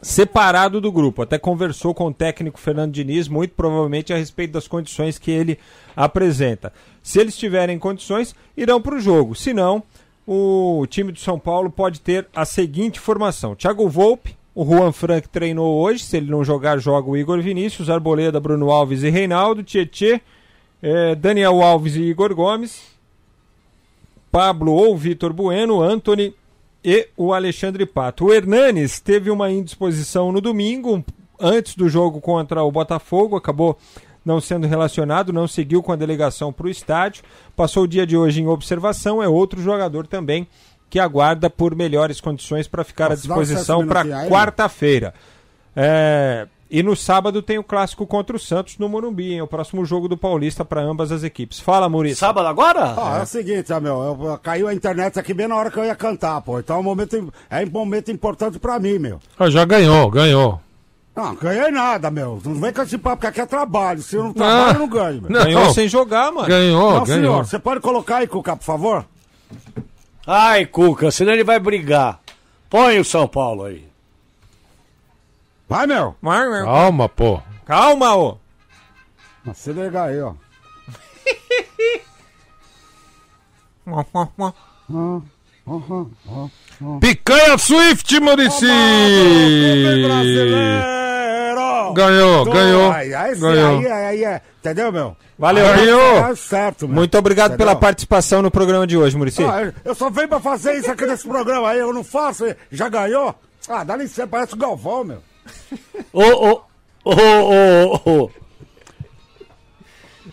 separado 0.02 0.80
do 0.82 0.91
grupo. 0.91 1.22
Até 1.22 1.38
conversou 1.38 1.94
com 1.94 2.07
o 2.07 2.14
técnico 2.14 2.60
Fernando 2.60 2.94
Diniz, 2.94 3.28
muito 3.28 3.53
provavelmente 3.56 4.14
a 4.14 4.18
respeito 4.18 4.52
das 4.52 4.68
condições 4.68 5.18
que 5.18 5.32
ele 5.32 5.60
apresenta. 5.95 6.74
Se 7.03 7.20
eles 7.20 7.38
tiverem 7.38 7.80
condições, 7.80 8.36
irão 8.56 8.82
para 8.82 8.95
o 8.95 8.99
jogo. 8.99 9.36
Se 9.36 9.53
não, 9.53 9.84
o 10.26 10.86
time 10.88 11.11
do 11.11 11.20
São 11.20 11.40
Paulo 11.40 11.70
pode 11.70 12.02
ter 12.02 12.28
a 12.36 12.45
seguinte 12.45 12.99
formação: 12.99 13.56
Thiago 13.56 13.88
Volpe, 13.90 14.36
o 14.53 14.66
Juan 14.66 14.91
Frank 14.91 15.28
treinou 15.30 15.82
hoje, 15.82 16.03
se 16.03 16.18
ele 16.18 16.30
não 16.32 16.44
jogar, 16.44 16.80
joga 16.80 17.10
o 17.10 17.18
Igor 17.18 17.41
Vinícius, 17.41 17.90
Arboleda, 17.90 18.40
Bruno 18.40 18.70
Alves 18.70 19.03
e 19.03 19.10
Reinaldo, 19.10 19.64
Tietê, 19.64 20.22
eh, 20.81 21.15
Daniel 21.15 21.61
Alves 21.61 21.95
e 21.95 22.01
Igor 22.01 22.34
Gomes, 22.34 22.81
Pablo 24.31 24.72
ou 24.73 24.97
Vitor 24.97 25.34
Bueno, 25.34 25.81
Anthony 25.81 26.34
e 26.84 27.07
o 27.18 27.34
Alexandre 27.34 27.85
Pato. 27.85 28.26
O 28.26 28.34
Hernanes 28.34 28.99
teve 28.99 29.30
uma 29.30 29.51
indisposição 29.51 30.31
no 30.31 30.39
domingo, 30.39 31.03
antes 31.39 31.76
do 31.76 31.89
jogo 31.89 32.22
contra 32.22 32.64
o 32.64 32.72
Botafogo, 32.72 33.35
acabou 33.35 33.77
não 34.23 34.39
sendo 34.39 34.68
relacionado, 34.68 35.34
não 35.34 35.47
seguiu 35.47 35.81
com 35.81 35.91
a 35.91 35.95
delegação 35.95 36.51
para 36.53 36.68
o 36.68 36.69
estádio, 36.69 37.23
passou 37.56 37.84
o 37.84 37.88
dia 37.88 38.06
de 38.06 38.15
hoje 38.15 38.41
em 38.41 38.47
observação, 38.47 39.23
é 39.23 39.27
outro 39.27 39.61
jogador 39.61 40.06
também 40.06 40.47
que 40.89 40.99
aguarda 40.99 41.49
por 41.49 41.76
melhores 41.76 42.19
condições 42.19 42.68
para 42.68 42.84
ficar 42.84 43.06
à 43.06 43.10
Posso 43.10 43.22
disposição 43.22 43.85
para 43.85 44.01
aí? 44.01 44.30
quarta-feira. 44.30 45.14
É, 45.76 46.47
e 46.72 46.84
no 46.84 46.96
sábado 46.96 47.41
tem 47.41 47.58
o 47.58 47.64
clássico 47.64 48.06
contra 48.06 48.36
o 48.36 48.40
Santos 48.40 48.78
no 48.78 48.88
Morumbi, 48.88 49.34
hein, 49.34 49.41
o 49.41 49.48
próximo 49.48 49.84
jogo 49.86 50.08
do 50.08 50.16
Paulista 50.18 50.64
para 50.64 50.82
ambas 50.82 51.12
as 51.12 51.24
equipes. 51.24 51.60
Fala, 51.60 51.90
Maurício. 51.90 52.18
Sábado 52.18 52.48
agora? 52.48 52.94
Ó, 52.98 53.18
é 53.18 53.24
o 53.24 53.26
seguinte, 53.26 53.74
meu, 53.82 54.18
eu- 54.24 54.38
caiu 54.41 54.68
a 54.68 54.74
internet 54.74 55.18
aqui 55.20 55.34
bem 55.34 55.48
na 55.48 55.56
hora 55.56 55.72
que 55.72 55.78
eu 55.78 55.86
ia 55.86 55.96
cantar, 55.96 56.40
pô. 56.41 56.60
Então 56.60 56.76
é 56.76 56.80
um 56.80 56.84
momento, 56.84 57.34
é 57.50 57.66
um 57.66 57.70
momento 57.72 58.12
importante 58.12 58.60
pra 58.60 58.80
mim, 58.80 59.00
meu. 59.00 59.20
Ah, 59.38 59.50
já 59.50 59.66
ganhou, 59.66 60.10
ganhou. 60.12 60.62
Não, 61.16 61.36
ganhei 61.36 61.70
nada, 61.72 62.10
meu. 62.10 62.40
Não 62.46 62.54
vem 62.56 62.72
com 62.72 62.82
esse 62.82 62.98
papo, 62.98 63.18
porque 63.18 63.28
aqui 63.28 63.41
é 63.41 63.46
trabalho. 63.46 64.02
Se 64.02 64.16
eu 64.16 64.24
não 64.24 64.34
trabalho, 64.34 64.76
eu 64.76 64.80
não 64.80 64.88
ganho, 64.88 65.22
meu. 65.24 65.32
Não. 65.32 65.44
Ganhou 65.44 65.74
sem 65.74 65.88
jogar, 65.90 66.32
mano. 66.32 66.48
Ganhou, 66.48 66.94
não, 66.94 67.04
ganhou. 67.04 67.06
senhor, 67.34 67.46
você 67.46 67.60
pode 67.60 67.82
colocar 67.82 68.18
aí, 68.18 68.28
Cuca, 68.28 68.56
por 68.56 68.64
favor? 68.64 69.06
Ai, 70.26 70.66
Cuca, 70.66 71.12
senão 71.12 71.34
ele 71.34 71.44
vai 71.44 71.60
brigar. 71.60 72.20
Põe 72.70 73.00
o 73.00 73.04
São 73.04 73.28
Paulo 73.28 73.66
aí. 73.66 73.89
Vai, 75.70 75.88
meu. 75.88 76.16
Vai, 76.22 76.50
meu. 76.50 76.66
Calma, 76.66 77.08
pô. 77.08 77.41
Calma, 77.66 78.16
ô. 78.16 78.38
Se 79.54 79.72
liga 79.72 80.04
aí, 80.04 80.20
ó. 80.22 80.34
Picanha 87.00 87.58
Swift, 87.58 88.20
Murici! 88.20 88.66
Ganhou, 91.94 92.46
Tô- 92.46 92.52
ganhou. 92.52 92.91
Aí, 92.91 93.14
aí, 93.14 93.36
ganhou. 93.36 93.80
aí, 93.80 93.88
aí, 93.88 94.06
aí, 94.06 94.24
é. 94.24 94.41
Entendeu, 94.60 94.91
meu? 94.91 95.16
Valeu, 95.38 95.66
Aí 95.68 95.86
ganhou. 95.86 96.22
tá 96.22 96.36
certo, 96.36 96.88
meu. 96.88 96.96
Muito 96.96 97.18
obrigado 97.18 97.52
Entendeu? 97.54 97.68
pela 97.68 97.80
participação 97.80 98.41
no 98.41 98.52
programa 98.52 98.86
de 98.86 98.98
hoje, 98.98 99.18
Murici. 99.18 99.44
Ah, 99.44 99.72
eu 99.84 99.96
só 99.96 100.10
venho 100.10 100.28
pra 100.28 100.40
fazer 100.40 100.76
isso 100.76 100.91
aqui 100.91 101.06
nesse 101.06 101.28
programa 101.28 101.70
aí, 101.70 101.80
eu 101.80 101.94
não 101.94 102.04
faço, 102.04 102.46
já 102.72 102.90
ganhou? 102.90 103.34
Ah, 103.68 103.84
dá 103.84 103.96
licença, 103.96 104.28
parece 104.28 104.54
o 104.54 104.58
Galvão, 104.58 105.04
meu. 105.04 105.22
Ô, 106.14 106.22
ô, 106.24 106.62
ô, 107.06 107.12
ô, 107.14 108.02
ô. 108.06 108.30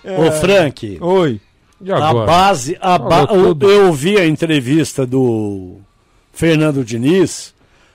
Ô, 0.05 0.33
Frank. 0.41 0.99
Oi. 1.01 1.41
E 1.81 1.93
A 1.93 2.09
agora? 2.09 2.27
base, 2.27 2.77
a 2.81 2.97
ba... 2.99 3.21
Eu, 3.21 3.27
tudo. 3.27 3.71
eu 3.71 3.93
vi 3.93 4.17
a 4.19 4.27
entrevista 4.27 5.07
do 5.07 5.77
Fernando 6.33 6.85
Diniz. 6.85 7.55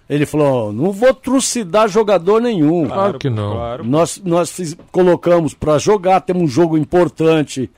Ele 0.09 0.25
falou: 0.25 0.71
não 0.73 0.91
vou 0.91 1.13
trucidar 1.13 1.87
jogador 1.87 2.41
nenhum. 2.41 2.85
Claro 2.87 3.17
que 3.17 3.29
não. 3.29 3.53
Claro. 3.53 3.83
Nós, 3.85 4.21
nós 4.23 4.51
fiz- 4.51 4.75
colocamos 4.91 5.53
pra 5.53 5.77
jogar, 5.79 6.19
temos 6.21 6.43
um 6.43 6.47
jogo 6.47 6.77
importante 6.77 7.71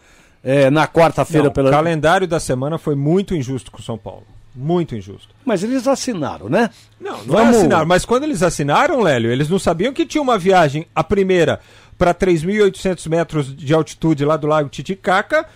é, 0.43 0.69
na 0.69 0.87
quarta-feira 0.87 1.51
pela. 1.51 1.69
O 1.69 1.71
calendário 1.71 2.27
da 2.27 2.39
semana 2.39 2.77
foi 2.77 2.95
muito 2.95 3.35
injusto 3.35 3.71
com 3.71 3.79
o 3.79 3.83
São 3.83 3.97
Paulo. 3.97 4.23
Muito 4.55 4.95
injusto. 4.95 5.29
Mas 5.43 5.63
eles 5.63 5.87
assinaram, 5.87 6.47
né? 6.47 6.69
Não, 6.99 7.17
não 7.23 7.35
Vamos- 7.35 7.55
assinaram. 7.57 7.85
Mas 7.87 8.05
quando 8.05 8.23
eles 8.23 8.43
assinaram, 8.43 9.01
Lélio, 9.01 9.31
eles 9.31 9.49
não 9.49 9.57
sabiam 9.57 9.91
que 9.93 10.05
tinha 10.05 10.21
uma 10.21 10.37
viagem, 10.37 10.85
a 10.93 11.03
primeira, 11.03 11.59
para 11.97 12.13
3.800 12.13 13.07
metros 13.09 13.55
de 13.55 13.73
altitude 13.73 14.23
lá 14.25 14.37
do 14.37 14.45
Lago 14.47 14.69
Titicaca. 14.69 15.47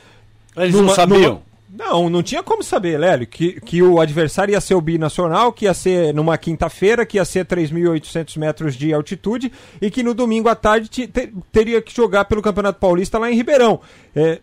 Eles 0.56 0.74
não 0.76 0.90
sabiam? 0.90 1.42
Não, 1.70 2.10
não 2.10 2.24
tinha 2.24 2.42
como 2.42 2.64
saber, 2.64 2.98
Lélio, 2.98 3.28
que, 3.28 3.62
que 3.62 3.84
o 3.84 4.00
adversário 4.02 4.54
ia 4.54 4.62
ser 4.62 4.74
o 4.74 4.82
binacional, 4.82 5.54
que 5.54 5.66
ia 5.66 5.74
ser 5.76 6.12
numa 6.12 6.36
quinta-feira, 6.36 7.06
que 7.06 7.18
ia 7.18 7.26
ser 7.26 7.46
3.800 7.46 8.36
metros 8.40 8.76
de 8.76 8.92
altitude 8.94 9.52
e 9.80 9.92
que 9.92 10.02
no 10.02 10.16
domingo 10.16 10.50
à 10.50 10.56
tarde 10.56 10.88
te- 10.90 11.06
te- 11.08 11.32
teria 11.52 11.80
que 11.82 11.94
jogar 11.96 12.26
pelo 12.26 12.42
Campeonato 12.42 12.80
Paulista 12.80 13.20
lá 13.20 13.30
em 13.32 13.36
Ribeirão. 13.36 13.80
É, 14.16 14.40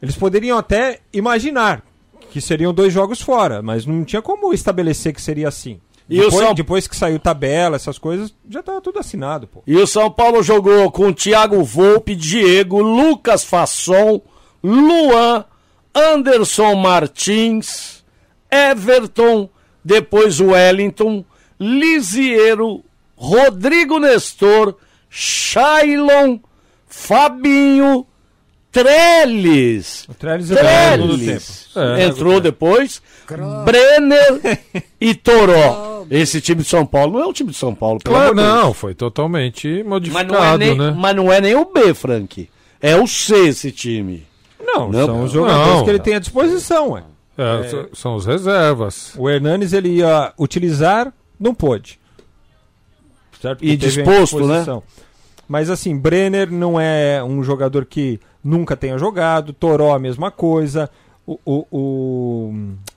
eles 0.00 0.14
poderiam 0.14 0.56
até 0.58 1.00
imaginar 1.12 1.82
que 2.30 2.40
seriam 2.40 2.72
dois 2.74 2.92
jogos 2.92 3.20
fora, 3.20 3.62
mas 3.62 3.86
não 3.86 4.04
tinha 4.04 4.20
como 4.22 4.52
estabelecer 4.52 5.12
que 5.14 5.20
seria 5.22 5.48
assim. 5.48 5.80
E 6.08 6.20
o 6.20 6.24
depois, 6.24 6.44
São- 6.44 6.54
depois 6.54 6.86
que 6.86 6.94
saiu 6.96 7.18
tabela, 7.18 7.74
essas 7.76 7.98
coisas, 7.98 8.32
já 8.48 8.60
estava 8.60 8.80
tudo 8.80 8.98
assinado, 9.00 9.46
pô. 9.48 9.62
E 9.66 9.74
o 9.76 9.86
São 9.86 10.08
Paulo 10.10 10.42
jogou 10.42 10.90
com 10.92 11.12
Thiago 11.12 11.62
Volpe, 11.64 12.14
Diego, 12.14 12.80
Lucas 12.80 13.42
Fasson, 13.42 14.20
Luan, 14.62 15.44
Anderson 15.94 16.74
Martins, 16.76 18.04
Everton, 18.50 19.48
depois 19.84 20.38
Wellington, 20.40 21.24
Lisiero, 21.58 22.84
Rodrigo 23.16 23.98
Nestor, 23.98 24.76
Shailon, 25.08 26.38
Fabinho, 26.86 28.06
Trellis. 28.82 30.06
O 30.08 30.14
Trellis 30.14 30.46
segundo 30.48 31.16
Trellis. 31.16 31.68
tempo. 31.72 31.86
É. 31.86 32.04
Entrou 32.04 32.40
depois. 32.40 33.02
Brenner 33.64 34.60
e 35.00 35.14
Toró. 35.14 36.04
Esse 36.10 36.40
time 36.40 36.62
de 36.62 36.68
São 36.68 36.86
Paulo 36.86 37.14
não 37.14 37.20
é 37.20 37.26
o 37.26 37.32
time 37.32 37.50
de 37.50 37.56
São 37.56 37.74
Paulo, 37.74 37.98
Claro, 38.04 38.34
não, 38.34 38.72
foi 38.72 38.94
totalmente 38.94 39.66
Mas 39.66 39.84
não, 39.84 39.88
é 39.88 39.88
modificado, 39.88 40.58
nem, 40.58 40.78
né? 40.78 40.94
mas 40.96 41.16
não 41.16 41.32
é 41.32 41.40
nem 41.40 41.56
o 41.56 41.64
B, 41.64 41.92
Frank. 41.94 42.48
É 42.80 42.94
o 42.96 43.06
C 43.08 43.48
esse 43.48 43.72
time. 43.72 44.24
Não, 44.60 44.88
Não, 44.90 45.06
são 45.06 45.24
os 45.24 45.32
jogadores 45.32 45.68
não. 45.76 45.84
que 45.84 45.90
ele 45.90 45.98
tem 45.98 46.14
à 46.14 46.18
disposição, 46.20 46.90
ué. 46.92 47.02
É, 47.36 47.42
É. 47.66 47.86
São 47.92 48.14
os 48.14 48.24
reservas. 48.24 49.12
O 49.16 49.28
Hernanes 49.28 49.72
ele 49.72 49.88
ia 49.96 50.32
utilizar, 50.38 51.12
não 51.40 51.54
pôde. 51.54 51.98
Certo? 53.40 53.64
E 53.64 53.76
Porque 53.76 53.86
disposto, 53.86 54.36
né? 54.40 54.58
disposição. 54.58 54.82
Mas 55.48 55.70
assim, 55.70 55.96
Brenner 55.96 56.50
não 56.50 56.80
é 56.80 57.22
um 57.22 57.42
jogador 57.42 57.84
que 57.84 58.20
nunca 58.46 58.76
tenha 58.76 58.96
jogado, 58.98 59.52
Toró 59.52 59.94
a 59.94 59.98
mesma 59.98 60.30
coisa, 60.30 60.88
o, 61.26 61.38
o, 61.44 61.66
o 61.72 62.54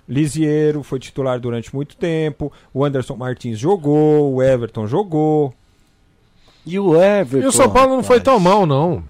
Lisiero 0.07 0.83
foi 0.83 0.99
titular 0.99 1.39
durante 1.39 1.73
muito 1.75 1.95
tempo, 1.95 2.51
o 2.73 2.85
Anderson 2.85 3.15
Martins 3.15 3.57
jogou, 3.57 4.33
o 4.35 4.43
Everton 4.43 4.85
jogou. 4.87 5.53
E 6.65 6.77
o 6.77 6.95
Everton? 6.95 7.45
E 7.45 7.47
o 7.47 7.51
São 7.51 7.69
Paulo 7.69 7.95
não 7.95 8.03
foi 8.03 8.19
tão 8.19 8.39
mal, 8.39 8.65
não. 8.65 9.03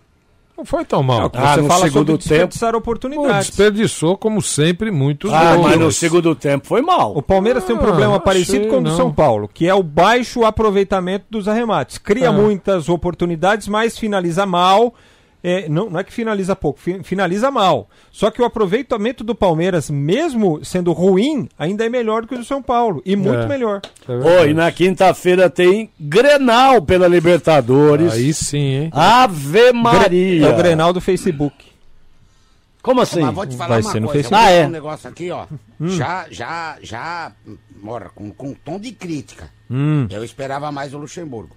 Não 0.58 0.66
foi 0.66 0.84
tão 0.84 1.02
mal. 1.02 1.22
É 1.22 1.26
o 1.26 1.30
que 1.30 1.38
você 1.38 1.64
fala 1.64 1.90
sobre 1.90 2.18
desperdiçar 2.18 2.72
Pô, 2.74 2.78
oportunidades. 2.80 3.48
desperdiçou, 3.48 4.18
como 4.18 4.42
sempre, 4.42 4.92
muitos 4.92 5.32
Ah, 5.32 5.56
gols. 5.56 5.68
mas 5.68 5.80
no 5.80 5.90
segundo 5.92 6.36
tempo 6.36 6.68
foi 6.68 6.82
mal. 6.82 7.16
O 7.18 7.22
Palmeiras 7.22 7.64
tem 7.64 7.74
um 7.76 7.80
Ah, 7.80 7.82
problema 7.82 8.20
parecido 8.20 8.68
com 8.68 8.78
o 8.80 8.82
do 8.84 8.90
não. 8.90 8.98
São 8.98 9.12
Paulo, 9.14 9.48
que 9.54 9.68
é 9.68 9.74
o 9.74 9.82
baixo 9.82 10.44
aproveitamento 10.44 11.26
dos 11.30 11.48
arremates. 11.48 11.98
Cria 11.98 12.28
Ah. 12.30 12.34
muitas 12.34 12.90
oportunidades, 12.90 13.70
mas 13.70 13.98
finaliza 13.98 14.46
mal. 14.46 14.94
É, 15.42 15.70
não, 15.70 15.90
não 15.90 15.98
é 16.00 16.04
que 16.04 16.12
finaliza 16.12 16.54
pouco, 16.54 16.80
fi- 16.80 17.02
finaliza 17.02 17.50
mal. 17.50 17.90
Só 18.12 18.30
que 18.30 18.42
o 18.42 18.46
aproveitamento 18.46 19.24
do 19.24 19.34
Palmeiras, 19.34 19.90
mesmo 19.90 20.60
sendo 20.66 20.92
ruim, 20.92 21.48
ainda 21.58 21.86
é 21.86 21.90
melhor 21.90 22.24
do 22.24 22.28
que 22.28 22.36
o 22.36 22.40
do 22.40 22.44
São 22.44 22.62
Paulo. 22.62 23.02
E 23.06 23.16
muito 23.16 23.44
É. 23.44 23.48
melhor. 23.48 23.80
Ô, 24.06 24.46
e 24.46 24.54
na 24.54 24.70
quinta-feira 24.70 25.50
tem 25.50 25.90
Grenal 25.98 26.82
pela 26.82 27.08
Libertadores. 27.08 28.12
Aí 28.14 28.34
sim, 28.34 28.58
hein? 28.58 28.90
Ave 28.94 29.72
Maria. 29.72 30.48
É 30.48 30.50
o 30.54 30.58
Grenal 30.58 30.92
do 30.92 31.00
Facebook. 31.00 31.70
Como 32.82 33.00
assim? 33.02 33.22
Mas 33.22 33.34
vou 33.36 33.46
te 33.46 33.56
falar 33.56 33.70
Vai 33.70 33.82
uma 33.82 33.92
ser 33.92 34.00
no 34.02 34.08
coisa. 34.08 34.24
Facebook. 34.30 34.46
eu 34.46 34.52
vou 34.52 34.60
Ah, 34.60 34.64
é? 34.64 34.68
um 34.68 34.72
negócio 34.72 35.10
aqui, 35.10 35.32
ó. 35.32 35.46
Hum. 35.80 35.88
Já, 35.90 36.26
já, 36.30 36.78
já, 36.82 37.32
mora, 37.82 38.10
com, 38.10 38.30
com 38.32 38.54
tom 38.54 38.78
de 38.80 38.92
crítica. 38.92 39.50
Hum. 39.72 40.06
Eu 40.10 40.24
esperava 40.24 40.70
mais 40.72 40.94
o 40.94 40.98
Luxemburgo. 40.98 41.56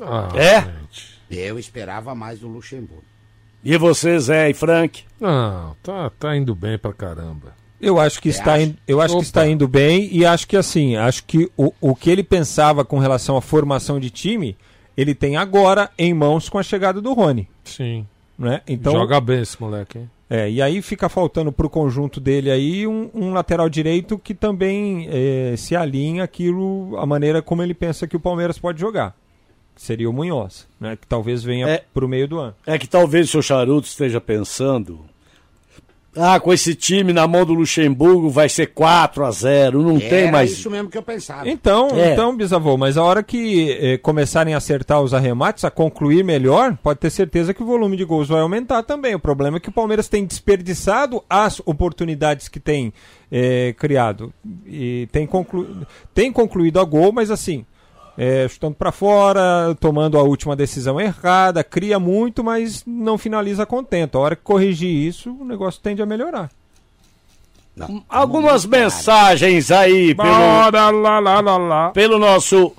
Ah, 0.00 0.28
É? 0.34 0.64
Eu 1.30 1.58
esperava 1.58 2.14
mais 2.14 2.42
o 2.42 2.48
Luxemburgo. 2.48 3.04
E 3.64 3.76
você, 3.78 4.18
Zé 4.18 4.50
e 4.50 4.54
Frank? 4.54 5.04
Não, 5.18 5.74
tá, 5.82 6.10
tá 6.10 6.36
indo 6.36 6.54
bem 6.54 6.78
pra 6.78 6.92
caramba. 6.92 7.54
Eu 7.80 7.98
acho 7.98 8.20
que 8.20 8.32
Você 8.32 8.38
está 8.38 8.54
acha? 8.54 8.62
indo, 8.62 8.76
eu 8.86 9.00
acho 9.00 9.16
que 9.16 9.22
está 9.22 9.46
indo 9.46 9.66
bem 9.68 10.08
e 10.12 10.24
acho 10.24 10.46
que 10.46 10.56
assim, 10.56 10.96
acho 10.96 11.24
que 11.24 11.50
o, 11.56 11.72
o 11.80 11.94
que 11.94 12.10
ele 12.10 12.22
pensava 12.22 12.84
com 12.84 12.98
relação 12.98 13.36
à 13.36 13.42
formação 13.42 13.98
de 14.00 14.10
time, 14.10 14.56
ele 14.96 15.14
tem 15.14 15.36
agora 15.36 15.90
em 15.98 16.14
mãos 16.14 16.48
com 16.48 16.58
a 16.58 16.62
chegada 16.62 17.00
do 17.00 17.12
Rony, 17.12 17.48
Sim. 17.64 18.06
né? 18.38 18.62
Então 18.66 18.92
Joga 18.92 19.20
bem 19.20 19.40
esse 19.40 19.60
moleque, 19.60 19.98
hein? 19.98 20.10
É, 20.30 20.50
e 20.50 20.62
aí 20.62 20.80
fica 20.80 21.08
faltando 21.10 21.52
pro 21.52 21.68
conjunto 21.68 22.20
dele 22.20 22.50
aí 22.50 22.86
um, 22.86 23.10
um 23.14 23.32
lateral 23.32 23.68
direito 23.68 24.18
que 24.18 24.34
também 24.34 25.06
é, 25.10 25.54
se 25.56 25.76
alinha 25.76 26.24
aquilo, 26.24 26.96
a 26.98 27.04
maneira 27.04 27.42
como 27.42 27.62
ele 27.62 27.74
pensa 27.74 28.06
que 28.06 28.16
o 28.16 28.20
Palmeiras 28.20 28.58
pode 28.58 28.80
jogar. 28.80 29.14
Seria 29.76 30.08
o 30.08 30.12
Munhoz, 30.12 30.66
né? 30.80 30.96
Que 31.00 31.06
talvez 31.06 31.42
venha 31.42 31.68
É. 31.68 31.82
pro 31.92 32.08
meio 32.08 32.28
do 32.28 32.38
ano. 32.38 32.54
É 32.66 32.78
que 32.78 32.86
talvez 32.86 33.28
o 33.28 33.30
seu 33.32 33.42
charuto 33.42 33.86
esteja 33.88 34.20
pensando. 34.20 35.00
Ah, 36.16 36.38
com 36.38 36.52
esse 36.52 36.76
time 36.76 37.12
na 37.12 37.26
mão 37.26 37.44
do 37.44 37.52
Luxemburgo 37.54 38.30
vai 38.30 38.48
ser 38.48 38.68
4 38.68 39.24
a 39.24 39.32
0 39.32 39.82
Não 39.82 39.98
tem 39.98 40.30
mais. 40.30 40.52
isso 40.52 40.70
mesmo 40.70 40.88
que 40.88 40.96
eu 40.96 41.02
pensava. 41.02 41.48
Então, 41.48 41.88
É. 41.90 42.12
então, 42.12 42.36
bisavô, 42.36 42.76
mas 42.76 42.96
a 42.96 43.02
hora 43.02 43.20
que 43.20 43.72
eh, 43.72 43.98
começarem 43.98 44.54
a 44.54 44.58
acertar 44.58 45.02
os 45.02 45.12
arremates, 45.12 45.64
a 45.64 45.72
concluir 45.72 46.22
melhor, 46.22 46.76
pode 46.80 47.00
ter 47.00 47.10
certeza 47.10 47.52
que 47.52 47.64
o 47.64 47.66
volume 47.66 47.96
de 47.96 48.04
gols 48.04 48.28
vai 48.28 48.40
aumentar 48.42 48.84
também. 48.84 49.12
O 49.16 49.18
problema 49.18 49.56
é 49.56 49.60
que 49.60 49.70
o 49.70 49.72
Palmeiras 49.72 50.06
tem 50.06 50.24
desperdiçado 50.24 51.20
as 51.28 51.60
oportunidades 51.66 52.46
que 52.46 52.60
tem 52.60 52.92
eh, 53.32 53.74
criado. 53.76 54.32
E 54.64 55.08
tem, 55.10 55.26
conclu... 55.26 55.84
tem 56.14 56.30
concluído 56.32 56.78
a 56.78 56.84
gol, 56.84 57.10
mas 57.10 57.28
assim, 57.28 57.66
eh, 58.16 58.46
chutando 58.48 58.74
para 58.74 58.92
fora, 58.92 59.76
tomando 59.80 60.18
a 60.18 60.22
última 60.22 60.54
decisão 60.56 61.00
errada, 61.00 61.62
cria 61.64 61.98
muito, 61.98 62.42
mas 62.44 62.82
não 62.86 63.16
finaliza 63.18 63.66
contento. 63.66 64.16
A 64.18 64.20
hora 64.20 64.36
que 64.36 64.42
corrigir 64.42 64.90
isso, 64.90 65.30
o 65.40 65.44
negócio 65.44 65.80
tende 65.82 66.00
a 66.02 66.06
melhorar. 66.06 66.50
Algumas 68.08 68.64
mensagens 68.64 69.70
aí 69.72 70.14
pelo, 70.14 70.28
lá, 70.28 70.70
lá, 71.18 71.40
lá, 71.40 71.56
lá. 71.58 71.90
pelo 71.90 72.20
nosso 72.20 72.72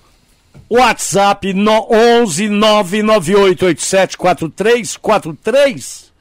WhatsApp 0.70 1.54
no 1.54 1.86
11 1.92 2.48
99887 2.48 4.18
4343 4.18 6.12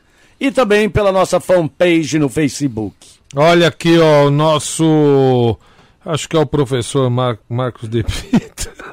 e 0.41 0.51
também 0.51 0.91
pela 0.91 1.13
nossa 1.13 1.39
fanpage 1.39 2.19
no 2.19 2.29
Facebook. 2.29 2.97
Olha 3.37 3.69
aqui, 3.69 3.97
ó, 3.99 4.27
o 4.27 4.31
nosso. 4.31 5.57
Acho 6.05 6.29
que 6.29 6.37
é 6.37 6.41
o 6.41 6.45
professor 6.47 7.09
Mar- 7.09 7.39
Marcos 7.49 7.89
De 7.89 8.03
Pita. 8.03 8.73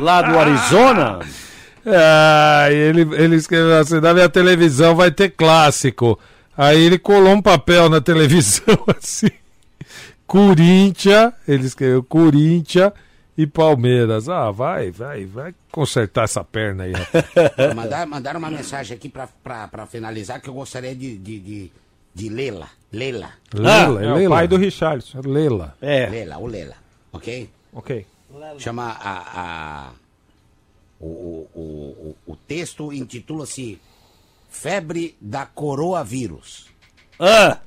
Lá 0.00 0.22
do 0.22 0.38
Arizona. 0.38 1.20
Ah, 1.86 2.68
ele, 2.70 3.02
ele 3.14 3.36
escreveu 3.36 3.78
assim: 3.78 4.00
na 4.00 4.12
minha 4.12 4.28
televisão 4.28 4.94
vai 4.94 5.10
ter 5.10 5.30
clássico. 5.30 6.18
Aí 6.56 6.82
ele 6.82 6.98
colou 6.98 7.34
um 7.34 7.42
papel 7.42 7.88
na 7.88 8.00
televisão 8.00 8.76
assim. 8.98 9.30
Corinthians, 10.26 11.32
ele 11.46 11.64
escreveu 11.66 12.02
Corinthians 12.02 12.92
e 13.36 13.46
Palmeiras. 13.46 14.28
Ah, 14.28 14.50
vai, 14.50 14.90
vai, 14.90 15.24
vai 15.24 15.54
consertar 15.70 16.24
essa 16.24 16.42
perna 16.44 16.84
aí. 16.84 16.92
Mandar, 17.74 18.06
mandaram 18.06 18.38
uma 18.38 18.50
mensagem 18.50 18.96
aqui 18.96 19.08
pra, 19.08 19.28
pra, 19.42 19.68
pra 19.68 19.86
finalizar 19.86 20.40
que 20.40 20.48
eu 20.48 20.54
gostaria 20.54 20.94
de, 20.94 21.16
de, 21.16 21.38
de, 21.38 21.72
de 22.14 22.28
lê-la. 22.28 22.68
Lê-la. 22.92 23.30
Lela, 23.54 24.04
é 24.04 24.12
o 24.12 24.16
Lela. 24.16 24.36
pai 24.36 24.48
do 24.48 24.56
Richarlison. 24.56 25.20
Lela. 25.24 25.74
É. 25.80 26.08
Lê-la, 26.08 26.38
o 26.38 26.46
Lela. 26.46 26.74
Ok? 27.12 27.48
Ok. 27.72 28.04
Chama 28.60 28.84
a. 29.00 29.40
a 29.40 29.90
o, 31.00 31.06
o, 31.06 31.48
o, 31.54 32.16
o, 32.32 32.36
texto 32.36 32.92
intitula-se 32.92 33.80
Febre 34.50 35.16
da 35.20 35.46
Coroavírus. 35.46 36.66
Ah, 37.20 37.58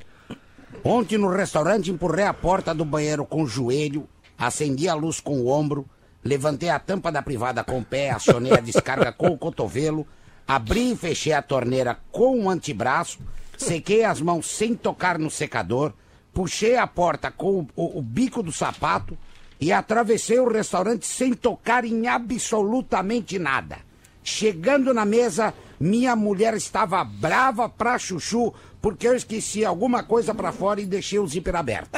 Ontem 0.83 1.17
no 1.17 1.29
restaurante 1.29 1.91
empurrei 1.91 2.25
a 2.25 2.33
porta 2.33 2.73
do 2.73 2.83
banheiro 2.83 3.25
com 3.25 3.43
o 3.43 3.47
joelho, 3.47 4.07
acendi 4.37 4.89
a 4.89 4.93
luz 4.93 5.19
com 5.19 5.39
o 5.39 5.47
ombro, 5.47 5.85
levantei 6.23 6.69
a 6.69 6.79
tampa 6.79 7.11
da 7.11 7.21
privada 7.21 7.63
com 7.63 7.79
o 7.79 7.85
pé, 7.85 8.09
acionei 8.09 8.53
a 8.53 8.59
descarga 8.61 9.11
com 9.11 9.27
o 9.27 9.37
cotovelo, 9.37 10.07
abri 10.47 10.91
e 10.91 10.95
fechei 10.95 11.33
a 11.33 11.41
torneira 11.41 11.99
com 12.11 12.43
o 12.45 12.49
antebraço, 12.49 13.19
sequei 13.57 14.03
as 14.03 14.19
mãos 14.21 14.47
sem 14.47 14.75
tocar 14.75 15.19
no 15.19 15.29
secador, 15.29 15.93
puxei 16.33 16.77
a 16.77 16.87
porta 16.87 17.29
com 17.29 17.59
o, 17.59 17.67
o- 17.75 17.99
o 17.99 18.01
bico 18.01 18.41
do 18.41 18.51
sapato 18.51 19.17
e 19.61 19.71
atravessei 19.71 20.39
o 20.39 20.51
restaurante 20.51 21.05
sem 21.05 21.33
tocar 21.33 21.85
em 21.85 22.07
absolutamente 22.07 23.37
nada. 23.37 23.77
Chegando 24.23 24.93
na 24.93 25.05
mesa, 25.05 25.53
minha 25.79 26.15
mulher 26.15 26.55
estava 26.55 27.03
brava 27.03 27.69
pra 27.69 27.99
chuchu 27.99 28.51
porque 28.81 29.07
eu 29.07 29.15
esqueci 29.15 29.63
alguma 29.63 30.01
coisa 30.01 30.33
pra 30.33 30.51
fora 30.51 30.81
e 30.81 30.85
deixei 30.87 31.19
o 31.19 31.27
zíper 31.27 31.55
aberto. 31.55 31.91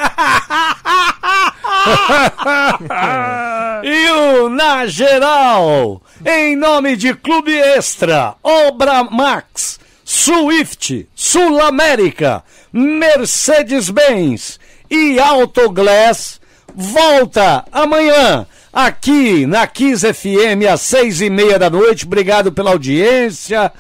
e 3.84 4.12
o 4.12 4.50
Na 4.50 4.86
Geral, 4.86 6.02
em 6.26 6.58
nome 6.58 6.98
de 6.98 7.14
Clube 7.14 7.58
Extra, 7.58 8.36
Obra 8.44 9.06
Max, 9.06 9.80
Swift, 10.04 11.08
Sul 11.16 11.62
América, 11.62 12.44
Mercedes-Benz 12.74 14.60
e 14.90 15.18
Autoglass, 15.20 16.42
volta 16.76 17.66
amanhã 17.72 18.46
aqui 18.72 19.46
na 19.46 19.68
Kiss 19.68 20.06
FM 20.14 20.68
às 20.72 20.82
seis 20.82 21.22
e 21.22 21.30
meia 21.30 21.60
da 21.60 21.70
noite. 21.70 22.06
Obrigado 22.06 22.52
pela 22.52 22.72
audiência, 22.72 23.72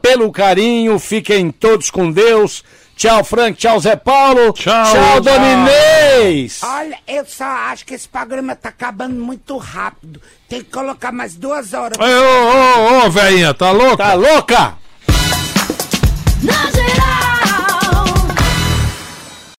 pelo 0.00 0.30
carinho, 0.30 0.98
fiquem 0.98 1.50
todos 1.50 1.90
com 1.90 2.10
Deus. 2.10 2.62
Tchau, 2.94 3.24
Frank, 3.24 3.58
tchau, 3.58 3.80
Zé 3.80 3.96
Paulo. 3.96 4.52
Tchau, 4.52 4.92
tchau 4.92 5.20
Dona 5.20 5.52
Inês. 5.52 6.60
Olha, 6.62 6.98
eu 7.08 7.24
só 7.24 7.44
acho 7.44 7.84
que 7.86 7.94
esse 7.94 8.08
programa 8.08 8.54
tá 8.54 8.68
acabando 8.68 9.14
muito 9.14 9.56
rápido. 9.56 10.20
Tem 10.48 10.62
que 10.62 10.70
colocar 10.70 11.10
mais 11.10 11.34
duas 11.34 11.72
horas. 11.72 11.98
Ô, 11.98 12.04
ô, 12.04 13.02
ô, 13.02 13.06
ô, 13.06 13.10
velhinha, 13.10 13.54
tá 13.54 13.70
louca? 13.70 13.96
Tá 13.96 14.14
louca? 14.14 14.74
Na 16.42 16.70
geral. 16.70 17.31